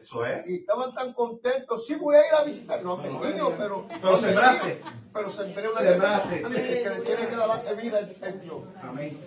Eso 0.01 0.25
es. 0.25 0.47
Y 0.47 0.55
estaban 0.57 0.93
tan 0.93 1.13
contentos. 1.13 1.85
Sí, 1.87 1.95
voy 1.95 2.15
a 2.15 2.19
ir 2.27 2.33
a 2.35 2.43
visitar. 2.43 2.83
No, 2.83 3.01
pequeño, 3.01 3.55
pero. 3.57 3.87
Pero 3.87 4.19
sembraste. 4.19 4.81
Pero 5.13 5.29
sembré 5.31 5.67
una 5.67 5.81
Sembraste. 5.81 6.41
que 6.43 6.49
le 6.49 7.01
tiene 7.01 7.27
que 7.27 7.35
dar 7.35 7.47
la 7.63 7.73
vida 7.73 7.99
en 8.21 8.41
Dios. 8.41 8.61
Amén. 8.81 9.17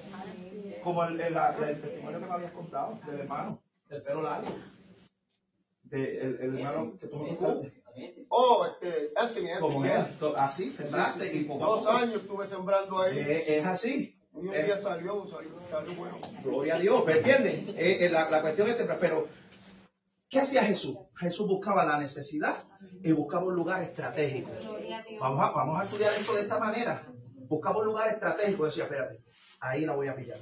Como 0.85 1.03
el, 1.05 1.21
el- 1.21 1.37
el 1.37 1.81
testimonio 1.81 2.21
que 2.21 2.27
me 2.27 2.33
habías 2.33 2.53
contado 2.53 2.99
del 3.07 3.21
hermano, 3.21 3.61
del 3.89 4.03
pelo 4.03 4.23
largo. 4.23 4.49
De, 5.83 6.19
el, 6.21 6.39
el 6.41 6.59
hermano 6.59 6.93
que 7.01 7.07
tú 7.07 7.17
me 7.17 7.37
contaste. 7.37 7.73
Oh, 8.29 8.65
este, 8.67 9.13
Anthony, 9.17 9.49
Anthony. 9.51 10.35
Así, 10.37 10.71
sembraste 10.71 11.25
Sí, 11.25 11.31
sí, 11.31 11.39
sí. 11.39 11.45
y 11.45 11.49
poco 11.49 11.67
Dos 11.67 11.79
poco. 11.81 11.91
años 11.91 12.23
estuve 12.23 12.47
sembrando 12.47 13.01
ahí. 13.03 13.19
Eh, 13.19 13.59
es 13.59 13.67
así. 13.67 14.15
Y 14.35 14.47
un 14.47 14.55
Eh, 14.55 14.63
día 14.65 14.77
salió, 14.77 15.27
salió, 15.27 15.51
salió 15.69 15.95
bueno. 15.95 16.17
Gloria 16.45 16.77
a 16.77 16.79
Dios, 16.79 17.05
¿me 17.05 17.13
entiendes? 17.15 17.55
Eh, 17.77 18.05
eh, 18.05 18.09
la, 18.11 18.31
la 18.31 18.41
cuestión 18.43 18.69
es 18.69 18.77
sembrar. 18.77 18.99
Pero, 19.01 19.27
¿qué 20.29 20.41
hacía 20.41 20.65
Jesús? 20.65 20.97
Jesús 21.19 21.47
buscaba 21.47 21.85
la 21.85 21.99
necesidad 21.99 22.67
y 23.03 23.13
buscaba 23.13 23.45
un 23.45 23.55
lugar 23.55 23.83
estratégico. 23.83 24.51
Vamos 25.21 25.41
a, 25.41 25.51
vamos 25.51 25.81
a 25.81 25.85
estudiar 25.85 26.13
esto 26.15 26.35
de 26.35 26.43
esta 26.43 26.59
manera. 26.59 27.07
Buscaba 27.49 27.79
un 27.79 27.87
lugar 27.87 28.09
estratégico. 28.09 28.67
Decía, 28.67 28.85
espérate, 28.85 29.23
ahí 29.61 29.85
la 29.85 29.95
voy 29.95 30.09
a 30.09 30.15
pillar. 30.15 30.39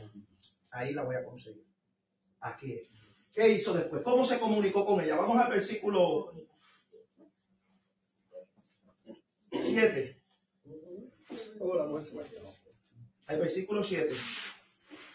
Ahí 0.70 0.92
la 0.92 1.04
voy 1.04 1.16
a 1.16 1.24
conseguir. 1.24 1.64
Aquí. 2.40 2.80
¿Qué 3.32 3.48
hizo 3.50 3.74
después? 3.74 4.02
¿Cómo 4.02 4.24
se 4.24 4.38
comunicó 4.38 4.84
con 4.86 5.00
ella? 5.00 5.16
Vamos 5.16 5.38
al 5.38 5.50
versículo 5.50 6.32
7. 9.50 10.20
Hola, 11.60 11.86
mujer. 11.86 12.26
Al 13.26 13.38
versículo 13.40 13.82
7. 13.82 14.14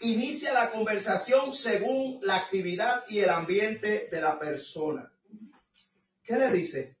Inicia 0.02 0.52
la 0.52 0.70
conversación 0.70 1.54
según 1.54 2.18
la 2.22 2.36
actividad 2.36 3.04
y 3.08 3.20
el 3.20 3.30
ambiente 3.30 4.08
de 4.10 4.20
la 4.20 4.38
persona. 4.38 5.12
¿Qué 6.22 6.36
le 6.36 6.50
dice? 6.50 6.96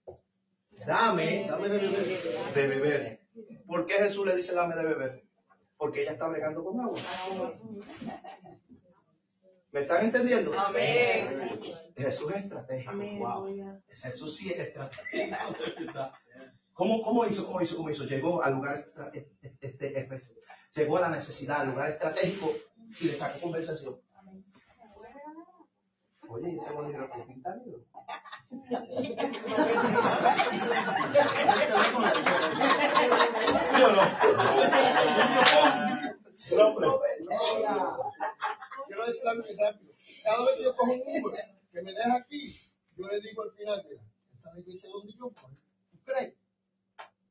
Dame, 0.86 1.46
dame 1.48 1.68
de 1.68 1.78
beber. 1.78 2.54
De 2.54 2.66
beber. 2.66 3.20
¿Por 3.66 3.86
qué 3.86 3.94
Jesús 3.94 4.26
le 4.26 4.36
dice 4.36 4.54
dame 4.54 4.76
de 4.76 4.84
beber? 4.84 5.24
Porque 5.76 6.02
ella 6.02 6.12
está 6.12 6.28
bregando 6.28 6.62
con 6.64 6.80
agua. 6.80 6.98
¿Me 9.72 9.80
están 9.80 10.04
entendiendo? 10.04 10.52
Amén. 10.58 11.60
Jesús 11.96 12.30
es 12.30 12.42
estratégico. 12.44 12.92
Wow. 13.18 13.82
Jesús 13.88 14.36
sí 14.36 14.52
es 14.52 14.58
estratégico. 14.58 15.36
¿Cómo, 16.72 17.02
¿Cómo 17.02 17.26
hizo? 17.26 17.46
¿Cómo 17.46 17.60
hizo? 17.62 17.76
¿Cómo 17.76 17.90
hizo? 17.90 18.04
Llegó 18.04 18.42
al 18.42 18.54
lugar, 18.54 18.86
este, 19.12 19.32
este, 19.60 19.98
este, 19.98 20.34
llegó 20.74 20.96
a 20.98 21.02
la 21.02 21.10
necesidad, 21.10 21.62
al 21.62 21.70
lugar 21.70 21.88
estratégico 21.88 22.52
y 23.00 23.04
le 23.06 23.14
sacó 23.14 23.40
conversación. 23.40 24.00
Oye, 26.28 26.52
¿y 26.52 26.58
ese 26.58 26.70
bolígrafo 26.72 27.18
lo 27.18 27.26
pinta 27.26 27.54
negro? 27.56 27.84
¿Sí 33.64 33.82
o 33.82 33.92
no? 33.92 34.02
Sí. 36.36 36.54
Quiero 38.86 39.06
decir 39.06 39.28
algo 39.28 39.42
muy 39.44 39.56
rápido. 39.56 39.92
Cada 40.24 40.44
vez 40.44 40.56
que 40.56 40.64
yo 40.64 40.76
cojo 40.76 40.92
un 40.92 41.02
Uber 41.04 41.34
que 41.72 41.82
me 41.82 41.92
deja 41.92 42.16
aquí, 42.16 42.56
yo 42.96 43.06
le 43.06 43.20
digo 43.20 43.42
al 43.42 43.52
final, 43.52 43.82
mira, 43.88 44.02
esa 44.32 44.58
iglesia 44.58 44.88
donde 44.90 45.12
yo 45.14 45.30
voy. 45.30 45.56
¿Tú 45.90 45.98
crees? 46.04 46.34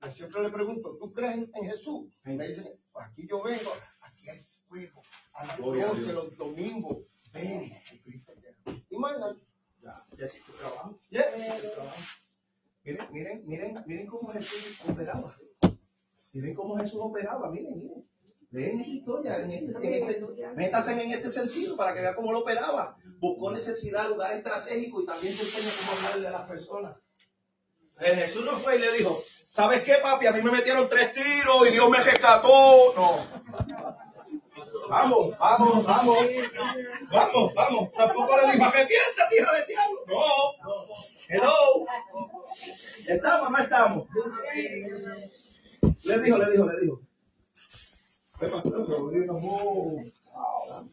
Yo 0.02 0.12
siempre 0.12 0.42
le 0.42 0.50
pregunto, 0.50 0.98
¿tú 0.98 1.14
crees 1.14 1.36
en, 1.36 1.52
en 1.54 1.66
Jesús? 1.70 2.10
Me 2.24 2.48
dicen, 2.48 2.80
"Pues 2.92 3.06
aquí 3.08 3.28
yo 3.30 3.44
vengo, 3.44 3.72
aquí 4.02 4.30
hay 4.30 4.40
fuego. 4.68 5.02
A 5.34 5.46
las 5.46 5.58
Gloria 5.58 5.86
a 5.86 5.88
12 5.90 6.02
Dios. 6.02 6.14
los 6.14 6.38
domingos, 6.38 6.98
ven, 7.32 7.70
Jesucristo 7.70 8.32
ama. 8.66 8.78
Y 8.90 8.98
nada. 9.00 9.36
Ya, 9.82 10.06
ya 10.18 10.26
hiciste 10.26 10.52
tu 10.52 10.58
trabajo. 10.58 11.00
Ya 11.10 11.36
hiciste 11.38 11.68
tu 11.68 11.74
trabajo. 11.74 11.98
Miren, 12.84 13.08
miren, 13.12 13.48
miren, 13.48 13.84
miren 13.86 14.08
cómo 14.08 14.32
Jesús 14.34 14.80
operaba. 14.88 15.36
Miren 16.34 16.54
cómo 16.56 16.78
Jesús 16.78 17.00
operaba, 17.02 17.50
miren, 17.50 17.78
miren. 17.78 18.06
Leen 18.52 18.82
esta 18.82 18.92
historia, 18.92 19.38
en 19.38 19.52
este, 19.52 19.88
en 19.98 20.10
este- 20.10 20.48
métanse 20.56 20.92
en 20.92 21.12
este 21.12 21.32
sentido 21.32 21.78
para 21.78 21.94
que 21.94 22.02
vean 22.02 22.14
cómo 22.16 22.34
lo 22.34 22.40
operaba. 22.40 22.98
Buscó 23.20 23.50
necesidad, 23.52 24.10
lugar 24.10 24.34
estratégico 24.34 25.02
y 25.02 25.06
también 25.06 25.34
se 25.34 25.44
enseña 25.44 25.70
cómo 25.80 25.98
hablarle 25.98 26.28
a 26.28 26.32
las 26.32 26.50
personas. 26.50 26.98
Eh, 28.02 28.16
Jesús 28.16 28.44
no 28.44 28.58
fue 28.58 28.76
y 28.76 28.80
le 28.80 28.92
dijo, 28.92 29.18
¿sabes 29.52 29.84
qué, 29.84 29.94
papi? 30.02 30.26
A 30.28 30.34
mí 30.34 30.42
me 30.42 30.52
metieron 30.52 30.90
tres 30.90 31.14
tiros 31.14 31.66
y 31.70 31.72
Dios 31.72 31.90
me 31.90 32.04
rescató. 32.04 32.94
No. 32.96 33.41
Vamos, 34.92 35.38
vamos, 35.40 35.86
vamos. 35.86 36.18
Vamos, 37.10 37.54
vamos. 37.56 37.92
Tampoco 37.94 38.36
le 38.36 38.52
dijo, 38.52 38.66
arrepiéntate, 38.66 39.36
hija 39.40 39.54
de 39.54 39.66
diablo. 39.66 40.00
No. 40.06 40.26
Hello. 41.30 41.86
¿Estamos 43.08 43.52
no 43.52 43.58
estamos? 43.58 44.08
Le 46.04 46.20
dijo, 46.20 46.38
le 46.38 46.52
dijo, 46.52 46.66
le 46.70 46.80
dijo. 46.82 47.02
Ah, 50.36 50.84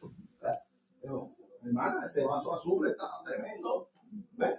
Hermana, 1.64 2.06
ese 2.06 2.24
vaso 2.24 2.54
azul 2.54 2.88
está 2.88 3.04
tremendo. 3.24 3.90
¿Ve? 4.36 4.58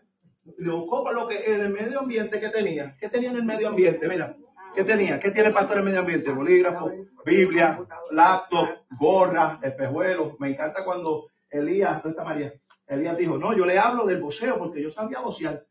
Le 0.58 0.70
buscó 0.70 1.06
con 1.06 1.16
lo 1.16 1.30
que 1.30 1.38
en 1.46 1.62
el 1.62 1.70
medio 1.70 2.02
ambiente 2.02 2.42
que 2.42 2.50
tenía. 2.50 2.98
¿Qué 3.00 3.08
tenía 3.08 3.30
en 3.30 3.38
el 3.38 3.46
medio 3.46 3.70
ambiente? 3.70 4.06
Mira, 4.10 4.36
¿qué 4.76 4.84
tenía? 4.84 5.18
¿Qué 5.18 5.32
tiene 5.32 5.48
el 5.48 5.54
pastor 5.54 5.78
en 5.78 5.80
el 5.80 5.86
medio 5.86 6.00
ambiente? 6.02 6.34
Bolígrafo, 6.34 6.92
Biblia, 7.24 7.80
laptop, 8.12 8.68
gorra, 9.00 9.60
espejuelo. 9.64 10.36
Me 10.40 10.50
encanta 10.50 10.84
cuando 10.84 11.28
Elías, 11.50 12.04
¿dónde 12.04 12.10
está 12.10 12.24
María? 12.24 12.54
Elías 12.88 13.18
dijo, 13.18 13.38
no, 13.38 13.56
yo 13.56 13.66
le 13.66 13.78
hablo 13.78 14.06
del 14.06 14.22
boxeo 14.22 14.58
porque 14.58 14.82
yo 14.82 14.92
sabía 14.92 15.22
boxear. 15.22 15.66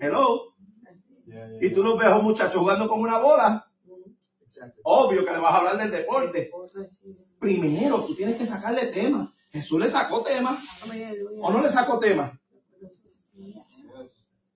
Hello. 0.00 0.54
Y 1.60 1.72
tú 1.72 1.82
lo 1.82 1.96
ves 1.96 2.08
a 2.08 2.16
un 2.16 2.24
muchacho 2.24 2.60
jugando 2.60 2.88
con 2.88 3.00
una 3.00 3.18
bola. 3.18 3.66
Obvio 4.84 5.24
que 5.24 5.32
le 5.32 5.38
vas 5.38 5.54
a 5.54 5.58
hablar 5.58 5.76
del 5.76 5.90
deporte. 5.90 6.50
Primero, 7.38 8.02
tú 8.04 8.14
tienes 8.14 8.36
que 8.36 8.46
sacarle 8.46 8.86
tema. 8.86 9.34
Jesús 9.50 9.80
le 9.80 9.90
sacó 9.90 10.22
tema. 10.22 10.58
¿O 11.40 11.52
no 11.52 11.62
le 11.62 11.68
sacó 11.68 11.98
tema? 11.98 12.40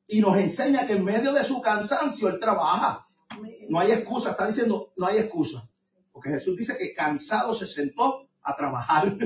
Y 0.07 0.21
nos 0.21 0.39
enseña 0.39 0.87
que 0.87 0.95
en 0.95 1.05
medio 1.05 1.33
de 1.33 1.43
su 1.43 1.61
cansancio 1.61 2.29
él 2.29 2.39
trabaja. 2.39 3.07
No 3.69 3.81
hay 3.81 3.93
excusa. 3.93 4.31
Está 4.31 4.47
diciendo, 4.47 4.93
no 4.97 5.07
hay 5.07 5.19
excusa. 5.19 5.68
Porque 6.19 6.31
Jesús 6.31 6.57
dice 6.57 6.77
que 6.77 6.93
cansado 6.93 7.55
se 7.55 7.69
sentó 7.69 8.29
a 8.43 8.57
trabajar. 8.57 9.17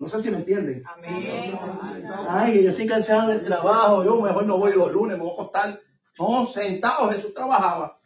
No 0.00 0.08
sé 0.08 0.20
si 0.20 0.32
me 0.32 0.38
entienden. 0.38 0.82
Amén. 0.84 1.56
Ay, 2.28 2.54
que 2.54 2.64
yo 2.64 2.70
estoy 2.70 2.88
cansado 2.88 3.28
del 3.28 3.44
trabajo, 3.44 4.02
yo 4.02 4.20
mejor 4.20 4.46
no 4.46 4.58
voy 4.58 4.72
los 4.72 4.92
lunes, 4.92 5.16
me 5.16 5.22
voy 5.22 5.30
a 5.30 5.34
acostar. 5.34 5.80
No, 6.18 6.44
sentado, 6.44 7.08
Jesús 7.12 7.32
trabajaba. 7.32 8.00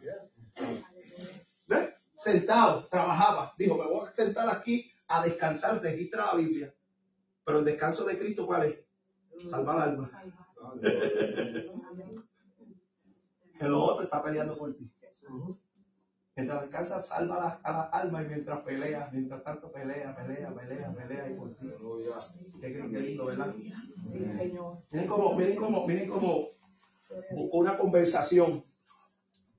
¿Ves? 1.67 1.95
Sentado, 2.19 2.87
trabajaba. 2.89 3.55
Dijo, 3.57 3.79
me 3.79 3.87
voy 3.87 4.07
a 4.07 4.13
sentar 4.13 4.51
aquí 4.51 4.93
a 5.09 5.25
descansar, 5.25 5.81
registra 5.81 6.27
la 6.27 6.35
Biblia. 6.35 6.75
Pero 7.47 7.61
el 7.61 7.65
descanso 7.65 8.05
de 8.05 8.19
Cristo, 8.19 8.47
¿cuál 8.47 8.65
es? 8.65 9.49
Salvar 9.49 9.89
alma. 9.89 10.11
Que 13.59 13.69
lo 13.69 13.83
otro 13.83 14.05
está 14.05 14.23
peleando 14.23 14.55
por 14.59 14.75
ti. 14.75 14.93
Mientras 16.43 16.63
descansa, 16.63 17.01
salva 17.03 17.61
a 17.63 17.73
las, 17.73 17.89
almas 17.95 18.25
y 18.25 18.29
mientras 18.29 18.61
pelea, 18.63 19.09
mientras 19.13 19.43
tanto 19.45 19.71
pelea, 19.71 20.15
pelea, 20.17 20.53
pelea, 20.55 20.93
pelea 20.93 21.31
y 21.31 21.35
por 21.35 21.55
ti. 21.55 21.67
Qué, 22.61 22.73
qué- 22.73 22.91
qué 22.91 23.01
lindo, 23.01 23.27
¿verdad? 23.27 23.55
Sí, 24.13 24.25
Señor. 24.25 24.79
Miren 24.91 25.09
cómo, 25.09 25.35
miren 25.37 25.57
cómo, 25.57 25.87
miren 25.87 26.09
cómo 26.11 26.49
buscó 27.31 27.59
una 27.59 27.79
conversación 27.79 28.65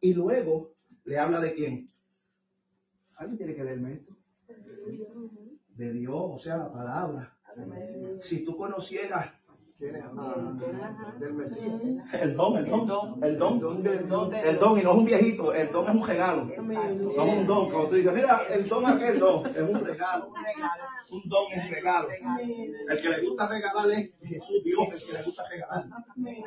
y 0.01 0.13
luego 0.13 0.73
le 1.05 1.17
habla 1.17 1.39
de 1.39 1.53
quién. 1.53 1.87
¿Alguien 3.17 3.37
tiene 3.37 3.55
que 3.55 3.63
leerme 3.63 3.93
esto? 3.93 4.13
De 5.75 5.91
Dios, 5.93 6.15
o 6.17 6.37
sea, 6.39 6.57
la 6.57 6.71
palabra. 6.71 7.37
Si 8.19 8.43
tú 8.43 8.57
conocieras 8.57 9.31
del 11.19 11.33
Mesías. 11.33 11.73
El 12.13 12.35
don, 12.35 12.57
el 12.57 12.65
don, 12.65 13.23
el 13.23 13.37
don, 13.37 13.85
El 13.85 14.07
don 14.07 14.33
el 14.33 14.59
don, 14.59 14.79
y 14.79 14.83
no 14.83 14.91
es 14.91 14.97
un 14.97 15.05
viejito, 15.05 15.53
el 15.53 15.71
don 15.71 15.89
es 15.89 15.95
un 15.95 16.07
regalo. 16.07 16.45
No 16.45 16.53
es 16.53 17.37
un 17.37 17.47
don. 17.47 17.69
Cuando 17.69 17.89
tú 17.89 17.95
dices, 17.95 18.13
mira, 18.13 18.43
el 18.49 18.67
don 18.69 18.85
aquel 18.85 19.19
no, 19.19 19.45
es 19.45 19.57
un 19.57 19.85
regalo. 19.85 20.31
Un 21.11 21.21
don 21.25 21.51
es 21.51 21.65
un 21.65 21.71
regalo. 21.71 22.07
El 22.89 23.01
que 23.01 23.09
le 23.09 23.21
gusta 23.21 23.47
regalar 23.47 23.91
es 23.91 24.11
Jesús, 24.21 24.63
Dios, 24.63 24.93
el 24.93 25.03
que 25.05 25.17
le 25.17 25.23
gusta 25.23 25.43
regalar. 25.49 25.85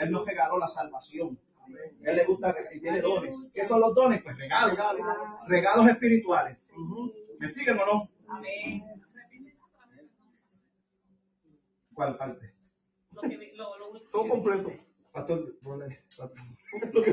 Él 0.00 0.10
nos 0.10 0.26
regaló 0.26 0.58
la 0.58 0.68
salvación. 0.68 1.38
Él 2.02 2.16
le 2.16 2.24
gusta 2.24 2.52
regalar 2.52 2.74
y 2.74 2.80
tiene 2.80 3.00
dones. 3.02 3.48
¿Qué 3.52 3.64
son 3.64 3.80
los 3.80 3.94
dones? 3.94 4.22
Pues 4.22 4.36
regalos. 4.38 4.78
Regalos 5.48 5.88
espirituales. 5.88 6.70
¿Me 7.38 7.48
siguen 7.50 7.78
o 7.78 7.86
no? 7.86 8.10
Amén. 8.28 8.82
¿Cuál 11.92 12.16
parte? 12.16 12.56
Lo 13.16 13.22
que 13.22 13.36
vi- 13.36 13.52
lo- 13.56 13.78
lo 13.78 13.90
único 13.90 14.06
Todo 14.10 14.28
completo. 14.28 14.70
Pastor, 15.12 15.56
ponle. 15.62 16.05
Lo 16.93 17.02
que. 17.02 17.10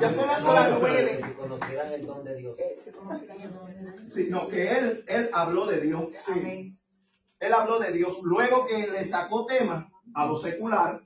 Ya 0.00 0.10
son 0.12 0.26
las 0.26 0.44
nueve. 0.80 1.20
Si 1.24 1.30
conocieran 1.32 1.92
el 1.92 2.06
don 2.06 2.24
de 2.24 2.34
Dios. 2.36 2.58
Sí, 4.08 4.26
no, 4.28 4.48
que 4.48 4.72
él, 4.72 5.04
él 5.06 5.30
habló 5.32 5.66
de 5.66 5.80
Dios. 5.80 6.12
Amén. 6.28 6.76
Él 7.38 7.52
habló 7.54 7.78
de 7.78 7.92
Dios. 7.92 8.20
Luego 8.24 8.66
que 8.66 8.88
le 8.88 9.04
sacó 9.04 9.46
tema 9.46 9.88
a 10.14 10.26
lo 10.26 10.34
secular, 10.36 11.00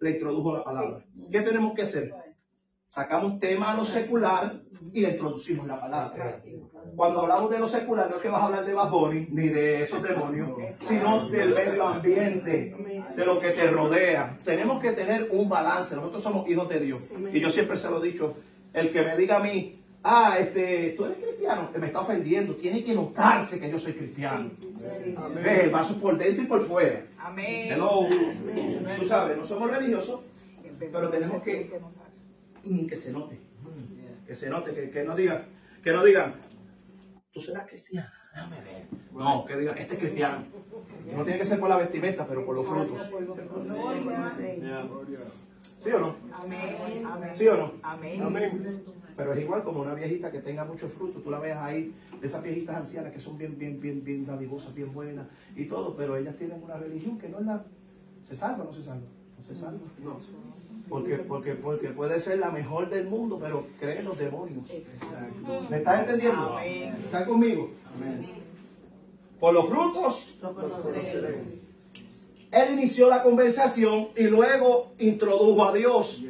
le 0.00 0.10
introdujo 0.10 0.56
la 0.56 0.64
palabra. 0.64 1.04
¿Qué 1.30 1.40
tenemos 1.42 1.74
que 1.74 1.82
hacer? 1.82 2.12
Sacamos 2.88 3.40
tema 3.40 3.72
a 3.72 3.76
lo 3.76 3.84
secular 3.84 4.60
y 4.92 5.00
le 5.00 5.10
introducimos 5.10 5.66
la 5.66 5.80
palabra. 5.80 6.40
Cuando 6.94 7.22
hablamos 7.22 7.50
de 7.50 7.58
lo 7.58 7.68
secular, 7.68 8.08
no 8.08 8.16
es 8.16 8.22
que 8.22 8.28
vas 8.28 8.42
a 8.42 8.44
hablar 8.46 8.64
de 8.64 8.74
Bad 8.74 8.90
Bunny, 8.90 9.26
ni 9.30 9.48
de 9.48 9.82
esos 9.82 10.02
demonios, 10.02 10.50
sino 10.70 11.28
del 11.28 11.52
medio 11.52 11.86
ambiente, 11.86 12.74
de 13.16 13.26
lo 13.26 13.40
que 13.40 13.50
te 13.50 13.66
rodea. 13.70 14.36
Tenemos 14.44 14.80
que 14.80 14.92
tener 14.92 15.28
un 15.32 15.48
balance. 15.48 15.96
Nosotros 15.96 16.22
somos 16.22 16.48
hijos 16.48 16.68
de 16.68 16.80
Dios. 16.80 17.12
Y 17.32 17.40
yo 17.40 17.50
siempre 17.50 17.76
se 17.76 17.90
lo 17.90 18.02
he 18.02 18.08
dicho, 18.08 18.34
el 18.72 18.90
que 18.90 19.02
me 19.02 19.16
diga 19.16 19.36
a 19.36 19.40
mí, 19.40 19.82
ah, 20.04 20.38
este, 20.38 20.94
tú 20.96 21.06
eres 21.06 21.18
cristiano, 21.18 21.70
que 21.72 21.78
me 21.78 21.86
está 21.86 22.00
ofendiendo, 22.00 22.54
tiene 22.54 22.84
que 22.84 22.94
notarse 22.94 23.58
que 23.58 23.68
yo 23.68 23.78
soy 23.78 23.94
cristiano. 23.94 24.50
Ve, 25.34 25.64
el 25.64 25.70
vaso 25.70 25.98
por 26.00 26.16
dentro 26.16 26.44
y 26.44 26.46
por 26.46 26.64
fuera. 26.66 27.04
Amén. 27.18 27.72
Hello. 27.72 28.06
Tú 28.98 29.04
sabes, 29.04 29.36
no 29.36 29.44
somos 29.44 29.70
religiosos, 29.70 30.20
pero 30.78 31.10
tenemos 31.10 31.42
que 31.42 31.68
mm, 32.66 32.86
que 32.86 32.96
se 32.96 33.12
note, 33.12 33.38
que 34.26 34.34
se 34.34 34.48
note, 34.50 34.74
que, 34.74 34.90
que 34.90 35.04
no 35.04 35.16
digan, 35.16 35.44
que 35.82 35.92
no 35.92 36.04
digan, 36.04 36.34
tú 37.32 37.40
serás 37.40 37.66
cristiana, 37.66 38.12
déjame 38.34 38.56
ver. 38.64 38.86
No, 39.12 39.44
que 39.44 39.56
digan, 39.56 39.78
este 39.78 39.94
es 39.94 40.00
cristiano. 40.00 40.44
No 41.14 41.24
tiene 41.24 41.38
que 41.38 41.46
ser 41.46 41.58
por 41.58 41.68
la 41.68 41.78
vestimenta, 41.78 42.26
pero 42.26 42.44
por 42.44 42.54
los 42.54 42.66
frutos. 42.66 43.10
¿Sí 45.80 45.90
o 45.90 46.00
no? 46.00 46.16
¿Sí 47.36 47.48
o 47.48 47.56
no? 47.56 47.72
Amén. 47.82 48.82
Pero 49.16 49.32
es 49.32 49.40
igual 49.40 49.62
como 49.64 49.80
una 49.80 49.94
viejita 49.94 50.30
que 50.30 50.40
tenga 50.40 50.64
mucho 50.64 50.88
fruto, 50.88 51.20
tú 51.20 51.30
la 51.30 51.38
ves 51.38 51.56
ahí, 51.56 51.94
de 52.20 52.26
esas 52.26 52.42
viejitas 52.42 52.76
ancianas 52.76 53.12
que 53.12 53.20
son 53.20 53.38
bien, 53.38 53.58
bien, 53.58 53.80
bien, 53.80 54.04
bien 54.04 54.26
dadivosas, 54.26 54.74
bien 54.74 54.92
buenas 54.92 55.26
y 55.54 55.64
todo, 55.64 55.96
pero 55.96 56.16
ellas 56.16 56.36
tienen 56.36 56.62
una 56.62 56.76
religión 56.76 57.18
que 57.18 57.28
no 57.28 57.38
es 57.38 57.46
la... 57.46 57.64
¿Se 58.24 58.34
salva 58.34 58.64
o 58.64 58.66
no 58.66 58.72
se 58.72 58.82
salva? 58.82 59.06
No 59.38 59.44
se 59.44 59.54
salva. 59.54 59.78
Porque, 60.88 61.16
porque, 61.16 61.54
porque 61.54 61.88
puede 61.88 62.20
ser 62.20 62.38
la 62.38 62.50
mejor 62.50 62.88
del 62.88 63.06
mundo, 63.06 63.38
pero 63.40 63.66
cree 63.80 63.98
en 63.98 64.04
los 64.04 64.18
demonios. 64.18 64.64
¿Me 65.68 65.78
estás 65.78 66.00
entendiendo? 66.00 66.56
Amén. 66.56 66.94
¿Están 67.04 67.24
conmigo? 67.24 67.70
Por 69.40 69.52
los 69.52 69.68
frutos, 69.68 70.38
él 72.52 72.72
inició 72.72 73.08
la 73.08 73.22
conversación 73.22 74.08
y 74.16 74.24
luego 74.24 74.92
introdujo 74.98 75.64
a 75.64 75.72
Dios. 75.72 76.22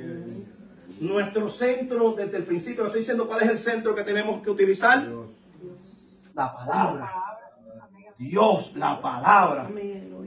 Nuestro 1.01 1.49
centro, 1.51 2.13
desde 2.13 2.39
el 2.39 2.45
principio, 2.45 2.87
estoy 2.87 3.01
diciendo 3.01 3.27
cuál 3.29 3.43
es 3.43 3.51
el 3.51 3.59
centro 3.59 3.95
que 3.95 4.03
tenemos 4.03 4.43
que 4.43 4.51
utilizar. 4.51 5.07
La 6.35 6.53
palabra. 6.53 7.13
Dios, 8.19 8.75
la 8.77 9.01
palabra. 9.01 9.69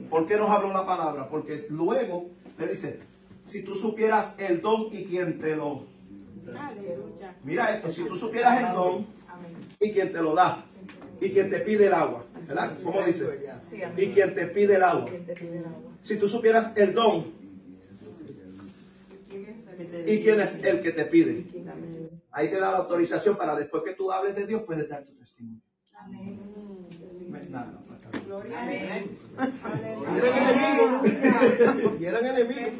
¿Por 0.08 0.26
qué 0.26 0.36
nos 0.36 0.48
habló 0.50 0.72
la 0.72 0.86
palabra? 0.86 1.28
Porque 1.28 1.66
luego 1.70 2.28
le 2.58 2.68
dice, 2.68 3.00
si 3.50 3.62
tú 3.62 3.74
supieras 3.74 4.36
el 4.38 4.60
don 4.60 4.88
y 4.92 5.04
quien 5.04 5.38
te 5.38 5.56
lo... 5.56 5.84
Mira 7.44 7.74
esto, 7.74 7.90
si 7.92 8.04
tú 8.04 8.16
supieras 8.16 8.60
el 8.60 8.74
don 8.74 9.06
y 9.80 9.92
quien 9.92 10.12
te 10.12 10.22
lo 10.22 10.34
da 10.34 10.64
y 11.20 11.30
quien 11.30 11.50
te 11.50 11.60
pide 11.60 11.86
el 11.86 11.94
agua, 11.94 12.24
¿verdad? 12.46 12.78
¿Cómo 12.82 13.02
dice? 13.02 13.50
Amén. 13.84 13.94
Y 13.96 14.06
quien 14.12 14.34
te 14.34 14.46
pide 14.46 14.76
el 14.76 14.82
agua. 14.82 15.04
¿Quién 15.06 15.26
te 15.26 15.34
pide 15.34 15.58
el 15.58 15.64
agua? 15.64 15.92
Si 16.02 16.16
tú 16.16 16.28
supieras 16.28 16.72
el 16.76 16.94
don 16.94 17.24
y 20.06 20.20
quién 20.20 20.40
es 20.40 20.62
el 20.62 20.80
que 20.80 20.92
te 20.92 21.04
pide. 21.04 21.46
Ahí 22.32 22.48
te 22.48 22.58
da 22.60 22.70
la 22.70 22.78
autorización 22.78 23.36
para 23.36 23.56
después 23.56 23.82
que 23.82 23.94
tú 23.94 24.12
hables 24.12 24.36
de 24.36 24.46
Dios, 24.46 24.62
puedes 24.62 24.88
dar 24.88 25.04
tu 25.04 25.12
testimonio. 25.14 25.60
No, 27.50 27.64
no, 27.66 27.89
Y 28.30 30.18
eran 30.18 30.34
enemigos. 30.36 32.00
Y 32.00 32.04
eran 32.04 32.26
enemigos. 32.26 32.72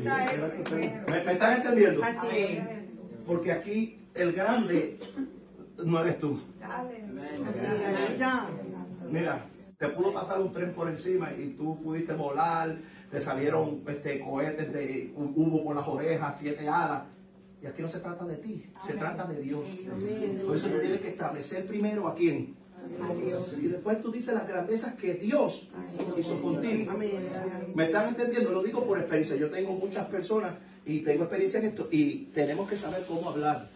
¿Me, 1.08 1.24
me 1.24 1.32
están 1.32 1.56
entendiendo? 1.56 2.02
Porque 3.26 3.52
aquí 3.52 4.00
el 4.14 4.32
grande 4.32 4.98
no 5.84 6.00
eres 6.00 6.18
tú. 6.18 6.40
Mira, 9.10 9.46
te 9.78 9.88
pudo 9.88 10.12
pasar 10.12 10.40
un 10.40 10.52
tren 10.52 10.72
por 10.72 10.88
encima 10.88 11.32
y 11.32 11.54
tú 11.58 11.80
pudiste 11.82 12.12
volar, 12.12 12.76
te 13.10 13.20
salieron 13.20 13.82
este, 13.88 14.20
cohetes 14.20 14.72
de 14.72 15.12
hubo 15.16 15.64
por 15.64 15.74
las 15.74 15.88
orejas, 15.88 16.36
siete 16.38 16.68
alas. 16.68 17.04
Y 17.62 17.66
aquí 17.66 17.82
no 17.82 17.88
se 17.88 17.98
trata 17.98 18.24
de 18.24 18.36
ti, 18.36 18.64
se 18.78 18.94
trata 18.94 19.24
de 19.26 19.42
Dios. 19.42 19.68
Por 20.46 20.56
eso 20.56 20.68
tú 20.68 20.78
tienes 20.78 21.00
que 21.00 21.08
establecer 21.08 21.66
primero 21.66 22.08
a 22.08 22.14
quién. 22.14 22.56
Y 23.60 23.66
después 23.68 24.00
tú 24.00 24.10
dices 24.10 24.34
las 24.34 24.46
grandezas 24.46 24.94
que 24.94 25.14
Dios 25.14 25.68
hizo 26.16 26.40
contigo. 26.40 26.92
¿Me 27.74 27.84
están 27.84 28.08
entendiendo? 28.08 28.50
Lo 28.50 28.62
digo 28.62 28.84
por 28.84 28.98
experiencia. 28.98 29.36
Yo 29.36 29.50
tengo 29.50 29.72
muchas 29.72 30.08
personas 30.08 30.54
y 30.84 31.00
tengo 31.00 31.24
experiencia 31.24 31.60
en 31.60 31.66
esto 31.66 31.88
y 31.90 32.26
tenemos 32.26 32.68
que 32.68 32.76
saber 32.76 33.04
cómo 33.06 33.30
hablar. 33.30 33.68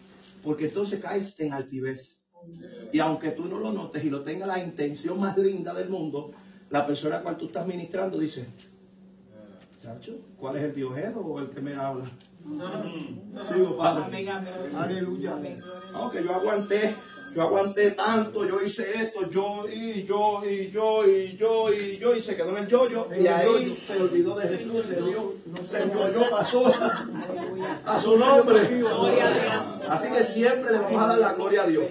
Porque 0.42 0.66
entonces 0.66 1.00
caes 1.00 1.38
en 1.38 1.52
altivez. 1.52 2.20
Y 2.92 2.98
aunque 3.00 3.30
tú 3.30 3.46
no 3.46 3.58
lo 3.58 3.72
notes 3.72 4.04
y 4.04 4.10
lo 4.10 4.22
tengas 4.22 4.48
la 4.48 4.62
intención 4.62 5.18
más 5.18 5.36
linda 5.38 5.72
del 5.72 5.88
mundo, 5.88 6.32
la 6.70 6.86
persona 6.86 7.16
a 7.16 7.22
cual 7.22 7.36
tú 7.36 7.46
estás 7.46 7.66
ministrando 7.66 8.18
dice, 8.18 8.46
Chacho, 9.82 10.18
¿cuál 10.36 10.56
es 10.56 10.62
el 10.64 10.74
diojero 10.74 11.20
o 11.20 11.40
el 11.40 11.50
que 11.50 11.60
me 11.60 11.74
habla? 11.74 12.10
Sigo, 13.48 13.78
padre. 13.78 14.04
Amén. 14.04 14.28
Amén. 14.28 14.76
Aleluya. 14.76 15.38
Aunque 15.94 16.22
yo 16.22 16.34
aguanté, 16.34 16.94
yo 17.34 17.42
aguanté 17.42 17.90
tanto, 17.92 18.46
yo 18.46 18.62
hice 18.62 18.92
esto, 18.94 19.28
yo 19.28 19.66
y 19.68 20.04
yo 20.04 20.42
y 20.44 20.70
yo 20.70 21.04
y 21.04 21.36
yo 21.36 21.72
y 21.72 21.98
yo 21.98 22.14
y 22.14 22.20
se 22.20 22.36
quedó 22.36 22.50
en 22.50 22.64
el 22.64 22.66
yo-yo 22.68 23.08
y 23.18 23.26
ahí 23.26 23.74
se 23.74 24.00
olvidó 24.00 24.36
de 24.36 24.48
Jesús, 24.48 24.88
de 24.88 25.02
Dios, 25.02 25.24
se 25.68 25.90
yo 25.90 26.30
pastor 26.30 26.74
a 27.84 27.98
su 27.98 28.16
nombre. 28.16 28.84
Así 29.88 30.10
que 30.10 30.22
siempre 30.22 30.72
le 30.72 30.78
vamos 30.78 31.02
a 31.02 31.06
dar 31.08 31.18
la 31.18 31.32
gloria 31.34 31.62
a 31.62 31.66
Dios. 31.66 31.84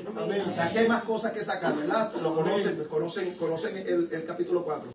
Aquí 0.57 0.77
hay 0.77 0.87
más 0.87 1.03
cosas 1.03 1.33
que 1.33 1.43
sacar, 1.43 1.75
¿verdad? 1.75 2.11
Lo 2.21 2.35
conocen, 2.35 2.83
conocen, 2.85 3.33
conocen 3.35 3.77
el, 3.77 4.09
el 4.11 4.23
capítulo 4.25 4.63
4. 4.63 4.89